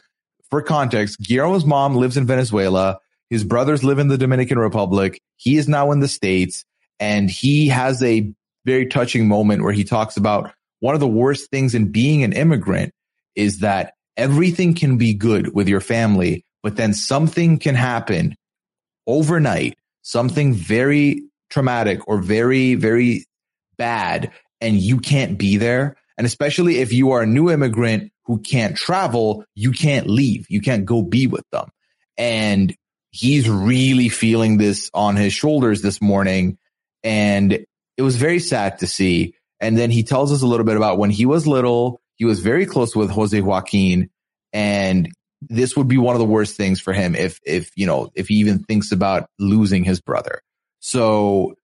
for 0.50 0.62
context, 0.62 1.20
Guillermo's 1.20 1.64
mom 1.64 1.96
lives 1.96 2.16
in 2.16 2.26
Venezuela. 2.26 2.98
His 3.28 3.44
brothers 3.44 3.84
live 3.84 3.98
in 3.98 4.08
the 4.08 4.18
Dominican 4.18 4.58
Republic. 4.58 5.20
He 5.36 5.56
is 5.56 5.68
now 5.68 5.92
in 5.92 6.00
the 6.00 6.08
States 6.08 6.64
and 6.98 7.30
he 7.30 7.68
has 7.68 8.02
a 8.02 8.32
very 8.64 8.86
touching 8.86 9.26
moment 9.26 9.62
where 9.62 9.72
he 9.72 9.84
talks 9.84 10.16
about 10.16 10.52
one 10.80 10.94
of 10.94 11.00
the 11.00 11.08
worst 11.08 11.50
things 11.50 11.74
in 11.74 11.92
being 11.92 12.22
an 12.22 12.32
immigrant 12.32 12.92
is 13.34 13.60
that 13.60 13.94
everything 14.16 14.74
can 14.74 14.98
be 14.98 15.14
good 15.14 15.54
with 15.54 15.68
your 15.68 15.80
family, 15.80 16.44
but 16.62 16.76
then 16.76 16.92
something 16.92 17.58
can 17.58 17.74
happen 17.74 18.36
overnight, 19.06 19.78
something 20.02 20.52
very 20.52 21.22
traumatic 21.48 22.06
or 22.06 22.18
very, 22.18 22.74
very 22.74 23.24
bad, 23.76 24.30
and 24.60 24.76
you 24.76 24.98
can't 24.98 25.38
be 25.38 25.56
there. 25.56 25.96
And 26.18 26.26
especially 26.26 26.78
if 26.78 26.92
you 26.92 27.12
are 27.12 27.22
a 27.22 27.26
new 27.26 27.50
immigrant 27.50 28.12
who 28.24 28.38
can't 28.38 28.76
travel, 28.76 29.44
you 29.54 29.72
can't 29.72 30.06
leave. 30.06 30.46
You 30.48 30.60
can't 30.60 30.84
go 30.84 31.02
be 31.02 31.26
with 31.26 31.44
them. 31.50 31.70
And 32.18 32.74
he's 33.10 33.48
really 33.48 34.08
feeling 34.08 34.58
this 34.58 34.90
on 34.92 35.16
his 35.16 35.32
shoulders 35.32 35.82
this 35.82 36.00
morning. 36.00 36.58
And 37.02 37.64
it 37.96 38.02
was 38.02 38.16
very 38.16 38.38
sad 38.38 38.78
to 38.80 38.86
see. 38.86 39.34
And 39.60 39.76
then 39.76 39.90
he 39.90 40.02
tells 40.02 40.32
us 40.32 40.42
a 40.42 40.46
little 40.46 40.66
bit 40.66 40.76
about 40.76 40.98
when 40.98 41.10
he 41.10 41.26
was 41.26 41.46
little, 41.46 42.00
he 42.16 42.24
was 42.24 42.40
very 42.40 42.66
close 42.66 42.94
with 42.94 43.10
Jose 43.10 43.40
Joaquin. 43.40 44.10
And 44.52 45.10
this 45.40 45.76
would 45.76 45.88
be 45.88 45.98
one 45.98 46.14
of 46.14 46.20
the 46.20 46.26
worst 46.26 46.56
things 46.56 46.80
for 46.80 46.92
him 46.92 47.14
if, 47.14 47.40
if, 47.46 47.70
you 47.76 47.86
know, 47.86 48.10
if 48.14 48.28
he 48.28 48.34
even 48.36 48.58
thinks 48.58 48.92
about 48.92 49.28
losing 49.38 49.84
his 49.84 50.00
brother. 50.00 50.42
So 50.80 51.54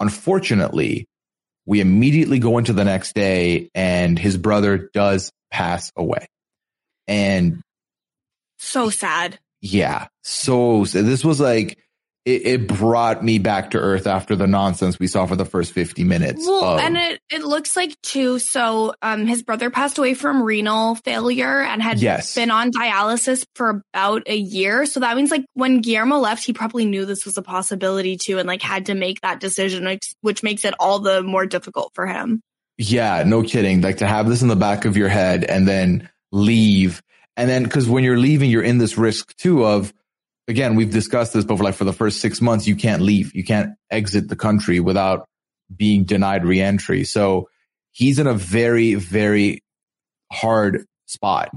unfortunately, 0.00 1.06
we 1.68 1.80
immediately 1.80 2.40
go 2.40 2.58
into 2.58 2.72
the 2.72 2.84
next 2.84 3.14
day 3.14 3.70
and 3.74 4.18
his 4.18 4.36
brother 4.36 4.90
does 4.92 5.30
pass 5.50 5.92
away. 5.96 6.26
And 7.06 7.62
so 8.58 8.90
sad 8.90 9.38
yeah, 9.60 10.06
so, 10.22 10.84
this 10.84 11.24
was 11.24 11.40
like 11.40 11.78
it, 12.28 12.46
it, 12.46 12.68
brought 12.68 13.24
me 13.24 13.38
back 13.38 13.70
to 13.70 13.78
earth 13.78 14.06
after 14.06 14.36
the 14.36 14.46
nonsense 14.46 14.98
we 14.98 15.06
saw 15.06 15.24
for 15.24 15.34
the 15.34 15.46
first 15.46 15.72
50 15.72 16.04
minutes. 16.04 16.46
Well, 16.46 16.62
of, 16.62 16.80
and 16.80 16.96
it, 16.96 17.20
it 17.30 17.42
looks 17.42 17.74
like 17.74 17.98
too. 18.02 18.38
So, 18.38 18.92
um, 19.00 19.26
his 19.26 19.42
brother 19.42 19.70
passed 19.70 19.96
away 19.96 20.12
from 20.12 20.42
renal 20.42 20.94
failure 20.96 21.62
and 21.62 21.82
had 21.82 22.00
yes. 22.00 22.34
been 22.34 22.50
on 22.50 22.70
dialysis 22.70 23.46
for 23.54 23.82
about 23.94 24.24
a 24.26 24.36
year. 24.36 24.84
So 24.84 25.00
that 25.00 25.16
means 25.16 25.30
like 25.30 25.46
when 25.54 25.80
Guillermo 25.80 26.18
left, 26.18 26.44
he 26.44 26.52
probably 26.52 26.84
knew 26.84 27.06
this 27.06 27.24
was 27.24 27.38
a 27.38 27.42
possibility 27.42 28.18
too 28.18 28.38
and 28.38 28.46
like 28.46 28.62
had 28.62 28.86
to 28.86 28.94
make 28.94 29.22
that 29.22 29.40
decision, 29.40 29.98
which 30.20 30.42
makes 30.42 30.66
it 30.66 30.74
all 30.78 30.98
the 30.98 31.22
more 31.22 31.46
difficult 31.46 31.92
for 31.94 32.06
him. 32.06 32.42
Yeah, 32.76 33.24
no 33.26 33.42
kidding. 33.42 33.80
Like 33.80 33.98
to 33.98 34.06
have 34.06 34.28
this 34.28 34.42
in 34.42 34.48
the 34.48 34.56
back 34.56 34.84
of 34.84 34.96
your 34.96 35.08
head 35.08 35.44
and 35.44 35.66
then 35.66 36.10
leave 36.30 37.02
and 37.38 37.48
then, 37.48 37.68
cause 37.68 37.88
when 37.88 38.02
you're 38.02 38.18
leaving, 38.18 38.50
you're 38.50 38.64
in 38.64 38.78
this 38.78 38.98
risk 38.98 39.34
too 39.36 39.64
of, 39.64 39.94
again, 40.48 40.74
we've 40.74 40.90
discussed 40.90 41.34
this 41.34 41.44
before, 41.44 41.64
like 41.64 41.74
for 41.74 41.84
the 41.84 41.92
first 41.92 42.20
six 42.20 42.40
months, 42.40 42.66
you 42.66 42.74
can't 42.74 43.02
leave. 43.02 43.34
You 43.34 43.44
can't 43.44 43.74
exit 43.90 44.28
the 44.28 44.36
country 44.36 44.80
without 44.80 45.28
being 45.74 46.04
denied 46.04 46.44
reentry. 46.44 47.04
So 47.04 47.48
he's 47.92 48.18
in 48.18 48.26
a 48.26 48.34
very, 48.34 48.94
very 48.94 49.62
hard 50.32 50.86
spot. 51.06 51.50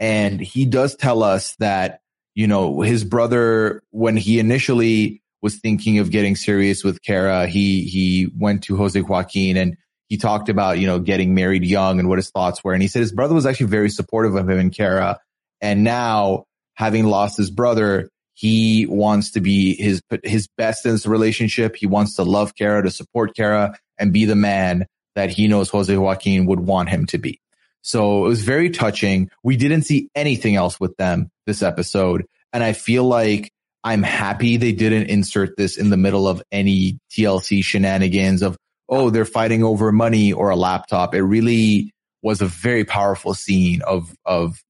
And 0.00 0.40
he 0.40 0.64
does 0.64 0.96
tell 0.96 1.22
us 1.22 1.54
that, 1.56 2.00
you 2.34 2.46
know, 2.46 2.80
his 2.80 3.04
brother, 3.04 3.82
when 3.90 4.16
he 4.16 4.38
initially 4.38 5.22
was 5.42 5.56
thinking 5.56 5.98
of 5.98 6.10
getting 6.10 6.34
serious 6.34 6.82
with 6.82 7.02
Kara, 7.02 7.46
he, 7.46 7.84
he 7.84 8.30
went 8.36 8.64
to 8.64 8.76
Jose 8.76 9.00
Joaquin 9.00 9.56
and 9.56 9.76
he 10.08 10.16
talked 10.16 10.48
about, 10.48 10.78
you 10.78 10.86
know, 10.86 10.98
getting 10.98 11.34
married 11.34 11.64
young 11.64 11.98
and 11.98 12.08
what 12.08 12.18
his 12.18 12.30
thoughts 12.30 12.64
were. 12.64 12.72
And 12.72 12.82
he 12.82 12.88
said 12.88 13.00
his 13.00 13.12
brother 13.12 13.34
was 13.34 13.44
actually 13.44 13.66
very 13.66 13.90
supportive 13.90 14.34
of 14.34 14.48
him 14.48 14.58
and 14.58 14.74
Kara 14.74 15.20
and 15.60 15.84
now 15.84 16.44
having 16.74 17.06
lost 17.06 17.36
his 17.36 17.50
brother, 17.50 18.08
he 18.38 18.86
wants 18.86 19.32
to 19.32 19.40
be 19.40 19.74
his, 19.74 20.00
his 20.22 20.46
best 20.56 20.86
in 20.86 20.92
this 20.92 21.06
relationship. 21.06 21.74
He 21.74 21.86
wants 21.86 22.14
to 22.14 22.22
love 22.22 22.54
Kara, 22.54 22.84
to 22.84 22.90
support 22.92 23.34
Kara 23.34 23.76
and 23.98 24.12
be 24.12 24.26
the 24.26 24.36
man 24.36 24.86
that 25.16 25.30
he 25.30 25.48
knows 25.48 25.70
Jose 25.70 25.96
Joaquin 25.96 26.46
would 26.46 26.60
want 26.60 26.88
him 26.88 27.04
to 27.06 27.18
be. 27.18 27.40
So 27.82 28.24
it 28.26 28.28
was 28.28 28.44
very 28.44 28.70
touching. 28.70 29.28
We 29.42 29.56
didn't 29.56 29.82
see 29.82 30.08
anything 30.14 30.54
else 30.54 30.78
with 30.78 30.96
them 30.98 31.30
this 31.46 31.64
episode. 31.64 32.26
And 32.52 32.62
I 32.62 32.74
feel 32.74 33.02
like 33.02 33.50
I'm 33.82 34.04
happy 34.04 34.56
they 34.56 34.70
didn't 34.70 35.08
insert 35.08 35.56
this 35.56 35.76
in 35.76 35.90
the 35.90 35.96
middle 35.96 36.28
of 36.28 36.40
any 36.52 37.00
TLC 37.10 37.64
shenanigans 37.64 38.42
of, 38.42 38.56
oh, 38.88 39.10
they're 39.10 39.24
fighting 39.24 39.64
over 39.64 39.90
money 39.90 40.32
or 40.32 40.50
a 40.50 40.56
laptop. 40.56 41.12
It 41.12 41.24
really 41.24 41.90
was 42.22 42.40
a 42.40 42.46
very 42.46 42.84
powerful 42.84 43.34
scene 43.34 43.82
of, 43.82 44.14
of, 44.24 44.62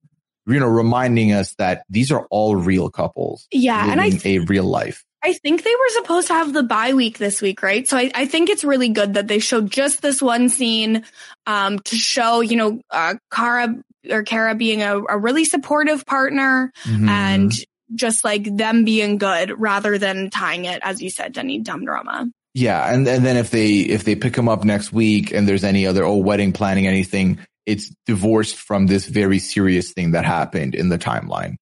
you 0.48 0.58
know, 0.58 0.66
reminding 0.66 1.32
us 1.32 1.54
that 1.56 1.84
these 1.90 2.10
are 2.10 2.26
all 2.30 2.56
real 2.56 2.90
couples. 2.90 3.46
Yeah. 3.52 3.90
And 3.90 4.00
I, 4.00 4.10
th- 4.10 4.24
a 4.24 4.38
real 4.44 4.64
life. 4.64 5.04
I 5.22 5.32
think 5.32 5.62
they 5.62 5.74
were 5.74 5.88
supposed 5.90 6.28
to 6.28 6.34
have 6.34 6.52
the 6.52 6.62
bye 6.62 6.94
week 6.94 7.18
this 7.18 7.42
week, 7.42 7.62
right? 7.62 7.86
So 7.86 7.96
I, 7.96 8.10
I 8.14 8.26
think 8.26 8.48
it's 8.48 8.64
really 8.64 8.88
good 8.88 9.14
that 9.14 9.26
they 9.26 9.40
showed 9.40 9.70
just 9.70 10.00
this 10.00 10.22
one 10.22 10.48
scene, 10.48 11.04
um, 11.46 11.80
to 11.80 11.96
show, 11.96 12.40
you 12.40 12.56
know, 12.56 12.80
uh, 12.90 13.16
Kara 13.32 13.74
or 14.08 14.22
Kara 14.22 14.54
being 14.54 14.82
a, 14.82 14.96
a 14.96 15.18
really 15.18 15.44
supportive 15.44 16.06
partner 16.06 16.72
mm-hmm. 16.84 17.08
and 17.08 17.52
just 17.94 18.24
like 18.24 18.44
them 18.56 18.84
being 18.84 19.18
good 19.18 19.52
rather 19.58 19.98
than 19.98 20.30
tying 20.30 20.66
it, 20.66 20.80
as 20.82 21.02
you 21.02 21.10
said, 21.10 21.34
to 21.34 21.40
any 21.40 21.58
dumb 21.58 21.84
drama. 21.84 22.30
Yeah. 22.54 22.92
And, 22.92 23.06
and 23.06 23.26
then 23.26 23.36
if 23.36 23.50
they, 23.50 23.80
if 23.80 24.04
they 24.04 24.14
pick 24.14 24.34
them 24.34 24.48
up 24.48 24.64
next 24.64 24.92
week 24.92 25.32
and 25.32 25.48
there's 25.48 25.64
any 25.64 25.86
other, 25.86 26.04
oh, 26.04 26.16
wedding 26.16 26.52
planning, 26.52 26.86
anything, 26.86 27.38
it's 27.68 27.94
divorced 28.06 28.56
from 28.56 28.86
this 28.86 29.06
very 29.06 29.38
serious 29.38 29.92
thing 29.92 30.12
that 30.12 30.24
happened 30.24 30.74
in 30.74 30.88
the 30.88 30.98
timeline. 30.98 31.56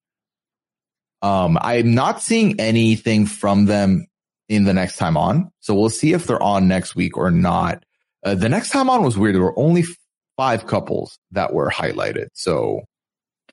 Um, 1.21 1.57
I'm 1.59 1.93
not 1.93 2.21
seeing 2.21 2.61
anything 2.61 3.25
from 3.25 3.65
them 3.65 4.07
in 4.47 4.63
the 4.63 4.73
next 4.73 4.95
time 4.95 5.17
on. 5.17 5.51
So 5.59 5.75
we'll 5.75 5.89
see 5.89 6.13
if 6.13 6.25
they're 6.25 6.41
on 6.41 6.69
next 6.69 6.95
week 6.95 7.17
or 7.17 7.29
not. 7.29 7.83
Uh, 8.23 8.35
the 8.35 8.47
next 8.47 8.69
time 8.69 8.89
on 8.89 9.03
was 9.03 9.17
weird. 9.17 9.35
There 9.35 9.41
were 9.41 9.59
only 9.59 9.83
five 10.37 10.65
couples 10.65 11.19
that 11.31 11.53
were 11.53 11.69
highlighted. 11.69 12.27
So 12.33 12.85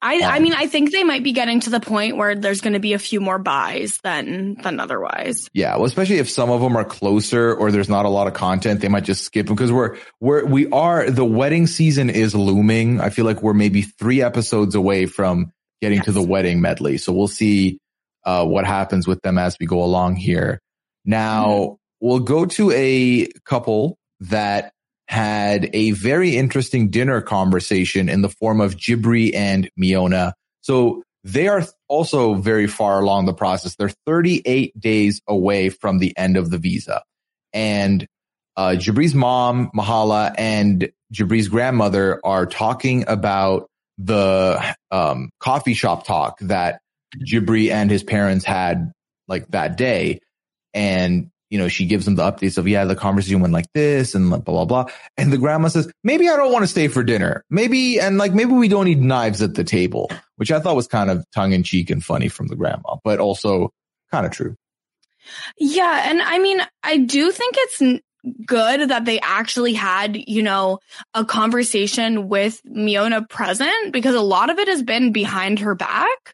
I, 0.04 0.18
um, 0.18 0.32
I 0.32 0.38
mean, 0.38 0.52
I 0.52 0.66
think 0.66 0.92
they 0.92 1.02
might 1.02 1.22
be 1.22 1.32
getting 1.32 1.60
to 1.60 1.70
the 1.70 1.80
point 1.80 2.18
where 2.18 2.34
there's 2.34 2.60
going 2.60 2.74
to 2.74 2.78
be 2.78 2.92
a 2.92 2.98
few 2.98 3.22
more 3.22 3.38
buys 3.38 3.98
than 4.04 4.56
than 4.56 4.78
otherwise. 4.78 5.48
Yeah, 5.54 5.74
well, 5.76 5.86
especially 5.86 6.18
if 6.18 6.28
some 6.28 6.50
of 6.50 6.60
them 6.60 6.76
are 6.76 6.84
closer 6.84 7.54
or 7.54 7.72
there's 7.72 7.88
not 7.88 8.04
a 8.04 8.10
lot 8.10 8.26
of 8.26 8.34
content, 8.34 8.82
they 8.82 8.88
might 8.88 9.04
just 9.04 9.24
skip 9.24 9.46
them 9.46 9.56
because 9.56 9.72
we're 9.72 9.96
we're 10.20 10.44
we 10.44 10.68
are 10.68 11.10
the 11.10 11.24
wedding 11.24 11.66
season 11.66 12.10
is 12.10 12.34
looming. 12.34 13.00
I 13.00 13.08
feel 13.08 13.24
like 13.24 13.42
we're 13.42 13.54
maybe 13.54 13.80
three 13.80 14.20
episodes 14.20 14.74
away 14.74 15.06
from 15.06 15.52
getting 15.80 15.96
yes. 15.96 16.04
to 16.04 16.12
the 16.12 16.22
wedding 16.22 16.60
medley. 16.60 16.98
So 16.98 17.14
we'll 17.14 17.26
see 17.26 17.78
uh, 18.26 18.44
what 18.44 18.66
happens 18.66 19.06
with 19.06 19.22
them 19.22 19.38
as 19.38 19.56
we 19.58 19.64
go 19.64 19.82
along 19.82 20.16
here. 20.16 20.60
Now 21.06 21.46
mm-hmm. 21.46 21.74
we'll 22.06 22.20
go 22.20 22.44
to 22.44 22.70
a 22.72 23.28
couple 23.46 23.96
that 24.20 24.73
had 25.08 25.70
a 25.72 25.90
very 25.92 26.36
interesting 26.36 26.90
dinner 26.90 27.20
conversation 27.20 28.08
in 28.08 28.22
the 28.22 28.28
form 28.28 28.60
of 28.60 28.76
Jibri 28.76 29.34
and 29.34 29.68
Miona. 29.78 30.32
So 30.62 31.02
they 31.24 31.48
are 31.48 31.64
also 31.88 32.34
very 32.34 32.66
far 32.66 33.00
along 33.00 33.26
the 33.26 33.34
process. 33.34 33.76
They're 33.76 33.92
38 34.06 34.78
days 34.78 35.20
away 35.26 35.70
from 35.70 35.98
the 35.98 36.16
end 36.16 36.36
of 36.36 36.50
the 36.50 36.58
visa. 36.58 37.02
And 37.52 38.06
uh, 38.56 38.74
Jibri's 38.76 39.14
mom, 39.14 39.70
Mahala, 39.74 40.34
and 40.38 40.90
Jibri's 41.12 41.48
grandmother 41.48 42.20
are 42.24 42.46
talking 42.46 43.04
about 43.08 43.68
the 43.98 44.76
um, 44.90 45.30
coffee 45.40 45.74
shop 45.74 46.06
talk 46.06 46.38
that 46.40 46.80
Jibri 47.24 47.70
and 47.70 47.90
his 47.90 48.02
parents 48.02 48.44
had 48.44 48.92
like 49.28 49.48
that 49.48 49.76
day. 49.76 50.20
And 50.72 51.30
you 51.54 51.60
know, 51.60 51.68
she 51.68 51.86
gives 51.86 52.04
them 52.04 52.16
the 52.16 52.24
updates 52.24 52.58
of, 52.58 52.66
yeah, 52.66 52.84
the 52.84 52.96
conversation 52.96 53.38
went 53.38 53.52
like 53.52 53.72
this 53.74 54.16
and 54.16 54.28
blah, 54.28 54.38
blah, 54.38 54.64
blah. 54.64 54.86
And 55.16 55.32
the 55.32 55.38
grandma 55.38 55.68
says, 55.68 55.88
maybe 56.02 56.28
I 56.28 56.34
don't 56.34 56.52
want 56.52 56.64
to 56.64 56.66
stay 56.66 56.88
for 56.88 57.04
dinner. 57.04 57.44
Maybe, 57.48 58.00
and 58.00 58.18
like, 58.18 58.34
maybe 58.34 58.50
we 58.50 58.66
don't 58.66 58.86
need 58.86 59.00
knives 59.00 59.40
at 59.40 59.54
the 59.54 59.62
table, 59.62 60.10
which 60.34 60.50
I 60.50 60.58
thought 60.58 60.74
was 60.74 60.88
kind 60.88 61.12
of 61.12 61.24
tongue 61.32 61.52
in 61.52 61.62
cheek 61.62 61.90
and 61.90 62.04
funny 62.04 62.26
from 62.26 62.48
the 62.48 62.56
grandma, 62.56 62.96
but 63.04 63.20
also 63.20 63.72
kind 64.10 64.26
of 64.26 64.32
true. 64.32 64.56
Yeah. 65.56 66.10
And 66.10 66.20
I 66.20 66.40
mean, 66.40 66.60
I 66.82 66.96
do 66.96 67.30
think 67.30 67.54
it's 67.56 68.02
good 68.44 68.90
that 68.90 69.04
they 69.04 69.20
actually 69.20 69.74
had, 69.74 70.16
you 70.16 70.42
know, 70.42 70.80
a 71.14 71.24
conversation 71.24 72.28
with 72.28 72.60
Miona 72.64 73.28
present 73.28 73.92
because 73.92 74.16
a 74.16 74.20
lot 74.20 74.50
of 74.50 74.58
it 74.58 74.66
has 74.66 74.82
been 74.82 75.12
behind 75.12 75.60
her 75.60 75.76
back 75.76 76.33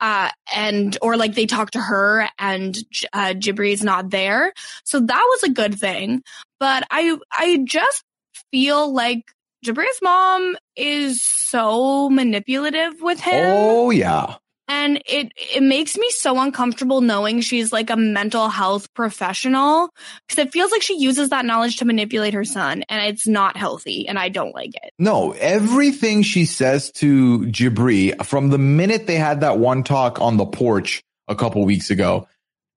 uh, 0.00 0.30
and 0.54 0.96
or 1.02 1.16
like 1.16 1.34
they 1.34 1.46
talk 1.46 1.70
to 1.72 1.80
her 1.80 2.28
and 2.38 2.76
uh, 3.12 3.34
Jibri's 3.34 3.82
not 3.82 4.10
there. 4.10 4.52
So 4.84 5.00
that 5.00 5.26
was 5.28 5.42
a 5.44 5.52
good 5.52 5.78
thing. 5.78 6.22
But 6.58 6.84
I 6.90 7.16
I 7.32 7.60
just 7.64 8.02
feel 8.50 8.92
like 8.92 9.22
Jibri's 9.64 10.00
mom 10.02 10.56
is 10.76 11.20
so 11.48 12.08
manipulative 12.10 13.00
with 13.00 13.20
him. 13.20 13.44
Oh 13.46 13.90
yeah. 13.90 14.36
And 14.68 15.00
it, 15.06 15.32
it 15.36 15.62
makes 15.62 15.96
me 15.96 16.10
so 16.10 16.40
uncomfortable 16.40 17.00
knowing 17.00 17.40
she's 17.40 17.72
like 17.72 17.90
a 17.90 17.96
mental 17.96 18.48
health 18.48 18.92
professional 18.94 19.90
because 20.26 20.44
it 20.44 20.52
feels 20.52 20.72
like 20.72 20.82
she 20.82 20.98
uses 20.98 21.28
that 21.28 21.44
knowledge 21.44 21.76
to 21.76 21.84
manipulate 21.84 22.34
her 22.34 22.44
son 22.44 22.82
and 22.88 23.06
it's 23.06 23.28
not 23.28 23.56
healthy 23.56 24.08
and 24.08 24.18
I 24.18 24.28
don't 24.28 24.54
like 24.54 24.74
it. 24.74 24.92
No, 24.98 25.32
everything 25.32 26.22
she 26.22 26.46
says 26.46 26.90
to 26.92 27.40
Jibri 27.46 28.24
from 28.24 28.50
the 28.50 28.58
minute 28.58 29.06
they 29.06 29.16
had 29.16 29.42
that 29.42 29.58
one 29.58 29.84
talk 29.84 30.20
on 30.20 30.36
the 30.36 30.46
porch 30.46 31.02
a 31.28 31.36
couple 31.36 31.64
weeks 31.64 31.90
ago, 31.90 32.26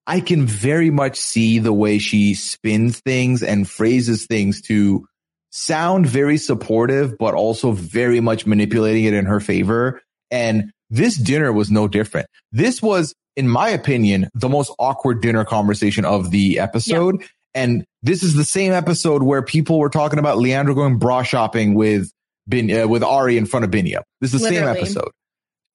I 0.06 0.20
can 0.20 0.46
very 0.46 0.90
much 0.90 1.16
see 1.16 1.58
the 1.58 1.72
way 1.72 1.98
she 1.98 2.34
spins 2.34 3.00
things 3.00 3.42
and 3.42 3.68
phrases 3.68 4.26
things 4.26 4.60
to 4.62 5.06
sound 5.50 6.06
very 6.06 6.36
supportive, 6.36 7.18
but 7.18 7.34
also 7.34 7.72
very 7.72 8.20
much 8.20 8.46
manipulating 8.46 9.04
it 9.04 9.14
in 9.14 9.26
her 9.26 9.40
favor. 9.40 10.00
And 10.30 10.72
this 10.90 11.16
dinner 11.16 11.52
was 11.52 11.70
no 11.70 11.88
different. 11.88 12.26
This 12.52 12.82
was, 12.82 13.14
in 13.36 13.48
my 13.48 13.70
opinion, 13.70 14.28
the 14.34 14.48
most 14.48 14.72
awkward 14.78 15.22
dinner 15.22 15.44
conversation 15.44 16.04
of 16.04 16.30
the 16.30 16.58
episode. 16.58 17.20
Yeah. 17.20 17.26
And 17.54 17.84
this 18.02 18.22
is 18.22 18.34
the 18.34 18.44
same 18.44 18.72
episode 18.72 19.22
where 19.22 19.42
people 19.42 19.78
were 19.78 19.90
talking 19.90 20.18
about 20.18 20.38
Leandro 20.38 20.74
going 20.74 20.98
bra 20.98 21.22
shopping 21.22 21.74
with 21.74 22.10
Bin, 22.48 22.70
uh, 22.70 22.86
with 22.86 23.02
Ari 23.02 23.36
in 23.36 23.46
front 23.46 23.64
of 23.64 23.70
Binyam. 23.70 24.02
This 24.20 24.34
is 24.34 24.42
the 24.42 24.50
Literally. 24.50 24.74
same 24.74 24.76
episode. 24.76 25.10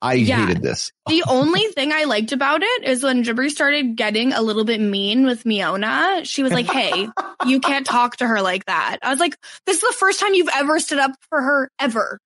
I 0.01 0.13
yeah. 0.13 0.45
hated 0.45 0.61
this. 0.61 0.91
the 1.07 1.23
only 1.27 1.65
thing 1.67 1.91
I 1.91 2.03
liked 2.03 2.31
about 2.31 2.61
it 2.61 2.83
is 2.83 3.01
when 3.01 3.23
Jibri 3.23 3.49
started 3.49 3.95
getting 3.95 4.33
a 4.33 4.41
little 4.41 4.63
bit 4.65 4.79
mean 4.79 5.25
with 5.25 5.45
Miona. 5.45 6.25
She 6.25 6.43
was 6.43 6.51
like, 6.51 6.67
Hey, 6.67 7.07
you 7.45 7.59
can't 7.59 7.85
talk 7.85 8.17
to 8.17 8.27
her 8.27 8.41
like 8.41 8.65
that. 8.65 8.97
I 9.01 9.09
was 9.09 9.19
like, 9.19 9.35
this 9.65 9.77
is 9.77 9.81
the 9.81 9.95
first 9.97 10.19
time 10.19 10.33
you've 10.33 10.49
ever 10.53 10.79
stood 10.79 10.99
up 10.99 11.11
for 11.29 11.41
her 11.41 11.69
ever. 11.79 12.19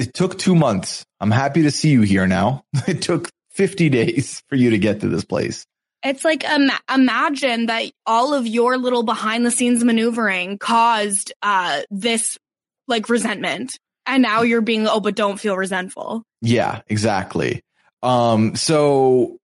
It 0.00 0.14
took 0.14 0.38
two 0.38 0.54
months. 0.54 1.04
I'm 1.20 1.30
happy 1.30 1.64
to 1.64 1.70
see 1.70 1.90
you 1.90 2.00
here 2.00 2.26
now. 2.26 2.64
It 2.88 3.02
took 3.02 3.28
50 3.50 3.90
days 3.90 4.42
for 4.48 4.56
you 4.56 4.70
to 4.70 4.78
get 4.78 5.00
to 5.00 5.08
this 5.08 5.26
place. 5.26 5.66
It's 6.02 6.24
like 6.24 6.48
um, 6.48 6.70
imagine 6.92 7.66
that 7.66 7.90
all 8.06 8.32
of 8.32 8.46
your 8.46 8.78
little 8.78 9.02
behind 9.02 9.44
the 9.44 9.50
scenes 9.50 9.84
maneuvering 9.84 10.56
caused 10.56 11.34
uh, 11.42 11.82
this 11.90 12.38
like 12.88 13.10
resentment, 13.10 13.78
and 14.06 14.22
now 14.22 14.40
you're 14.40 14.62
being 14.62 14.88
oh, 14.88 15.00
but 15.00 15.14
don't 15.14 15.38
feel 15.38 15.58
resentful. 15.58 16.22
Yeah, 16.40 16.80
exactly. 16.88 17.60
Um, 18.02 18.56
so 18.56 19.36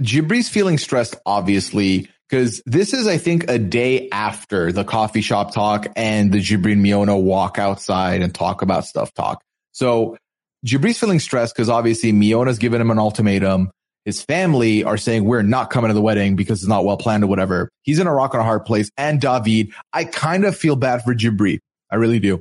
Jibri's 0.00 0.48
feeling 0.48 0.78
stressed, 0.78 1.16
obviously, 1.26 2.08
because 2.28 2.62
this 2.64 2.92
is, 2.92 3.08
I 3.08 3.18
think, 3.18 3.50
a 3.50 3.58
day 3.58 4.08
after 4.12 4.70
the 4.70 4.84
coffee 4.84 5.22
shop 5.22 5.52
talk 5.52 5.88
and 5.96 6.30
the 6.30 6.38
Jibri 6.38 6.72
and 6.72 6.84
Miona 6.84 7.20
walk 7.20 7.58
outside 7.58 8.22
and 8.22 8.32
talk 8.32 8.62
about 8.62 8.84
stuff 8.84 9.12
talk. 9.12 9.42
So 9.76 10.16
Jibri's 10.64 10.98
feeling 10.98 11.20
stressed 11.20 11.54
because 11.54 11.68
obviously 11.68 12.10
Miona's 12.10 12.56
given 12.56 12.80
him 12.80 12.90
an 12.90 12.98
ultimatum. 12.98 13.70
His 14.06 14.22
family 14.22 14.84
are 14.84 14.96
saying 14.96 15.24
we're 15.24 15.42
not 15.42 15.68
coming 15.68 15.88
to 15.88 15.94
the 15.94 16.00
wedding 16.00 16.34
because 16.34 16.60
it's 16.60 16.68
not 16.68 16.86
well 16.86 16.96
planned 16.96 17.24
or 17.24 17.26
whatever. 17.26 17.68
He's 17.82 17.98
in 17.98 18.06
a 18.06 18.14
rock 18.14 18.32
and 18.32 18.40
a 18.40 18.44
hard 18.44 18.64
place. 18.64 18.88
And 18.96 19.20
David, 19.20 19.74
I 19.92 20.04
kind 20.04 20.46
of 20.46 20.56
feel 20.56 20.76
bad 20.76 21.04
for 21.04 21.14
Jibri. 21.14 21.58
I 21.90 21.96
really 21.96 22.20
do. 22.20 22.40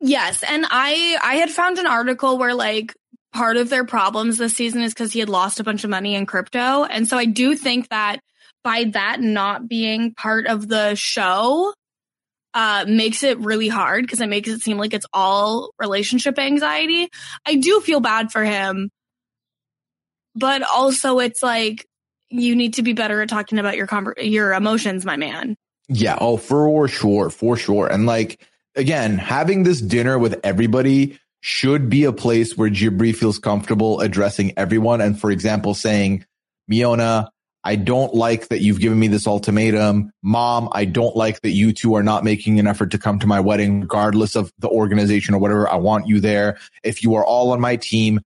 Yes, 0.00 0.44
and 0.48 0.64
I 0.70 1.18
I 1.20 1.34
had 1.36 1.50
found 1.50 1.78
an 1.78 1.86
article 1.88 2.38
where 2.38 2.54
like 2.54 2.94
part 3.32 3.56
of 3.56 3.68
their 3.68 3.84
problems 3.84 4.38
this 4.38 4.54
season 4.54 4.82
is 4.82 4.94
because 4.94 5.12
he 5.12 5.18
had 5.18 5.28
lost 5.28 5.58
a 5.58 5.64
bunch 5.64 5.82
of 5.82 5.90
money 5.90 6.14
in 6.14 6.26
crypto, 6.26 6.84
and 6.84 7.08
so 7.08 7.18
I 7.18 7.24
do 7.24 7.56
think 7.56 7.88
that 7.88 8.20
by 8.62 8.84
that 8.92 9.20
not 9.20 9.66
being 9.66 10.14
part 10.14 10.46
of 10.46 10.68
the 10.68 10.94
show, 10.94 11.72
uh, 12.56 12.86
makes 12.88 13.22
it 13.22 13.38
really 13.38 13.68
hard 13.68 14.02
because 14.02 14.22
it 14.22 14.30
makes 14.30 14.48
it 14.48 14.62
seem 14.62 14.78
like 14.78 14.94
it's 14.94 15.04
all 15.12 15.72
relationship 15.78 16.38
anxiety. 16.38 17.10
I 17.44 17.56
do 17.56 17.82
feel 17.82 18.00
bad 18.00 18.32
for 18.32 18.42
him, 18.42 18.88
but 20.34 20.62
also 20.62 21.18
it's 21.18 21.42
like 21.42 21.86
you 22.30 22.56
need 22.56 22.74
to 22.74 22.82
be 22.82 22.94
better 22.94 23.20
at 23.20 23.28
talking 23.28 23.58
about 23.58 23.76
your 23.76 23.86
com- 23.86 24.14
your 24.16 24.54
emotions, 24.54 25.04
my 25.04 25.18
man. 25.18 25.54
Yeah, 25.88 26.16
oh, 26.18 26.38
for 26.38 26.88
sure, 26.88 27.28
for 27.28 27.58
sure. 27.58 27.88
And 27.88 28.06
like 28.06 28.40
again, 28.74 29.18
having 29.18 29.62
this 29.62 29.82
dinner 29.82 30.18
with 30.18 30.40
everybody 30.42 31.18
should 31.42 31.90
be 31.90 32.04
a 32.04 32.12
place 32.12 32.56
where 32.56 32.70
Jibri 32.70 33.14
feels 33.14 33.38
comfortable 33.38 34.00
addressing 34.00 34.54
everyone. 34.56 35.02
And 35.02 35.20
for 35.20 35.30
example, 35.30 35.74
saying, 35.74 36.24
Miona, 36.72 37.28
I 37.66 37.74
don't 37.74 38.14
like 38.14 38.46
that 38.48 38.60
you've 38.60 38.78
given 38.78 38.96
me 38.96 39.08
this 39.08 39.26
ultimatum. 39.26 40.12
Mom, 40.22 40.68
I 40.70 40.84
don't 40.84 41.16
like 41.16 41.40
that 41.40 41.50
you 41.50 41.72
two 41.72 41.94
are 41.94 42.02
not 42.04 42.22
making 42.22 42.60
an 42.60 42.68
effort 42.68 42.92
to 42.92 42.98
come 42.98 43.18
to 43.18 43.26
my 43.26 43.40
wedding, 43.40 43.80
regardless 43.80 44.36
of 44.36 44.52
the 44.60 44.68
organization 44.68 45.34
or 45.34 45.38
whatever. 45.38 45.68
I 45.68 45.74
want 45.74 46.06
you 46.06 46.20
there. 46.20 46.58
If 46.84 47.02
you 47.02 47.16
are 47.16 47.24
all 47.24 47.50
on 47.50 47.60
my 47.60 47.74
team, 47.74 48.20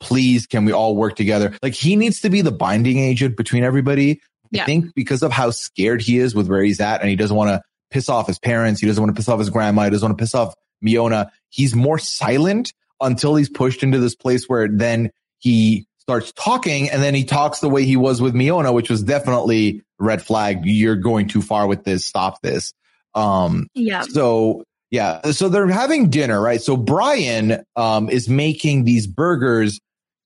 please, 0.00 0.46
can 0.46 0.66
we 0.66 0.72
all 0.72 0.96
work 0.96 1.16
together? 1.16 1.56
Like 1.62 1.72
he 1.72 1.96
needs 1.96 2.20
to 2.20 2.28
be 2.28 2.42
the 2.42 2.52
binding 2.52 2.98
agent 2.98 3.38
between 3.38 3.64
everybody. 3.64 4.20
Yeah. 4.50 4.64
I 4.64 4.66
think 4.66 4.94
because 4.94 5.22
of 5.22 5.32
how 5.32 5.50
scared 5.50 6.02
he 6.02 6.18
is 6.18 6.34
with 6.34 6.48
where 6.48 6.62
he's 6.62 6.80
at 6.80 7.00
and 7.00 7.08
he 7.08 7.16
doesn't 7.16 7.34
want 7.34 7.48
to 7.48 7.62
piss 7.90 8.10
off 8.10 8.26
his 8.26 8.38
parents. 8.38 8.82
He 8.82 8.86
doesn't 8.86 9.02
want 9.02 9.16
to 9.16 9.18
piss 9.18 9.30
off 9.30 9.38
his 9.38 9.48
grandma. 9.48 9.84
He 9.84 9.90
doesn't 9.90 10.06
want 10.06 10.18
to 10.18 10.22
piss 10.22 10.34
off 10.34 10.52
Miona. 10.84 11.30
He's 11.48 11.74
more 11.74 11.98
silent 11.98 12.74
until 13.00 13.34
he's 13.34 13.48
pushed 13.48 13.82
into 13.82 13.98
this 13.98 14.14
place 14.14 14.44
where 14.46 14.68
then 14.68 15.10
he 15.38 15.86
starts 16.06 16.32
talking 16.32 16.90
and 16.90 17.02
then 17.02 17.14
he 17.14 17.24
talks 17.24 17.60
the 17.60 17.68
way 17.68 17.84
he 17.84 17.96
was 17.96 18.20
with 18.20 18.34
Miona, 18.34 18.72
which 18.72 18.90
was 18.90 19.02
definitely 19.02 19.82
red 19.98 20.22
flag. 20.22 20.60
You're 20.64 20.96
going 20.96 21.28
too 21.28 21.40
far 21.40 21.66
with 21.66 21.84
this. 21.84 22.04
Stop 22.04 22.40
this. 22.42 22.74
Um, 23.14 23.68
yeah. 23.74 24.02
So 24.02 24.64
yeah. 24.90 25.22
So 25.32 25.48
they're 25.48 25.66
having 25.68 26.10
dinner, 26.10 26.40
right? 26.40 26.60
So 26.60 26.76
Brian, 26.76 27.64
um, 27.74 28.10
is 28.10 28.28
making 28.28 28.84
these 28.84 29.06
burgers 29.06 29.80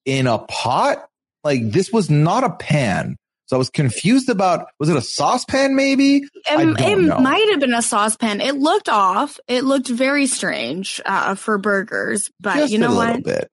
in 0.04 0.26
a 0.26 0.38
pot. 0.38 1.06
Like 1.44 1.70
this 1.70 1.92
was 1.92 2.10
not 2.10 2.44
a 2.44 2.50
pan. 2.50 3.16
So 3.46 3.56
I 3.56 3.58
was 3.58 3.70
confused 3.70 4.28
about, 4.28 4.66
was 4.78 4.90
it 4.90 4.96
a 4.96 5.00
saucepan 5.00 5.74
maybe? 5.74 6.24
Um, 6.50 6.76
it 6.76 6.98
know. 6.98 7.18
might 7.18 7.48
have 7.50 7.60
been 7.60 7.72
a 7.72 7.80
saucepan. 7.80 8.42
It 8.42 8.56
looked 8.56 8.90
off. 8.90 9.40
It 9.48 9.64
looked 9.64 9.88
very 9.88 10.26
strange, 10.26 11.00
uh, 11.06 11.34
for 11.34 11.56
burgers, 11.56 12.30
but 12.40 12.56
Just 12.56 12.72
you 12.72 12.78
know 12.78 12.94
what? 12.94 13.22
Bit 13.22 13.50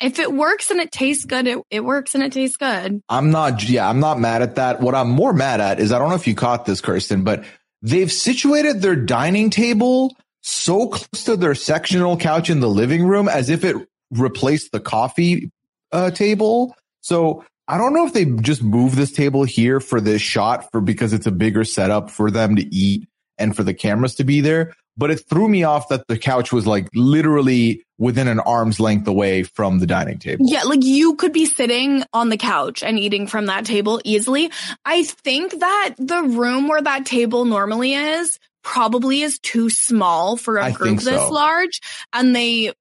if 0.00 0.18
it 0.18 0.32
works 0.32 0.70
and 0.70 0.80
it 0.80 0.92
tastes 0.92 1.24
good, 1.24 1.46
it, 1.46 1.58
it 1.70 1.84
works 1.84 2.14
and 2.14 2.22
it 2.22 2.32
tastes 2.32 2.56
good. 2.56 3.02
I'm 3.08 3.30
not, 3.30 3.68
yeah, 3.68 3.88
I'm 3.88 4.00
not 4.00 4.20
mad 4.20 4.42
at 4.42 4.54
that. 4.56 4.80
What 4.80 4.94
I'm 4.94 5.10
more 5.10 5.32
mad 5.32 5.60
at 5.60 5.80
is 5.80 5.92
I 5.92 5.98
don't 5.98 6.08
know 6.08 6.14
if 6.14 6.26
you 6.26 6.34
caught 6.34 6.66
this, 6.66 6.80
Kirsten, 6.80 7.24
but 7.24 7.44
they've 7.82 8.12
situated 8.12 8.80
their 8.80 8.96
dining 8.96 9.50
table 9.50 10.16
so 10.42 10.88
close 10.88 11.24
to 11.24 11.36
their 11.36 11.54
sectional 11.54 12.16
couch 12.16 12.48
in 12.48 12.60
the 12.60 12.68
living 12.68 13.04
room 13.04 13.28
as 13.28 13.50
if 13.50 13.64
it 13.64 13.76
replaced 14.10 14.72
the 14.72 14.80
coffee 14.80 15.50
uh, 15.92 16.10
table. 16.10 16.74
So 17.00 17.44
I 17.66 17.76
don't 17.76 17.92
know 17.92 18.06
if 18.06 18.12
they 18.12 18.24
just 18.24 18.62
moved 18.62 18.96
this 18.96 19.12
table 19.12 19.44
here 19.44 19.80
for 19.80 20.00
this 20.00 20.22
shot 20.22 20.70
for 20.70 20.80
because 20.80 21.12
it's 21.12 21.26
a 21.26 21.32
bigger 21.32 21.64
setup 21.64 22.10
for 22.10 22.30
them 22.30 22.56
to 22.56 22.74
eat 22.74 23.08
and 23.36 23.54
for 23.54 23.62
the 23.62 23.74
cameras 23.74 24.14
to 24.16 24.24
be 24.24 24.40
there 24.40 24.74
but 24.98 25.10
it 25.12 25.22
threw 25.28 25.48
me 25.48 25.62
off 25.62 25.88
that 25.88 26.06
the 26.08 26.18
couch 26.18 26.52
was 26.52 26.66
like 26.66 26.88
literally 26.92 27.84
within 27.98 28.28
an 28.28 28.40
arm's 28.40 28.80
length 28.80 29.06
away 29.06 29.44
from 29.44 29.78
the 29.78 29.86
dining 29.86 30.18
table. 30.18 30.44
Yeah, 30.48 30.64
like 30.64 30.84
you 30.84 31.14
could 31.14 31.32
be 31.32 31.46
sitting 31.46 32.04
on 32.12 32.28
the 32.28 32.36
couch 32.36 32.82
and 32.82 32.98
eating 32.98 33.28
from 33.28 33.46
that 33.46 33.64
table 33.64 34.00
easily. 34.04 34.50
I 34.84 35.04
think 35.04 35.60
that 35.60 35.94
the 35.98 36.22
room 36.22 36.68
where 36.68 36.82
that 36.82 37.06
table 37.06 37.44
normally 37.44 37.94
is 37.94 38.38
probably 38.62 39.22
is 39.22 39.38
too 39.38 39.70
small 39.70 40.36
for 40.36 40.58
a 40.58 40.66
I 40.66 40.70
group 40.72 40.98
this 40.98 41.22
so. 41.22 41.30
large 41.30 41.80
and 42.12 42.34
they 42.34 42.72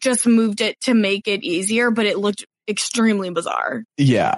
just 0.00 0.26
moved 0.26 0.60
it 0.60 0.78
to 0.82 0.94
make 0.94 1.26
it 1.28 1.42
easier, 1.42 1.90
but 1.90 2.06
it 2.06 2.18
looked 2.18 2.44
extremely 2.68 3.30
bizarre. 3.30 3.84
Yeah. 3.96 4.36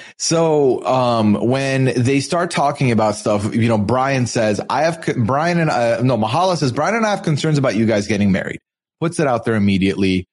so, 0.18 0.84
um, 0.84 1.34
when 1.34 1.84
they 1.84 2.20
start 2.20 2.50
talking 2.50 2.92
about 2.92 3.16
stuff, 3.16 3.54
you 3.54 3.68
know, 3.68 3.78
Brian 3.78 4.26
says, 4.26 4.60
I 4.70 4.82
have, 4.82 5.04
Brian 5.16 5.58
and, 5.58 5.70
uh, 5.70 6.02
no, 6.02 6.16
Mahala 6.16 6.56
says, 6.56 6.72
Brian 6.72 6.94
and 6.94 7.04
I 7.04 7.10
have 7.10 7.22
concerns 7.22 7.58
about 7.58 7.74
you 7.74 7.86
guys 7.86 8.06
getting 8.06 8.32
married. 8.32 8.60
Puts 9.00 9.18
it 9.18 9.26
out 9.26 9.44
there 9.44 9.56
immediately 9.56 10.26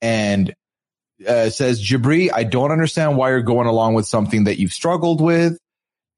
and, 0.00 0.54
uh, 1.26 1.50
says, 1.50 1.82
Jibri, 1.82 2.30
I 2.32 2.44
don't 2.44 2.72
understand 2.72 3.16
why 3.16 3.30
you're 3.30 3.42
going 3.42 3.66
along 3.66 3.94
with 3.94 4.06
something 4.06 4.44
that 4.44 4.58
you've 4.58 4.72
struggled 4.72 5.20
with. 5.20 5.58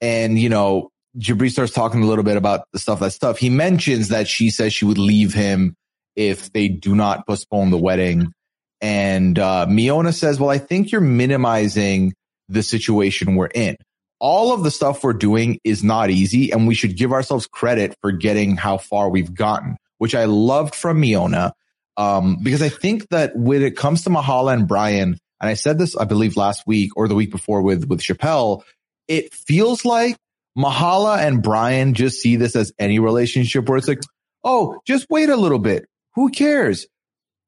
And, 0.01 0.39
you 0.39 0.49
know, 0.49 0.91
Jibri 1.19 1.51
starts 1.51 1.73
talking 1.73 2.03
a 2.03 2.07
little 2.07 2.25
bit 2.25 2.37
about 2.37 2.67
the 2.73 2.79
stuff, 2.79 3.01
that 3.01 3.13
stuff. 3.13 3.39
He 3.39 3.51
mentions 3.51 4.09
that 4.09 4.29
she 4.29 4.51
says 4.51 4.73
she 4.73 4.85
would 4.85 4.99
leave 4.99 5.35
him 5.35 5.75
if 6.15 6.53
they 6.53 6.69
do 6.69 6.95
not 6.95 7.27
postpone 7.27 7.71
the 7.71 7.79
wedding. 7.79 8.33
And 8.81 9.39
uh, 9.39 9.67
Miona 9.69 10.13
says, 10.15 10.39
well, 10.39 10.51
I 10.51 10.59
think 10.59 10.93
you're 10.93 11.01
minimizing 11.01 12.15
the 12.49 12.63
situation 12.63 13.35
we're 13.35 13.47
in. 13.47 13.77
All 14.19 14.53
of 14.53 14.63
the 14.63 14.71
stuff 14.71 15.05
we're 15.05 15.13
doing 15.13 15.59
is 15.65 15.85
not 15.85 16.11
easy, 16.11 16.51
and 16.51 16.67
we 16.67 16.75
should 16.75 16.97
give 16.97 17.13
ourselves 17.13 17.47
credit 17.47 17.97
for 18.01 18.13
getting 18.13 18.57
how 18.57 18.79
far 18.79 19.11
we've 19.11 19.35
gotten, 19.35 19.77
which 19.99 20.15
I 20.15 20.25
loved 20.25 20.75
from 20.75 21.01
Miona. 21.01 21.53
Um, 21.97 22.39
because 22.43 22.63
I 22.63 22.69
think 22.69 23.09
that 23.09 23.37
when 23.37 23.63
it 23.63 23.77
comes 23.77 24.05
to 24.05 24.11
Mahala 24.11 24.55
and 24.55 24.69
Brian, 24.69 25.19
and 25.41 25.51
I 25.51 25.55
said 25.55 25.79
this, 25.79 25.97
I 25.97 26.05
believe 26.05 26.37
last 26.37 26.67
week 26.67 26.97
or 26.97 27.09
the 27.09 27.15
week 27.15 27.31
before 27.31 27.63
with, 27.63 27.87
with 27.87 28.01
Chappelle, 28.01 28.63
it 29.09 29.35
feels 29.35 29.85
like 29.85 30.17
Mahala 30.57 31.19
and 31.19 31.43
Brian 31.43 31.95
just 31.95 32.21
see 32.21 32.37
this 32.37 32.57
as 32.57 32.73
any 32.79 32.99
relationship 32.99 33.69
where 33.69 33.79
it's 33.79 33.89
like, 33.89 34.01
oh, 34.45 34.81
just 34.87 35.07
wait 35.11 35.29
a 35.29 35.37
little 35.37 35.59
bit. 35.59 35.87
Who 36.15 36.31
cares? 36.31 36.87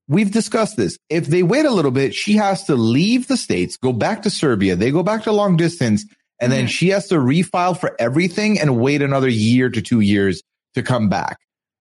We've 0.09 0.33
discussed 0.33 0.77
this. 0.77 0.99
If 1.09 1.27
they 1.27 1.43
wait 1.43 1.67
a 1.67 1.71
little 1.71 1.91
bit, 1.91 2.15
she 2.15 2.37
has 2.37 2.65
to 2.65 2.75
leave 2.75 3.29
the 3.29 3.37
States, 3.37 3.77
go 3.77 3.93
back 3.93 4.23
to 4.23 4.31
Serbia. 4.31 4.75
They 4.75 4.91
go 4.91 5.03
back 5.03 5.25
to 5.25 5.33
long 5.33 5.57
distance 5.57 6.05
and 6.41 6.53
then 6.53 6.67
she 6.67 6.89
has 6.91 7.09
to 7.09 7.17
refile 7.17 7.79
for 7.79 7.97
everything 7.99 8.61
and 8.61 8.79
wait 8.79 9.03
another 9.03 9.29
year 9.29 9.69
to 9.69 9.83
two 9.83 10.01
years 10.01 10.43
to 10.75 10.83
come 10.83 11.09
back. 11.09 11.39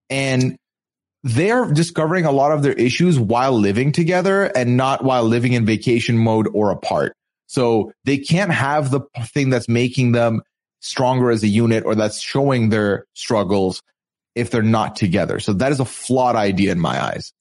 And 0.09 0.57
they're 1.23 1.71
discovering 1.71 2.25
a 2.25 2.31
lot 2.31 2.51
of 2.51 2.63
their 2.63 2.73
issues 2.73 3.19
while 3.19 3.53
living 3.53 3.91
together 3.91 4.43
and 4.43 4.77
not 4.77 5.03
while 5.03 5.23
living 5.23 5.53
in 5.53 5.65
vacation 5.65 6.17
mode 6.17 6.47
or 6.53 6.71
apart. 6.71 7.13
So 7.47 7.91
they 8.03 8.17
can't 8.17 8.51
have 8.51 8.91
the 8.91 9.01
thing 9.33 9.49
that's 9.49 9.69
making 9.69 10.11
them 10.11 10.41
stronger 10.79 11.31
as 11.31 11.43
a 11.43 11.47
unit 11.47 11.85
or 11.85 11.95
that's 11.95 12.21
showing 12.21 12.69
their 12.69 13.05
struggles 13.13 13.81
if 14.35 14.51
they're 14.51 14.61
not 14.61 14.95
together. 14.95 15.39
So 15.39 15.53
that 15.53 15.71
is 15.71 15.79
a 15.79 15.85
flawed 15.85 16.35
idea 16.35 16.71
in 16.71 16.79
my 16.79 17.03
eyes. 17.03 17.33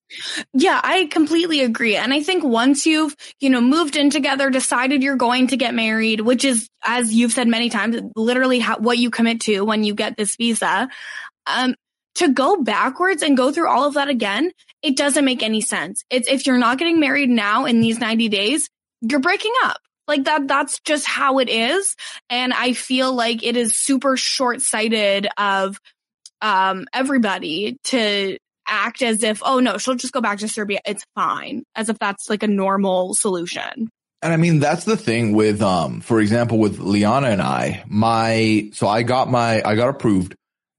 Yeah, 0.53 0.81
I 0.83 1.07
completely 1.07 1.61
agree. 1.63 1.97
And 1.97 2.13
I 2.13 2.23
think 2.23 2.45
once 2.45 2.87
you've, 2.87 3.15
you 3.41 3.51
know, 3.51 3.61
moved 3.61 3.97
in 3.97 4.11
together, 4.11 4.51
decided 4.51 5.03
you're 5.03 5.17
going 5.17 5.49
to 5.49 5.57
get 5.57 5.75
married, 5.75 6.21
which 6.21 6.45
is, 6.45 6.69
as 6.85 7.13
you've 7.13 7.33
said 7.33 7.49
many 7.49 7.71
times, 7.71 7.97
literally 8.15 8.59
how, 8.61 8.79
what 8.79 8.99
you 8.99 9.11
commit 9.11 9.41
to 9.43 9.63
when 9.63 9.85
you 9.85 9.95
get 9.95 10.17
this 10.17 10.37
visa, 10.37 10.89
um, 11.47 11.75
to 12.17 12.29
go 12.29 12.63
backwards 12.63 13.23
and 13.23 13.37
go 13.37 13.53
through 13.53 13.69
all 13.69 13.85
of 13.85 13.95
that 13.95 14.09
again, 14.09 14.53
it 14.83 14.97
doesn't 14.97 15.25
make 15.25 15.43
any 15.43 15.61
sense. 15.61 16.05
It's 16.09 16.29
if 16.29 16.47
you're 16.47 16.59
not 16.59 16.79
getting 16.79 17.01
married 17.01 17.29
now 17.29 17.67
in 17.67 17.81
these 17.81 17.99
90 17.99 18.29
days, 18.29 18.69
you're 19.03 19.21
breaking 19.21 19.53
up. 19.65 19.81
Like 20.09 20.25
that, 20.25 20.47
that's 20.47 20.81
just 20.81 21.05
how 21.05 21.41
it 21.41 21.49
is. 21.49 21.97
And 22.31 22.53
I 22.53 22.73
feel 22.73 23.13
like 23.13 23.43
it 23.43 23.57
is 23.57 23.77
super 23.77 24.17
short 24.17 24.63
sighted 24.63 25.27
of, 25.37 25.79
um, 26.41 26.87
everybody 26.93 27.79
to 27.85 28.39
act 28.67 29.03
as 29.03 29.23
if, 29.23 29.43
oh 29.45 29.61
no, 29.61 29.79
she'll 29.79 29.95
just 29.95 30.13
go 30.13 30.21
back 30.21 30.39
to 30.39 30.49
Serbia. 30.49 30.81
It's 30.85 31.05
fine. 31.15 31.65
As 31.75 31.89
if 31.89 31.99
that's 31.99 32.29
like 32.31 32.43
a 32.43 32.49
normal 32.49 33.15
solution. 33.15 33.91
And 34.23 34.33
I 34.33 34.37
mean, 34.37 34.61
that's 34.61 34.85
the 34.85 34.97
thing 34.97 35.33
with, 35.33 35.63
um, 35.63 36.01
for 36.01 36.21
example, 36.21 36.59
with 36.59 36.79
Liana 36.79 37.29
and 37.29 37.43
I, 37.43 37.85
my, 37.87 38.71
so 38.73 38.89
I 38.89 39.03
got 39.03 39.31
my, 39.31 39.63
I 39.65 39.77
got 39.77 39.89
approved 39.89 40.35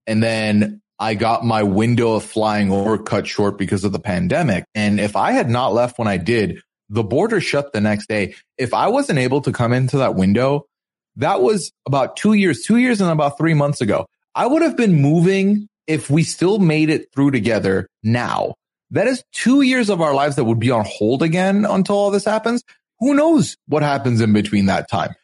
and 0.05 0.21
then 0.21 0.81
I 0.99 1.13
got 1.13 1.45
my 1.45 1.63
window 1.63 2.13
of 2.13 2.23
flying 2.23 2.71
over 2.71 2.97
cut 2.97 3.27
short 3.27 3.57
because 3.57 3.83
of 3.83 3.91
the 3.91 3.99
pandemic. 3.99 4.65
And 4.73 4.99
if 4.99 5.15
I 5.15 5.31
had 5.31 5.49
not 5.49 5.73
left 5.73 5.99
when 5.99 6.07
I 6.07 6.17
did, 6.17 6.61
the 6.89 7.03
border 7.03 7.39
shut 7.39 7.73
the 7.73 7.81
next 7.81 8.07
day. 8.07 8.33
If 8.57 8.73
I 8.73 8.87
wasn't 8.87 9.19
able 9.19 9.41
to 9.41 9.51
come 9.51 9.73
into 9.73 9.97
that 9.97 10.15
window, 10.15 10.65
that 11.17 11.41
was 11.41 11.71
about 11.85 12.17
two 12.17 12.33
years, 12.33 12.63
two 12.63 12.77
years 12.77 13.01
and 13.01 13.11
about 13.11 13.37
three 13.37 13.53
months 13.53 13.81
ago. 13.81 14.07
I 14.33 14.47
would 14.47 14.61
have 14.61 14.77
been 14.77 15.01
moving 15.01 15.67
if 15.87 16.09
we 16.09 16.23
still 16.23 16.59
made 16.59 16.89
it 16.89 17.11
through 17.13 17.31
together 17.31 17.87
now, 18.03 18.55
that 18.91 19.07
is 19.07 19.23
two 19.33 19.61
years 19.61 19.89
of 19.89 20.01
our 20.01 20.13
lives 20.13 20.35
that 20.35 20.43
would 20.43 20.59
be 20.59 20.71
on 20.71 20.85
hold 20.87 21.23
again 21.23 21.65
until 21.65 21.95
all 21.95 22.11
this 22.11 22.25
happens. 22.25 22.63
Who 22.99 23.13
knows 23.13 23.57
what 23.67 23.83
happens 23.83 24.21
in 24.21 24.33
between 24.33 24.67
that 24.67 24.89
time? 24.89 25.15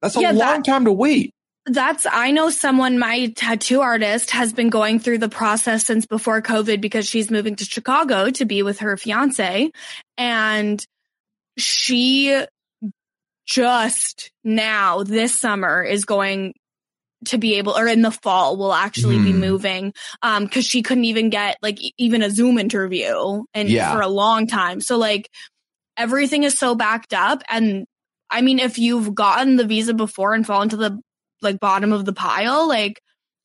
That's 0.00 0.16
a 0.16 0.20
yeah, 0.20 0.30
long 0.30 0.62
that, 0.62 0.64
time 0.64 0.84
to 0.84 0.92
wait. 0.92 1.32
That's, 1.66 2.06
I 2.10 2.30
know 2.30 2.50
someone, 2.50 2.98
my 2.98 3.32
tattoo 3.34 3.80
artist 3.80 4.32
has 4.32 4.52
been 4.52 4.68
going 4.68 4.98
through 4.98 5.18
the 5.18 5.30
process 5.30 5.86
since 5.86 6.04
before 6.04 6.42
COVID 6.42 6.80
because 6.80 7.06
she's 7.06 7.30
moving 7.30 7.56
to 7.56 7.64
Chicago 7.64 8.30
to 8.30 8.44
be 8.44 8.62
with 8.62 8.80
her 8.80 8.96
fiance. 8.98 9.70
And 10.18 10.84
she 11.56 12.44
just 13.46 14.30
now 14.42 15.02
this 15.02 15.38
summer 15.38 15.82
is 15.82 16.04
going 16.04 16.54
to 17.26 17.38
be 17.38 17.54
able, 17.54 17.76
or 17.76 17.86
in 17.86 18.02
the 18.02 18.10
fall, 18.10 18.56
will 18.56 18.72
actually 18.72 19.16
mm. 19.16 19.24
be 19.24 19.32
hmm. 19.32 19.40
moving. 19.40 19.94
Um, 20.22 20.48
cause 20.48 20.64
she 20.64 20.82
couldn't 20.82 21.04
even 21.04 21.30
get 21.30 21.56
like 21.62 21.78
even 21.98 22.22
a 22.22 22.30
Zoom 22.30 22.58
interview 22.58 23.44
and 23.54 23.68
yeah. 23.68 23.92
for 23.92 24.00
a 24.00 24.08
long 24.08 24.46
time. 24.46 24.80
So 24.80 24.96
like 24.96 25.30
everything 25.96 26.44
is 26.44 26.58
so 26.58 26.74
backed 26.74 27.14
up. 27.14 27.42
And 27.48 27.86
I 28.30 28.40
mean, 28.40 28.58
if 28.58 28.78
you've 28.78 29.14
gotten 29.14 29.56
the 29.56 29.66
visa 29.66 29.94
before 29.94 30.34
and 30.34 30.46
fallen 30.46 30.70
to 30.70 30.76
the 30.76 31.00
like 31.42 31.60
bottom 31.60 31.92
of 31.92 32.04
the 32.04 32.12
pile, 32.12 32.68
like 32.68 33.00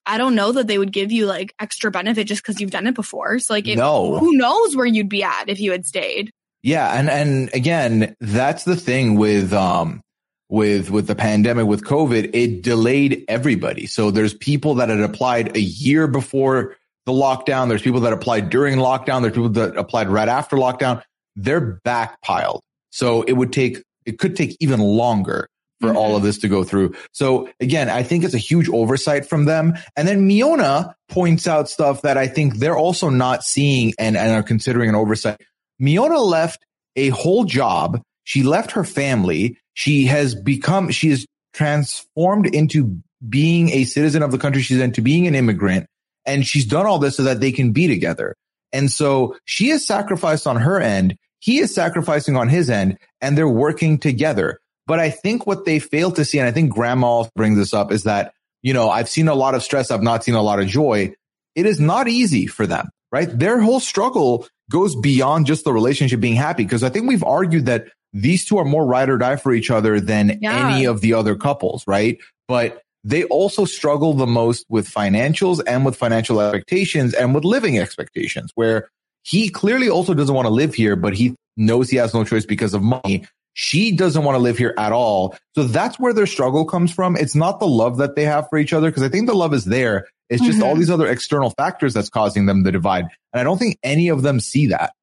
I 0.06 0.18
don't 0.18 0.36
know 0.36 0.52
that 0.54 0.68
they 0.68 0.78
would 0.78 0.92
give 0.92 1.12
you 1.12 1.26
like 1.28 1.54
extra 1.60 1.92
benefit 1.92 2.26
just 2.26 2.42
because 2.42 2.60
you've 2.60 2.72
done 2.72 2.88
it 2.88 2.96
before. 2.96 3.38
So 3.40 3.54
like, 3.54 3.68
if, 3.68 3.78
no. 3.78 4.18
who 4.18 4.34
knows 4.34 4.76
where 4.76 4.86
you'd 4.86 5.10
be 5.10 5.24
at 5.24 5.50
if 5.50 5.60
you 5.60 5.72
had 5.72 5.86
stayed? 5.86 6.32
Yeah, 6.64 6.90
and 6.92 7.10
and 7.10 7.50
again, 7.54 8.16
that's 8.20 8.64
the 8.64 8.76
thing 8.76 9.16
with 9.16 9.54
um 9.54 10.02
with 10.50 10.90
with 10.90 11.08
the 11.08 11.16
pandemic 11.16 11.68
with 11.68 11.84
COVID, 11.84 12.32
it 12.34 12.62
delayed 12.62 13.24
everybody. 13.28 13.86
So 13.86 14.12
there's 14.12 14.34
people 14.34 14.76
that 14.76 14.90
had 14.90 15.00
applied 15.00 15.56
a 15.56 15.62
year 15.62 16.08
before 16.08 16.76
the 17.06 17.12
lockdown. 17.12 17.70
There's 17.70 17.82
people 17.82 18.02
that 18.02 18.14
applied 18.14 18.50
during 18.50 18.78
lockdown. 18.78 19.22
There's 19.22 19.34
people 19.34 19.50
that 19.50 19.78
applied 19.78 20.10
right 20.10 20.28
after 20.28 20.58
lockdown. 20.58 21.04
They're 21.36 21.80
backpiled. 21.86 22.62
So 22.90 23.22
it 23.24 23.34
would 23.34 23.54
take 23.54 23.84
it 24.06 24.18
could 24.18 24.36
take 24.36 24.58
even 24.60 24.80
longer 24.80 25.48
for 25.80 25.90
mm-hmm. 25.90 25.98
all 25.98 26.16
of 26.16 26.24
this 26.24 26.40
to 26.40 26.48
go 26.48 26.64
through. 26.64 26.94
So 27.14 27.50
again, 27.60 27.90
I 27.90 28.04
think 28.04 28.24
it's 28.24 28.34
a 28.34 28.40
huge 28.40 28.70
oversight 28.70 29.26
from 29.26 29.46
them. 29.46 29.76
And 29.96 30.08
then 30.08 30.28
Miona 30.28 30.94
points 31.08 31.48
out 31.48 31.70
stuff 31.70 32.02
that 32.02 32.18
I 32.18 32.28
think 32.28 32.56
they're 32.56 32.78
also 32.78 33.10
not 33.10 33.44
seeing 33.44 33.94
and, 33.98 34.18
and 34.18 34.32
are 34.32 34.44
considering 34.44 34.90
an 34.90 34.96
oversight. 34.96 35.40
Miona 35.82 36.20
left 36.20 36.66
a 36.96 37.10
whole 37.10 37.46
job. 37.46 38.02
She 38.24 38.44
left 38.44 38.72
her 38.72 38.84
family. 38.84 39.58
She 39.80 40.08
has 40.08 40.36
become, 40.36 40.92
she 40.92 41.08
is 41.08 41.26
transformed 41.54 42.54
into 42.54 42.98
being 43.30 43.70
a 43.70 43.86
citizen 43.86 44.24
of 44.24 44.30
the 44.34 44.38
country 44.38 44.62
she's 44.62 44.82
in, 44.82 44.92
to 44.92 45.02
being 45.02 45.26
an 45.26 45.36
immigrant. 45.36 45.86
And 46.26 46.46
she's 46.46 46.66
done 46.66 46.86
all 46.86 47.00
this 47.00 47.16
so 47.16 47.24
that 47.24 47.40
they 47.40 47.54
can 47.54 47.72
be 47.72 47.88
together. 47.88 48.36
And 48.74 48.92
so 48.92 49.38
she 49.46 49.70
has 49.70 49.88
sacrificed 49.88 50.48
on 50.48 50.58
her 50.58 50.82
end. 50.82 51.16
He 51.40 51.60
is 51.60 51.74
sacrificing 51.74 52.36
on 52.36 52.50
his 52.50 52.70
end 52.70 52.98
and 53.22 53.38
they're 53.38 53.48
working 53.48 53.98
together. 54.00 54.60
But 54.86 55.00
I 55.00 55.12
think 55.12 55.48
what 55.48 55.64
they 55.64 55.80
fail 55.80 56.12
to 56.12 56.26
see, 56.26 56.40
and 56.40 56.48
I 56.50 56.52
think 56.52 56.74
grandma 56.74 57.24
brings 57.34 57.58
this 57.58 57.74
up 57.74 57.94
is 57.94 58.04
that, 58.04 58.34
you 58.62 58.74
know, 58.74 58.90
I've 58.90 59.08
seen 59.08 59.30
a 59.30 59.34
lot 59.34 59.56
of 59.56 59.64
stress. 59.64 59.92
I've 59.92 60.04
not 60.04 60.26
seen 60.26 60.36
a 60.36 60.42
lot 60.42 60.60
of 60.60 60.68
joy. 60.68 61.14
It 61.56 61.66
is 61.66 61.80
not 61.80 62.10
easy 62.10 62.48
for 62.48 62.68
them, 62.68 62.90
right? 63.14 63.30
Their 63.30 63.62
whole 63.62 63.80
struggle 63.80 64.46
goes 64.70 64.98
beyond 64.98 65.46
just 65.46 65.64
the 65.64 65.72
relationship 65.72 66.20
being 66.20 66.36
happy. 66.36 66.66
Cause 66.66 66.84
I 66.84 66.90
think 66.90 67.08
we've 67.08 67.24
argued 67.24 67.68
that 67.68 67.88
these 68.14 68.46
two 68.46 68.58
are 68.58 68.66
more 68.66 68.86
ride 68.86 69.10
or 69.10 69.18
die 69.18 69.36
for 69.36 69.52
each 69.52 69.70
other 69.70 70.00
than 70.00 70.40
yeah. 70.42 70.70
any 70.70 70.86
of 70.86 71.02
the 71.02 71.14
other 71.14 71.36
couples, 71.36 71.86
right? 71.88 72.18
But 72.48 72.82
they 73.04 73.24
also 73.26 73.66
struggle 73.66 74.14
the 74.14 74.28
most 74.28 74.66
with 74.70 74.90
financials 74.90 75.62
and 75.66 75.86
with 75.86 75.96
financial 75.96 76.42
expectations 76.42 77.14
and 77.14 77.34
with 77.34 77.46
living 77.46 77.78
expectations 77.78 78.52
where 78.56 78.90
he 79.24 79.50
clearly 79.50 79.90
also 79.90 80.14
doesn't 80.14 80.36
want 80.36 80.48
to 80.48 80.54
live 80.54 80.74
here, 80.74 80.96
but 80.96 81.14
he 81.14 81.36
knows 81.56 81.90
he 81.90 81.98
has 81.98 82.14
no 82.14 82.24
choice 82.24 82.46
because 82.46 82.74
of 82.74 82.82
money. 82.82 83.26
She 83.54 83.96
doesn't 83.96 84.24
want 84.24 84.36
to 84.36 84.40
live 84.40 84.58
here 84.58 84.74
at 84.78 84.92
all. 84.92 85.36
So 85.56 85.64
that's 85.64 86.00
where 86.00 86.14
their 86.14 86.26
struggle 86.26 86.66
comes 86.66 86.94
from. 86.94 87.16
It's 87.18 87.36
not 87.36 87.60
the 87.60 87.68
love 87.68 87.98
that 87.98 88.16
they 88.16 88.24
have 88.24 88.48
for 88.50 88.58
each 88.58 88.74
other 88.74 88.90
because 88.90 89.04
I 89.04 89.10
think 89.10 89.28
the 89.28 89.34
love 89.34 89.54
is 89.54 89.66
there. 89.66 90.08
It's 90.30 90.44
just 90.44 90.60
mm-hmm. 90.60 90.68
all 90.68 90.76
these 90.76 90.90
other 90.90 91.08
external 91.08 91.50
factors 91.52 91.94
that's 91.94 92.10
causing 92.10 92.46
them 92.46 92.64
the 92.64 92.72
divide. 92.72 93.06
And 93.34 93.42
I 93.42 93.44
don't 93.44 93.58
think 93.58 93.78
any 93.84 94.10
of 94.10 94.22
them 94.22 94.40
see 94.40 94.68
that. 94.68 94.94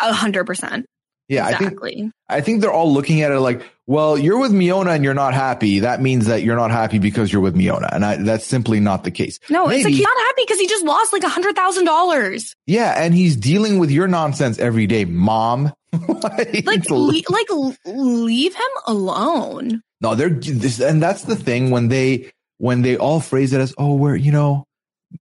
A 0.00 0.12
hundred 0.12 0.44
percent. 0.44 0.86
Yeah, 1.30 1.48
exactly. 1.48 1.92
I 1.92 1.94
think 1.94 2.12
I 2.28 2.40
think 2.40 2.60
they're 2.60 2.72
all 2.72 2.92
looking 2.92 3.22
at 3.22 3.30
it 3.30 3.38
like, 3.38 3.62
well, 3.86 4.18
you're 4.18 4.40
with 4.40 4.50
Miona 4.50 4.96
and 4.96 5.04
you're 5.04 5.14
not 5.14 5.32
happy. 5.32 5.78
That 5.78 6.02
means 6.02 6.26
that 6.26 6.42
you're 6.42 6.56
not 6.56 6.72
happy 6.72 6.98
because 6.98 7.32
you're 7.32 7.40
with 7.40 7.54
Miona, 7.54 7.88
and 7.92 8.04
I, 8.04 8.16
that's 8.16 8.44
simply 8.44 8.80
not 8.80 9.04
the 9.04 9.12
case. 9.12 9.38
No, 9.48 9.68
Maybe, 9.68 9.76
it's 9.76 9.84
like 9.84 9.94
he's 9.94 10.02
not 10.02 10.18
happy 10.18 10.42
because 10.42 10.58
he 10.58 10.66
just 10.66 10.84
lost 10.84 11.12
like 11.12 11.22
a 11.22 11.28
hundred 11.28 11.54
thousand 11.54 11.84
dollars. 11.84 12.56
Yeah, 12.66 13.00
and 13.00 13.14
he's 13.14 13.36
dealing 13.36 13.78
with 13.78 13.92
your 13.92 14.08
nonsense 14.08 14.58
every 14.58 14.88
day, 14.88 15.04
mom. 15.04 15.72
like, 16.08 16.66
like, 16.66 16.90
le- 16.90 17.22
like, 17.28 17.74
leave 17.84 18.54
him 18.54 18.72
alone. 18.88 19.82
No, 20.00 20.16
they're 20.16 20.30
this, 20.30 20.80
and 20.80 21.00
that's 21.00 21.22
the 21.22 21.36
thing 21.36 21.70
when 21.70 21.86
they 21.86 22.32
when 22.58 22.82
they 22.82 22.96
all 22.96 23.20
phrase 23.20 23.52
it 23.52 23.60
as, 23.60 23.72
oh, 23.78 23.94
we're 23.94 24.16
you 24.16 24.32
know, 24.32 24.64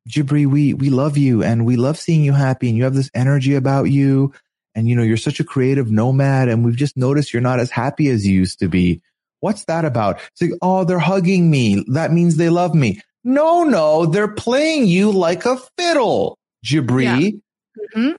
Jibri, 0.09 0.47
we 0.47 0.73
we 0.73 0.89
love 0.89 1.17
you 1.19 1.43
and 1.43 1.67
we 1.67 1.75
love 1.75 1.99
seeing 1.99 2.23
you 2.23 2.33
happy, 2.33 2.67
and 2.67 2.77
you 2.77 2.83
have 2.85 2.95
this 2.95 3.11
energy 3.13 3.53
about 3.53 3.83
you 3.83 4.33
and 4.79 4.87
you 4.87 4.95
know, 4.95 5.03
you're 5.03 5.17
such 5.17 5.41
a 5.41 5.43
creative 5.43 5.91
nomad 5.91 6.47
and 6.47 6.63
we've 6.63 6.77
just 6.77 6.95
noticed 6.95 7.33
you're 7.33 7.41
not 7.41 7.59
as 7.59 7.69
happy 7.69 8.07
as 8.07 8.25
you 8.25 8.33
used 8.33 8.59
to 8.59 8.69
be. 8.69 9.01
What's 9.41 9.65
that 9.65 9.83
about? 9.83 10.21
It's 10.31 10.41
like, 10.41 10.57
oh, 10.61 10.85
they're 10.85 10.99
hugging 10.99 11.51
me. 11.51 11.83
That 11.89 12.13
means 12.13 12.37
they 12.37 12.49
love 12.49 12.73
me. 12.73 13.01
No, 13.25 13.65
no, 13.65 14.05
they're 14.05 14.33
playing 14.33 14.87
you 14.87 15.11
like 15.11 15.45
a 15.45 15.57
fiddle, 15.77 16.37
Jibri. 16.65 17.03
Yeah. 17.03 17.87
Mm-hmm. 17.97 18.15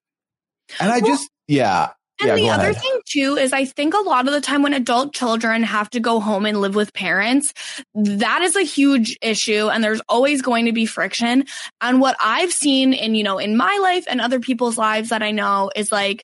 And 0.81 0.93
I 0.93 0.99
well, 0.99 1.11
just, 1.11 1.31
yeah. 1.49 1.89
And 2.21 2.29
yeah, 2.29 2.35
the 2.35 2.51
other 2.51 2.71
ahead. 2.71 2.83
thing 2.83 3.01
too 3.07 3.37
is 3.37 3.55
I 3.55 3.65
think 3.65 3.95
a 3.95 4.03
lot 4.03 4.27
of 4.27 4.35
the 4.35 4.43
time 4.43 4.63
when 4.63 4.75
adult 4.75 5.15
children 5.15 5.63
have 5.63 5.89
to 5.91 6.01
go 6.01 6.21
home 6.21 6.45
and 6.45 6.61
live 6.61 6.75
with 6.75 6.93
parents, 6.93 7.55
that 7.95 8.43
is 8.43 8.55
a 8.57 8.63
huge 8.63 9.17
issue 9.23 9.71
and 9.71 9.83
there's 9.83 10.03
always 10.11 10.43
going 10.43 10.67
to 10.67 10.73
be 10.73 10.85
friction. 10.85 11.47
And 11.81 12.03
what 12.03 12.17
I've 12.21 12.53
seen 12.53 12.93
in, 12.93 13.15
you 13.15 13.23
know, 13.23 13.39
in 13.39 13.57
my 13.57 13.79
life 13.81 14.05
and 14.07 14.21
other 14.21 14.41
people's 14.41 14.77
lives 14.77 15.09
that 15.09 15.23
I 15.23 15.31
know 15.31 15.71
is 15.75 15.91
like, 15.91 16.23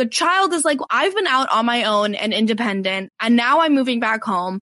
the 0.00 0.06
child 0.06 0.54
is 0.54 0.64
like, 0.64 0.78
I've 0.88 1.14
been 1.14 1.26
out 1.26 1.52
on 1.52 1.66
my 1.66 1.84
own 1.84 2.14
and 2.14 2.32
independent, 2.32 3.10
and 3.20 3.36
now 3.36 3.60
I'm 3.60 3.74
moving 3.74 4.00
back 4.00 4.24
home. 4.24 4.60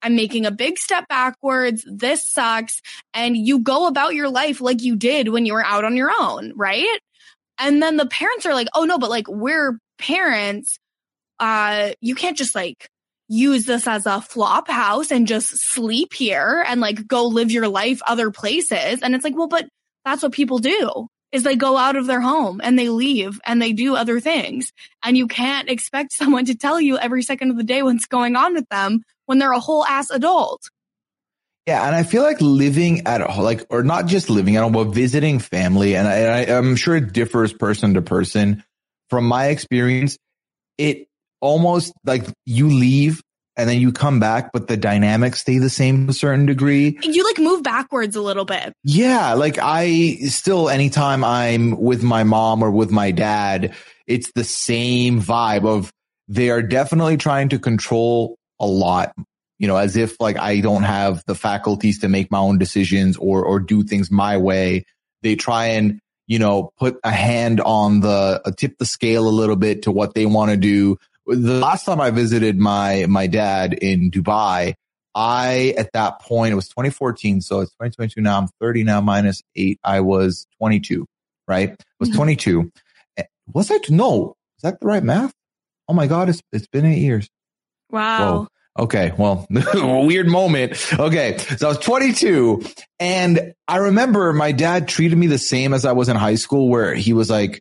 I'm 0.00 0.16
making 0.16 0.46
a 0.46 0.50
big 0.50 0.78
step 0.78 1.06
backwards. 1.08 1.84
This 1.86 2.24
sucks. 2.24 2.80
And 3.12 3.36
you 3.36 3.58
go 3.58 3.86
about 3.86 4.14
your 4.14 4.30
life 4.30 4.62
like 4.62 4.80
you 4.82 4.96
did 4.96 5.28
when 5.28 5.44
you 5.44 5.52
were 5.52 5.64
out 5.64 5.84
on 5.84 5.94
your 5.94 6.10
own, 6.18 6.54
right? 6.56 6.98
And 7.58 7.82
then 7.82 7.98
the 7.98 8.06
parents 8.06 8.46
are 8.46 8.54
like, 8.54 8.68
oh 8.74 8.84
no, 8.84 8.96
but 8.96 9.10
like 9.10 9.28
we're 9.28 9.78
parents. 9.98 10.78
Uh, 11.38 11.90
you 12.00 12.14
can't 12.14 12.38
just 12.38 12.54
like 12.54 12.88
use 13.28 13.66
this 13.66 13.86
as 13.86 14.06
a 14.06 14.22
flop 14.22 14.68
house 14.70 15.10
and 15.10 15.26
just 15.26 15.48
sleep 15.50 16.14
here 16.14 16.64
and 16.66 16.80
like 16.80 17.06
go 17.06 17.26
live 17.26 17.50
your 17.50 17.68
life 17.68 18.00
other 18.06 18.30
places. 18.30 19.02
And 19.02 19.14
it's 19.14 19.24
like, 19.24 19.36
well, 19.36 19.48
but 19.48 19.68
that's 20.06 20.22
what 20.22 20.32
people 20.32 20.60
do 20.60 21.08
is 21.32 21.42
they 21.42 21.56
go 21.56 21.76
out 21.76 21.96
of 21.96 22.06
their 22.06 22.20
home 22.20 22.60
and 22.62 22.78
they 22.78 22.88
leave 22.88 23.40
and 23.44 23.60
they 23.60 23.72
do 23.72 23.96
other 23.96 24.20
things. 24.20 24.72
And 25.02 25.16
you 25.16 25.26
can't 25.26 25.68
expect 25.68 26.12
someone 26.16 26.46
to 26.46 26.54
tell 26.54 26.80
you 26.80 26.98
every 26.98 27.22
second 27.22 27.50
of 27.50 27.56
the 27.56 27.64
day 27.64 27.82
what's 27.82 28.06
going 28.06 28.36
on 28.36 28.54
with 28.54 28.68
them 28.68 29.02
when 29.26 29.38
they're 29.38 29.52
a 29.52 29.60
whole 29.60 29.84
ass 29.84 30.10
adult. 30.10 30.62
Yeah, 31.66 31.86
and 31.86 31.94
I 31.94 32.02
feel 32.02 32.22
like 32.22 32.40
living 32.40 33.06
at 33.06 33.20
like, 33.38 33.66
or 33.68 33.82
not 33.82 34.06
just 34.06 34.30
living 34.30 34.56
at 34.56 34.62
home, 34.62 34.72
but 34.72 34.84
visiting 34.84 35.38
family, 35.38 35.96
and, 35.96 36.08
I, 36.08 36.44
I'm 36.44 36.76
sure 36.76 36.96
it 36.96 37.12
differs 37.12 37.52
person 37.52 37.92
to 37.94 38.00
person. 38.00 38.64
From 39.10 39.26
my 39.26 39.48
experience, 39.48 40.16
it 40.78 41.08
almost 41.42 41.92
like 42.04 42.24
you 42.46 42.68
leave 42.68 43.22
and 43.58 43.68
then 43.68 43.80
you 43.80 43.90
come 43.90 44.20
back, 44.20 44.52
but 44.52 44.68
the 44.68 44.76
dynamics 44.76 45.40
stay 45.40 45.58
the 45.58 45.68
same 45.68 46.06
to 46.06 46.10
a 46.12 46.14
certain 46.14 46.46
degree. 46.46 46.96
You 47.02 47.24
like 47.24 47.38
move 47.38 47.64
backwards 47.64 48.14
a 48.14 48.22
little 48.22 48.44
bit. 48.44 48.72
Yeah. 48.84 49.34
Like 49.34 49.58
I 49.60 50.14
still, 50.28 50.68
anytime 50.68 51.24
I'm 51.24 51.78
with 51.78 52.04
my 52.04 52.22
mom 52.22 52.62
or 52.62 52.70
with 52.70 52.92
my 52.92 53.10
dad, 53.10 53.74
it's 54.06 54.30
the 54.32 54.44
same 54.44 55.20
vibe 55.20 55.66
of 55.66 55.92
they 56.28 56.50
are 56.50 56.62
definitely 56.62 57.16
trying 57.16 57.48
to 57.48 57.58
control 57.58 58.36
a 58.60 58.66
lot, 58.66 59.12
you 59.58 59.66
know, 59.66 59.76
as 59.76 59.96
if 59.96 60.20
like 60.20 60.38
I 60.38 60.60
don't 60.60 60.84
have 60.84 61.24
the 61.26 61.34
faculties 61.34 61.98
to 62.00 62.08
make 62.08 62.30
my 62.30 62.38
own 62.38 62.58
decisions 62.58 63.16
or, 63.16 63.44
or 63.44 63.58
do 63.58 63.82
things 63.82 64.08
my 64.08 64.36
way. 64.36 64.84
They 65.22 65.34
try 65.34 65.66
and, 65.66 65.98
you 66.28 66.38
know, 66.38 66.70
put 66.78 67.00
a 67.02 67.10
hand 67.10 67.60
on 67.60 68.00
the, 68.00 68.40
uh, 68.44 68.52
tip 68.56 68.78
the 68.78 68.86
scale 68.86 69.26
a 69.26 69.30
little 69.30 69.56
bit 69.56 69.82
to 69.82 69.90
what 69.90 70.14
they 70.14 70.26
want 70.26 70.52
to 70.52 70.56
do 70.56 70.96
the 71.36 71.60
last 71.60 71.84
time 71.84 72.00
I 72.00 72.10
visited 72.10 72.58
my 72.58 73.06
my 73.08 73.26
dad 73.26 73.74
in 73.74 74.10
Dubai, 74.10 74.74
I 75.14 75.74
at 75.76 75.92
that 75.92 76.20
point 76.20 76.52
it 76.52 76.56
was 76.56 76.68
2014, 76.68 77.40
so 77.40 77.60
it's 77.60 77.72
2022 77.72 78.20
now. 78.20 78.38
I'm 78.38 78.48
30 78.60 78.84
now, 78.84 79.00
minus 79.00 79.42
eight. 79.56 79.78
I 79.84 80.00
was 80.00 80.46
22, 80.58 81.06
right? 81.46 81.70
I 81.70 81.76
was 82.00 82.10
mm-hmm. 82.10 82.16
22. 82.16 82.72
Eh, 83.16 83.22
was 83.52 83.70
I? 83.70 83.78
No, 83.90 84.34
is 84.56 84.62
that 84.62 84.80
the 84.80 84.86
right 84.86 85.02
math? 85.02 85.32
Oh 85.88 85.94
my 85.94 86.06
god, 86.06 86.28
it's 86.28 86.40
it's 86.52 86.66
been 86.66 86.86
eight 86.86 86.98
years. 86.98 87.28
Wow. 87.90 88.18
Whoa. 88.18 88.48
Okay, 88.78 89.12
well, 89.18 89.44
weird 90.06 90.28
moment. 90.28 90.80
Okay, 90.96 91.36
so 91.38 91.66
I 91.66 91.70
was 91.70 91.78
22, 91.78 92.62
and 93.00 93.54
I 93.66 93.78
remember 93.78 94.32
my 94.32 94.52
dad 94.52 94.86
treated 94.86 95.18
me 95.18 95.26
the 95.26 95.38
same 95.38 95.74
as 95.74 95.84
I 95.84 95.92
was 95.92 96.08
in 96.08 96.14
high 96.14 96.36
school, 96.36 96.68
where 96.68 96.94
he 96.94 97.12
was 97.12 97.28
like, 97.28 97.60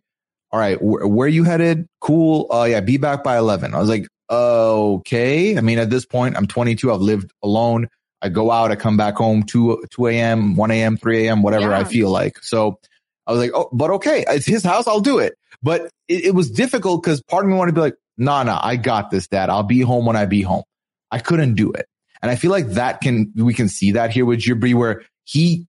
all 0.52 0.60
right, 0.60 0.78
wh- 0.78 1.10
where 1.10 1.28
you 1.28 1.44
headed? 1.44 1.88
Cool. 2.00 2.48
Uh, 2.52 2.66
yeah, 2.66 2.80
be 2.80 2.98
back 2.98 3.24
by 3.24 3.38
11. 3.38 3.74
I 3.74 3.80
was 3.80 3.90
like, 3.90 4.08
okay. 4.30 5.58
I 5.58 5.62
mean, 5.62 5.80
at 5.80 5.90
this 5.90 6.06
point, 6.06 6.38
I'm 6.38 6.48
22. 6.48 6.92
I've 6.92 7.02
lived 7.02 7.32
alone. 7.44 7.90
I 8.22 8.30
go 8.30 8.50
out, 8.50 8.72
I 8.72 8.76
come 8.76 8.98
back 8.98 9.16
home 9.16 9.44
2, 9.44 9.86
2 9.92 10.08
a.m., 10.08 10.56
1 10.56 10.72
a.m., 10.72 10.98
3 10.98 11.28
a.m., 11.28 11.44
whatever 11.44 11.70
yeah. 11.70 11.80
I 11.80 11.84
feel 11.84 12.10
like. 12.10 12.40
So 12.44 12.80
I 13.28 13.32
was 13.32 13.40
like, 13.40 13.52
oh, 13.54 13.70
but 13.72 13.92
okay, 13.92 14.26
it's 14.28 14.46
his 14.46 14.64
house. 14.64 14.88
I'll 14.88 15.02
do 15.02 15.20
it. 15.20 15.36
But 15.62 15.92
it, 16.08 16.26
it 16.26 16.36
was 16.36 16.50
difficult 16.50 17.04
because 17.04 17.22
part 17.22 17.46
of 17.46 17.52
me 17.52 17.56
wanted 17.56 17.74
to 17.74 17.76
be 17.76 17.82
like, 17.82 17.96
nah, 18.18 18.42
nah, 18.44 18.60
I 18.62 18.76
got 18.76 19.12
this, 19.12 19.28
dad. 19.28 19.50
I'll 19.50 19.64
be 19.64 19.82
home 19.82 20.06
when 20.06 20.16
I 20.16 20.26
be 20.26 20.42
home. 20.42 20.64
I 21.12 21.20
couldn't 21.20 21.54
do 21.54 21.72
it. 21.74 21.86
And 22.22 22.32
I 22.32 22.36
feel 22.36 22.50
like 22.50 22.68
that 22.70 23.02
can, 23.02 23.32
we 23.36 23.54
can 23.54 23.70
see 23.70 23.92
that 23.92 24.10
here 24.10 24.26
with 24.26 24.40
Jibri 24.40 24.74
where 24.74 25.04
he 25.24 25.67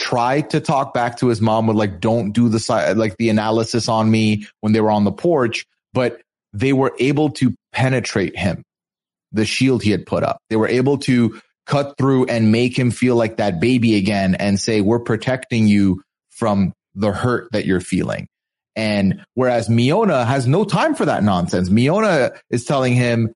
tried 0.00 0.48
to 0.48 0.60
talk 0.60 0.94
back 0.94 1.18
to 1.18 1.28
his 1.28 1.42
mom 1.42 1.66
with 1.66 1.76
like, 1.76 2.00
don't 2.00 2.32
do 2.32 2.48
the 2.48 2.94
like 2.96 3.18
the 3.18 3.28
analysis 3.28 3.86
on 3.86 4.10
me 4.10 4.46
when 4.60 4.72
they 4.72 4.80
were 4.80 4.90
on 4.90 5.04
the 5.04 5.12
porch, 5.12 5.66
but 5.92 6.22
they 6.54 6.72
were 6.72 6.94
able 6.98 7.28
to 7.30 7.54
penetrate 7.72 8.34
him, 8.36 8.62
the 9.30 9.44
shield 9.44 9.82
he 9.82 9.90
had 9.90 10.06
put 10.06 10.24
up. 10.24 10.38
They 10.48 10.56
were 10.56 10.68
able 10.68 10.96
to 10.98 11.38
cut 11.66 11.96
through 11.98 12.24
and 12.24 12.50
make 12.50 12.78
him 12.78 12.90
feel 12.90 13.14
like 13.14 13.36
that 13.36 13.60
baby 13.60 13.96
again 13.96 14.34
and 14.34 14.58
say, 14.58 14.80
we're 14.80 15.00
protecting 15.00 15.68
you 15.68 16.02
from 16.30 16.72
the 16.94 17.12
hurt 17.12 17.52
that 17.52 17.66
you're 17.66 17.80
feeling. 17.80 18.26
And 18.74 19.24
whereas 19.34 19.68
Miona 19.68 20.26
has 20.26 20.46
no 20.46 20.64
time 20.64 20.94
for 20.94 21.04
that 21.04 21.22
nonsense. 21.22 21.68
Miona 21.68 22.36
is 22.48 22.64
telling 22.64 22.94
him, 22.94 23.34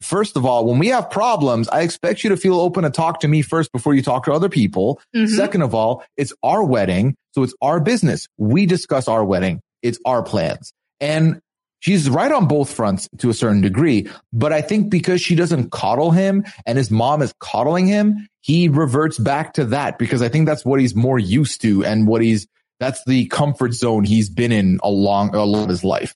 first 0.00 0.36
of 0.36 0.44
all, 0.44 0.66
when 0.66 0.78
we 0.78 0.88
have 0.88 1.10
problems, 1.10 1.68
I 1.68 1.80
expect 1.82 2.24
you 2.24 2.30
to 2.30 2.36
feel 2.36 2.60
open 2.60 2.84
to 2.84 2.90
talk 2.90 3.20
to 3.20 3.28
me 3.28 3.42
first 3.42 3.72
before 3.72 3.94
you 3.94 4.02
talk 4.02 4.24
to 4.24 4.32
other 4.32 4.48
people. 4.48 5.00
Mhm. 5.14 5.28
Second 5.28 5.62
of 5.62 5.74
all, 5.74 6.04
it's 6.16 6.32
our 6.42 6.62
wedding. 6.64 7.14
So 7.32 7.42
it's 7.42 7.54
our 7.60 7.80
business. 7.80 8.28
We 8.38 8.66
discuss 8.66 9.08
our 9.08 9.24
wedding. 9.24 9.60
It's 9.82 9.98
our 10.04 10.22
plans. 10.22 10.72
And 11.00 11.40
she's 11.80 12.08
right 12.08 12.30
on 12.30 12.46
both 12.46 12.72
fronts 12.72 13.08
to 13.18 13.28
a 13.30 13.34
certain 13.34 13.60
degree. 13.60 14.08
But 14.32 14.52
I 14.52 14.62
think 14.62 14.90
because 14.90 15.20
she 15.20 15.34
doesn't 15.34 15.70
coddle 15.70 16.12
him 16.12 16.44
and 16.64 16.78
his 16.78 16.90
mom 16.90 17.20
is 17.22 17.34
coddling 17.40 17.86
him, 17.86 18.28
he 18.40 18.68
reverts 18.68 19.18
back 19.18 19.54
to 19.54 19.64
that 19.66 19.98
because 19.98 20.22
I 20.22 20.28
think 20.28 20.46
that's 20.46 20.64
what 20.64 20.80
he's 20.80 20.94
more 20.94 21.18
used 21.18 21.60
to 21.62 21.84
and 21.84 22.06
what 22.06 22.22
he's, 22.22 22.46
that's 22.80 23.02
the 23.06 23.26
comfort 23.26 23.74
zone 23.74 24.04
he's 24.04 24.30
been 24.30 24.52
in 24.52 24.78
a 24.82 24.90
long, 24.90 25.34
a 25.34 25.44
lot 25.44 25.64
of 25.64 25.68
his 25.68 25.84
life. 25.84 26.14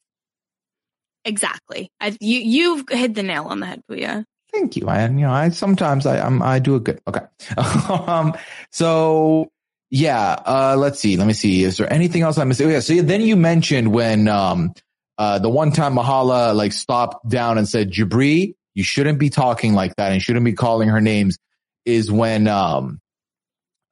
Exactly. 1.24 1.90
I, 2.00 2.16
you 2.20 2.38
you've 2.40 2.84
hit 2.88 3.14
the 3.14 3.22
nail 3.22 3.46
on 3.46 3.60
the 3.60 3.66
head, 3.66 3.82
Puya. 3.90 4.24
Thank 4.52 4.76
you. 4.76 4.88
I, 4.88 5.04
you 5.06 5.10
know, 5.10 5.30
I 5.30 5.50
sometimes 5.50 6.06
I, 6.06 6.20
I'm, 6.20 6.42
I 6.42 6.58
do 6.58 6.74
a 6.74 6.80
good. 6.80 7.00
Okay. 7.06 7.20
um, 7.56 8.34
so 8.70 9.50
yeah, 9.90 10.36
uh, 10.46 10.76
let's 10.78 11.00
see. 11.00 11.16
Let 11.16 11.26
me 11.26 11.32
see. 11.32 11.64
Is 11.64 11.76
there 11.76 11.92
anything 11.92 12.22
else 12.22 12.38
I'm 12.38 12.48
missing? 12.48 12.66
Oh, 12.66 12.70
yeah. 12.70 12.80
So 12.80 12.94
then 13.02 13.20
you 13.22 13.36
mentioned 13.36 13.92
when, 13.92 14.28
um, 14.28 14.72
uh, 15.16 15.38
the 15.38 15.48
one 15.48 15.72
time 15.72 15.94
Mahala 15.94 16.54
like 16.54 16.72
stopped 16.72 17.28
down 17.28 17.58
and 17.58 17.68
said, 17.68 17.90
Jabri, 17.90 18.54
you 18.74 18.84
shouldn't 18.84 19.18
be 19.18 19.30
talking 19.30 19.74
like 19.74 19.96
that 19.96 20.12
and 20.12 20.22
shouldn't 20.22 20.44
be 20.44 20.52
calling 20.52 20.88
her 20.88 21.00
names 21.00 21.38
is 21.84 22.10
when, 22.10 22.46
um, 22.46 23.00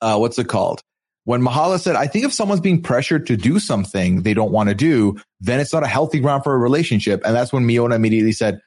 uh, 0.01 0.19
what's 0.19 0.39
it 0.39 0.49
called? 0.49 0.83
When 1.27 1.43
Mahala 1.43 1.81
said, 1.81 1.97
I 1.97 2.07
think 2.07 2.25
if 2.25 2.33
someone's 2.33 2.61
being 2.61 2.81
pressured 2.81 3.27
to 3.27 3.37
do 3.37 3.59
something 3.59 4.23
they 4.23 4.33
don't 4.33 4.53
want 4.53 4.69
to 4.69 4.77
do, 4.77 5.17
then 5.41 5.59
it's 5.59 5.73
not 5.73 5.83
a 5.83 5.89
healthy 5.89 6.21
ground 6.21 6.45
for 6.45 6.55
a 6.55 6.59
relationship. 6.59 7.21
And 7.25 7.35
that's 7.35 7.53
when 7.53 7.65
Miona 7.65 7.97
immediately 7.97 8.31
said, 8.31 8.61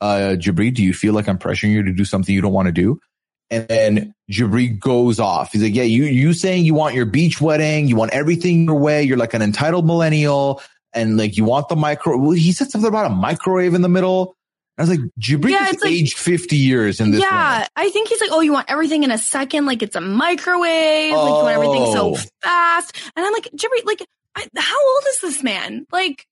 uh, 0.00 0.36
Jabri, 0.38 0.72
do 0.72 0.84
you 0.84 0.94
feel 0.94 1.12
like 1.12 1.28
I'm 1.28 1.38
pressuring 1.38 1.72
you 1.72 1.82
to 1.82 1.92
do 1.92 2.04
something 2.04 2.32
you 2.32 2.40
don't 2.40 2.52
want 2.52 2.66
to 2.66 2.72
do? 2.72 3.00
And 3.50 3.66
then 3.66 4.14
Jabri 4.30 4.78
goes 4.78 5.18
off. 5.18 5.50
He's 5.50 5.62
like, 5.64 5.74
yeah, 5.74 5.82
you, 5.82 6.04
you 6.04 6.34
saying 6.34 6.64
you 6.64 6.74
want 6.74 6.94
your 6.94 7.04
beach 7.04 7.40
wedding. 7.40 7.88
You 7.88 7.96
want 7.96 8.12
everything 8.12 8.66
your 8.66 8.78
way. 8.78 9.02
You're 9.02 9.16
like 9.16 9.34
an 9.34 9.42
entitled 9.42 9.84
millennial 9.84 10.62
and 10.92 11.16
like 11.16 11.36
you 11.36 11.42
want 11.42 11.68
the 11.68 11.74
micro. 11.74 12.16
Well, 12.16 12.30
he 12.30 12.52
said 12.52 12.70
something 12.70 12.86
about 12.86 13.10
a 13.10 13.14
microwave 13.14 13.74
in 13.74 13.82
the 13.82 13.88
middle. 13.88 14.36
I 14.78 14.82
was 14.82 14.90
like, 14.90 15.00
Jabri 15.20 15.50
Yeah, 15.50 15.68
is 15.70 15.80
like- 15.82 15.90
aged 15.92 16.16
50 16.18 16.56
years 16.56 17.00
in 17.00 17.10
this. 17.10 17.20
yeah. 17.20 17.66
I 17.74 17.90
think 17.90 18.08
he's 18.08 18.20
like, 18.20 18.30
oh, 18.32 18.40
you 18.40 18.52
want 18.52 18.70
everything 18.70 19.02
in 19.02 19.10
a 19.10 19.18
second, 19.18 19.66
like 19.66 19.82
it's 19.82 19.96
a 19.96 20.00
microwave, 20.00 21.12
like 21.12 21.28
you 21.28 21.34
want 21.34 21.54
everything 21.54 21.92
so 21.92 22.14
Oh. 22.14 22.18
fast. 22.42 22.96
And 23.16 23.26
I'm 23.26 23.32
like, 23.32 23.48
Jimmy, 23.54 23.82
like, 23.84 24.00
I, 24.36 24.46
how 24.56 24.76
old 24.94 25.02
is 25.10 25.20
this 25.20 25.42
man? 25.42 25.86
Like, 25.92 26.24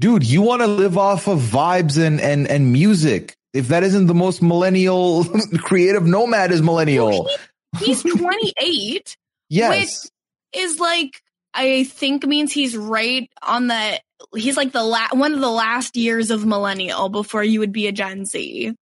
Dude, 0.00 0.24
you 0.26 0.42
want 0.42 0.62
to 0.62 0.66
live 0.66 0.98
off 0.98 1.28
of 1.28 1.38
vibes 1.38 1.96
and, 2.04 2.20
and, 2.20 2.48
and 2.48 2.72
music. 2.72 3.36
If 3.52 3.68
that 3.68 3.84
isn't 3.84 4.06
the 4.06 4.14
most 4.14 4.42
millennial 4.42 5.24
creative 5.58 6.04
nomad 6.04 6.50
is 6.50 6.60
millennial. 6.62 7.28
he's 7.78 8.02
28, 8.56 9.16
Yes. 9.48 10.08
Which 10.52 10.62
is 10.64 10.80
like, 10.80 11.20
I 11.54 11.84
think 11.84 12.26
means 12.26 12.50
he's 12.50 12.76
right 12.76 13.30
on 13.42 13.66
the, 13.68 14.00
he's 14.34 14.56
like 14.56 14.72
the 14.72 14.82
la- 14.82 15.08
one 15.12 15.32
of 15.34 15.40
the 15.40 15.50
last 15.50 15.96
years 15.96 16.30
of 16.30 16.44
millennial 16.46 17.08
before 17.08 17.42
you 17.44 17.60
would 17.60 17.72
be 17.72 17.86
a 17.86 17.92
Gen 17.92 18.24
Z. 18.24 18.74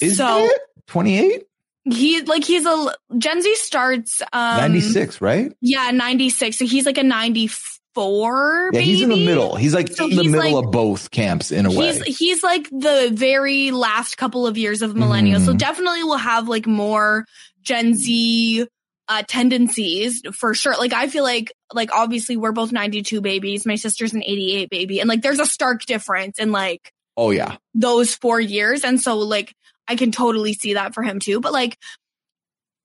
Is 0.00 0.16
so 0.16 0.44
it 0.46 0.60
28? 0.86 1.44
he, 1.84 2.20
like, 2.22 2.44
he's 2.44 2.66
a, 2.66 2.94
Gen 3.18 3.42
Z 3.42 3.54
starts, 3.56 4.22
um, 4.32 4.56
96, 4.58 5.20
right? 5.20 5.52
Yeah, 5.60 5.90
96. 5.90 6.58
So 6.58 6.66
he's 6.66 6.86
like 6.86 6.98
a 6.98 7.02
94. 7.02 8.70
Yeah, 8.72 8.80
he's 8.80 9.02
in 9.02 9.08
the 9.08 9.24
middle. 9.24 9.56
He's 9.56 9.74
like 9.74 9.88
So 9.92 10.04
in 10.08 10.16
the 10.16 10.24
middle 10.24 10.52
like- 10.56 10.64
of 10.66 10.70
both 10.70 11.10
camps 11.10 11.50
in 11.52 11.66
a 11.66 11.70
way. 11.70 11.92
He's 11.92 12.18
he's 12.18 12.42
like 12.42 12.68
the 12.70 13.10
very 13.12 13.70
last 13.72 14.16
couple 14.16 14.46
of 14.46 14.56
years 14.56 14.82
of 14.82 14.92
millennials. 14.92 15.44
So 15.44 15.52
Mhm. 15.54 15.58
definitely 15.58 16.02
will 16.04 16.16
have 16.16 16.48
like 16.48 16.66
more 16.66 17.24
Gen 17.62 17.94
Z 17.94 18.66
uh 19.10 19.24
tendencies 19.26 20.22
for 20.32 20.54
sure. 20.54 20.76
Like 20.78 20.92
I 20.92 21.08
feel 21.08 21.24
like 21.24 21.52
like 21.74 21.90
obviously 21.92 22.36
we're 22.36 22.52
both 22.52 22.70
92 22.70 23.20
babies. 23.20 23.66
My 23.66 23.74
sister's 23.74 24.14
an 24.14 24.22
88 24.22 24.70
baby. 24.70 25.00
And 25.00 25.08
like 25.08 25.20
there's 25.20 25.40
a 25.40 25.46
stark 25.46 25.84
difference 25.84 26.38
in 26.38 26.52
like 26.52 26.92
oh 27.16 27.30
yeah. 27.30 27.56
those 27.74 28.14
4 28.14 28.40
years 28.40 28.84
and 28.84 29.00
so 29.00 29.18
like 29.18 29.52
I 29.88 29.96
can 29.96 30.12
totally 30.12 30.54
see 30.54 30.74
that 30.74 30.94
for 30.94 31.02
him 31.02 31.18
too. 31.18 31.40
But 31.40 31.52
like 31.52 31.76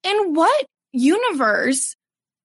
in 0.04 0.34
what 0.34 0.66
universe 0.92 1.96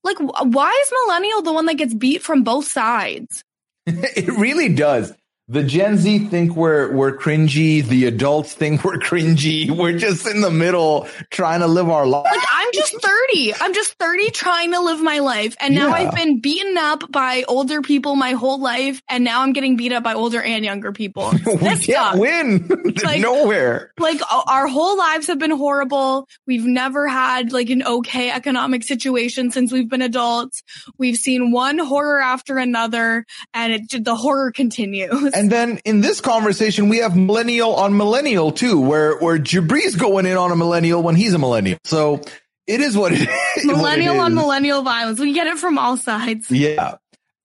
like 0.04 0.18
why 0.18 0.78
is 0.82 0.92
millennial 1.04 1.42
the 1.42 1.52
one 1.52 1.66
that 1.66 1.74
gets 1.74 1.94
beat 1.94 2.22
from 2.22 2.44
both 2.44 2.66
sides? 2.66 3.42
it 3.86 4.28
really 4.28 4.68
does. 4.68 5.14
The 5.52 5.64
Gen 5.64 5.96
Z 5.98 6.26
think 6.28 6.54
we're 6.54 6.92
we're 6.92 7.16
cringy. 7.16 7.84
The 7.84 8.04
adults 8.06 8.54
think 8.54 8.84
we're 8.84 8.98
cringy. 8.98 9.68
We're 9.68 9.98
just 9.98 10.24
in 10.28 10.42
the 10.42 10.50
middle 10.50 11.08
trying 11.30 11.58
to 11.58 11.66
live 11.66 11.88
our 11.88 12.06
life. 12.06 12.24
Like 12.24 12.46
I'm 12.54 12.68
just 12.72 12.94
30. 13.02 13.54
I'm 13.60 13.74
just 13.74 13.94
30 13.94 14.30
trying 14.30 14.70
to 14.74 14.80
live 14.80 15.00
my 15.02 15.18
life. 15.18 15.56
And 15.60 15.74
now 15.74 15.88
Yeah. 15.88 15.94
I've 15.94 16.14
been 16.14 16.38
beaten 16.38 16.78
up 16.78 17.10
by 17.10 17.42
older 17.48 17.82
people 17.82 18.14
my 18.14 18.30
whole 18.34 18.60
life. 18.60 19.02
And 19.08 19.24
now 19.24 19.42
I'm 19.42 19.52
getting 19.52 19.76
beat 19.76 19.90
up 19.90 20.04
by 20.04 20.14
older 20.14 20.40
and 20.40 20.64
younger 20.64 20.92
people. 20.92 21.32
we 21.44 21.56
This 21.56 21.84
can't 21.84 21.98
sucks. 21.98 22.18
win. 22.18 22.94
Like- 23.02 23.20
Nowhere. 23.20 23.92
Like 23.98 24.20
our 24.46 24.68
whole 24.68 24.96
lives 24.96 25.26
have 25.26 25.40
been 25.40 25.50
horrible. 25.50 26.28
We've 26.46 26.64
never 26.64 27.08
had 27.08 27.52
like 27.52 27.70
an 27.70 27.82
okay 27.82 28.30
economic 28.30 28.84
situation 28.84 29.50
since 29.50 29.72
we've 29.72 29.88
been 29.88 30.02
adults. 30.02 30.62
We've 30.96 31.16
seen 31.16 31.50
one 31.50 31.78
horror 31.78 32.20
after 32.20 32.56
another 32.58 33.26
and 33.52 33.72
it, 33.72 34.04
the 34.04 34.14
horror 34.14 34.52
continues. 34.52 35.32
And 35.40 35.50
then 35.50 35.80
in 35.86 36.02
this 36.02 36.20
conversation, 36.20 36.90
we 36.90 36.98
have 36.98 37.16
millennial 37.16 37.74
on 37.74 37.96
millennial 37.96 38.52
too, 38.52 38.78
where 38.78 39.16
where 39.20 39.38
Jabri's 39.38 39.96
going 39.96 40.26
in 40.26 40.36
on 40.36 40.52
a 40.52 40.56
millennial 40.56 41.02
when 41.02 41.14
he's 41.14 41.32
a 41.32 41.38
millennial. 41.38 41.78
So 41.82 42.20
it 42.66 42.82
is 42.82 42.94
what 42.94 43.12
it 43.12 43.22
is. 43.56 43.64
it 43.64 43.66
millennial 43.66 44.20
on 44.20 44.32
is. 44.32 44.36
millennial 44.36 44.82
violence. 44.82 45.18
We 45.18 45.32
get 45.32 45.46
it 45.46 45.56
from 45.56 45.78
all 45.78 45.96
sides. 45.96 46.50
Yeah. 46.50 46.96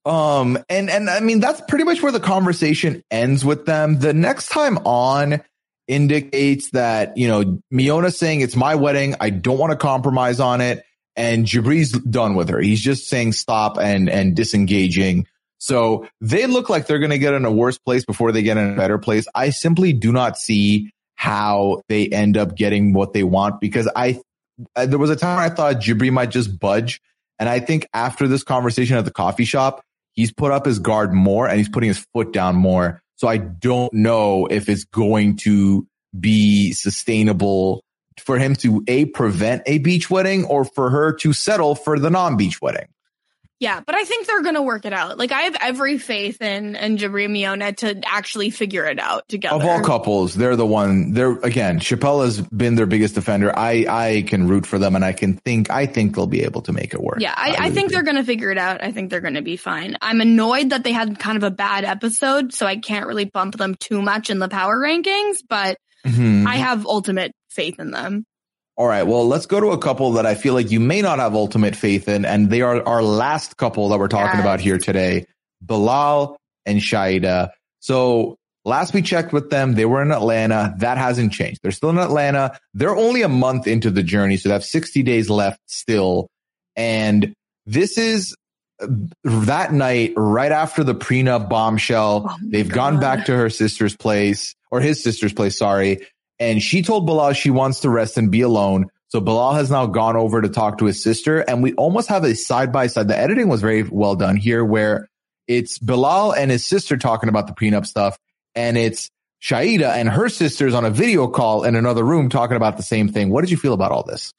Um, 0.04 0.60
and, 0.70 0.90
and 0.90 1.10
I 1.10 1.22
mean, 1.22 1.40
that's 1.40 1.62
pretty 1.70 1.86
much 1.86 2.04
where 2.04 2.12
the 2.12 2.20
conversation 2.20 3.02
ends 3.10 3.46
with 3.46 3.66
them. 3.66 3.98
The 3.98 4.14
next 4.14 4.50
time 4.50 4.78
on 4.80 5.42
indicates 5.88 6.72
that, 6.72 7.16
you 7.16 7.30
know, 7.30 7.62
Miona 7.74 8.14
saying 8.14 8.42
it's 8.42 8.58
my 8.58 8.76
wedding. 8.76 9.16
I 9.22 9.30
don't 9.30 9.58
want 9.58 9.72
to 9.72 9.78
compromise 9.78 10.42
on 10.42 10.60
it. 10.60 10.84
And 11.16 11.46
Jabri's 11.46 11.94
done 11.94 12.36
with 12.36 12.50
her. 12.50 12.60
He's 12.60 12.82
just 12.82 13.08
saying 13.08 13.32
stop 13.32 13.78
and, 13.80 14.10
and 14.10 14.36
disengaging. 14.36 15.28
So 15.66 16.08
they 16.22 16.46
look 16.46 16.70
like 16.70 16.86
they're 16.86 17.00
going 17.00 17.10
to 17.10 17.18
get 17.18 17.34
in 17.34 17.44
a 17.44 17.52
worse 17.52 17.80
place 17.80 18.06
before 18.06 18.32
they 18.32 18.44
get 18.44 18.56
in 18.56 18.74
a 18.74 18.76
better 18.76 19.00
place. 19.00 19.26
I 19.34 19.50
simply 19.50 19.94
do 19.94 20.12
not 20.12 20.38
see 20.38 20.92
how 21.16 21.82
they 21.90 22.08
end 22.08 22.38
up 22.38 22.56
getting 22.56 22.94
what 22.94 23.14
they 23.14 23.24
want 23.24 23.60
because 23.60 23.90
I, 23.96 24.22
uh, 24.76 24.86
there 24.86 25.00
was 25.00 25.10
a 25.10 25.16
time 25.16 25.40
I 25.40 25.50
thought 25.50 25.78
Jibri 25.78 26.12
might 26.12 26.30
just 26.30 26.60
budge. 26.60 27.02
And 27.40 27.50
I 27.50 27.62
think 27.62 27.88
after 27.96 28.28
this 28.28 28.44
conversation 28.44 28.96
at 28.96 29.06
the 29.06 29.12
coffee 29.12 29.44
shop, 29.44 29.82
he's 30.14 30.32
put 30.32 30.52
up 30.52 30.68
his 30.68 30.78
guard 30.78 31.16
more 31.16 31.48
and 31.48 31.58
he's 31.58 31.68
putting 31.70 31.88
his 31.88 32.06
foot 32.14 32.32
down 32.32 32.56
more. 32.56 33.02
So 33.16 33.28
I 33.28 33.38
don't 33.38 33.92
know 33.92 34.46
if 34.46 34.70
it's 34.70 34.86
going 34.86 35.38
to 35.38 35.88
be 36.20 36.74
sustainable 36.74 37.84
for 38.20 38.38
him 38.38 38.56
to 38.58 38.84
a 38.88 39.06
prevent 39.06 39.64
a 39.66 39.80
beach 39.80 40.12
wedding 40.12 40.46
or 40.46 40.64
for 40.64 40.92
her 40.92 41.12
to 41.14 41.34
settle 41.34 41.74
for 41.74 41.98
the 41.98 42.12
non-beach 42.12 42.62
wedding. 42.62 42.86
Yeah, 43.62 43.80
but 43.86 43.96
I 43.96 44.04
think 44.04 44.28
they're 44.28 44.42
gonna 44.42 44.62
work 44.62 44.84
it 44.86 44.92
out. 44.92 45.18
Like 45.18 45.32
I 45.32 45.44
have 45.44 45.56
every 45.62 45.98
faith 45.98 46.42
in 46.42 46.76
and 46.76 47.00
Jabri 47.00 47.30
Miona 47.30 47.76
to 47.78 48.02
actually 48.06 48.50
figure 48.50 48.86
it 48.86 49.00
out 49.00 49.28
together. 49.30 49.56
Of 49.56 49.64
all 49.64 49.82
couples, 49.82 50.34
they're 50.34 50.58
the 50.58 50.66
one. 50.66 51.14
They're 51.14 51.38
again. 51.40 51.80
Chappelle 51.80 52.26
has 52.26 52.42
been 52.42 52.76
their 52.76 52.86
biggest 52.86 53.16
defender. 53.16 53.58
I 53.58 53.86
I 53.88 54.26
can 54.28 54.50
root 54.50 54.66
for 54.66 54.78
them, 54.78 54.96
and 54.96 55.06
I 55.06 55.14
can 55.14 55.38
think. 55.38 55.70
I 55.70 55.86
think 55.86 56.16
they'll 56.16 56.28
be 56.28 56.44
able 56.44 56.64
to 56.64 56.74
make 56.74 56.94
it 56.94 57.02
work. 57.02 57.20
Yeah, 57.22 57.34
I, 57.36 57.52
I, 57.52 57.60
really 57.64 57.76
think 57.76 57.90
do. 57.90 57.94
they're 57.96 58.04
gonna 58.04 58.26
figure 58.26 58.52
it 58.52 58.58
out. 58.58 58.84
I 58.84 58.92
think 58.92 59.10
they're 59.10 59.22
gonna 59.22 59.42
be 59.42 59.56
fine. 59.56 59.96
I'm 60.02 60.20
annoyed 60.20 60.72
that 60.72 60.84
they 60.84 60.92
had 60.92 61.18
kind 61.18 61.38
of 61.38 61.44
a 61.44 61.52
bad 61.52 61.86
episode, 61.86 62.54
so 62.54 62.66
I 62.66 62.76
can't 62.76 63.08
really 63.08 63.26
bump 63.26 63.58
them 63.58 63.76
too 63.76 64.02
much 64.02 64.30
in 64.30 64.40
the 64.40 64.50
power 64.50 64.78
rankings. 64.78 65.38
But 65.48 65.78
Mhm. 66.06 66.46
I 66.46 66.58
have 66.58 66.86
ultimate 66.86 67.32
faith 67.50 67.80
in 67.80 67.92
them. 67.92 68.26
All 68.78 68.88
right. 68.88 69.04
Well, 69.04 69.26
let's 69.28 69.46
go 69.46 69.60
to 69.62 69.68
a 69.68 69.78
couple 69.78 70.14
that 70.14 70.26
I 70.26 70.36
feel 70.36 70.54
like 70.54 70.70
you 70.70 70.80
may 70.82 71.02
not 71.02 71.20
have 71.20 71.34
ultimate 71.34 71.76
faith 71.76 72.10
in, 72.10 72.26
and 72.26 72.50
they 72.50 72.62
are 72.62 72.86
our 72.88 73.02
last 73.02 73.56
couple 73.58 73.88
that 73.90 74.00
we're 74.00 74.10
talking 74.10 74.40
Yes. 74.40 74.42
about 74.42 74.60
here 74.60 74.78
today, 74.78 75.26
Bilal 75.62 76.36
and 76.66 76.80
Shaeeda. 76.82 77.52
So 77.80 78.36
last 78.66 78.94
we 78.94 79.02
checked 79.02 79.32
with 79.32 79.50
them, 79.50 79.76
they 79.76 79.86
were 79.86 80.02
in 80.02 80.12
Atlanta. 80.12 80.74
That 80.80 80.98
hasn't 80.98 81.32
changed. 81.32 81.60
They're 81.64 81.72
still 81.72 81.90
in 81.92 81.98
Atlanta. 82.00 82.60
They're 82.74 82.96
only 82.96 83.22
a 83.22 83.30
month 83.30 83.66
into 83.66 83.90
the 83.92 84.04
journey, 84.04 84.36
so 84.36 84.50
they 84.50 84.54
have 84.54 84.66
60 84.66 85.04
days 85.04 85.30
left 85.30 85.60
still. 85.68 86.28
And 86.76 87.34
this 87.66 87.98
is 87.98 88.36
that 89.24 89.72
night 89.72 90.14
right 90.18 90.52
after 90.52 90.84
the 90.84 90.96
prenup 90.96 91.48
bombshell. 91.48 92.26
Oh 92.30 92.38
They've 92.44 92.68
gone 92.68 93.00
back 93.00 93.26
to 93.28 93.36
her 93.38 93.50
sister's 93.50 93.96
place 93.96 94.54
or 94.70 94.82
his 94.82 95.02
sister's 95.02 95.32
place. 95.32 95.58
Sorry. 95.58 96.06
And 96.40 96.62
she 96.62 96.82
told 96.82 97.06
Bilal 97.06 97.34
she 97.34 97.50
wants 97.50 97.82
to 97.82 97.90
rest 97.90 98.18
and 98.18 98.32
be 98.32 98.42
alone. 98.42 98.88
So 99.08 99.22
Bilal 99.22 99.54
has 99.54 99.72
now 99.72 99.86
gone 99.86 100.16
over 100.16 100.42
to 100.42 100.50
talk 100.50 100.80
to 100.80 100.86
his 100.86 101.02
sister 101.02 101.40
and 101.40 101.64
we 101.64 101.74
almost 101.74 102.10
have 102.10 102.24
a 102.24 102.36
side 102.36 102.72
by 102.72 102.88
side. 102.88 103.08
The 103.08 103.18
editing 103.18 103.48
was 103.48 103.62
very 103.62 103.84
well 103.84 104.16
done 104.16 104.36
here 104.36 104.66
where 104.66 105.10
it's 105.48 105.78
Bilal 105.78 106.34
and 106.34 106.52
his 106.52 106.66
sister 106.66 106.98
talking 106.98 107.30
about 107.30 107.48
the 107.48 107.54
prenup 107.54 107.86
stuff 107.86 108.18
and 108.56 108.78
it's 108.78 109.10
Shaeeda 109.42 109.96
and 109.96 110.10
her 110.10 110.28
sisters 110.28 110.74
on 110.74 110.86
a 110.86 110.90
video 110.90 111.28
call 111.28 111.64
in 111.64 111.76
another 111.76 112.04
room 112.04 112.30
talking 112.30 112.58
about 112.58 112.78
the 112.78 112.84
same 112.84 113.10
thing. 113.10 113.30
What 113.30 113.42
did 113.42 113.52
you 113.52 113.58
feel 113.58 113.74
about 113.74 113.92
all 113.92 114.04
this? 114.04 114.34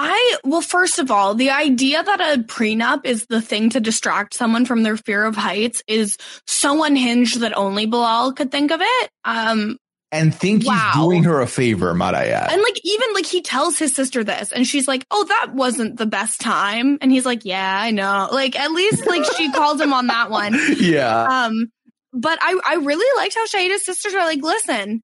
I, 0.00 0.36
well, 0.44 0.60
first 0.60 1.00
of 1.00 1.10
all, 1.10 1.34
the 1.34 1.50
idea 1.50 2.00
that 2.00 2.20
a 2.20 2.42
prenup 2.42 3.04
is 3.04 3.26
the 3.26 3.42
thing 3.42 3.70
to 3.70 3.80
distract 3.80 4.32
someone 4.32 4.64
from 4.64 4.84
their 4.84 4.96
fear 4.96 5.24
of 5.24 5.34
heights 5.34 5.82
is 5.88 6.16
so 6.46 6.84
unhinged 6.84 7.40
that 7.40 7.56
only 7.56 7.86
Bilal 7.86 8.32
could 8.32 8.52
think 8.52 8.70
of 8.70 8.80
it. 8.80 9.10
Um, 9.24 9.76
and 10.10 10.34
think 10.34 10.66
wow. 10.66 10.72
he's 10.72 11.02
doing 11.02 11.24
her 11.24 11.40
a 11.40 11.46
favor, 11.46 11.92
might 11.94 12.14
I 12.14 12.28
add. 12.28 12.50
And 12.50 12.62
like, 12.62 12.80
even 12.82 13.12
like 13.14 13.26
he 13.26 13.42
tells 13.42 13.78
his 13.78 13.94
sister 13.94 14.24
this 14.24 14.52
and 14.52 14.66
she's 14.66 14.88
like, 14.88 15.04
Oh, 15.10 15.24
that 15.24 15.54
wasn't 15.54 15.98
the 15.98 16.06
best 16.06 16.40
time. 16.40 16.98
And 17.00 17.12
he's 17.12 17.26
like, 17.26 17.44
Yeah, 17.44 17.78
I 17.80 17.90
know. 17.90 18.28
Like, 18.32 18.58
at 18.58 18.72
least 18.72 19.06
like 19.06 19.24
she 19.36 19.52
called 19.52 19.80
him 19.80 19.92
on 19.92 20.06
that 20.06 20.30
one. 20.30 20.58
Yeah. 20.78 21.24
Um, 21.24 21.70
but 22.12 22.38
I, 22.40 22.58
I 22.66 22.74
really 22.76 23.20
liked 23.20 23.34
how 23.34 23.46
Shaeeda's 23.46 23.84
sisters 23.84 24.14
are 24.14 24.24
like, 24.24 24.42
listen, 24.42 25.02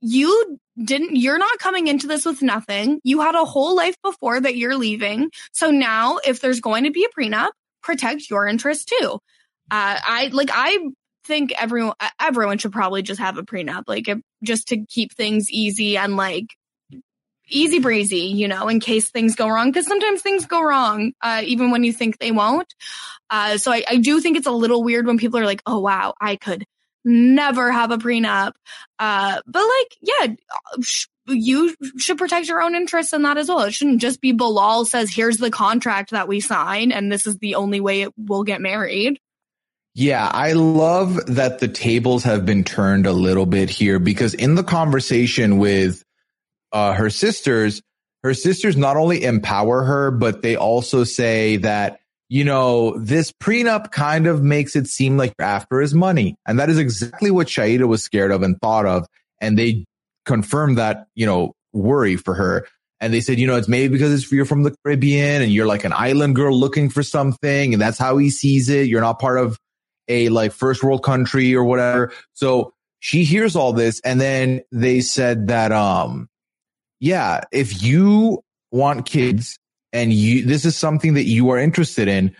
you 0.00 0.58
didn't, 0.82 1.16
you're 1.16 1.38
not 1.38 1.58
coming 1.58 1.88
into 1.88 2.06
this 2.06 2.24
with 2.24 2.42
nothing. 2.42 3.00
You 3.02 3.20
had 3.20 3.34
a 3.34 3.44
whole 3.44 3.74
life 3.74 3.96
before 4.02 4.40
that 4.40 4.56
you're 4.56 4.76
leaving. 4.76 5.30
So 5.52 5.70
now 5.70 6.18
if 6.24 6.40
there's 6.40 6.60
going 6.60 6.84
to 6.84 6.90
be 6.90 7.04
a 7.04 7.20
prenup, 7.20 7.50
protect 7.82 8.30
your 8.30 8.46
interest 8.46 8.88
too. 8.88 9.18
Uh, 9.70 9.98
I 10.02 10.30
like, 10.32 10.50
I 10.52 10.78
think 11.28 11.52
everyone, 11.52 11.94
everyone 12.20 12.58
should 12.58 12.72
probably 12.72 13.02
just 13.02 13.20
have 13.20 13.38
a 13.38 13.44
prenup, 13.44 13.84
like 13.86 14.08
just 14.42 14.68
to 14.68 14.84
keep 14.86 15.14
things 15.14 15.48
easy 15.50 15.96
and 15.96 16.16
like 16.16 16.46
easy 17.48 17.78
breezy, 17.78 18.32
you 18.34 18.48
know, 18.48 18.68
in 18.68 18.80
case 18.80 19.10
things 19.10 19.36
go 19.36 19.48
wrong. 19.48 19.72
Cause 19.72 19.86
sometimes 19.86 20.22
things 20.22 20.46
go 20.46 20.62
wrong, 20.62 21.12
uh, 21.22 21.42
even 21.44 21.70
when 21.70 21.84
you 21.84 21.92
think 21.92 22.18
they 22.18 22.32
won't. 22.32 22.72
Uh, 23.30 23.58
so 23.58 23.70
I, 23.70 23.84
I 23.88 23.96
do 23.98 24.20
think 24.20 24.36
it's 24.36 24.46
a 24.46 24.52
little 24.52 24.82
weird 24.82 25.06
when 25.06 25.18
people 25.18 25.38
are 25.38 25.46
like, 25.46 25.62
oh, 25.66 25.78
wow, 25.78 26.14
I 26.20 26.36
could 26.36 26.64
never 27.04 27.70
have 27.70 27.90
a 27.90 27.98
prenup. 27.98 28.52
Uh, 28.98 29.40
but 29.46 29.62
like, 29.62 29.98
yeah, 30.00 30.34
sh- 30.82 31.06
you 31.26 31.74
should 31.98 32.18
protect 32.18 32.48
your 32.48 32.62
own 32.62 32.74
interests 32.74 33.12
in 33.12 33.22
that 33.22 33.38
as 33.38 33.48
well. 33.48 33.60
It 33.60 33.74
shouldn't 33.74 34.00
just 34.00 34.20
be 34.20 34.32
Bilal 34.32 34.84
says, 34.84 35.10
here's 35.10 35.38
the 35.38 35.50
contract 35.50 36.10
that 36.10 36.28
we 36.28 36.40
sign 36.40 36.90
and 36.90 37.12
this 37.12 37.26
is 37.26 37.38
the 37.38 37.54
only 37.54 37.80
way 37.80 38.02
it 38.02 38.12
will 38.16 38.44
get 38.44 38.60
married. 38.60 39.20
Yeah, 39.98 40.30
I 40.32 40.52
love 40.52 41.18
that 41.26 41.58
the 41.58 41.66
tables 41.66 42.22
have 42.22 42.46
been 42.46 42.62
turned 42.62 43.04
a 43.04 43.12
little 43.12 43.46
bit 43.46 43.68
here 43.68 43.98
because 43.98 44.32
in 44.32 44.54
the 44.54 44.62
conversation 44.62 45.58
with 45.58 46.04
uh, 46.70 46.92
her 46.92 47.10
sisters, 47.10 47.82
her 48.22 48.32
sisters 48.32 48.76
not 48.76 48.96
only 48.96 49.24
empower 49.24 49.82
her, 49.82 50.12
but 50.12 50.40
they 50.40 50.54
also 50.54 51.02
say 51.02 51.56
that 51.56 51.98
you 52.28 52.44
know, 52.44 52.96
this 52.96 53.32
prenup 53.32 53.90
kind 53.90 54.28
of 54.28 54.40
makes 54.40 54.76
it 54.76 54.86
seem 54.86 55.16
like 55.16 55.34
you're 55.36 55.48
after 55.48 55.80
his 55.80 55.94
money. 55.94 56.36
And 56.46 56.60
that 56.60 56.70
is 56.70 56.78
exactly 56.78 57.32
what 57.32 57.48
Shaeeda 57.48 57.88
was 57.88 58.04
scared 58.04 58.30
of 58.30 58.42
and 58.42 58.56
thought 58.60 58.86
of. 58.86 59.04
And 59.40 59.58
they 59.58 59.84
confirmed 60.26 60.78
that, 60.78 61.08
you 61.16 61.26
know, 61.26 61.54
worry 61.72 62.14
for 62.14 62.34
her. 62.34 62.68
And 63.00 63.12
they 63.12 63.20
said, 63.20 63.40
you 63.40 63.48
know, 63.48 63.56
it's 63.56 63.66
maybe 63.66 63.90
because 63.90 64.12
it's 64.12 64.30
you're 64.30 64.44
from 64.44 64.62
the 64.62 64.76
Caribbean 64.84 65.42
and 65.42 65.50
you're 65.50 65.66
like 65.66 65.82
an 65.82 65.92
island 65.92 66.36
girl 66.36 66.56
looking 66.56 66.88
for 66.88 67.02
something. 67.02 67.72
And 67.72 67.82
that's 67.82 67.98
how 67.98 68.18
he 68.18 68.30
sees 68.30 68.68
it. 68.68 68.86
You're 68.86 69.00
not 69.00 69.18
part 69.18 69.38
of 69.38 69.58
a 70.08 70.28
like 70.28 70.52
first 70.52 70.82
world 70.82 71.02
country 71.02 71.54
or 71.54 71.64
whatever. 71.64 72.12
So 72.32 72.72
she 73.00 73.24
hears 73.24 73.56
all 73.56 73.72
this. 73.72 74.00
And 74.00 74.20
then 74.20 74.62
they 74.72 75.00
said 75.00 75.48
that, 75.48 75.72
um, 75.72 76.28
yeah, 77.00 77.42
if 77.52 77.82
you 77.82 78.42
want 78.70 79.06
kids 79.06 79.58
and 79.92 80.12
you 80.12 80.44
this 80.44 80.64
is 80.64 80.76
something 80.76 81.14
that 81.14 81.24
you 81.24 81.50
are 81.50 81.58
interested 81.58 82.08
in, 82.08 82.34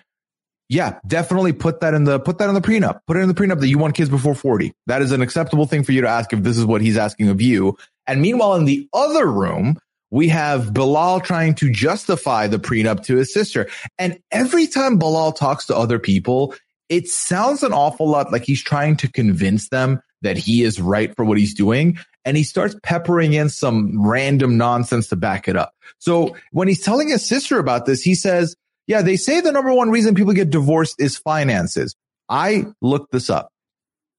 yeah, 0.69 0.99
definitely 1.07 1.53
put 1.53 1.81
that 1.81 1.95
in 1.95 2.05
the 2.05 2.19
put 2.21 2.39
that 2.39 2.49
in 2.49 2.55
the 2.55 2.61
prenup. 2.61 3.01
Put 3.07 3.17
it 3.17 3.21
in 3.21 3.29
the 3.29 3.35
prenup 3.35 3.61
that 3.61 3.69
you 3.69 3.79
want 3.79 3.95
kids 3.95 4.11
before 4.11 4.35
40. 4.35 4.75
That 4.87 5.01
is 5.01 5.13
an 5.13 5.23
acceptable 5.23 5.67
thing 5.67 5.83
for 5.83 5.93
you 5.93 6.03
to 6.03 6.09
ask 6.09 6.33
if 6.33 6.43
this 6.43 6.59
is 6.59 6.67
what 6.67 6.83
he's 6.83 6.97
asking 6.97 7.29
of 7.29 7.41
you. 7.41 7.77
And 8.07 8.21
meanwhile, 8.21 8.55
in 8.55 8.65
the 8.65 8.89
other 8.93 9.27
room, 9.27 9.79
we 10.11 10.29
have 10.29 10.73
Bilal 10.73 11.21
trying 11.21 11.55
to 11.57 11.71
justify 11.71 12.47
the 12.47 12.59
prenup 12.59 13.05
to 13.05 13.17
his 13.17 13.33
sister. 13.33 13.69
And 13.99 14.19
every 14.31 14.67
time 14.67 14.99
Bilal 14.99 15.33
talks 15.33 15.67
to 15.67 15.77
other 15.77 15.99
people, 15.99 16.55
it 16.89 17.09
sounds 17.09 17.63
an 17.63 17.73
awful 17.73 18.09
lot 18.09 18.33
like 18.33 18.45
he's 18.45 18.63
trying 18.63 18.97
to 18.99 19.11
convince 19.11 19.69
them 19.69 20.01
that 20.23 20.37
he 20.37 20.63
is 20.63 20.81
right 20.81 21.15
for 21.15 21.25
what 21.25 21.39
he's 21.39 21.55
doing. 21.55 21.99
And 22.25 22.37
he 22.37 22.43
starts 22.43 22.77
peppering 22.83 23.33
in 23.33 23.49
some 23.49 24.07
random 24.07 24.57
nonsense 24.57 25.09
to 25.09 25.17
back 25.17 25.49
it 25.49 25.57
up. 25.57 25.73
So 25.99 26.37
when 26.53 26.69
he's 26.69 26.83
telling 26.83 27.09
his 27.09 27.25
sister 27.25 27.59
about 27.59 27.87
this, 27.87 28.03
he 28.03 28.15
says, 28.15 28.57
yeah, 28.87 29.03
they 29.03 29.17
say 29.17 29.41
the 29.41 29.53
number 29.53 29.73
one 29.73 29.91
reason 29.91 30.15
people 30.15 30.33
get 30.33 30.51
divorced 30.51 30.97
is 30.99 31.17
finances. 31.17 31.95
I 32.29 32.67
looked 32.83 33.13
this 33.13 33.31
up. 33.31 33.51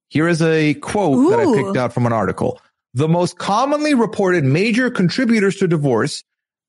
Here 0.09 0.27
is 0.27 0.41
a 0.41 0.73
quote 0.75 1.17
Ooh. 1.17 1.29
that 1.29 1.39
I 1.39 1.45
picked 1.45 1.77
out 1.77 1.93
from 1.93 2.05
an 2.05 2.13
article. 2.13 2.59
The 2.93 3.07
most 3.07 3.37
commonly 3.37 3.93
reported 3.93 4.43
major 4.43 4.89
contributors 4.89 5.57
to 5.57 5.67
divorce 5.67 6.23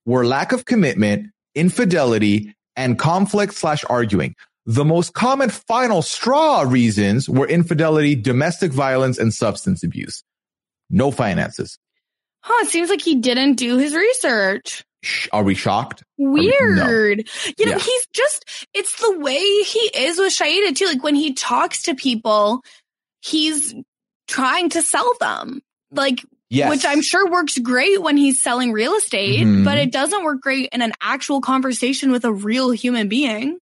were 0.05 0.27
lack 0.27 0.53
of 0.53 0.67
commitment, 0.67 1.29
infidelity, 1.55 2.55
and 2.77 2.99
conflict 2.99 3.55
slash 3.55 3.85
arguing. 3.89 4.35
The 4.67 4.85
most 4.85 5.15
common 5.15 5.49
final 5.51 6.03
straw 6.03 6.63
reasons 6.63 7.29
were 7.29 7.49
infidelity, 7.49 8.15
domestic 8.15 8.73
violence, 8.73 9.19
and 9.19 9.33
substance 9.33 9.83
abuse. 9.83 10.23
No 10.91 11.11
finances. 11.11 11.79
Huh, 12.43 12.65
it 12.65 12.71
seems 12.71 12.91
like 12.91 13.03
he 13.03 13.17
didn't 13.17 13.55
do 13.55 13.79
his 13.79 13.95
research. 13.95 14.85
Are 15.33 15.43
we 15.43 15.55
shocked? 15.55 16.03
Weird. 16.19 17.19
We, 17.19 17.25
no. 17.25 17.25
You 17.59 17.67
know, 17.67 17.73
yeah. 17.73 17.79
he's 17.79 18.07
just, 18.13 18.69
it's 18.75 19.01
the 19.01 19.19
way 19.19 19.39
he 19.39 19.91
is 19.95 20.19
with 20.19 20.33
Shaeeda 20.33 20.77
too. 20.77 20.87
Like 20.87 21.03
when 21.03 21.15
he 21.15 21.33
talks 21.33 21.83
to 21.85 21.95
people, 21.95 22.61
he's 23.23 23.75
trying 24.29 24.69
to 24.71 24.83
sell 24.83 25.11
them. 25.21 25.63
Like, 25.91 26.25
yes. 26.51 26.71
which 26.71 26.85
I'm 26.85 27.03
sure 27.03 27.31
works 27.31 27.59
great 27.59 28.01
when 28.03 28.17
he's 28.17 28.43
selling 28.43 28.73
real 28.73 28.95
estate, 28.95 29.41
mm-hmm. 29.41 29.65
but 29.65 29.79
it 29.79 29.91
doesn't 29.91 30.23
work 30.23 30.41
great 30.41 30.69
in 30.73 30.83
an 30.83 30.93
actual 31.01 31.41
conversation 31.41 32.13
with 32.13 32.25
a 32.25 32.33
real 32.33 32.71
human 32.71 33.09
being. 33.09 33.59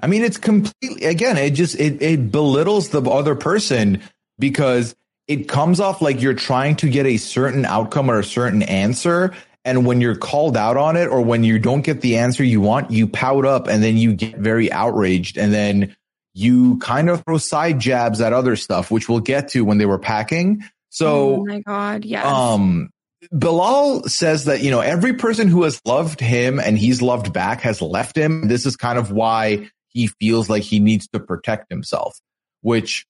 I 0.00 0.06
mean, 0.06 0.22
it's 0.22 0.38
completely, 0.38 1.04
again, 1.04 1.36
it 1.36 1.50
just, 1.50 1.78
it, 1.78 2.00
it 2.02 2.32
belittles 2.32 2.88
the 2.88 3.02
other 3.02 3.34
person 3.34 4.02
because 4.38 4.94
it 5.28 5.48
comes 5.48 5.78
off 5.78 6.02
like 6.02 6.22
you're 6.22 6.34
trying 6.34 6.76
to 6.76 6.88
get 6.88 7.06
a 7.06 7.16
certain 7.16 7.64
outcome 7.64 8.10
or 8.10 8.18
a 8.18 8.24
certain 8.24 8.62
answer. 8.62 9.34
And 9.64 9.84
when 9.84 10.00
you're 10.00 10.16
called 10.16 10.56
out 10.56 10.76
on 10.76 10.96
it 10.96 11.06
or 11.08 11.20
when 11.20 11.44
you 11.44 11.58
don't 11.58 11.82
get 11.82 12.00
the 12.00 12.16
answer 12.16 12.42
you 12.42 12.60
want, 12.60 12.90
you 12.90 13.06
pout 13.06 13.44
up 13.44 13.68
and 13.68 13.82
then 13.82 13.96
you 13.96 14.14
get 14.14 14.36
very 14.36 14.72
outraged 14.72 15.36
and 15.36 15.52
then 15.52 15.94
you 16.32 16.78
kind 16.78 17.10
of 17.10 17.22
throw 17.24 17.36
side 17.38 17.78
jabs 17.78 18.20
at 18.20 18.32
other 18.32 18.56
stuff, 18.56 18.90
which 18.90 19.08
we'll 19.08 19.20
get 19.20 19.48
to 19.50 19.64
when 19.64 19.78
they 19.78 19.86
were 19.86 19.98
packing. 19.98 20.64
So, 20.88 21.36
oh 21.36 21.44
my 21.44 21.60
God. 21.60 22.04
Yes. 22.04 22.24
Um, 22.24 22.90
Bilal 23.30 24.04
says 24.04 24.46
that, 24.46 24.62
you 24.62 24.70
know, 24.70 24.80
every 24.80 25.12
person 25.12 25.48
who 25.48 25.64
has 25.64 25.80
loved 25.84 26.20
him 26.20 26.58
and 26.58 26.78
he's 26.78 27.02
loved 27.02 27.32
back 27.32 27.60
has 27.60 27.82
left 27.82 28.16
him. 28.16 28.48
This 28.48 28.64
is 28.64 28.76
kind 28.76 28.98
of 28.98 29.12
why 29.12 29.70
he 29.90 30.06
feels 30.06 30.48
like 30.48 30.62
he 30.62 30.80
needs 30.80 31.08
to 31.08 31.20
protect 31.20 31.70
himself, 31.70 32.18
which 32.62 33.06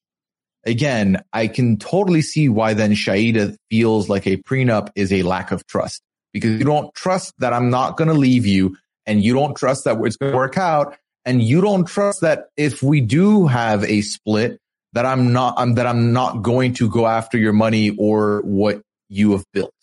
again, 0.65 1.23
I 1.33 1.47
can 1.47 1.79
totally 1.79 2.23
see 2.23 2.49
why 2.49 2.75
then 2.75 2.93
Shaeeda 2.93 3.57
feels 3.71 4.09
like 4.09 4.27
a 4.27 4.37
prenup 4.37 4.91
is 4.95 5.13
a 5.13 5.23
lack 5.23 5.53
of 5.53 5.67
trust 5.67 6.03
because 6.33 6.59
you 6.59 6.65
don't 6.65 6.95
trust 6.95 7.35
that 7.39 7.53
I'm 7.53 7.71
not 7.71 7.97
going 7.97 8.09
to 8.09 8.15
leave 8.15 8.47
you 8.47 8.77
and 9.07 9.23
you 9.25 9.35
don't 9.35 9.57
trust 9.57 9.85
that 9.85 9.99
it's 10.03 10.17
going 10.17 10.33
to 10.33 10.37
work 10.37 10.59
out. 10.59 10.97
And 11.27 11.43
you 11.43 11.61
don't 11.61 11.85
trust 11.85 12.23
that 12.23 12.47
if 12.57 12.83
we 12.83 13.01
do 13.03 13.47
have 13.47 13.85
a 13.85 14.01
split, 14.01 14.59
that 14.95 15.05
I'm 15.05 15.33
not, 15.33 15.55
I'm, 15.59 15.75
that 15.75 15.87
I'm 15.87 16.13
not 16.13 16.43
going 16.43 16.75
to 16.75 16.89
go 16.89 17.07
after 17.07 17.37
your 17.37 17.53
money 17.53 17.91
or 17.99 18.41
what 18.43 18.81
you 19.09 19.33
have 19.33 19.45
built. 19.53 19.75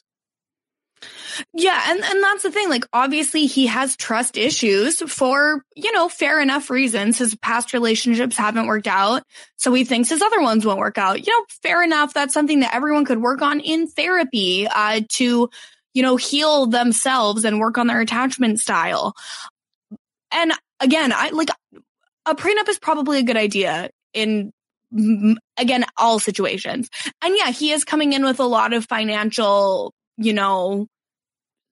Yeah, 1.54 1.82
and 1.88 2.04
and 2.04 2.24
that's 2.24 2.44
the 2.44 2.52
thing. 2.52 2.70
Like 2.70 2.86
obviously 2.94 3.46
he 3.46 3.68
has 3.68 3.96
trust 3.96 4.38
issues 4.38 5.02
for, 5.02 5.64
you 5.76 5.92
know, 5.92 6.10
fair 6.10 6.42
enough 6.42 6.70
reasons. 6.70 7.18
His 7.18 7.36
past 7.36 7.74
relationships 7.74 8.38
haven't 8.38 8.68
worked 8.68 8.88
out, 8.88 9.24
so 9.56 9.74
he 9.74 9.84
thinks 9.84 10.10
his 10.10 10.22
other 10.22 10.42
ones 10.42 10.66
won't 10.66 10.80
work 10.80 10.98
out. 10.98 11.26
You 11.26 11.34
know, 11.34 11.46
fair 11.62 11.84
enough. 11.84 12.14
That's 12.14 12.34
something 12.34 12.62
that 12.62 12.74
everyone 12.76 13.06
could 13.06 13.22
work 13.22 13.42
on 13.42 13.60
in 13.60 13.88
therapy 13.88 14.68
uh 14.68 15.02
to, 15.14 15.50
you 15.94 16.02
know, 16.04 16.16
heal 16.16 16.68
themselves 16.68 17.46
and 17.46 17.60
work 17.60 17.78
on 17.78 17.88
their 17.88 18.02
attachment 18.02 18.60
style. 18.60 19.14
And 20.32 20.52
again, 20.80 21.12
I 21.14 21.30
like 21.30 21.50
a 22.26 22.36
prenup 22.36 22.68
is 22.70 22.80
probably 22.80 23.20
a 23.20 23.24
good 23.24 23.38
idea 23.38 23.90
in 24.14 24.52
again 25.58 25.86
all 25.98 26.20
situations. 26.20 26.90
And 27.22 27.36
yeah, 27.38 27.52
he 27.52 27.72
is 27.72 27.84
coming 27.84 28.14
in 28.14 28.24
with 28.24 28.40
a 28.40 28.46
lot 28.46 28.74
of 28.74 28.86
financial, 28.86 29.94
you 30.18 30.34
know, 30.34 30.88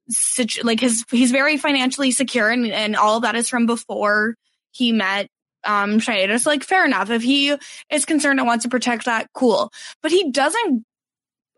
situ- 0.10 0.64
like 0.64 0.80
his 0.80 1.04
he's 1.12 1.32
very 1.32 1.58
financially 1.58 2.12
secure 2.12 2.50
and, 2.50 2.68
and 2.68 2.96
all 2.96 3.18
of 3.18 3.24
that 3.24 3.36
is 3.36 3.50
from 3.50 3.66
before 3.66 4.36
he 4.72 4.92
met 4.92 5.28
um 5.64 6.00
Shaeeda. 6.00 6.40
So 6.40 6.50
like 6.50 6.64
fair 6.64 6.86
enough. 6.86 7.10
If 7.10 7.24
he 7.24 7.56
is 7.90 8.06
concerned 8.06 8.40
and 8.40 8.48
wants 8.48 8.64
to 8.64 8.70
protect 8.70 9.06
that, 9.06 9.28
cool. 9.34 9.72
But 10.02 10.12
he 10.12 10.32
doesn't 10.32 10.86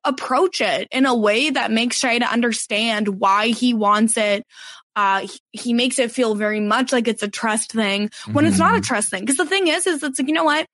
approach 0.07 0.61
it 0.61 0.87
in 0.91 1.05
a 1.05 1.15
way 1.15 1.49
that 1.49 1.71
makes 1.71 1.99
Shaeeda 1.99 2.31
understand 2.31 3.19
why 3.19 3.49
he 3.49 3.73
wants 3.73 4.17
it. 4.17 4.43
Uh, 4.95 5.27
he, 5.27 5.39
he, 5.51 5.73
makes 5.73 5.99
it 5.99 6.11
feel 6.11 6.33
very 6.33 6.59
much 6.59 6.91
like 6.91 7.07
it's 7.07 7.21
a 7.21 7.27
trust 7.27 7.71
thing 7.71 8.09
when 8.25 8.45
mm-hmm. 8.45 8.47
it's 8.47 8.57
not 8.57 8.71
a 8.71 8.77
mm-hmm. 8.77 8.81
trust 8.81 9.11
thing. 9.11 9.27
Cause 9.27 9.37
the 9.37 9.45
thing 9.45 9.67
is, 9.67 9.85
is 9.85 10.01
it's 10.01 10.17
like, 10.17 10.27
you 10.27 10.33
know 10.33 10.43
what? 10.43 10.65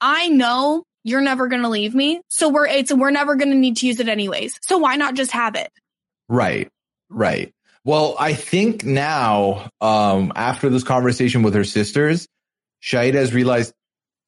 I 0.00 0.28
know 0.28 0.84
you're 1.02 1.20
never 1.20 1.48
going 1.48 1.62
to 1.62 1.68
leave 1.68 1.94
me. 1.94 2.20
So 2.28 2.48
we're, 2.48 2.66
it's, 2.66 2.92
we're 2.92 3.10
never 3.10 3.34
going 3.34 3.50
to 3.50 3.56
need 3.56 3.78
to 3.78 3.88
use 3.88 3.98
it 3.98 4.08
anyways. 4.08 4.56
So 4.62 4.78
why 4.78 4.94
not 4.94 5.14
just 5.14 5.32
have 5.32 5.56
it? 5.56 5.68
Right. 6.28 6.68
Right. 7.12 7.52
Well, 7.84 8.14
I 8.18 8.34
think 8.34 8.84
now, 8.84 9.68
um, 9.80 10.32
after 10.36 10.68
this 10.68 10.84
conversation 10.84 11.42
with 11.42 11.54
her 11.54 11.64
sisters, 11.64 12.26
Shaeeda 12.82 13.14
has 13.14 13.34
realized, 13.34 13.72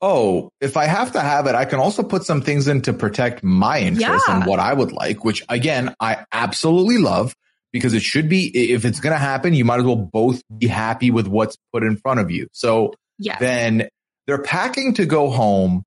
oh, 0.00 0.50
if 0.60 0.76
I 0.76 0.84
have 0.86 1.12
to 1.12 1.20
have 1.20 1.46
it, 1.46 1.54
I 1.54 1.64
can 1.64 1.78
also 1.78 2.02
put 2.02 2.24
some 2.24 2.42
things 2.42 2.68
in 2.68 2.82
to 2.82 2.92
protect 2.92 3.42
my 3.44 3.78
interests 3.80 4.24
Yeah. 4.28 4.36
and 4.36 4.46
what 4.46 4.58
I 4.60 4.72
would 4.72 4.92
like, 4.92 5.24
which 5.24 5.42
again, 5.48 5.94
I 6.00 6.24
absolutely 6.32 6.98
love 6.98 7.34
because 7.72 7.94
it 7.94 8.02
should 8.02 8.28
be, 8.28 8.72
if 8.72 8.84
it's 8.84 9.00
going 9.00 9.12
to 9.12 9.18
happen, 9.18 9.54
you 9.54 9.64
might 9.64 9.78
as 9.80 9.84
well 9.84 9.96
both 9.96 10.42
be 10.58 10.66
happy 10.66 11.10
with 11.10 11.26
what's 11.26 11.56
put 11.72 11.82
in 11.82 11.96
front 11.96 12.20
of 12.20 12.30
you. 12.30 12.48
So 12.52 12.92
Yes. 13.18 13.38
then 13.40 13.88
they're 14.26 14.42
packing 14.42 14.94
to 14.94 15.06
go 15.06 15.30
home. 15.30 15.84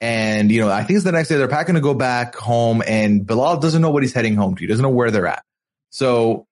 And, 0.00 0.50
you 0.50 0.60
know, 0.62 0.70
I 0.70 0.82
think 0.84 0.96
it's 0.96 1.04
the 1.04 1.12
next 1.12 1.28
day 1.28 1.36
they're 1.36 1.48
packing 1.48 1.74
to 1.74 1.80
go 1.82 1.92
back 1.92 2.34
home 2.34 2.82
and 2.86 3.26
Bilal 3.26 3.58
doesn't 3.58 3.82
know 3.82 3.90
what 3.90 4.02
he's 4.02 4.14
heading 4.14 4.34
home 4.34 4.54
to. 4.56 4.60
He 4.60 4.66
doesn't 4.66 4.82
know 4.82 4.88
where 4.88 5.10
they're 5.10 5.26
at. 5.26 5.42
So 5.90 6.46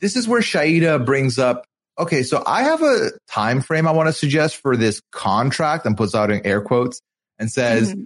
this 0.00 0.16
is 0.16 0.26
where 0.26 0.40
Shaeeda 0.40 1.04
brings 1.04 1.38
up, 1.38 1.64
okay, 1.98 2.22
so 2.22 2.42
I 2.46 2.62
have 2.64 2.82
a 2.82 3.10
time 3.30 3.60
frame 3.60 3.86
I 3.86 3.92
want 3.92 4.08
to 4.08 4.12
suggest 4.12 4.56
for 4.56 4.76
this 4.76 5.00
contract 5.12 5.86
and 5.86 5.96
puts 5.96 6.14
out 6.14 6.30
in 6.30 6.44
air 6.46 6.60
quotes 6.60 7.00
and 7.38 7.50
says, 7.50 7.92
Mhm. 7.94 8.04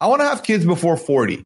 I 0.00 0.06
want 0.06 0.22
to 0.22 0.28
have 0.28 0.42
kids 0.42 0.64
before 0.64 0.96
40. 0.96 1.42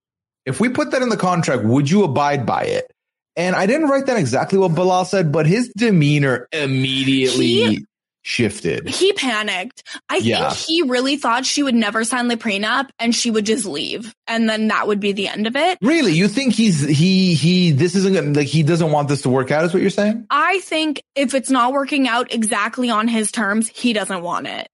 If 0.47 0.61
we 0.61 0.69
put 0.69 0.91
that 0.93 1.03
in 1.03 1.09
the 1.09 1.17
contract, 1.17 1.65
would 1.65 1.91
you 1.91 2.05
abide 2.05 2.47
by 2.47 2.65
it? 2.65 2.91
And 3.37 3.57
I 3.57 3.67
didn't 3.67 3.89
write 3.89 4.07
down 4.07 4.17
exactly 4.17 4.59
what 4.59 4.75
Bilal 4.75 5.05
said, 5.07 5.33
but 5.33 5.47
his 5.47 5.69
demeanor 5.77 6.47
immediately 6.53 7.47
He- 7.47 7.87
shifted. 8.25 8.89
he 8.89 9.13
panicked. 9.13 9.83
I 10.09 10.17
Yeah. 10.17 10.51
think 10.51 10.67
he 10.67 10.83
really 10.83 11.17
thought 11.17 11.45
she 11.47 11.63
would 11.63 11.75
never 11.75 12.03
sign 12.05 12.29
the 12.29 12.37
prenup 12.37 12.89
and 12.99 13.15
she 13.15 13.31
would 13.31 13.47
just 13.47 13.67
leave. 13.67 14.13
And 14.27 14.49
then 14.49 14.69
that 14.69 14.89
would 14.89 14.99
be 14.99 15.13
the 15.13 15.29
end 15.29 15.47
of 15.47 15.55
it. 15.57 15.79
Really? 15.83 16.15
You 16.15 16.27
think 16.27 16.55
he's 16.55 16.81
he 16.81 17.35
he 17.35 17.71
this 17.71 17.95
isn't 17.95 18.15
gonna, 18.15 18.33
like 18.33 18.49
he 18.49 18.63
doesn't 18.63 18.91
want 18.91 19.09
this 19.09 19.23
to 19.23 19.29
work 19.29 19.51
out 19.51 19.65
is 19.65 19.73
what 19.75 19.83
you're 19.83 19.91
saying? 19.91 20.27
I 20.31 20.59
think 20.61 21.03
if 21.15 21.35
it's 21.35 21.51
not 21.51 21.73
working 21.73 22.09
out 22.09 22.33
exactly 22.35 22.91
on 22.91 23.09
his 23.09 23.31
terms, 23.31 23.69
he 23.69 23.93
doesn't 23.93 24.23
want 24.23 24.47
it. 24.47 24.69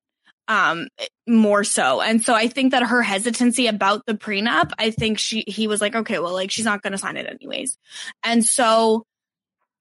Um, 0.49 0.89
more 1.29 1.63
so. 1.63 2.01
And 2.01 2.25
so 2.25 2.35
I 2.35 2.49
think 2.49 2.73
that 2.73 2.83
her 2.83 3.03
hesitancy 3.03 3.69
about 3.69 4.05
the 4.07 4.15
prenup, 4.15 4.73
I 4.81 4.91
think 4.91 5.21
she, 5.21 5.45
he 5.47 5.69
was 5.69 5.81
like, 5.81 5.95
okay, 5.95 6.19
well, 6.19 6.33
like 6.33 6.51
she's 6.51 6.65
not 6.65 6.83
going 6.83 6.91
to 6.91 6.99
sign 6.99 7.17
it 7.17 7.27
anyways. 7.27 7.77
And 8.25 8.45
so, 8.45 9.05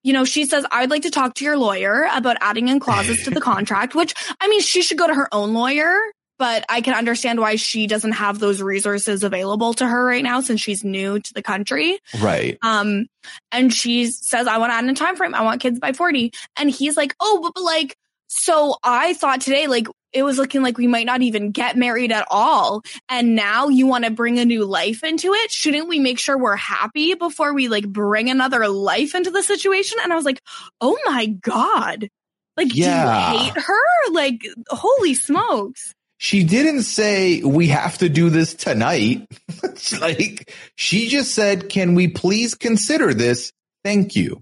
you 0.02 0.12
know, 0.12 0.24
she 0.24 0.44
says, 0.46 0.64
I'd 0.70 0.90
like 0.90 1.02
to 1.02 1.10
talk 1.10 1.34
to 1.34 1.44
your 1.44 1.56
lawyer 1.56 2.08
about 2.12 2.36
adding 2.40 2.68
in 2.68 2.80
clauses 2.80 3.24
to 3.24 3.30
the 3.30 3.40
contract, 3.40 3.94
which 3.94 4.14
I 4.40 4.48
mean, 4.48 4.60
she 4.60 4.82
should 4.82 4.98
go 4.98 5.06
to 5.06 5.14
her 5.14 5.28
own 5.32 5.52
lawyer, 5.54 5.94
but 6.38 6.64
I 6.68 6.80
can 6.80 6.94
understand 6.94 7.38
why 7.38 7.56
she 7.56 7.86
doesn't 7.86 8.12
have 8.12 8.38
those 8.38 8.62
resources 8.62 9.22
available 9.22 9.74
to 9.74 9.86
her 9.86 10.04
right 10.04 10.24
now 10.24 10.40
since 10.40 10.60
she's 10.60 10.82
new 10.82 11.20
to 11.20 11.34
the 11.34 11.42
country. 11.42 11.98
Right. 12.18 12.58
Um, 12.62 13.06
and 13.52 13.72
she 13.72 14.06
says, 14.06 14.46
I 14.46 14.58
want 14.58 14.70
to 14.70 14.74
add 14.74 14.84
in 14.84 14.90
a 14.90 14.94
time 14.94 15.16
frame. 15.16 15.34
I 15.34 15.42
want 15.42 15.60
kids 15.60 15.78
by 15.78 15.92
40. 15.92 16.32
And 16.56 16.70
he's 16.70 16.96
like, 16.96 17.14
Oh, 17.20 17.40
but, 17.42 17.52
but 17.54 17.62
like, 17.62 17.94
so 18.28 18.76
I 18.82 19.12
thought 19.14 19.40
today, 19.40 19.66
like, 19.66 19.88
it 20.12 20.22
was 20.22 20.38
looking 20.38 20.62
like 20.62 20.76
we 20.78 20.86
might 20.86 21.06
not 21.06 21.22
even 21.22 21.50
get 21.50 21.76
married 21.76 22.12
at 22.12 22.26
all. 22.30 22.82
And 23.08 23.34
now 23.36 23.68
you 23.68 23.86
want 23.86 24.04
to 24.04 24.10
bring 24.10 24.38
a 24.38 24.44
new 24.44 24.64
life 24.64 25.04
into 25.04 25.32
it. 25.34 25.50
Shouldn't 25.50 25.88
we 25.88 25.98
make 25.98 26.18
sure 26.18 26.36
we're 26.36 26.56
happy 26.56 27.14
before 27.14 27.54
we 27.54 27.68
like 27.68 27.86
bring 27.88 28.28
another 28.30 28.68
life 28.68 29.14
into 29.14 29.30
the 29.30 29.42
situation? 29.42 29.98
And 30.02 30.12
I 30.12 30.16
was 30.16 30.24
like, 30.24 30.40
Oh 30.80 30.98
my 31.06 31.26
God. 31.26 32.08
Like, 32.56 32.74
Yeah. 32.74 33.30
do 33.32 33.36
you 33.36 33.42
hate 33.44 33.58
her? 33.62 34.12
Like, 34.12 34.42
holy 34.68 35.14
smokes. 35.14 35.94
She 36.18 36.44
didn't 36.44 36.82
say 36.82 37.42
we 37.42 37.68
have 37.68 37.96
to 37.98 38.08
do 38.08 38.28
this 38.30 38.54
tonight. 38.54 39.26
Like 40.00 40.52
she 40.74 41.08
just 41.08 41.32
said, 41.34 41.68
"Can 41.70 41.94
we 41.94 42.08
please 42.08 42.54
consider 42.54 43.14
this? 43.14 43.52
Thank 43.82 44.14
you." 44.14 44.40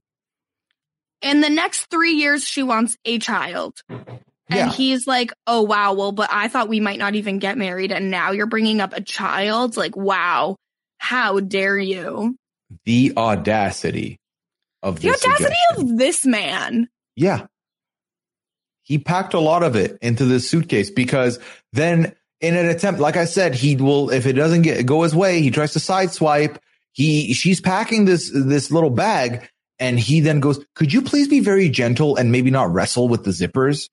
In 1.23 1.41
the 1.41 1.49
next 1.51 1.87
three 1.91 2.15
years, 2.15 2.45
she 2.45 2.63
wants 2.63 2.97
a 3.05 3.19
child. 3.19 3.83
And 4.51 4.59
Yeah. 4.59 4.71
he's 4.73 5.07
like, 5.07 5.33
oh, 5.47 5.63
wow. 5.63 5.93
Well, 5.93 6.13
but 6.13 6.31
I 6.33 6.49
thought 6.49 6.69
we 6.69 6.81
might 6.81 6.99
not 6.99 7.15
even 7.15 7.39
get 7.39 7.59
married. 7.59 7.93
And 7.93 8.11
now 8.11 8.31
you're 8.33 8.47
bringing 8.47 8.81
up 8.81 8.93
a 8.95 9.01
child. 9.03 9.77
Like, 9.77 9.97
wow. 9.97 10.57
How 10.99 11.39
dare 11.41 11.79
you? 11.79 12.37
The 12.85 13.13
audacity 13.17 14.19
of 14.83 15.01
The 15.01 15.09
this 15.09 15.25
audacity 15.25 15.55
suggestion. 15.71 15.93
of 15.93 15.99
this 15.99 16.25
man. 16.27 16.89
Yeah. 17.15 17.47
He 18.83 18.99
packed 18.99 19.35
a 19.35 19.41
lot 19.41 19.63
of 19.63 19.77
it 19.77 19.99
into 20.01 20.25
this 20.25 20.49
suitcase 20.49 20.91
because 20.91 21.39
then 21.73 22.15
in 22.41 22.57
an 22.57 22.67
attempt, 22.67 23.01
like 23.01 23.17
I 23.17 23.27
said, 23.27 23.55
he 23.55 23.77
will, 23.77 24.11
if 24.11 24.27
it 24.27 24.33
doesn't 24.33 24.63
get 24.63 24.87
go 24.87 25.03
his 25.03 25.15
way, 25.15 25.43
he 25.43 25.51
tries 25.51 25.75
to 25.75 25.79
sideswipe. 25.79 26.57
He, 26.93 27.35
she's 27.35 27.61
packing 27.61 28.07
this, 28.07 28.31
this 28.35 28.71
little 28.71 28.91
bag 28.91 29.49
and 29.79 30.01
he 30.01 30.21
then 30.21 30.41
goes, 30.41 30.65
could 30.75 30.93
you 30.93 31.03
please 31.03 31.29
be 31.29 31.41
very 31.41 31.69
gentle 31.69 32.17
and 32.17 32.33
maybe 32.33 32.51
not 32.51 32.73
wrestle 32.73 33.09
with 33.09 33.25
the 33.25 33.31
zippers? 33.31 33.89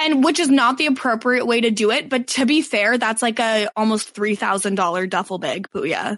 And 0.00 0.22
which 0.22 0.38
is 0.38 0.48
not 0.48 0.78
the 0.78 0.86
appropriate 0.86 1.44
way 1.44 1.60
to 1.60 1.70
do 1.70 1.90
it. 1.90 2.08
But 2.08 2.28
to 2.28 2.46
be 2.46 2.62
fair, 2.62 2.98
that's 2.98 3.20
like 3.20 3.40
a 3.40 3.68
almost 3.74 4.14
$3,000 4.14 5.10
duffel 5.10 5.38
bag, 5.38 5.68
Booyah. 5.74 6.16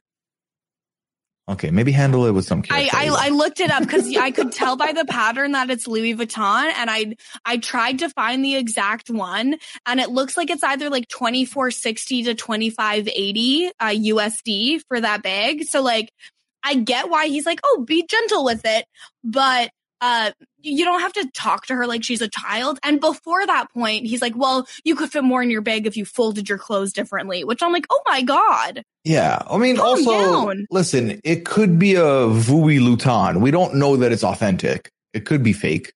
Okay. 1.51 1.71
Maybe 1.73 1.91
handle 1.91 2.27
it 2.27 2.31
with 2.31 2.45
some 2.45 2.63
care. 2.63 2.77
I, 2.77 2.89
I, 2.93 3.27
I 3.27 3.29
looked 3.31 3.59
it 3.59 3.73
up 3.73 3.83
because 3.83 4.17
I 4.17 4.31
could 4.31 4.53
tell 4.53 4.77
by 4.77 4.93
the 4.93 5.05
pattern 5.05 5.53
that 5.53 5.69
it's 5.69 5.89
Louis 5.89 6.15
Vuitton 6.15 6.73
and 6.77 6.89
I 6.89 7.17
I 7.45 7.57
tried 7.57 8.01
to 8.01 8.09
find 8.09 8.45
the 8.45 8.55
exact 8.55 9.11
one 9.11 9.57
and 9.85 9.99
it 9.99 10.11
looks 10.11 10.37
like 10.37 10.51
it's 10.51 10.63
either 10.63 10.91
like 10.91 11.09
2460 11.09 12.25
to 12.25 12.35
2580 12.37 13.67
uh, 13.67 13.73
USD 13.87 14.83
for 14.87 15.01
that 15.01 15.25
bag. 15.25 15.65
So 15.65 15.83
like 15.83 16.13
I 16.63 16.75
get 16.77 17.11
why 17.11 17.27
he's 17.27 17.47
like, 17.47 17.61
"Oh, 17.65 17.85
be 17.85 18.07
gentle 18.07 18.45
with 18.45 18.61
it." 18.65 18.85
But 19.25 19.71
uh 20.01 20.31
you 20.63 20.85
don't 20.85 21.01
have 21.01 21.13
to 21.15 21.29
talk 21.35 21.67
to 21.67 21.75
her 21.75 21.87
like 21.87 22.05
she's 22.05 22.21
a 22.23 22.29
child. 22.29 22.79
And 22.83 23.01
before 23.01 23.45
that 23.47 23.73
point, 23.73 24.07
he's 24.07 24.23
like, 24.23 24.35
"Well, 24.37 24.67
you 24.85 24.95
could 24.95 25.11
fit 25.11 25.25
more 25.25 25.43
in 25.43 25.51
your 25.51 25.63
bag 25.63 25.87
if 25.87 25.97
you 25.97 26.05
folded 26.05 26.49
your 26.49 26.59
clothes 26.59 26.93
differently." 26.93 27.45
Which 27.45 27.63
I'm 27.63 27.73
like, 27.73 27.87
"Oh 27.91 28.03
my 28.07 28.23
god." 28.23 28.83
Yeah. 29.05 29.43
I 29.51 29.57
mean, 29.57 29.77
Calm 29.77 29.87
also, 29.87 30.11
down. 30.11 30.67
listen, 30.71 31.21
it 31.25 31.45
could 31.45 31.79
be 31.79 31.95
a 31.95 32.29
Vui 32.29 32.81
Luton. 32.81 33.41
We 33.41 33.51
don't 33.51 33.75
know 33.75 33.97
that 33.97 34.13
it's 34.13 34.25
authentic. 34.25 34.91
It 35.13 35.27
could 35.27 35.43
be 35.43 35.53
fake, 35.53 35.93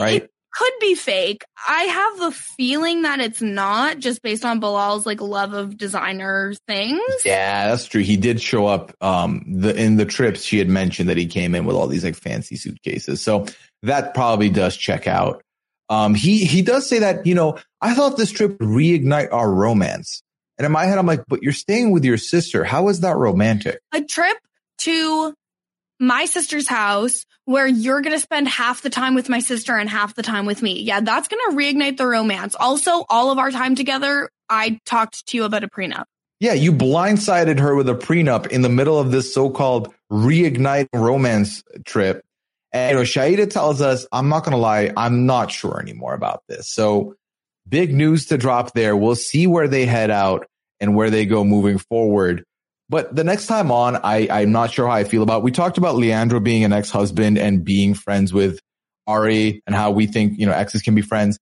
right? 0.00 0.22
It 0.24 0.30
could 0.56 0.72
be 0.80 0.94
fake. 0.94 1.44
I 1.68 1.82
have 1.82 2.18
the 2.18 2.30
feeling 2.32 3.02
that 3.02 3.20
it's 3.20 3.42
not 3.42 3.98
just 3.98 4.22
based 4.22 4.44
on 4.44 4.58
Bilal's 4.58 5.04
like 5.04 5.20
love 5.20 5.52
of 5.52 5.76
designer 5.76 6.54
things. 6.66 7.00
yeah, 7.24 7.68
that's 7.68 7.86
true. 7.86 8.02
He 8.02 8.16
did 8.16 8.40
show 8.40 8.66
up, 8.66 8.92
um, 9.02 9.44
the, 9.46 9.74
in 9.76 9.96
the 9.96 10.06
trips 10.06 10.42
she 10.42 10.58
had 10.58 10.68
mentioned 10.68 11.10
that 11.10 11.18
he 11.18 11.26
came 11.26 11.54
in 11.54 11.66
with 11.66 11.76
all 11.76 11.86
these 11.86 12.04
like 12.04 12.16
fancy 12.16 12.56
suitcases. 12.56 13.20
So 13.20 13.46
that 13.82 14.14
probably 14.14 14.48
does 14.48 14.76
check 14.76 15.06
out. 15.06 15.42
Um, 15.88 16.14
he, 16.14 16.44
he 16.44 16.62
does 16.62 16.88
say 16.88 17.00
that, 17.00 17.26
you 17.26 17.34
know, 17.34 17.58
I 17.80 17.94
thought 17.94 18.16
this 18.16 18.32
trip 18.32 18.58
would 18.58 18.68
reignite 18.68 19.32
our 19.32 19.52
romance. 19.52 20.22
And 20.58 20.64
in 20.64 20.72
my 20.72 20.86
head, 20.86 20.96
I'm 20.96 21.06
like, 21.06 21.24
but 21.28 21.42
you're 21.42 21.52
staying 21.52 21.90
with 21.90 22.04
your 22.04 22.16
sister. 22.16 22.64
How 22.64 22.88
is 22.88 23.00
that 23.00 23.16
romantic? 23.16 23.78
A 23.92 24.02
trip 24.02 24.38
to 24.78 25.34
my 26.00 26.24
sister's 26.24 26.66
house 26.66 27.26
where 27.46 27.66
you're 27.66 28.02
going 28.02 28.14
to 28.14 28.20
spend 28.20 28.48
half 28.48 28.82
the 28.82 28.90
time 28.90 29.14
with 29.14 29.28
my 29.28 29.38
sister 29.38 29.76
and 29.76 29.88
half 29.88 30.14
the 30.14 30.22
time 30.22 30.46
with 30.46 30.62
me. 30.62 30.82
Yeah, 30.82 31.00
that's 31.00 31.28
going 31.28 31.40
to 31.48 31.56
reignite 31.56 31.96
the 31.96 32.06
romance. 32.06 32.54
Also, 32.54 33.06
all 33.08 33.30
of 33.30 33.38
our 33.38 33.50
time 33.50 33.74
together, 33.74 34.28
I 34.50 34.80
talked 34.84 35.26
to 35.28 35.36
you 35.36 35.44
about 35.44 35.64
a 35.64 35.68
prenup. 35.68 36.04
Yeah, 36.40 36.52
you 36.52 36.72
blindsided 36.72 37.58
her 37.60 37.74
with 37.74 37.88
a 37.88 37.94
prenup 37.94 38.48
in 38.48 38.62
the 38.62 38.68
middle 38.68 38.98
of 38.98 39.10
this 39.10 39.32
so-called 39.32 39.94
reignite 40.12 40.88
romance 40.92 41.62
trip. 41.84 42.24
And 42.72 42.90
you 42.90 42.96
know, 42.96 43.02
Shaeeda 43.04 43.48
tells 43.48 43.80
us, 43.80 44.06
I'm 44.12 44.28
not 44.28 44.44
gonna 44.44 44.58
lie, 44.58 44.92
I'm 44.96 45.24
not 45.24 45.50
sure 45.50 45.80
anymore 45.80 46.12
about 46.14 46.42
this. 46.48 46.68
So 46.68 47.14
big 47.66 47.94
news 47.94 48.26
to 48.26 48.36
drop 48.36 48.74
there. 48.74 48.96
We'll 48.96 49.14
see 49.14 49.46
where 49.46 49.68
they 49.68 49.86
head 49.86 50.10
out 50.10 50.46
and 50.78 50.94
where 50.94 51.10
they 51.10 51.24
go 51.24 51.42
moving 51.42 51.78
forward. 51.78 52.44
But 52.88 53.14
the 53.14 53.24
next 53.24 53.46
time 53.46 53.70
on, 53.70 53.96
I, 53.96 54.28
I'm 54.30 54.52
not 54.52 54.70
sure 54.70 54.86
how 54.86 54.92
I 54.92 55.04
feel 55.04 55.22
about. 55.22 55.42
We 55.42 55.50
talked 55.50 55.78
about 55.78 55.96
Leandro 55.96 56.38
being 56.40 56.64
an 56.64 56.72
ex-husband 56.72 57.36
and 57.36 57.64
being 57.64 57.94
friends 57.94 58.32
with 58.32 58.60
Ari 59.06 59.62
and 59.66 59.74
how 59.74 59.90
we 59.90 60.06
think, 60.06 60.38
you 60.38 60.46
know, 60.46 60.52
exes 60.52 60.82
can 60.82 60.94
be 60.94 61.02
friends. 61.02 61.38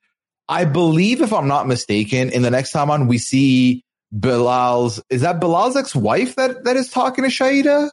I 0.49 0.65
believe, 0.65 1.21
if 1.21 1.33
I'm 1.33 1.49
not 1.49 1.66
mistaken, 1.66 2.31
in 2.31 2.43
the 2.43 2.51
next 2.51 2.73
time 2.73 2.91
on, 2.91 3.09
we 3.09 3.19
see 3.19 3.83
Bilal's, 4.12 5.03
is 5.11 5.23
that 5.23 5.41
Bilal's 5.41 5.77
ex-wife 5.77 6.37
that, 6.37 6.65
that 6.65 6.77
is 6.77 6.91
talking 6.91 7.25
to 7.25 7.31
Shaeeda? 7.31 7.91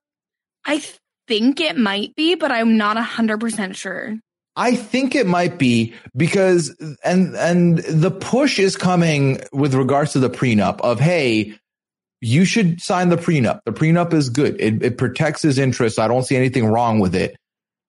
I 0.65 0.83
think 1.27 1.59
it 1.59 1.77
might 1.77 2.15
be, 2.15 2.35
but 2.35 2.51
I'm 2.51 2.77
not 2.77 2.97
100% 2.97 3.75
sure. 3.75 4.17
I 4.55 4.75
think 4.75 5.15
it 5.15 5.25
might 5.25 5.57
be 5.57 5.93
because, 6.15 6.75
and, 7.05 7.35
and 7.35 7.77
the 7.79 8.11
push 8.11 8.59
is 8.59 8.75
coming 8.75 9.41
with 9.53 9.73
regards 9.73 10.11
to 10.13 10.19
the 10.19 10.29
prenup 10.29 10.81
of, 10.81 10.99
Hey, 10.99 11.55
you 12.21 12.45
should 12.45 12.81
sign 12.81 13.09
the 13.09 13.17
prenup. 13.17 13.61
The 13.65 13.71
prenup 13.73 14.13
is 14.13 14.29
good. 14.29 14.59
It, 14.61 14.83
it 14.83 14.97
protects 14.97 15.41
his 15.41 15.57
interests. 15.57 15.97
I 15.99 16.07
don't 16.07 16.23
see 16.23 16.35
anything 16.35 16.65
wrong 16.65 16.99
with 16.99 17.15
it. 17.15 17.35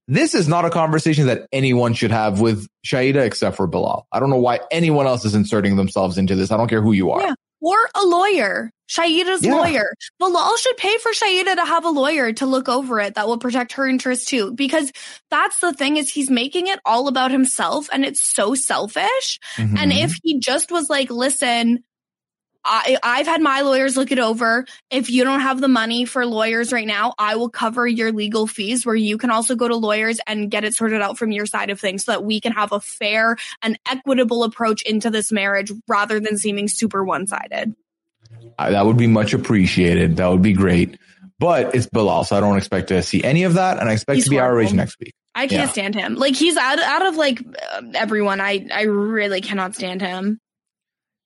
This 0.08 0.34
is 0.34 0.48
not 0.48 0.64
a 0.64 0.70
conversation 0.70 1.26
that 1.26 1.46
anyone 1.52 1.94
should 1.94 2.10
have 2.10 2.40
with 2.40 2.66
Shaeeda 2.84 3.24
except 3.24 3.56
for 3.56 3.66
Bilal. 3.66 4.06
I 4.10 4.18
don't 4.20 4.30
know 4.30 4.38
why 4.38 4.60
anyone 4.70 5.06
else 5.06 5.24
is 5.24 5.34
inserting 5.34 5.76
themselves 5.76 6.18
into 6.18 6.34
this. 6.34 6.50
I 6.50 6.56
don't 6.56 6.68
care 6.68 6.82
who 6.82 6.92
you 6.92 7.12
are. 7.12 7.20
Yeah. 7.22 7.34
Or 7.60 7.76
a 7.94 8.04
lawyer. 8.04 8.70
Shaeeda's 8.90 9.44
Yeah. 9.44 9.54
lawyer. 9.54 9.94
Bilal 10.18 10.56
should 10.56 10.76
pay 10.76 10.98
for 10.98 11.12
Shaeeda 11.12 11.54
to 11.54 11.64
have 11.64 11.84
a 11.84 11.90
lawyer 11.90 12.32
to 12.34 12.46
look 12.46 12.68
over 12.68 12.98
it 13.00 13.14
that 13.14 13.28
will 13.28 13.38
protect 13.38 13.74
her 13.74 13.86
interests 13.86 14.26
too. 14.26 14.52
Because 14.52 14.90
that's 15.30 15.60
the 15.60 15.72
thing 15.72 15.96
is 15.96 16.10
he's 16.10 16.28
making 16.30 16.66
it 16.66 16.80
all 16.84 17.06
about 17.06 17.30
himself 17.30 17.88
and 17.92 18.04
it's 18.04 18.20
so 18.20 18.54
selfish. 18.56 19.38
And 19.56 19.92
Mhm. 19.92 20.04
if 20.04 20.18
he 20.24 20.40
just 20.40 20.72
was 20.72 20.90
like, 20.90 21.10
listen, 21.10 21.84
I, 22.64 22.96
I've 23.02 23.26
had 23.26 23.40
my 23.40 23.62
lawyers 23.62 23.96
look 23.96 24.12
it 24.12 24.18
over. 24.18 24.64
If 24.90 25.10
you 25.10 25.24
don't 25.24 25.40
have 25.40 25.60
the 25.60 25.68
money 25.68 26.04
for 26.04 26.24
lawyers 26.24 26.72
right 26.72 26.86
now, 26.86 27.14
I 27.18 27.36
will 27.36 27.48
cover 27.50 27.86
your 27.86 28.12
legal 28.12 28.46
fees 28.46 28.86
where 28.86 28.94
you 28.94 29.18
can 29.18 29.30
also 29.30 29.54
go 29.56 29.66
to 29.68 29.74
lawyers 29.76 30.20
and 30.26 30.50
get 30.50 30.64
it 30.64 30.74
sorted 30.74 31.02
out 31.02 31.18
from 31.18 31.32
your 31.32 31.46
side 31.46 31.70
of 31.70 31.80
things 31.80 32.04
so 32.04 32.12
that 32.12 32.24
we 32.24 32.40
can 32.40 32.52
have 32.52 32.72
a 32.72 32.80
fair 32.80 33.36
and 33.62 33.78
equitable 33.90 34.44
approach 34.44 34.82
into 34.82 35.10
this 35.10 35.32
marriage 35.32 35.72
rather 35.88 36.20
than 36.20 36.38
seeming 36.38 36.68
super 36.68 37.02
one 37.04 37.26
sided. 37.26 37.74
That 38.58 38.86
would 38.86 38.96
be 38.96 39.06
much 39.08 39.34
appreciated. 39.34 40.16
That 40.16 40.28
would 40.28 40.42
be 40.42 40.52
great. 40.52 40.98
But 41.38 41.74
it's 41.74 41.86
Bilal, 41.86 42.24
so 42.24 42.36
I 42.36 42.40
don't 42.40 42.56
expect 42.56 42.88
to 42.88 43.02
see 43.02 43.24
any 43.24 43.42
of 43.42 43.54
that, 43.54 43.80
and 43.80 43.88
I 43.88 43.92
expect 43.94 44.14
He's 44.16 44.24
to 44.24 44.30
be 44.30 44.36
horrible. 44.36 44.72
next 44.74 45.00
week. 45.00 45.12
I 45.34 45.48
can't 45.48 45.62
Yeah. 45.62 45.68
stand 45.72 45.94
him. 45.96 46.14
Like 46.14 46.36
he's 46.36 46.56
out, 46.56 46.78
out 46.78 47.06
of 47.06 47.16
like 47.16 47.40
uh, 47.40 47.82
everyone. 47.94 48.40
I, 48.40 48.68
I 48.72 48.82
really 48.82 49.40
cannot 49.40 49.74
stand 49.74 50.00
him. 50.02 50.38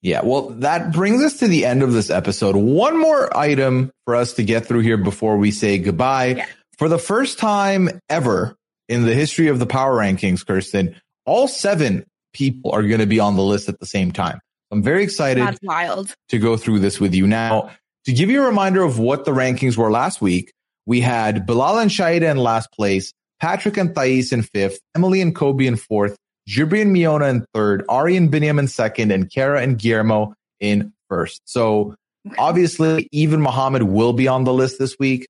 Yeah, 0.06 0.20
well, 0.22 0.50
that 0.60 0.92
brings 0.92 1.20
us 1.20 1.38
to 1.38 1.48
the 1.48 1.64
end 1.64 1.82
of 1.82 1.92
this 1.92 2.10
episode. 2.10 2.54
One 2.54 2.96
more 2.96 3.36
item 3.36 3.90
for 4.04 4.14
us 4.14 4.34
to 4.34 4.44
get 4.44 4.64
through 4.64 4.82
here 4.82 4.96
before 4.96 5.36
we 5.36 5.50
say 5.50 5.78
goodbye. 5.78 6.26
Yeah. 6.26 6.46
For 6.78 6.88
the 6.88 6.96
first 6.96 7.40
time 7.40 7.90
ever 8.08 8.54
in 8.88 9.04
the 9.04 9.14
history 9.14 9.48
of 9.48 9.58
the 9.58 9.66
power 9.66 9.98
rankings, 9.98 10.46
Kirsten, 10.46 10.94
all 11.24 11.48
seven 11.48 12.06
people 12.32 12.70
are 12.70 12.84
going 12.84 13.00
to 13.00 13.06
be 13.06 13.18
on 13.18 13.34
the 13.34 13.42
list 13.42 13.68
at 13.68 13.80
the 13.80 13.86
same 13.86 14.12
time. 14.12 14.38
I'm 14.70 14.80
very 14.80 15.02
excited 15.02 15.44
That's 15.44 15.58
wild. 15.60 16.14
to 16.28 16.38
go 16.38 16.56
through 16.56 16.78
this 16.78 17.00
with 17.00 17.12
you. 17.12 17.26
Now, 17.26 17.72
to 18.04 18.12
give 18.12 18.30
you 18.30 18.44
a 18.44 18.46
reminder 18.46 18.84
of 18.84 19.00
what 19.00 19.24
the 19.24 19.32
rankings 19.32 19.76
were 19.76 19.90
last 19.90 20.22
week, 20.22 20.52
we 20.86 21.00
had 21.00 21.46
Bilal 21.46 21.80
and 21.80 21.90
Shaeeda 21.90 22.30
in 22.30 22.36
last 22.36 22.70
place, 22.70 23.12
Patrick 23.40 23.76
and 23.76 23.92
Thais 23.92 24.32
in 24.32 24.42
fifth, 24.42 24.78
Emily 24.94 25.20
and 25.20 25.34
Kobe 25.34 25.66
in 25.66 25.74
fourth, 25.74 26.16
Jibri 26.48 26.82
and 26.82 26.94
Miona 26.94 27.30
in 27.30 27.46
third, 27.52 27.84
Ari 27.88 28.16
and 28.16 28.30
Binyam 28.30 28.58
in 28.58 28.68
second, 28.68 29.10
and 29.10 29.30
Kara 29.30 29.60
and 29.60 29.78
Guillermo 29.78 30.34
in 30.60 30.92
first. 31.08 31.42
So 31.44 31.94
obviously, 32.38 33.08
even 33.12 33.40
Muhammad 33.40 33.82
will 33.82 34.12
be 34.12 34.28
on 34.28 34.44
the 34.44 34.52
list 34.52 34.78
this 34.78 34.96
week. 34.98 35.28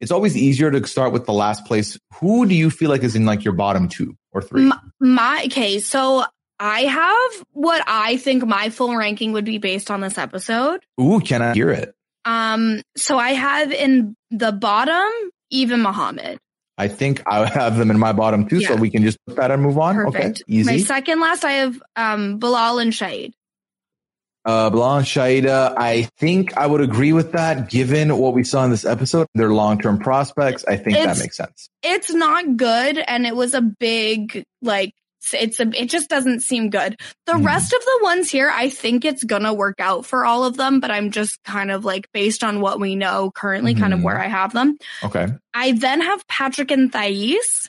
It's 0.00 0.10
always 0.10 0.36
easier 0.36 0.70
to 0.70 0.84
start 0.86 1.12
with 1.12 1.26
the 1.26 1.32
last 1.32 1.64
place. 1.64 1.96
Who 2.14 2.46
do 2.46 2.54
you 2.54 2.70
feel 2.70 2.90
like 2.90 3.04
is 3.04 3.14
in 3.14 3.24
like 3.24 3.44
your 3.44 3.54
bottom 3.54 3.88
two 3.88 4.16
or 4.32 4.42
three? 4.42 4.62
My, 4.62 4.78
my 4.98 5.42
okay, 5.46 5.78
so 5.78 6.24
I 6.58 6.80
have 6.82 7.46
what 7.52 7.84
I 7.86 8.16
think 8.16 8.44
my 8.44 8.70
full 8.70 8.96
ranking 8.96 9.32
would 9.32 9.44
be 9.44 9.58
based 9.58 9.90
on 9.90 10.00
this 10.00 10.18
episode. 10.18 10.80
Ooh, 11.00 11.20
can 11.20 11.40
I 11.40 11.54
hear 11.54 11.70
it? 11.70 11.94
Um, 12.24 12.82
so 12.96 13.16
I 13.16 13.30
have 13.30 13.72
in 13.72 14.16
the 14.30 14.52
bottom 14.52 15.10
even 15.50 15.82
Muhammad. 15.82 16.38
I 16.78 16.88
think 16.88 17.22
I 17.26 17.46
have 17.46 17.76
them 17.76 17.90
in 17.90 17.98
my 17.98 18.12
bottom 18.12 18.48
two, 18.48 18.60
so 18.62 18.76
we 18.76 18.90
can 18.90 19.02
just 19.02 19.18
put 19.26 19.36
that 19.36 19.50
and 19.50 19.62
move 19.62 19.78
on. 19.78 19.94
Perfect. 19.94 20.42
Okay, 20.42 20.42
easy. 20.46 20.70
My 20.70 20.78
second 20.78 21.20
last, 21.20 21.44
I 21.44 21.52
have 21.52 21.82
um 21.96 22.38
Bilal 22.38 22.78
and 22.78 22.92
Shahid. 22.92 23.32
Uh, 24.44 24.70
Bilal 24.70 24.98
and 24.98 25.06
Shaeeda, 25.06 25.74
I 25.76 26.08
think 26.18 26.56
I 26.56 26.66
would 26.66 26.80
agree 26.80 27.12
with 27.12 27.32
that 27.32 27.70
given 27.70 28.16
what 28.16 28.34
we 28.34 28.42
saw 28.42 28.64
in 28.64 28.72
this 28.72 28.84
episode, 28.84 29.28
their 29.34 29.52
long-term 29.52 29.98
prospects. 29.98 30.64
I 30.64 30.76
think 30.76 30.96
that 30.96 31.18
makes 31.18 31.36
sense. 31.36 31.68
It's 31.82 32.12
not 32.12 32.56
good, 32.56 32.98
and 32.98 33.26
it 33.26 33.36
was 33.36 33.54
a 33.54 33.60
big 33.60 34.44
like. 34.60 34.94
It's 35.32 35.60
a. 35.60 35.68
It 35.80 35.88
just 35.90 36.08
doesn't 36.08 36.40
seem 36.40 36.70
good. 36.70 36.98
The 37.26 37.34
Mhm. 37.34 37.46
rest 37.46 37.72
of 37.72 37.80
the 37.80 37.98
ones 38.02 38.30
here, 38.30 38.50
I 38.52 38.68
think 38.68 39.04
it's 39.04 39.24
gonna 39.24 39.54
work 39.54 39.76
out 39.78 40.04
for 40.06 40.24
all 40.24 40.44
of 40.44 40.56
them. 40.56 40.80
But 40.80 40.90
I'm 40.90 41.10
just 41.10 41.38
kind 41.44 41.70
of 41.70 41.84
like 41.84 42.08
based 42.12 42.42
on 42.42 42.60
what 42.60 42.80
we 42.80 42.96
know 42.96 43.30
currently, 43.34 43.74
kind 43.74 43.92
of 43.94 44.00
Mhm. 44.00 44.04
where 44.04 44.20
I 44.20 44.26
have 44.28 44.52
them. 44.52 44.76
Okay. 45.04 45.28
I 45.54 45.72
then 45.72 46.00
have 46.00 46.26
Patrick 46.28 46.70
and 46.70 46.92
Thais. 46.92 47.68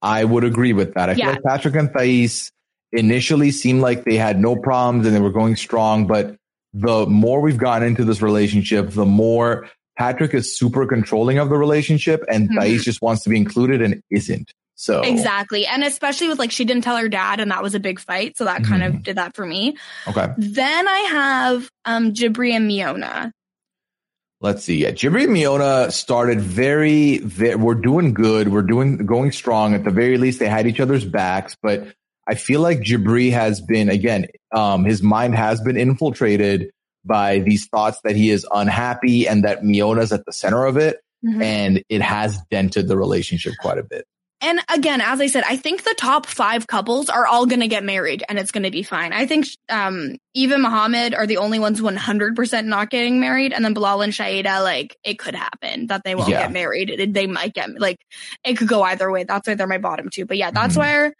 I 0.00 0.24
would 0.24 0.44
agree 0.44 0.72
with 0.72 0.94
that. 0.94 1.10
I 1.10 1.14
feel 1.14 1.24
Yeah. 1.26 1.30
like 1.32 1.42
Patrick 1.44 1.76
and 1.76 1.92
Thais 1.92 2.50
initially 2.92 3.50
seemed 3.50 3.80
like 3.80 4.04
they 4.04 4.16
had 4.16 4.40
no 4.40 4.56
problems 4.56 5.06
and 5.06 5.14
they 5.14 5.20
were 5.20 5.30
going 5.32 5.56
strong, 5.56 6.06
but 6.06 6.36
the 6.74 7.06
more 7.06 7.40
we've 7.40 7.58
gotten 7.58 7.86
into 7.86 8.04
this 8.04 8.20
relationship, 8.22 8.90
the 8.90 9.04
more 9.06 9.68
Patrick 9.98 10.32
is 10.34 10.56
super 10.56 10.86
controlling 10.86 11.38
of 11.38 11.50
the 11.50 11.56
relationship 11.56 12.24
and 12.28 12.48
Mhm. 12.50 12.56
Thais 12.58 12.84
just 12.84 13.02
wants 13.02 13.22
to 13.24 13.30
be 13.30 13.36
included 13.36 13.82
and 13.82 14.02
isn't. 14.10 14.52
So 14.82 15.02
Exactly. 15.02 15.64
And 15.64 15.84
especially 15.84 16.26
with 16.26 16.40
like 16.40 16.50
she 16.50 16.64
didn't 16.64 16.82
tell 16.82 16.96
her 16.96 17.08
dad 17.08 17.38
and 17.38 17.52
that 17.52 17.62
was 17.62 17.76
a 17.76 17.80
big 17.80 18.00
fight. 18.00 18.36
So 18.36 18.46
that 18.46 18.64
kind 18.64 18.82
Mhm. 18.82 18.86
of 18.88 19.02
did 19.04 19.16
that 19.16 19.36
for 19.36 19.46
me. 19.46 19.76
Okay. 20.08 20.26
Then 20.36 20.88
I 20.88 20.98
have 20.98 21.70
um 21.84 22.12
Jibri 22.12 22.50
and 22.50 22.68
Miona. 22.68 23.30
Let's 24.40 24.64
see. 24.64 24.78
Yeah, 24.82 24.90
Jibri 24.90 25.22
and 25.22 25.36
Miona 25.36 25.92
started 25.92 26.40
very, 26.40 27.18
very. 27.18 27.54
We're 27.54 27.76
doing 27.76 28.12
good. 28.12 28.48
We're 28.48 28.62
doing 28.62 29.06
going 29.06 29.30
strong. 29.30 29.72
At 29.74 29.84
the 29.84 29.90
very 29.90 30.18
least, 30.18 30.40
they 30.40 30.48
had 30.48 30.66
each 30.66 30.80
other's 30.80 31.04
backs. 31.04 31.56
But 31.62 31.86
I 32.28 32.34
feel 32.34 32.60
like 32.60 32.80
Jibri 32.80 33.30
has 33.30 33.60
been 33.60 33.88
again. 33.88 34.26
Um, 34.52 34.84
his 34.84 35.00
mind 35.00 35.36
has 35.36 35.60
been 35.60 35.76
infiltrated 35.76 36.72
by 37.04 37.38
these 37.38 37.68
thoughts 37.68 38.00
that 38.02 38.16
he 38.16 38.30
is 38.30 38.44
unhappy 38.52 39.28
and 39.28 39.44
that 39.44 39.62
Miona's 39.62 40.10
at 40.12 40.24
the 40.26 40.32
center 40.32 40.66
of 40.66 40.76
it, 40.76 40.98
and 41.40 41.84
it 41.88 42.02
has 42.02 42.40
dented 42.50 42.88
the 42.88 42.96
relationship 42.96 43.52
quite 43.60 43.78
a 43.78 43.84
bit. 43.84 44.06
And 44.42 44.60
again, 44.68 45.00
as 45.00 45.20
I 45.20 45.28
said, 45.28 45.44
I 45.46 45.56
think 45.56 45.84
the 45.84 45.94
top 45.96 46.26
five 46.26 46.66
couples 46.66 47.08
are 47.08 47.26
all 47.26 47.46
going 47.46 47.60
to 47.60 47.68
get 47.68 47.84
married 47.84 48.24
and 48.28 48.38
it's 48.38 48.50
going 48.50 48.64
to 48.64 48.70
be 48.72 48.82
fine. 48.82 49.12
I 49.12 49.24
think 49.26 49.46
um, 49.68 50.16
Eva 50.34 50.54
and 50.54 50.62
Muhammad 50.64 51.14
are 51.14 51.26
the 51.28 51.36
only 51.36 51.60
ones 51.60 51.80
100% 51.80 52.64
not 52.66 52.90
getting 52.90 53.20
married. 53.20 53.52
And 53.52 53.64
then 53.64 53.72
Bilal 53.72 54.02
and 54.02 54.12
Shaeeda, 54.12 54.62
like, 54.62 54.96
it 55.04 55.18
could 55.18 55.36
happen 55.36 55.86
that 55.86 56.02
they 56.04 56.14
won't 56.16 56.28
Yeah. 56.28 56.42
get 56.42 56.52
married. 56.52 56.90
It- 56.90 57.12
they 57.14 57.26
might 57.28 57.54
get, 57.54 57.78
like, 57.80 57.98
it 58.44 58.54
could 58.58 58.68
go 58.68 58.82
either 58.82 59.10
way. 59.10 59.24
That's 59.24 59.46
why 59.46 59.54
they're 59.54 59.66
my 59.68 59.78
bottom 59.78 60.08
two. 60.10 60.26
But 60.26 60.38
yeah, 60.38 60.50
that's 60.50 60.74
Mhm. 60.74 60.78
where 60.78 61.14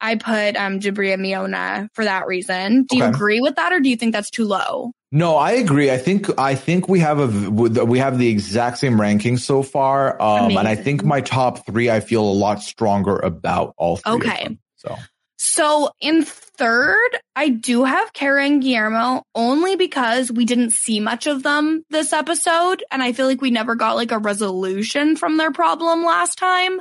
I 0.00 0.16
put 0.16 0.56
um, 0.56 0.74
and 0.74 0.82
Miona 0.82 1.88
for 1.94 2.04
that 2.04 2.26
reason. 2.26 2.84
Do 2.84 2.96
you 2.96 3.04
agree 3.04 3.40
with 3.40 3.56
that 3.56 3.72
or 3.72 3.80
do 3.80 3.88
you 3.88 3.96
think 3.96 4.12
that's 4.12 4.30
too 4.30 4.44
low? 4.44 4.92
No, 5.12 5.36
I 5.36 5.52
agree. 5.52 5.90
I 5.90 5.98
think 5.98 6.26
I 6.38 6.54
think 6.54 6.88
we 6.88 7.00
have 7.00 7.18
a 7.18 7.50
we 7.50 7.98
have 7.98 8.18
the 8.18 8.28
exact 8.28 8.78
same 8.78 8.94
rankings 8.94 9.40
so 9.40 9.62
far, 9.62 10.20
um, 10.22 10.56
and 10.56 10.68
I 10.68 10.76
think 10.76 11.02
my 11.02 11.20
top 11.20 11.66
three 11.66 11.90
I 11.90 11.98
feel 11.98 12.22
a 12.22 12.30
lot 12.30 12.62
stronger 12.62 13.16
about 13.16 13.74
all 13.76 13.96
three. 13.96 14.12
Okay. 14.14 14.44
them. 14.44 14.58
so 14.76 14.96
So 15.36 15.90
in 16.00 16.22
third, 16.22 17.10
I 17.34 17.48
do 17.48 17.82
have 17.84 18.12
Kara 18.12 18.44
and 18.44 18.62
Guillermo 18.62 19.24
only 19.34 19.74
because 19.74 20.30
we 20.30 20.44
didn't 20.44 20.70
see 20.70 21.00
much 21.00 21.26
of 21.26 21.42
them 21.42 21.82
this 21.90 22.12
episode. 22.12 22.84
And 22.92 23.02
I 23.02 23.12
feel 23.12 23.26
like 23.26 23.40
we 23.40 23.50
never 23.50 23.74
got 23.74 23.96
like 23.96 24.12
a 24.12 24.18
resolution 24.18 25.16
from 25.16 25.38
their 25.38 25.50
problem 25.50 26.04
last 26.04 26.38
time. 26.38 26.80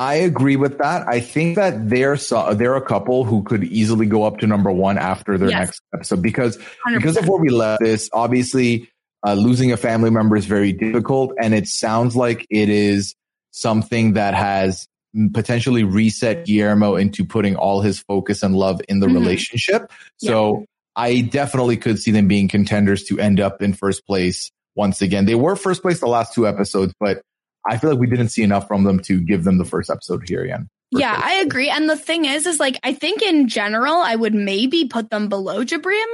I 0.00 0.14
agree 0.14 0.56
with 0.56 0.78
that. 0.78 1.06
I 1.06 1.20
think 1.20 1.56
that 1.56 1.90
they're 1.90 2.16
they're 2.54 2.74
a 2.74 2.80
couple 2.80 3.24
who 3.24 3.42
could 3.42 3.64
easily 3.64 4.06
go 4.06 4.24
up 4.24 4.38
to 4.38 4.46
number 4.46 4.72
one 4.72 4.96
after 4.96 5.36
their 5.36 5.50
Yes. 5.50 5.58
next 5.66 5.82
episode 5.94 6.22
because 6.22 6.56
100%. 6.86 6.96
because 6.96 7.16
of 7.18 7.28
where 7.28 7.38
we 7.40 7.50
left 7.50 7.82
this. 7.82 8.08
Obviously, 8.14 8.88
uh, 9.26 9.34
losing 9.34 9.72
a 9.72 9.76
family 9.76 10.08
member 10.10 10.36
is 10.36 10.46
very 10.46 10.72
difficult, 10.72 11.34
and 11.40 11.52
it 11.52 11.68
sounds 11.68 12.16
like 12.16 12.46
it 12.48 12.70
is 12.70 13.14
something 13.50 14.14
that 14.14 14.32
has 14.32 14.86
potentially 15.34 15.84
reset 15.84 16.46
Guillermo 16.46 16.96
into 16.96 17.22
putting 17.24 17.54
all 17.56 17.82
his 17.82 17.98
focus 18.00 18.42
and 18.42 18.54
love 18.56 18.80
in 18.88 19.00
the 19.00 19.06
Mhm. 19.06 19.14
relationship. 19.14 19.92
So 20.16 20.64
I 20.96 21.20
definitely 21.20 21.76
could 21.76 21.98
see 21.98 22.10
them 22.10 22.26
being 22.26 22.48
contenders 22.48 23.04
to 23.04 23.18
end 23.18 23.38
up 23.38 23.60
in 23.60 23.74
first 23.74 24.06
place 24.06 24.50
once 24.76 25.02
again. 25.02 25.26
They 25.26 25.34
were 25.34 25.56
first 25.56 25.82
place 25.82 26.00
the 26.00 26.06
last 26.06 26.32
two 26.32 26.46
episodes, 26.48 26.94
but 26.98 27.20
I 27.68 27.76
feel 27.78 27.90
like 27.90 27.98
we 27.98 28.06
didn't 28.06 28.28
see 28.28 28.42
enough 28.42 28.66
from 28.68 28.84
them 28.84 29.00
to 29.00 29.20
give 29.20 29.44
them 29.44 29.58
the 29.58 29.64
first 29.64 29.90
episode 29.90 30.28
here 30.28 30.42
again. 30.42 30.68
Yeah. 30.92 31.18
I 31.22 31.34
agree. 31.34 31.68
And 31.70 31.88
the 31.88 31.96
thing 31.96 32.24
is, 32.24 32.46
is 32.46 32.58
like, 32.58 32.76
I 32.82 32.92
think 32.94 33.22
in 33.22 33.46
general, 33.48 33.94
I 33.94 34.16
would 34.16 34.34
maybe 34.34 34.86
put 34.86 35.08
them 35.08 35.28
below 35.28 35.64
Jabri 35.64 36.00
and 36.02 36.10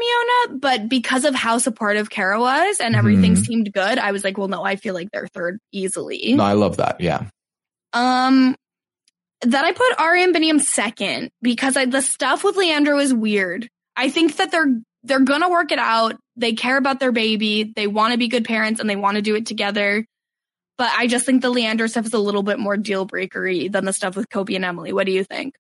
Miona, 0.53 0.61
but 0.61 0.89
because 0.91 1.25
of 1.25 1.35
how 1.35 1.57
supportive 1.59 2.11
Kara 2.11 2.39
was 2.39 2.79
and 2.81 2.95
everything 2.95 3.35
Mhm. 3.37 3.47
seemed 3.47 3.73
good, 3.73 3.99
I 3.99 4.13
was 4.13 4.23
like, 4.23 4.37
well, 4.37 4.49
no, 4.49 4.63
I 4.63 4.77
feel 4.77 4.93
like 4.93 5.09
they're 5.13 5.29
third 5.29 5.61
easily. 5.73 6.35
No, 6.35 6.45
I 6.45 6.53
love 6.53 6.77
that. 6.77 7.01
Yeah. 7.01 7.23
Um, 7.95 8.55
then 9.43 9.65
I 9.65 9.73
put 9.73 9.99
Ari 9.99 10.25
and 10.25 10.35
Biniam 10.35 10.61
second 10.61 11.31
because 11.41 11.77
I, 11.77 11.87
the 11.87 12.03
stuff 12.03 12.45
with 12.45 12.57
Leandro 12.57 12.99
is 12.99 13.15
weird. 13.15 13.69
I 13.97 14.11
think 14.11 14.37
that 14.37 14.51
they're 14.51 14.81
they're 15.05 15.21
gonna 15.21 15.49
work 15.49 15.71
it 15.73 15.79
out. 15.79 16.17
They 16.37 16.53
care 16.55 16.77
about 16.77 16.99
their 17.01 17.13
baby. 17.13 17.73
They 17.77 17.87
want 17.87 18.13
to 18.13 18.19
be 18.19 18.29
good 18.29 18.45
parents 18.45 18.81
and 18.81 18.91
they 18.91 18.97
want 18.97 19.15
to 19.17 19.23
do 19.23 19.37
it 19.37 19.47
together. 19.47 20.05
But 20.79 20.91
I 20.97 21.07
just 21.07 21.25
think 21.25 21.43
the 21.43 21.51
Leandro 21.51 21.87
stuff 21.87 22.07
is 22.07 22.13
a 22.13 22.19
little 22.19 22.43
bit 22.43 22.59
more 22.59 22.77
deal 22.77 23.07
breakery 23.07 23.71
than 23.71 23.85
the 23.85 23.93
stuff 23.93 24.17
with 24.17 24.29
Kobe 24.29 24.55
and 24.55 24.65
Emily. 24.65 24.93
What 24.93 25.07
do 25.07 25.13
you 25.13 25.25
think? 25.25 25.55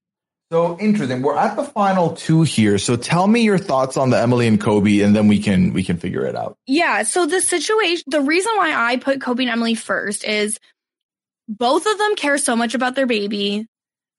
So 0.52 0.78
interesting. 0.78 1.22
We're 1.22 1.36
at 1.36 1.56
the 1.56 1.64
final 1.64 2.12
two 2.12 2.42
here. 2.42 2.78
So 2.78 2.96
tell 2.96 3.26
me 3.26 3.40
your 3.40 3.58
thoughts 3.58 3.96
on 3.96 4.10
the 4.10 4.18
Emily 4.20 4.46
and 4.46 4.60
Kobe, 4.60 5.00
and 5.00 5.16
then 5.16 5.26
we 5.26 5.40
can 5.40 5.72
we 5.72 5.82
can 5.82 5.96
figure 5.96 6.24
it 6.24 6.36
out. 6.36 6.56
Yeah. 6.66 7.02
So 7.02 7.26
the 7.26 7.40
situation, 7.40 8.04
the 8.06 8.20
reason 8.20 8.52
why 8.56 8.72
I 8.72 8.96
put 8.96 9.20
Kobe 9.20 9.42
and 9.42 9.50
Emily 9.50 9.74
first 9.74 10.22
is 10.24 10.58
both 11.48 11.86
of 11.86 11.98
them 11.98 12.14
care 12.14 12.38
so 12.38 12.54
much 12.54 12.74
about 12.74 12.94
their 12.94 13.06
baby. 13.06 13.66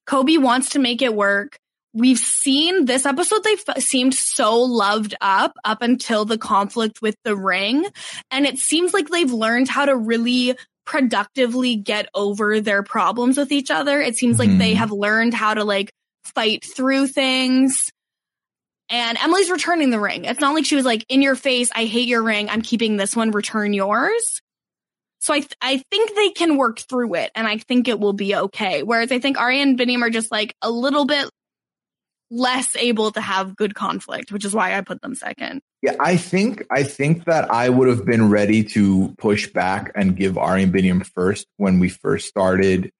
Kobe 0.05 0.37
wants 0.37 0.69
to 0.69 0.79
make 0.79 1.01
it 1.01 1.13
work. 1.15 1.57
we've 1.93 2.19
seen 2.19 2.85
this 2.85 3.05
episode, 3.05 3.43
they 3.43 3.55
f- 3.67 3.81
seemed 3.81 4.13
so 4.13 4.59
loved 4.59 5.15
up 5.19 5.53
up 5.63 5.81
until 5.81 6.25
the 6.25 6.37
conflict 6.37 7.01
with 7.01 7.15
the 7.23 7.35
ring. 7.35 7.85
And 8.31 8.45
it 8.45 8.59
seems 8.59 8.93
like 8.93 9.09
they've 9.09 9.31
learned 9.31 9.67
how 9.67 9.85
to 9.85 9.95
really 9.95 10.55
productively 10.87 11.75
get 11.75 12.09
over 12.15 12.61
their 12.61 12.81
problems 12.81 13.37
with 13.37 13.51
each 13.51 13.69
other. 13.69 14.01
It 14.01 14.15
seems 14.15 14.39
like 14.39 14.57
they 14.57 14.73
Mhm. 14.73 14.77
have 14.77 14.91
learned 14.91 15.33
how 15.35 15.53
to 15.53 15.63
like 15.63 15.91
fight 16.23 16.63
through 16.65 17.07
things. 17.07 17.91
And 18.89 19.17
Emily's 19.17 19.51
returning 19.51 19.89
the 19.89 19.99
ring. 19.99 20.23
It's 20.23 20.39
not 20.39 20.55
like 20.55 20.65
she 20.65 20.77
was 20.77 20.85
like, 20.85 21.05
in 21.09 21.21
your 21.21 21.35
face, 21.35 21.69
I 21.75 21.85
hate 21.85 22.07
your 22.07 22.23
ring. 22.23 22.49
I'm 22.49 22.61
keeping 22.61 22.95
this 22.95 23.17
one, 23.17 23.31
return 23.31 23.73
yours. 23.73 24.41
So 25.19 25.33
I, 25.33 25.39
th- 25.39 25.57
I 25.61 25.83
think 25.91 26.15
they 26.15 26.29
can 26.29 26.55
work 26.55 26.79
through 26.79 27.15
it 27.15 27.31
and 27.35 27.45
I 27.45 27.57
think 27.57 27.89
it 27.89 27.99
will 27.99 28.13
be 28.13 28.33
okay. 28.33 28.83
Whereas 28.83 29.11
I 29.11 29.19
think 29.19 29.37
Arya 29.37 29.61
and 29.61 29.77
Biniam 29.77 30.03
are 30.03 30.09
just 30.09 30.31
like 30.31 30.55
a 30.61 30.71
little 30.71 31.05
bit 31.05 31.29
less 32.29 32.75
able 32.75 33.11
to 33.11 33.21
have 33.21 33.55
good 33.55 33.75
conflict, 33.75 34.31
which 34.31 34.45
is 34.45 34.53
why 34.53 34.77
I 34.77 34.81
put 34.81 35.01
them 35.01 35.15
second. 35.15 35.61
Yeah, 35.81 35.95
I 35.99 36.17
think 36.17 36.65
I 36.71 36.83
think 36.83 37.25
that 37.25 37.51
I 37.51 37.69
would 37.69 37.87
have 37.87 38.05
been 38.05 38.29
ready 38.29 38.63
to 38.65 39.13
push 39.17 39.47
back 39.47 39.91
and 39.95 40.15
give 40.15 40.37
Ari 40.37 40.63
and 40.63 40.73
Biniam 40.73 41.05
first 41.05 41.47
when 41.57 41.79
we 41.79 41.89
first 41.89 42.27
started 42.27 42.91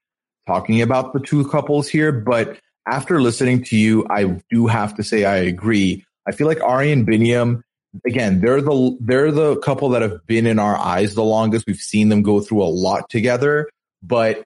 talking 0.45 0.81
about 0.81 1.13
the 1.13 1.19
two 1.19 1.47
couples 1.47 1.89
here. 1.89 2.11
But 2.11 2.59
after 2.87 3.21
listening 3.21 3.63
to 3.65 3.77
you, 3.77 4.05
I 4.09 4.41
do 4.49 4.67
have 4.67 4.95
to 4.95 5.03
say 5.03 5.25
I 5.25 5.37
agree. 5.37 6.05
I 6.27 6.31
feel 6.31 6.47
like 6.47 6.61
Ari 6.61 6.91
and 6.91 7.05
Biniam, 7.05 7.61
again, 8.05 8.39
they're 8.39 8.61
the 8.61 8.97
they're 9.01 9.31
the 9.31 9.57
couple 9.57 9.89
that 9.89 10.01
have 10.01 10.25
been 10.25 10.45
in 10.45 10.59
our 10.59 10.77
eyes 10.77 11.15
the 11.15 11.23
longest. 11.23 11.65
We've 11.67 11.77
seen 11.77 12.09
them 12.09 12.21
go 12.21 12.39
through 12.39 12.63
a 12.63 12.65
lot 12.65 13.09
together, 13.09 13.69
but 14.01 14.43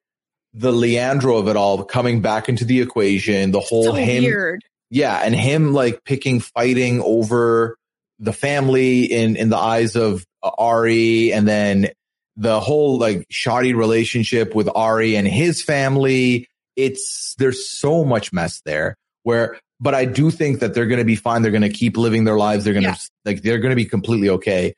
the 0.53 0.71
Leandro 0.71 1.37
of 1.37 1.47
it 1.47 1.55
all 1.55 1.83
coming 1.83 2.21
back 2.21 2.49
into 2.49 2.65
the 2.65 2.81
equation, 2.81 3.51
the 3.51 3.59
whole 3.59 3.85
so 3.85 3.93
him 3.93 4.23
weird. 4.23 4.63
Yeah, 4.91 5.18
and 5.23 5.34
him 5.34 5.73
like 5.73 6.03
picking 6.03 6.39
fighting 6.41 7.01
over 7.01 7.77
the 8.19 8.34
family 8.34 9.05
in 9.05 9.35
in 9.38 9.49
the 9.49 9.57
eyes 9.57 9.95
of 9.95 10.23
uh, 10.43 10.51
Ari, 10.57 11.34
and 11.34 11.47
then 11.47 11.89
the 12.38 12.59
whole 12.59 12.99
like 12.99 13.26
shoddy 13.30 13.73
relationship 13.73 14.53
with 14.53 14.69
Ari 14.76 15.15
and 15.15 15.27
his 15.27 15.63
family. 15.63 16.47
It's 16.76 17.35
there's 17.39 17.68
so 17.69 18.03
much 18.05 18.31
mess 18.31 18.61
there. 18.65 18.95
Where, 19.23 19.59
but 19.80 19.93
I 19.95 20.05
do 20.05 20.30
think 20.31 20.59
that 20.59 20.73
they're 20.73 20.88
going 20.88 20.99
to 20.99 21.05
be 21.05 21.15
fine. 21.15 21.41
They're 21.41 21.51
going 21.51 21.61
to 21.63 21.69
keep 21.69 21.97
living 21.97 22.23
their 22.23 22.38
lives. 22.38 22.63
They're 22.63 22.73
going 22.73 22.84
to 22.84 22.89
Yeah. 22.89 22.95
like 23.26 23.41
they're 23.41 23.59
going 23.59 23.72
to 23.72 23.76
be 23.76 23.85
completely 23.85 24.30
okay. 24.30 24.73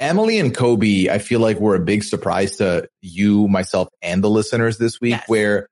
Emily 0.00 0.38
and 0.38 0.54
Kobe, 0.54 1.08
I 1.08 1.18
feel 1.18 1.40
like 1.40 1.58
were 1.58 1.74
a 1.74 1.80
big 1.80 2.04
surprise 2.04 2.56
to 2.58 2.88
you, 3.02 3.48
myself, 3.48 3.88
and 4.00 4.22
the 4.22 4.30
listeners 4.30 4.78
this 4.78 5.00
week. 5.00 5.12
Yes. 5.12 5.24
Where 5.28 5.66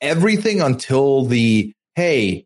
everything 0.00 0.60
until 0.60 1.24
the 1.24 1.72
hey, 1.96 2.44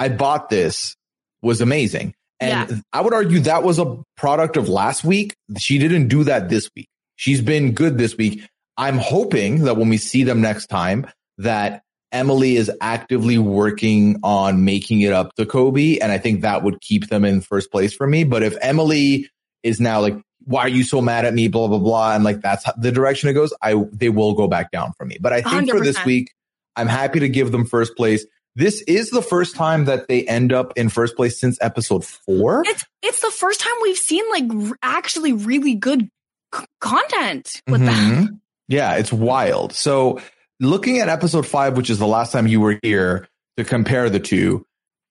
I 0.00 0.08
bought 0.08 0.48
this 0.48 0.96
was 1.42 1.60
amazing. 1.60 2.14
And 2.40 2.70
Yeah. 2.70 2.76
I 2.92 3.02
would 3.02 3.12
argue 3.12 3.40
that 3.40 3.62
was 3.62 3.78
a 3.78 3.98
product 4.16 4.56
of 4.56 4.68
last 4.68 5.04
week. 5.04 5.36
She 5.58 5.78
didn't 5.78 6.08
do 6.08 6.24
that 6.24 6.48
this 6.48 6.70
week. 6.74 6.88
She's 7.16 7.42
been 7.42 7.72
good 7.72 7.98
this 7.98 8.16
week. 8.16 8.42
I'm 8.78 8.96
hoping 8.96 9.64
that 9.64 9.76
when 9.76 9.90
we 9.90 9.98
see 9.98 10.24
them 10.24 10.40
next 10.40 10.68
time, 10.68 11.06
that 11.36 11.82
Emily 12.12 12.56
is 12.56 12.70
actively 12.80 13.36
working 13.36 14.18
on 14.22 14.64
making 14.64 15.02
it 15.02 15.12
up 15.12 15.34
to 15.34 15.44
Kobe. 15.44 15.98
And 15.98 16.10
I 16.10 16.16
think 16.18 16.40
that 16.40 16.62
would 16.62 16.80
keep 16.80 17.08
them 17.08 17.26
in 17.26 17.42
first 17.42 17.70
place 17.70 17.92
for 17.94 18.06
me. 18.06 18.24
But 18.24 18.42
if 18.42 18.56
Emily 18.62 19.28
is 19.62 19.80
now 19.80 20.00
like, 20.00 20.16
why 20.44 20.62
are 20.62 20.68
you 20.68 20.82
so 20.82 21.02
mad 21.02 21.26
at 21.26 21.34
me? 21.34 21.48
Blah, 21.48 21.68
blah, 21.68 21.78
blah. 21.78 22.14
And 22.14 22.24
like, 22.24 22.40
that's 22.40 22.64
the 22.78 22.90
direction 22.90 23.28
it 23.28 23.34
goes. 23.34 23.52
I, 23.60 23.74
they 23.92 24.08
will 24.08 24.32
go 24.32 24.48
back 24.48 24.70
down 24.70 24.94
for 24.96 25.04
me. 25.04 25.18
But 25.20 25.34
I 25.34 25.42
think 25.42 25.70
for 25.70 25.80
this 25.80 26.02
week, 26.06 26.32
I'm 26.74 26.88
happy 26.88 27.20
to 27.20 27.28
give 27.28 27.52
them 27.52 27.66
first 27.66 27.96
place. 27.96 28.24
This 28.56 28.82
is 28.82 29.10
the 29.10 29.22
first 29.22 29.54
time 29.54 29.84
that 29.86 30.08
they 30.08 30.24
end 30.26 30.52
up 30.52 30.72
in 30.76 30.88
first 30.88 31.16
place 31.16 31.38
since 31.40 31.56
episode 31.60 32.04
four. 32.04 32.62
It's 32.66 32.84
it's 33.02 33.20
the 33.20 33.30
first 33.30 33.60
time 33.60 33.72
we've 33.82 33.96
seen 33.96 34.24
like 34.30 34.70
r- 34.70 34.76
actually 34.82 35.32
really 35.32 35.74
good 35.74 36.08
c- 36.54 36.64
content 36.80 37.62
with 37.68 37.84
them. 37.84 37.94
Mhm. 38.26 38.40
Yeah, 38.68 38.96
it's 38.96 39.12
wild. 39.12 39.72
So 39.72 40.20
looking 40.58 40.98
at 40.98 41.08
episode 41.08 41.46
five, 41.46 41.76
which 41.76 41.90
is 41.90 41.98
the 41.98 42.06
last 42.06 42.32
time 42.32 42.46
you 42.46 42.60
were 42.60 42.78
here 42.82 43.28
to 43.56 43.64
compare 43.64 44.10
the 44.10 44.20
two, 44.20 44.66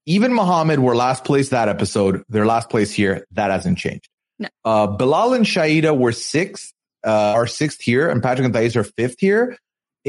even 0.06 0.34
Muhammad 0.34 0.80
were 0.80 0.96
last 0.96 1.24
place 1.24 1.50
that 1.50 1.70
episode. 1.70 2.24
Their 2.30 2.46
last 2.46 2.70
place 2.70 2.92
here, 2.92 3.26
that 3.32 3.52
hasn't 3.52 3.78
changed. 3.78 4.08
No. 4.38 4.48
Uh, 4.66 4.88
Bilal 4.88 5.34
and 5.34 5.46
Shaeeda 5.46 5.98
were 5.98 6.12
sixth, 6.14 6.72
uh, 7.06 7.10
are 7.36 7.48
sixth 7.48 7.82
here, 7.82 8.10
and 8.10 8.22
Patrick 8.24 8.46
and 8.46 8.54
Thais 8.54 8.76
are 8.76 8.84
fifth 8.84 9.20
here. 9.20 9.58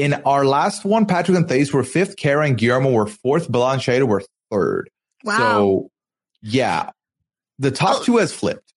In 0.01 0.15
our 0.25 0.45
last 0.45 0.83
one, 0.83 1.05
Patrick 1.05 1.37
and 1.37 1.47
Thais 1.47 1.71
were 1.71 1.83
fifth, 1.83 2.15
Kara 2.17 2.47
and 2.47 2.57
Guillermo 2.57 2.89
were 2.91 3.05
fourth, 3.05 3.45
and 3.45 3.55
Shaeeda 3.55 4.07
were 4.07 4.23
third. 4.49 4.89
Wow. 5.23 5.37
So, 5.37 5.89
yeah, 6.41 6.89
the 7.59 7.69
top 7.69 7.97
Oh. 7.99 8.03
two 8.03 8.17
has 8.17 8.33
flipped 8.33 8.73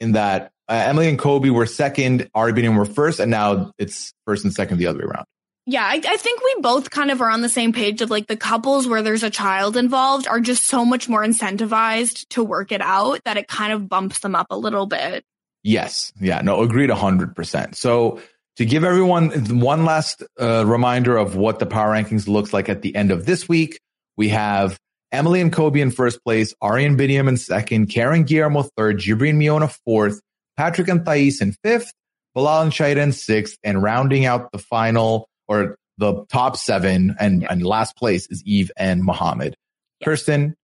in 0.00 0.12
that 0.12 0.50
uh, 0.70 0.72
Emily 0.86 1.10
and 1.10 1.18
Kobe 1.18 1.50
were 1.50 1.66
second, 1.66 2.30
Ari 2.34 2.54
Biniam 2.54 2.74
were 2.78 2.86
first, 2.86 3.20
and 3.20 3.30
now 3.30 3.72
it's 3.76 4.14
first 4.26 4.44
and 4.44 4.54
second 4.54 4.78
the 4.78 4.86
other 4.86 5.00
way 5.00 5.04
around. 5.04 5.26
Yeah, 5.66 5.84
I, 5.84 5.96
I 6.02 6.16
think 6.16 6.40
we 6.42 6.62
both 6.62 6.88
kind 6.88 7.10
of 7.10 7.20
are 7.20 7.28
on 7.28 7.42
the 7.42 7.50
same 7.50 7.74
page 7.74 8.00
of 8.00 8.08
like 8.10 8.26
the 8.26 8.36
couples 8.38 8.88
where 8.88 9.02
there's 9.02 9.22
a 9.22 9.28
child 9.30 9.76
involved 9.76 10.26
are 10.26 10.40
just 10.40 10.66
so 10.66 10.86
much 10.86 11.06
more 11.06 11.22
incentivized 11.22 12.26
to 12.30 12.42
work 12.42 12.72
it 12.72 12.80
out 12.80 13.20
that 13.26 13.36
it 13.36 13.46
kind 13.46 13.74
of 13.74 13.90
bumps 13.90 14.20
them 14.20 14.34
up 14.34 14.46
a 14.48 14.56
little 14.56 14.86
bit. 14.86 15.22
Yes. 15.62 16.12
Yeah. 16.18 16.40
No, 16.40 16.62
agreed 16.62 16.90
100%. 16.90 17.74
So 17.76 18.20
to 18.56 18.64
give 18.64 18.84
everyone 18.84 19.30
one 19.60 19.84
last 19.84 20.22
uh, 20.40 20.64
reminder 20.66 21.16
of 21.16 21.36
what 21.36 21.58
the 21.58 21.66
power 21.66 21.92
rankings 21.92 22.28
looks 22.28 22.52
like 22.52 22.68
at 22.68 22.82
the 22.82 22.94
end 22.94 23.10
of 23.10 23.24
this 23.24 23.48
week, 23.48 23.78
we 24.16 24.28
have 24.28 24.78
Emily 25.10 25.40
and 25.40 25.52
Kobe 25.52 25.80
in 25.80 25.90
first 25.90 26.22
place, 26.24 26.54
Ari 26.60 26.84
and 26.84 26.98
Biniam 26.98 27.28
in 27.28 27.36
second, 27.36 27.86
Karen 27.86 28.24
Guillermo 28.24 28.62
third, 28.76 28.98
Jibri 28.98 29.30
and 29.30 29.40
Miona 29.40 29.74
fourth, 29.84 30.20
Patrick 30.56 30.88
and 30.88 31.04
Thais 31.04 31.40
in 31.40 31.54
fifth, 31.64 31.92
Bilal 32.34 32.62
and 32.62 32.72
Shaeeda 32.72 33.02
in 33.02 33.12
sixth, 33.12 33.58
and 33.62 33.82
rounding 33.82 34.26
out 34.26 34.52
the 34.52 34.58
final 34.58 35.28
or 35.48 35.76
the 35.98 36.24
top 36.30 36.56
seven 36.56 37.14
and, 37.18 37.46
and 37.48 37.64
last 37.64 37.96
place 37.96 38.26
is 38.28 38.42
Yve 38.44 38.70
and 38.76 39.04
Muhammad. 39.04 39.54
Yeah. 40.00 40.06
Kirsten, 40.06 40.54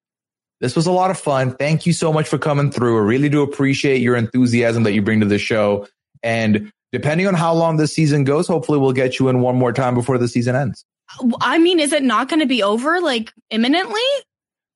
this 0.60 0.74
was 0.74 0.86
a 0.86 0.92
lot 0.92 1.10
of 1.10 1.18
fun. 1.18 1.54
Thank 1.54 1.86
you 1.86 1.92
so 1.92 2.12
much 2.12 2.26
for 2.26 2.38
coming 2.38 2.70
through. 2.70 2.96
I 2.96 3.02
really 3.02 3.28
do 3.28 3.42
appreciate 3.42 4.00
your 4.00 4.16
enthusiasm 4.16 4.82
that 4.84 4.92
you 4.92 5.02
bring 5.02 5.20
to 5.20 5.26
the 5.26 5.38
show. 5.38 5.86
And 6.22 6.72
depending 6.92 7.26
on 7.26 7.34
how 7.34 7.54
long 7.54 7.76
this 7.76 7.92
season 7.92 8.24
goes, 8.24 8.46
hopefully 8.46 8.78
we'll 8.78 8.92
get 8.92 9.18
you 9.18 9.28
in 9.28 9.40
one 9.40 9.56
more 9.56 9.72
time 9.72 9.94
before 9.94 10.18
the 10.18 10.28
season 10.28 10.56
ends. 10.56 10.84
I 11.40 11.58
mean, 11.58 11.80
is 11.80 11.92
it 11.92 12.02
not 12.02 12.28
going 12.28 12.40
to 12.40 12.46
be 12.46 12.62
over 12.62 13.00
like 13.00 13.32
imminently? 13.50 14.00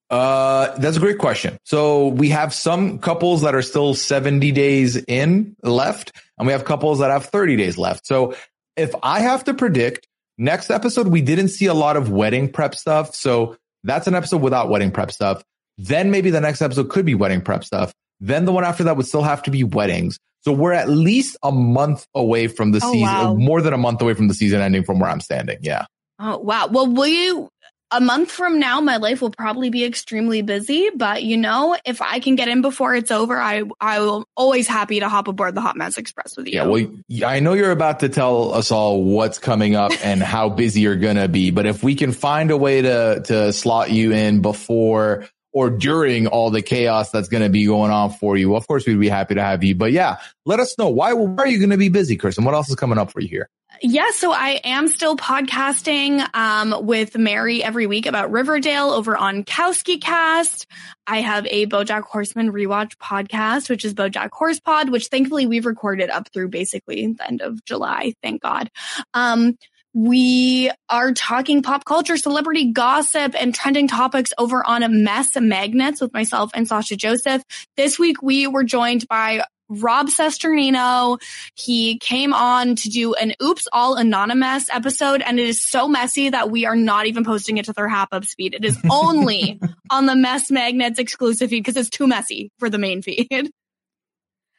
Uh, 0.09 0.77
that's 0.77 0.97
a 0.97 0.99
great 0.99 1.17
question. 1.17 1.57
So 1.63 2.09
we 2.09 2.29
have 2.29 2.53
some 2.53 2.99
couples 2.99 3.41
that 3.41 3.55
are 3.55 3.61
still 3.61 3.93
70 3.93 4.51
days 4.51 4.95
in 4.95 5.55
left, 5.63 6.11
and 6.37 6.45
we 6.45 6.53
have 6.53 6.65
couples 6.65 6.99
that 6.99 7.09
have 7.09 7.25
30 7.25 7.55
days 7.55 7.77
left. 7.77 8.05
So 8.05 8.35
if 8.75 8.93
I 9.01 9.21
have 9.21 9.43
to 9.45 9.53
predict 9.53 10.07
next 10.37 10.69
episode, 10.69 11.07
we 11.07 11.21
didn't 11.21 11.49
see 11.49 11.65
a 11.65 11.73
lot 11.73 11.97
of 11.97 12.09
wedding 12.09 12.51
prep 12.51 12.75
stuff. 12.75 13.15
So 13.15 13.57
that's 13.83 14.07
an 14.07 14.15
episode 14.15 14.41
without 14.41 14.69
wedding 14.69 14.91
prep 14.91 15.11
stuff. 15.11 15.43
Then 15.77 16.11
maybe 16.11 16.29
the 16.29 16.41
next 16.41 16.61
episode 16.61 16.89
could 16.89 17.05
be 17.05 17.15
wedding 17.15 17.41
prep 17.41 17.63
stuff. 17.63 17.93
Then 18.19 18.45
the 18.45 18.51
one 18.51 18.63
after 18.63 18.83
that 18.83 18.97
would 18.97 19.07
still 19.07 19.23
have 19.23 19.43
to 19.43 19.51
be 19.51 19.63
weddings. 19.63 20.19
So 20.43 20.51
we're 20.51 20.73
at 20.73 20.89
least 20.89 21.37
a 21.43 21.51
month 21.51 22.05
away 22.13 22.47
from 22.47 22.71
the 22.71 22.79
Oh, 22.83 22.91
season, 22.91 23.07
wow. 23.07 23.33
more 23.35 23.61
than 23.61 23.73
a 23.73 23.77
month 23.77 24.01
away 24.01 24.13
from 24.13 24.27
the 24.27 24.33
season 24.33 24.61
ending 24.61 24.83
from 24.83 24.99
where 24.99 25.09
I'm 25.09 25.21
standing. 25.21 25.57
Yeah. 25.61 25.85
Oh, 26.19 26.37
wow. 26.37 26.67
Well, 26.67 26.87
will 26.87 27.07
you? 27.07 27.49
A 27.95 28.01
month 28.01 28.31
from 28.31 28.57
now, 28.59 28.81
my 28.81 28.97
life 28.97 29.21
will 29.21 29.29
probably 29.29 29.69
be 29.69 29.85
extremely 29.85 30.41
busy, 30.41 30.89
but 30.95 31.21
you 31.21 31.37
know, 31.37 31.77
if 31.85 32.01
I 32.01 32.19
can 32.19 32.35
get 32.35 32.47
in 32.47 32.63
before 32.63 32.95
it's 32.95 33.11
over, 33.11 33.39
I 33.39 33.65
I 33.79 33.99
will 33.99 34.25
always 34.35 34.67
happy 34.67 34.99
to 34.99 35.07
hop 35.09 35.27
aboard 35.27 35.53
the 35.53 35.61
Hot 35.61 35.77
Mess 35.77 35.99
Express 35.99 36.35
with 36.35 36.47
you. 36.47 36.53
Yeah, 36.53 36.65
well, 36.65 36.87
I 37.23 37.39
know 37.39 37.53
you're 37.53 37.69
about 37.69 37.99
to 37.99 38.09
tell 38.09 38.51
us 38.51 38.71
all 38.71 39.03
what's 39.03 39.37
coming 39.37 39.75
up 39.75 39.91
and 40.03 40.23
how 40.23 40.49
busy 40.49 40.81
you're 40.81 40.95
gonna 40.95 41.27
be, 41.27 41.51
but 41.51 41.67
if 41.67 41.83
we 41.83 41.93
can 41.93 42.13
find 42.13 42.49
a 42.49 42.57
way 42.57 42.81
to 42.81 43.21
to 43.25 43.53
slot 43.53 43.91
you 43.91 44.11
in 44.11 44.41
before 44.41 45.27
or 45.53 45.69
during 45.69 46.27
all 46.27 46.49
the 46.49 46.61
chaos 46.61 47.11
that's 47.11 47.29
gonna 47.29 47.49
be 47.49 47.65
going 47.65 47.91
on 47.91 48.11
for 48.11 48.35
you, 48.35 48.55
of 48.55 48.67
course 48.67 48.85
we'd 48.85 48.99
be 48.99 49.09
happy 49.09 49.35
to 49.35 49.43
have 49.43 49.63
you. 49.63 49.75
But 49.75 49.91
yeah, 49.91 50.17
let 50.45 50.59
us 50.59 50.77
know 50.77 50.89
why. 50.89 51.13
Why 51.13 51.43
are 51.43 51.47
you 51.47 51.59
gonna 51.59 51.77
be 51.77 51.89
busy, 51.89 52.17
Kirsten? 52.17 52.43
What 52.43 52.53
else 52.53 52.69
is 52.69 52.75
coming 52.75 52.97
up 52.97 53.11
for 53.11 53.21
you 53.21 53.29
here? 53.29 53.49
Yeah, 53.81 54.11
so 54.11 54.31
I 54.31 54.61
am 54.63 54.87
still 54.87 55.17
podcasting 55.17 56.23
um, 56.35 56.85
with 56.85 57.17
Mary 57.17 57.63
every 57.63 57.87
week 57.87 58.05
about 58.05 58.31
Riverdale 58.31 58.91
over 58.91 59.17
on 59.17 59.43
Kowski 59.43 59.99
Cast. 59.99 60.67
I 61.07 61.21
have 61.21 61.45
a 61.47 61.65
BoJack 61.65 62.03
Horseman 62.03 62.51
rewatch 62.51 62.95
podcast, 62.97 63.69
which 63.69 63.83
is 63.83 63.93
BoJack 63.93 64.29
Horse 64.31 64.59
Pod, 64.59 64.89
which 64.89 65.07
thankfully 65.07 65.47
we've 65.47 65.65
recorded 65.65 66.09
up 66.09 66.31
through 66.31 66.49
basically 66.49 67.05
the 67.07 67.27
end 67.27 67.41
of 67.41 67.65
July. 67.65 68.13
Thank 68.21 68.41
God. 68.41 68.69
Um, 69.13 69.57
we 69.93 70.71
are 70.89 71.13
talking 71.13 71.61
pop 71.61 71.85
culture, 71.85 72.17
celebrity 72.17 72.71
gossip, 72.71 73.35
and 73.39 73.53
trending 73.53 73.87
topics 73.87 74.33
over 74.37 74.65
on 74.67 74.83
a 74.83 74.89
mess 74.89 75.35
magnets 75.35 76.01
with 76.01 76.13
myself 76.13 76.51
and 76.53 76.67
Sasha 76.67 76.95
Joseph. 76.95 77.43
This 77.77 77.99
week 77.99 78.21
we 78.21 78.47
were 78.47 78.63
joined 78.63 79.07
by 79.07 79.43
Rob 79.69 80.07
Cesternino. 80.07 81.21
He 81.55 81.97
came 81.99 82.33
on 82.33 82.75
to 82.77 82.89
do 82.89 83.13
an 83.13 83.33
Oops 83.41 83.67
All 83.71 83.95
Anonymous 83.95 84.69
episode, 84.69 85.21
and 85.21 85.39
it 85.39 85.47
is 85.47 85.63
so 85.63 85.87
messy 85.87 86.29
that 86.29 86.49
we 86.49 86.65
are 86.65 86.75
not 86.75 87.05
even 87.05 87.23
posting 87.23 87.57
it 87.57 87.65
to 87.65 87.73
their 87.73 87.87
Hap 87.87 88.09
Up 88.11 88.25
speed. 88.25 88.55
It 88.55 88.65
is 88.65 88.77
only 88.89 89.59
on 89.89 90.05
the 90.05 90.15
Mess 90.15 90.51
Magnets 90.51 90.99
exclusive 90.99 91.49
feed 91.49 91.63
because 91.63 91.77
it's 91.77 91.89
too 91.89 92.07
messy 92.07 92.51
for 92.59 92.69
the 92.69 92.77
main 92.77 93.01
feed. 93.01 93.51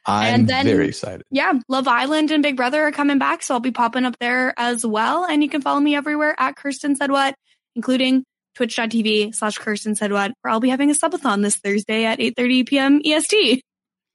I'm 0.05 0.33
And 0.33 0.47
then- 0.47 0.65
very 0.65 0.89
excited. 0.89 1.23
Yeah, 1.31 1.53
Love 1.67 1.87
Island 1.87 2.31
and 2.31 2.43
Big 2.43 2.55
Brother 2.55 2.83
are 2.83 2.91
coming 2.91 3.17
back, 3.17 3.43
so 3.43 3.53
I'll 3.53 3.59
be 3.59 3.71
popping 3.71 4.05
up 4.05 4.17
there 4.19 4.53
as 4.57 4.85
well. 4.85 5.25
And 5.25 5.43
you 5.43 5.49
can 5.49 5.61
follow 5.61 5.79
me 5.79 5.95
everywhere 5.95 6.35
at 6.37 6.55
Kirsten 6.55 6.95
Said 6.95 7.11
What, 7.11 7.35
including 7.75 8.23
twitch.tv 8.55 9.35
slash 9.35 9.57
Kirsten 9.57 9.95
Said 9.95 10.11
What, 10.11 10.33
where 10.41 10.51
I'll 10.51 10.59
be 10.59 10.69
having 10.69 10.89
a 10.89 10.93
subathon 10.93 11.41
this 11.41 11.57
Thursday 11.57 12.05
at 12.05 12.19
8.30 12.19 12.67
p.m. 12.67 13.01
EST. 13.03 13.61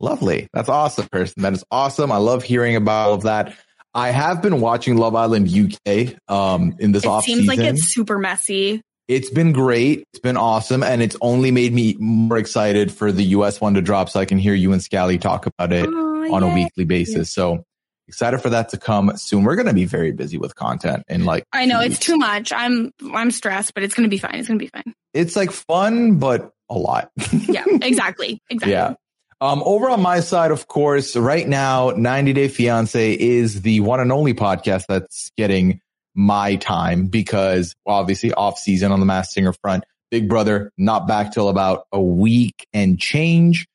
Lovely. 0.00 0.48
That's 0.52 0.68
awesome, 0.68 1.08
Kirsten. 1.12 1.42
That 1.42 1.52
is 1.52 1.64
awesome. 1.70 2.10
I 2.10 2.16
love 2.16 2.42
hearing 2.42 2.76
about 2.76 3.08
all 3.08 3.14
of 3.14 3.22
that. 3.24 3.54
I 3.92 4.10
have 4.10 4.40
been 4.40 4.60
watching 4.60 4.96
Love 4.96 5.14
Island 5.14 5.48
UK 5.48 6.14
um, 6.28 6.76
in 6.78 6.92
this 6.92 7.04
It 7.04 7.08
off 7.08 7.24
seems 7.24 7.46
like 7.46 7.58
it's 7.58 7.92
super 7.92 8.18
messy. 8.18 8.82
It's 9.10 9.28
been 9.30 9.52
great. 9.52 10.04
It's 10.12 10.20
been 10.20 10.36
awesome, 10.36 10.82
and 10.82 11.02
it's 11.02 11.16
only 11.20 11.50
made 11.50 11.72
me 11.72 11.96
more 11.98 12.38
excited 12.38 12.92
for 12.92 13.10
the 13.12 13.24
US 13.36 13.60
one 13.60 13.74
to 13.74 13.82
drop, 13.82 14.08
so 14.08 14.20
I 14.20 14.24
can 14.24 14.38
hear 14.38 14.54
you 14.54 14.72
and 14.72 14.82
Scally 14.82 15.18
talk 15.18 15.46
about 15.46 15.72
it 15.72 15.86
Oh, 15.88 16.32
on 16.34 16.42
a 16.42 16.54
weekly 16.54 16.84
basis. 16.84 17.30
So 17.32 17.64
excited 18.06 18.38
for 18.40 18.50
that 18.50 18.68
to 18.70 18.76
come 18.78 19.10
soon. 19.16 19.44
We're 19.44 19.56
going 19.56 19.66
to 19.66 19.72
be 19.74 19.84
very 19.84 20.12
busy 20.12 20.38
with 20.38 20.54
content 20.54 21.04
and 21.08 21.24
like. 21.26 21.44
I 21.52 21.66
know 21.66 21.80
two 21.80 21.86
it's 21.86 21.94
weeks. 21.94 22.06
too 22.06 22.16
much. 22.18 22.52
I'm 22.52 22.92
I'm 23.12 23.30
stressed, 23.30 23.74
but 23.74 23.82
it's 23.82 23.94
gonna 23.94 24.08
be 24.08 24.18
fine. 24.18 24.36
It's 24.36 24.46
gonna 24.48 24.58
be 24.58 24.68
fine. 24.68 24.94
It's 25.12 25.34
like 25.36 25.50
fun, 25.50 26.18
but 26.18 26.52
a 26.68 26.74
lot. 26.78 27.10
Yeah, 27.32 27.64
exactly. 27.82 28.40
Exactly. 28.48 28.72
Yeah. 28.72 28.94
Um, 29.40 29.62
over 29.64 29.88
on 29.90 30.02
my 30.02 30.20
side, 30.20 30.50
of 30.50 30.68
course, 30.68 31.16
right 31.16 31.48
now, 31.48 31.90
90 31.96 32.32
Day 32.34 32.48
Fiance 32.48 33.12
is 33.14 33.62
the 33.62 33.80
one 33.80 33.98
and 33.98 34.12
only 34.12 34.34
podcast 34.34 34.84
that's 34.86 35.30
getting 35.36 35.80
my 36.20 36.56
time 36.56 37.06
because 37.06 37.74
obviously 37.86 38.32
off 38.32 38.58
season 38.58 38.92
on 38.92 39.00
the 39.00 39.06
Masked 39.06 39.32
Singer 39.32 39.54
front, 39.54 39.84
Big 40.10 40.28
Brother 40.28 40.70
not 40.76 41.06
back 41.06 41.32
till 41.32 41.48
about 41.48 41.86
a 41.92 42.00
week 42.00 42.66
and 42.72 42.98
change 42.98 43.66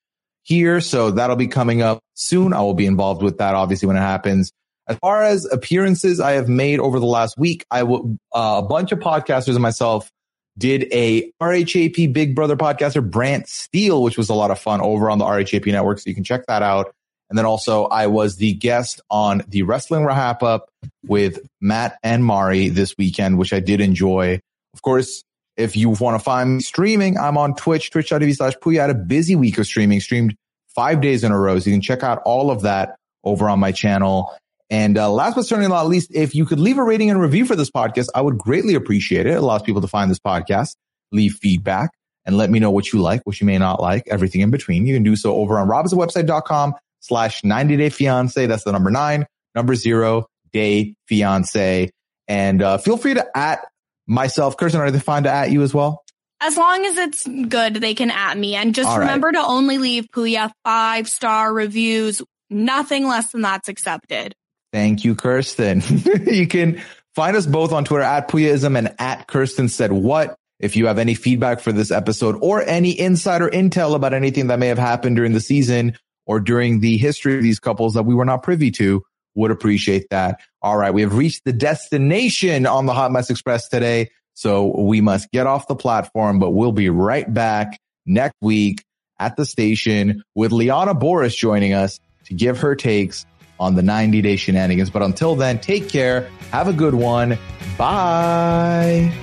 here. 0.43 0.79
So 0.79 1.11
that'll 1.11 1.35
be 1.35 1.47
coming 1.47 1.81
up 1.81 1.99
soon. 2.13 2.53
I 2.53 2.61
will 2.61 2.73
be 2.73 2.85
involved 2.85 3.23
with 3.23 3.39
that 3.39 3.55
obviously 3.55 3.87
when 3.87 3.97
it 3.97 4.01
happens. 4.01 4.51
As 4.87 4.97
far 4.97 5.23
as 5.23 5.45
appearances 5.45 6.19
I 6.19 6.33
have 6.33 6.47
made 6.47 6.79
over 6.79 6.99
the 6.99 7.07
last 7.07 7.35
week, 7.37 7.65
I 7.71 7.83
will, 7.83 8.17
uh, 8.33 8.61
a 8.63 8.67
bunch 8.67 8.91
of 8.91 8.99
podcasters 8.99 9.53
and 9.53 9.61
myself 9.61 10.11
did 10.57 10.87
a 10.93 11.31
RHAP 11.41 12.13
Big 12.13 12.35
Brother 12.35 12.55
podcaster, 12.55 13.07
Brant 13.07 13.47
Steele, 13.47 14.03
which 14.03 14.17
was 14.17 14.29
a 14.29 14.35
lot 14.35 14.51
of 14.51 14.59
fun 14.59 14.81
over 14.81 15.09
on 15.09 15.17
the 15.17 15.25
RHAP 15.25 15.71
network. 15.71 15.99
So 15.99 16.09
you 16.09 16.15
can 16.15 16.23
check 16.23 16.45
that 16.47 16.61
out. 16.61 16.93
And 17.35 17.39
then 17.39 17.45
also 17.47 17.83
I 17.87 18.07
was 18.07 18.37
the 18.37 18.53
guest 18.53 19.01
on 19.09 19.43
the 19.49 19.63
Wrestling 19.63 20.05
Wrap 20.05 20.41
Up 20.41 20.69
with 21.05 21.45
Matt 21.59 21.97
and 22.01 22.23
Mari 22.23 22.69
this 22.69 22.95
weekend, 22.97 23.37
which 23.37 23.51
I 23.51 23.59
did 23.59 23.81
enjoy. 23.81 24.39
Of 24.73 24.81
course, 24.81 25.21
if 25.57 25.75
you 25.75 25.89
want 25.89 26.17
to 26.17 26.23
find 26.23 26.55
me 26.55 26.61
streaming, 26.61 27.17
I'm 27.17 27.37
on 27.37 27.53
Twitch, 27.53 27.91
twitch.tv 27.91 28.37
slash 28.37 28.53
Puya. 28.63 28.79
Had 28.79 28.89
a 28.89 28.93
busy 28.93 29.35
week 29.35 29.57
of 29.57 29.65
streaming, 29.65 29.99
streamed 29.99 30.33
five 30.75 31.01
days 31.01 31.25
in 31.25 31.33
a 31.33 31.37
row. 31.37 31.59
So 31.59 31.69
you 31.69 31.73
can 31.73 31.81
check 31.81 32.03
out 32.03 32.21
all 32.23 32.51
of 32.51 32.61
that 32.61 32.95
over 33.25 33.49
on 33.49 33.59
my 33.59 33.73
channel. 33.73 34.33
And 34.69 34.97
uh, 34.97 35.11
last 35.11 35.35
but 35.35 35.45
certainly 35.45 35.67
not 35.67 35.87
least, 35.87 36.15
if 36.15 36.35
you 36.35 36.45
could 36.45 36.61
leave 36.61 36.77
a 36.77 36.83
rating 36.83 37.09
and 37.09 37.19
review 37.19 37.45
for 37.45 37.57
this 37.57 37.69
podcast, 37.69 38.07
I 38.15 38.21
would 38.21 38.37
greatly 38.37 38.75
appreciate 38.75 39.25
it. 39.25 39.31
It 39.31 39.43
allows 39.43 39.61
people 39.61 39.81
to 39.81 39.89
find 39.89 40.09
this 40.09 40.19
podcast, 40.19 40.77
leave 41.11 41.33
feedback, 41.33 41.89
and 42.25 42.37
let 42.37 42.49
me 42.49 42.59
know 42.59 42.71
what 42.71 42.93
you 42.93 43.01
like, 43.01 43.23
what 43.25 43.41
you 43.41 43.45
may 43.45 43.57
not 43.57 43.81
like, 43.81 44.07
everything 44.07 44.39
in 44.39 44.51
between. 44.51 44.87
You 44.87 44.95
can 44.95 45.03
do 45.03 45.17
so 45.17 45.35
over 45.35 45.59
on 45.59 45.67
robinsonwebsite.com 45.67 46.75
slash 47.05 47.43
90 47.43 47.77
day 47.77 47.89
fiance. 47.89 48.45
That's 48.45 48.63
the 48.63 48.71
number 48.71 48.91
nine, 48.91 49.25
number 49.53 49.75
zero 49.75 50.27
day 50.51 50.95
fiance. 51.07 51.91
And 52.27 52.61
uh, 52.61 52.77
feel 52.77 52.97
free 52.97 53.13
to 53.13 53.25
at 53.37 53.65
myself. 54.07 54.57
Kirsten, 54.57 54.81
are 54.81 54.91
they 54.91 54.99
fine 54.99 55.23
to 55.23 55.31
at 55.31 55.51
you 55.51 55.61
as 55.61 55.73
well? 55.73 56.03
As 56.41 56.57
long 56.57 56.85
as 56.85 56.97
it's 56.97 57.27
good, 57.27 57.75
they 57.75 57.95
can 57.95 58.11
at 58.11 58.37
me. 58.37 58.55
And 58.55 58.75
just 58.75 58.89
All 58.89 58.99
right. 58.99 59.05
remember 59.05 59.31
to 59.31 59.39
only 59.39 59.77
leave 59.77 60.07
Puya 60.11 60.51
five 60.63 61.07
star 61.07 61.53
reviews. 61.53 62.21
Nothing 62.49 63.07
less 63.07 63.31
than 63.31 63.41
that's 63.41 63.69
accepted. 63.69 64.35
Thank 64.73 65.05
you, 65.05 65.15
Kirsten. 65.15 65.81
you 66.27 66.47
can 66.47 66.81
find 67.15 67.37
us 67.37 67.45
both 67.45 67.71
on 67.71 67.85
Twitter 67.85 68.03
at 68.03 68.27
Puyaism 68.27 68.77
and 68.77 68.93
at 68.99 69.27
Kirsten 69.27 69.69
said 69.69 69.91
what. 69.91 70.35
If 70.57 70.77
you 70.77 70.87
have 70.87 70.99
any 70.99 71.15
feedback 71.15 71.59
for 71.59 71.73
this 71.73 71.91
episode 71.91 72.37
or 72.41 72.61
any 72.61 72.97
insider 72.97 73.49
intel 73.49 73.93
about 73.93 74.13
anything 74.13 74.47
that 74.47 74.59
may 74.59 74.67
have 74.67 74.77
happened 74.77 75.17
during 75.17 75.33
the 75.33 75.41
season 75.41 75.97
or 76.25 76.39
during 76.39 76.79
the 76.79 76.97
history 76.97 77.35
of 77.35 77.43
these 77.43 77.59
couples 77.59 77.93
that 77.93 78.03
we 78.03 78.15
were 78.15 78.25
not 78.25 78.43
privy 78.43 78.71
to, 78.71 79.03
would 79.35 79.51
appreciate 79.51 80.07
that. 80.09 80.39
All 80.61 80.77
right. 80.77 80.93
We 80.93 81.01
have 81.01 81.15
reached 81.15 81.43
the 81.43 81.53
destination 81.53 82.65
on 82.65 82.85
the 82.85 82.93
Hot 82.93 83.11
Mess 83.11 83.29
Express 83.29 83.67
today. 83.67 84.09
So 84.33 84.81
we 84.81 85.01
must 85.01 85.31
get 85.31 85.47
off 85.47 85.67
the 85.67 85.75
platform, 85.75 86.39
but 86.39 86.51
we'll 86.51 86.71
be 86.71 86.89
right 86.89 87.31
back 87.31 87.79
next 88.05 88.35
week 88.41 88.83
at 89.19 89.35
the 89.35 89.45
station 89.45 90.23
with 90.35 90.51
Liana 90.51 90.93
Boris 90.93 91.35
joining 91.35 91.73
us 91.73 91.99
to 92.25 92.33
give 92.33 92.59
her 92.59 92.75
takes 92.75 93.25
on 93.59 93.75
the 93.75 93.81
90 93.81 94.21
day 94.21 94.35
shenanigans. 94.35 94.89
But 94.89 95.03
until 95.03 95.35
then, 95.35 95.59
take 95.59 95.89
care. 95.89 96.29
Have 96.51 96.67
a 96.67 96.73
good 96.73 96.95
one. 96.95 97.37
Bye. 97.77 99.13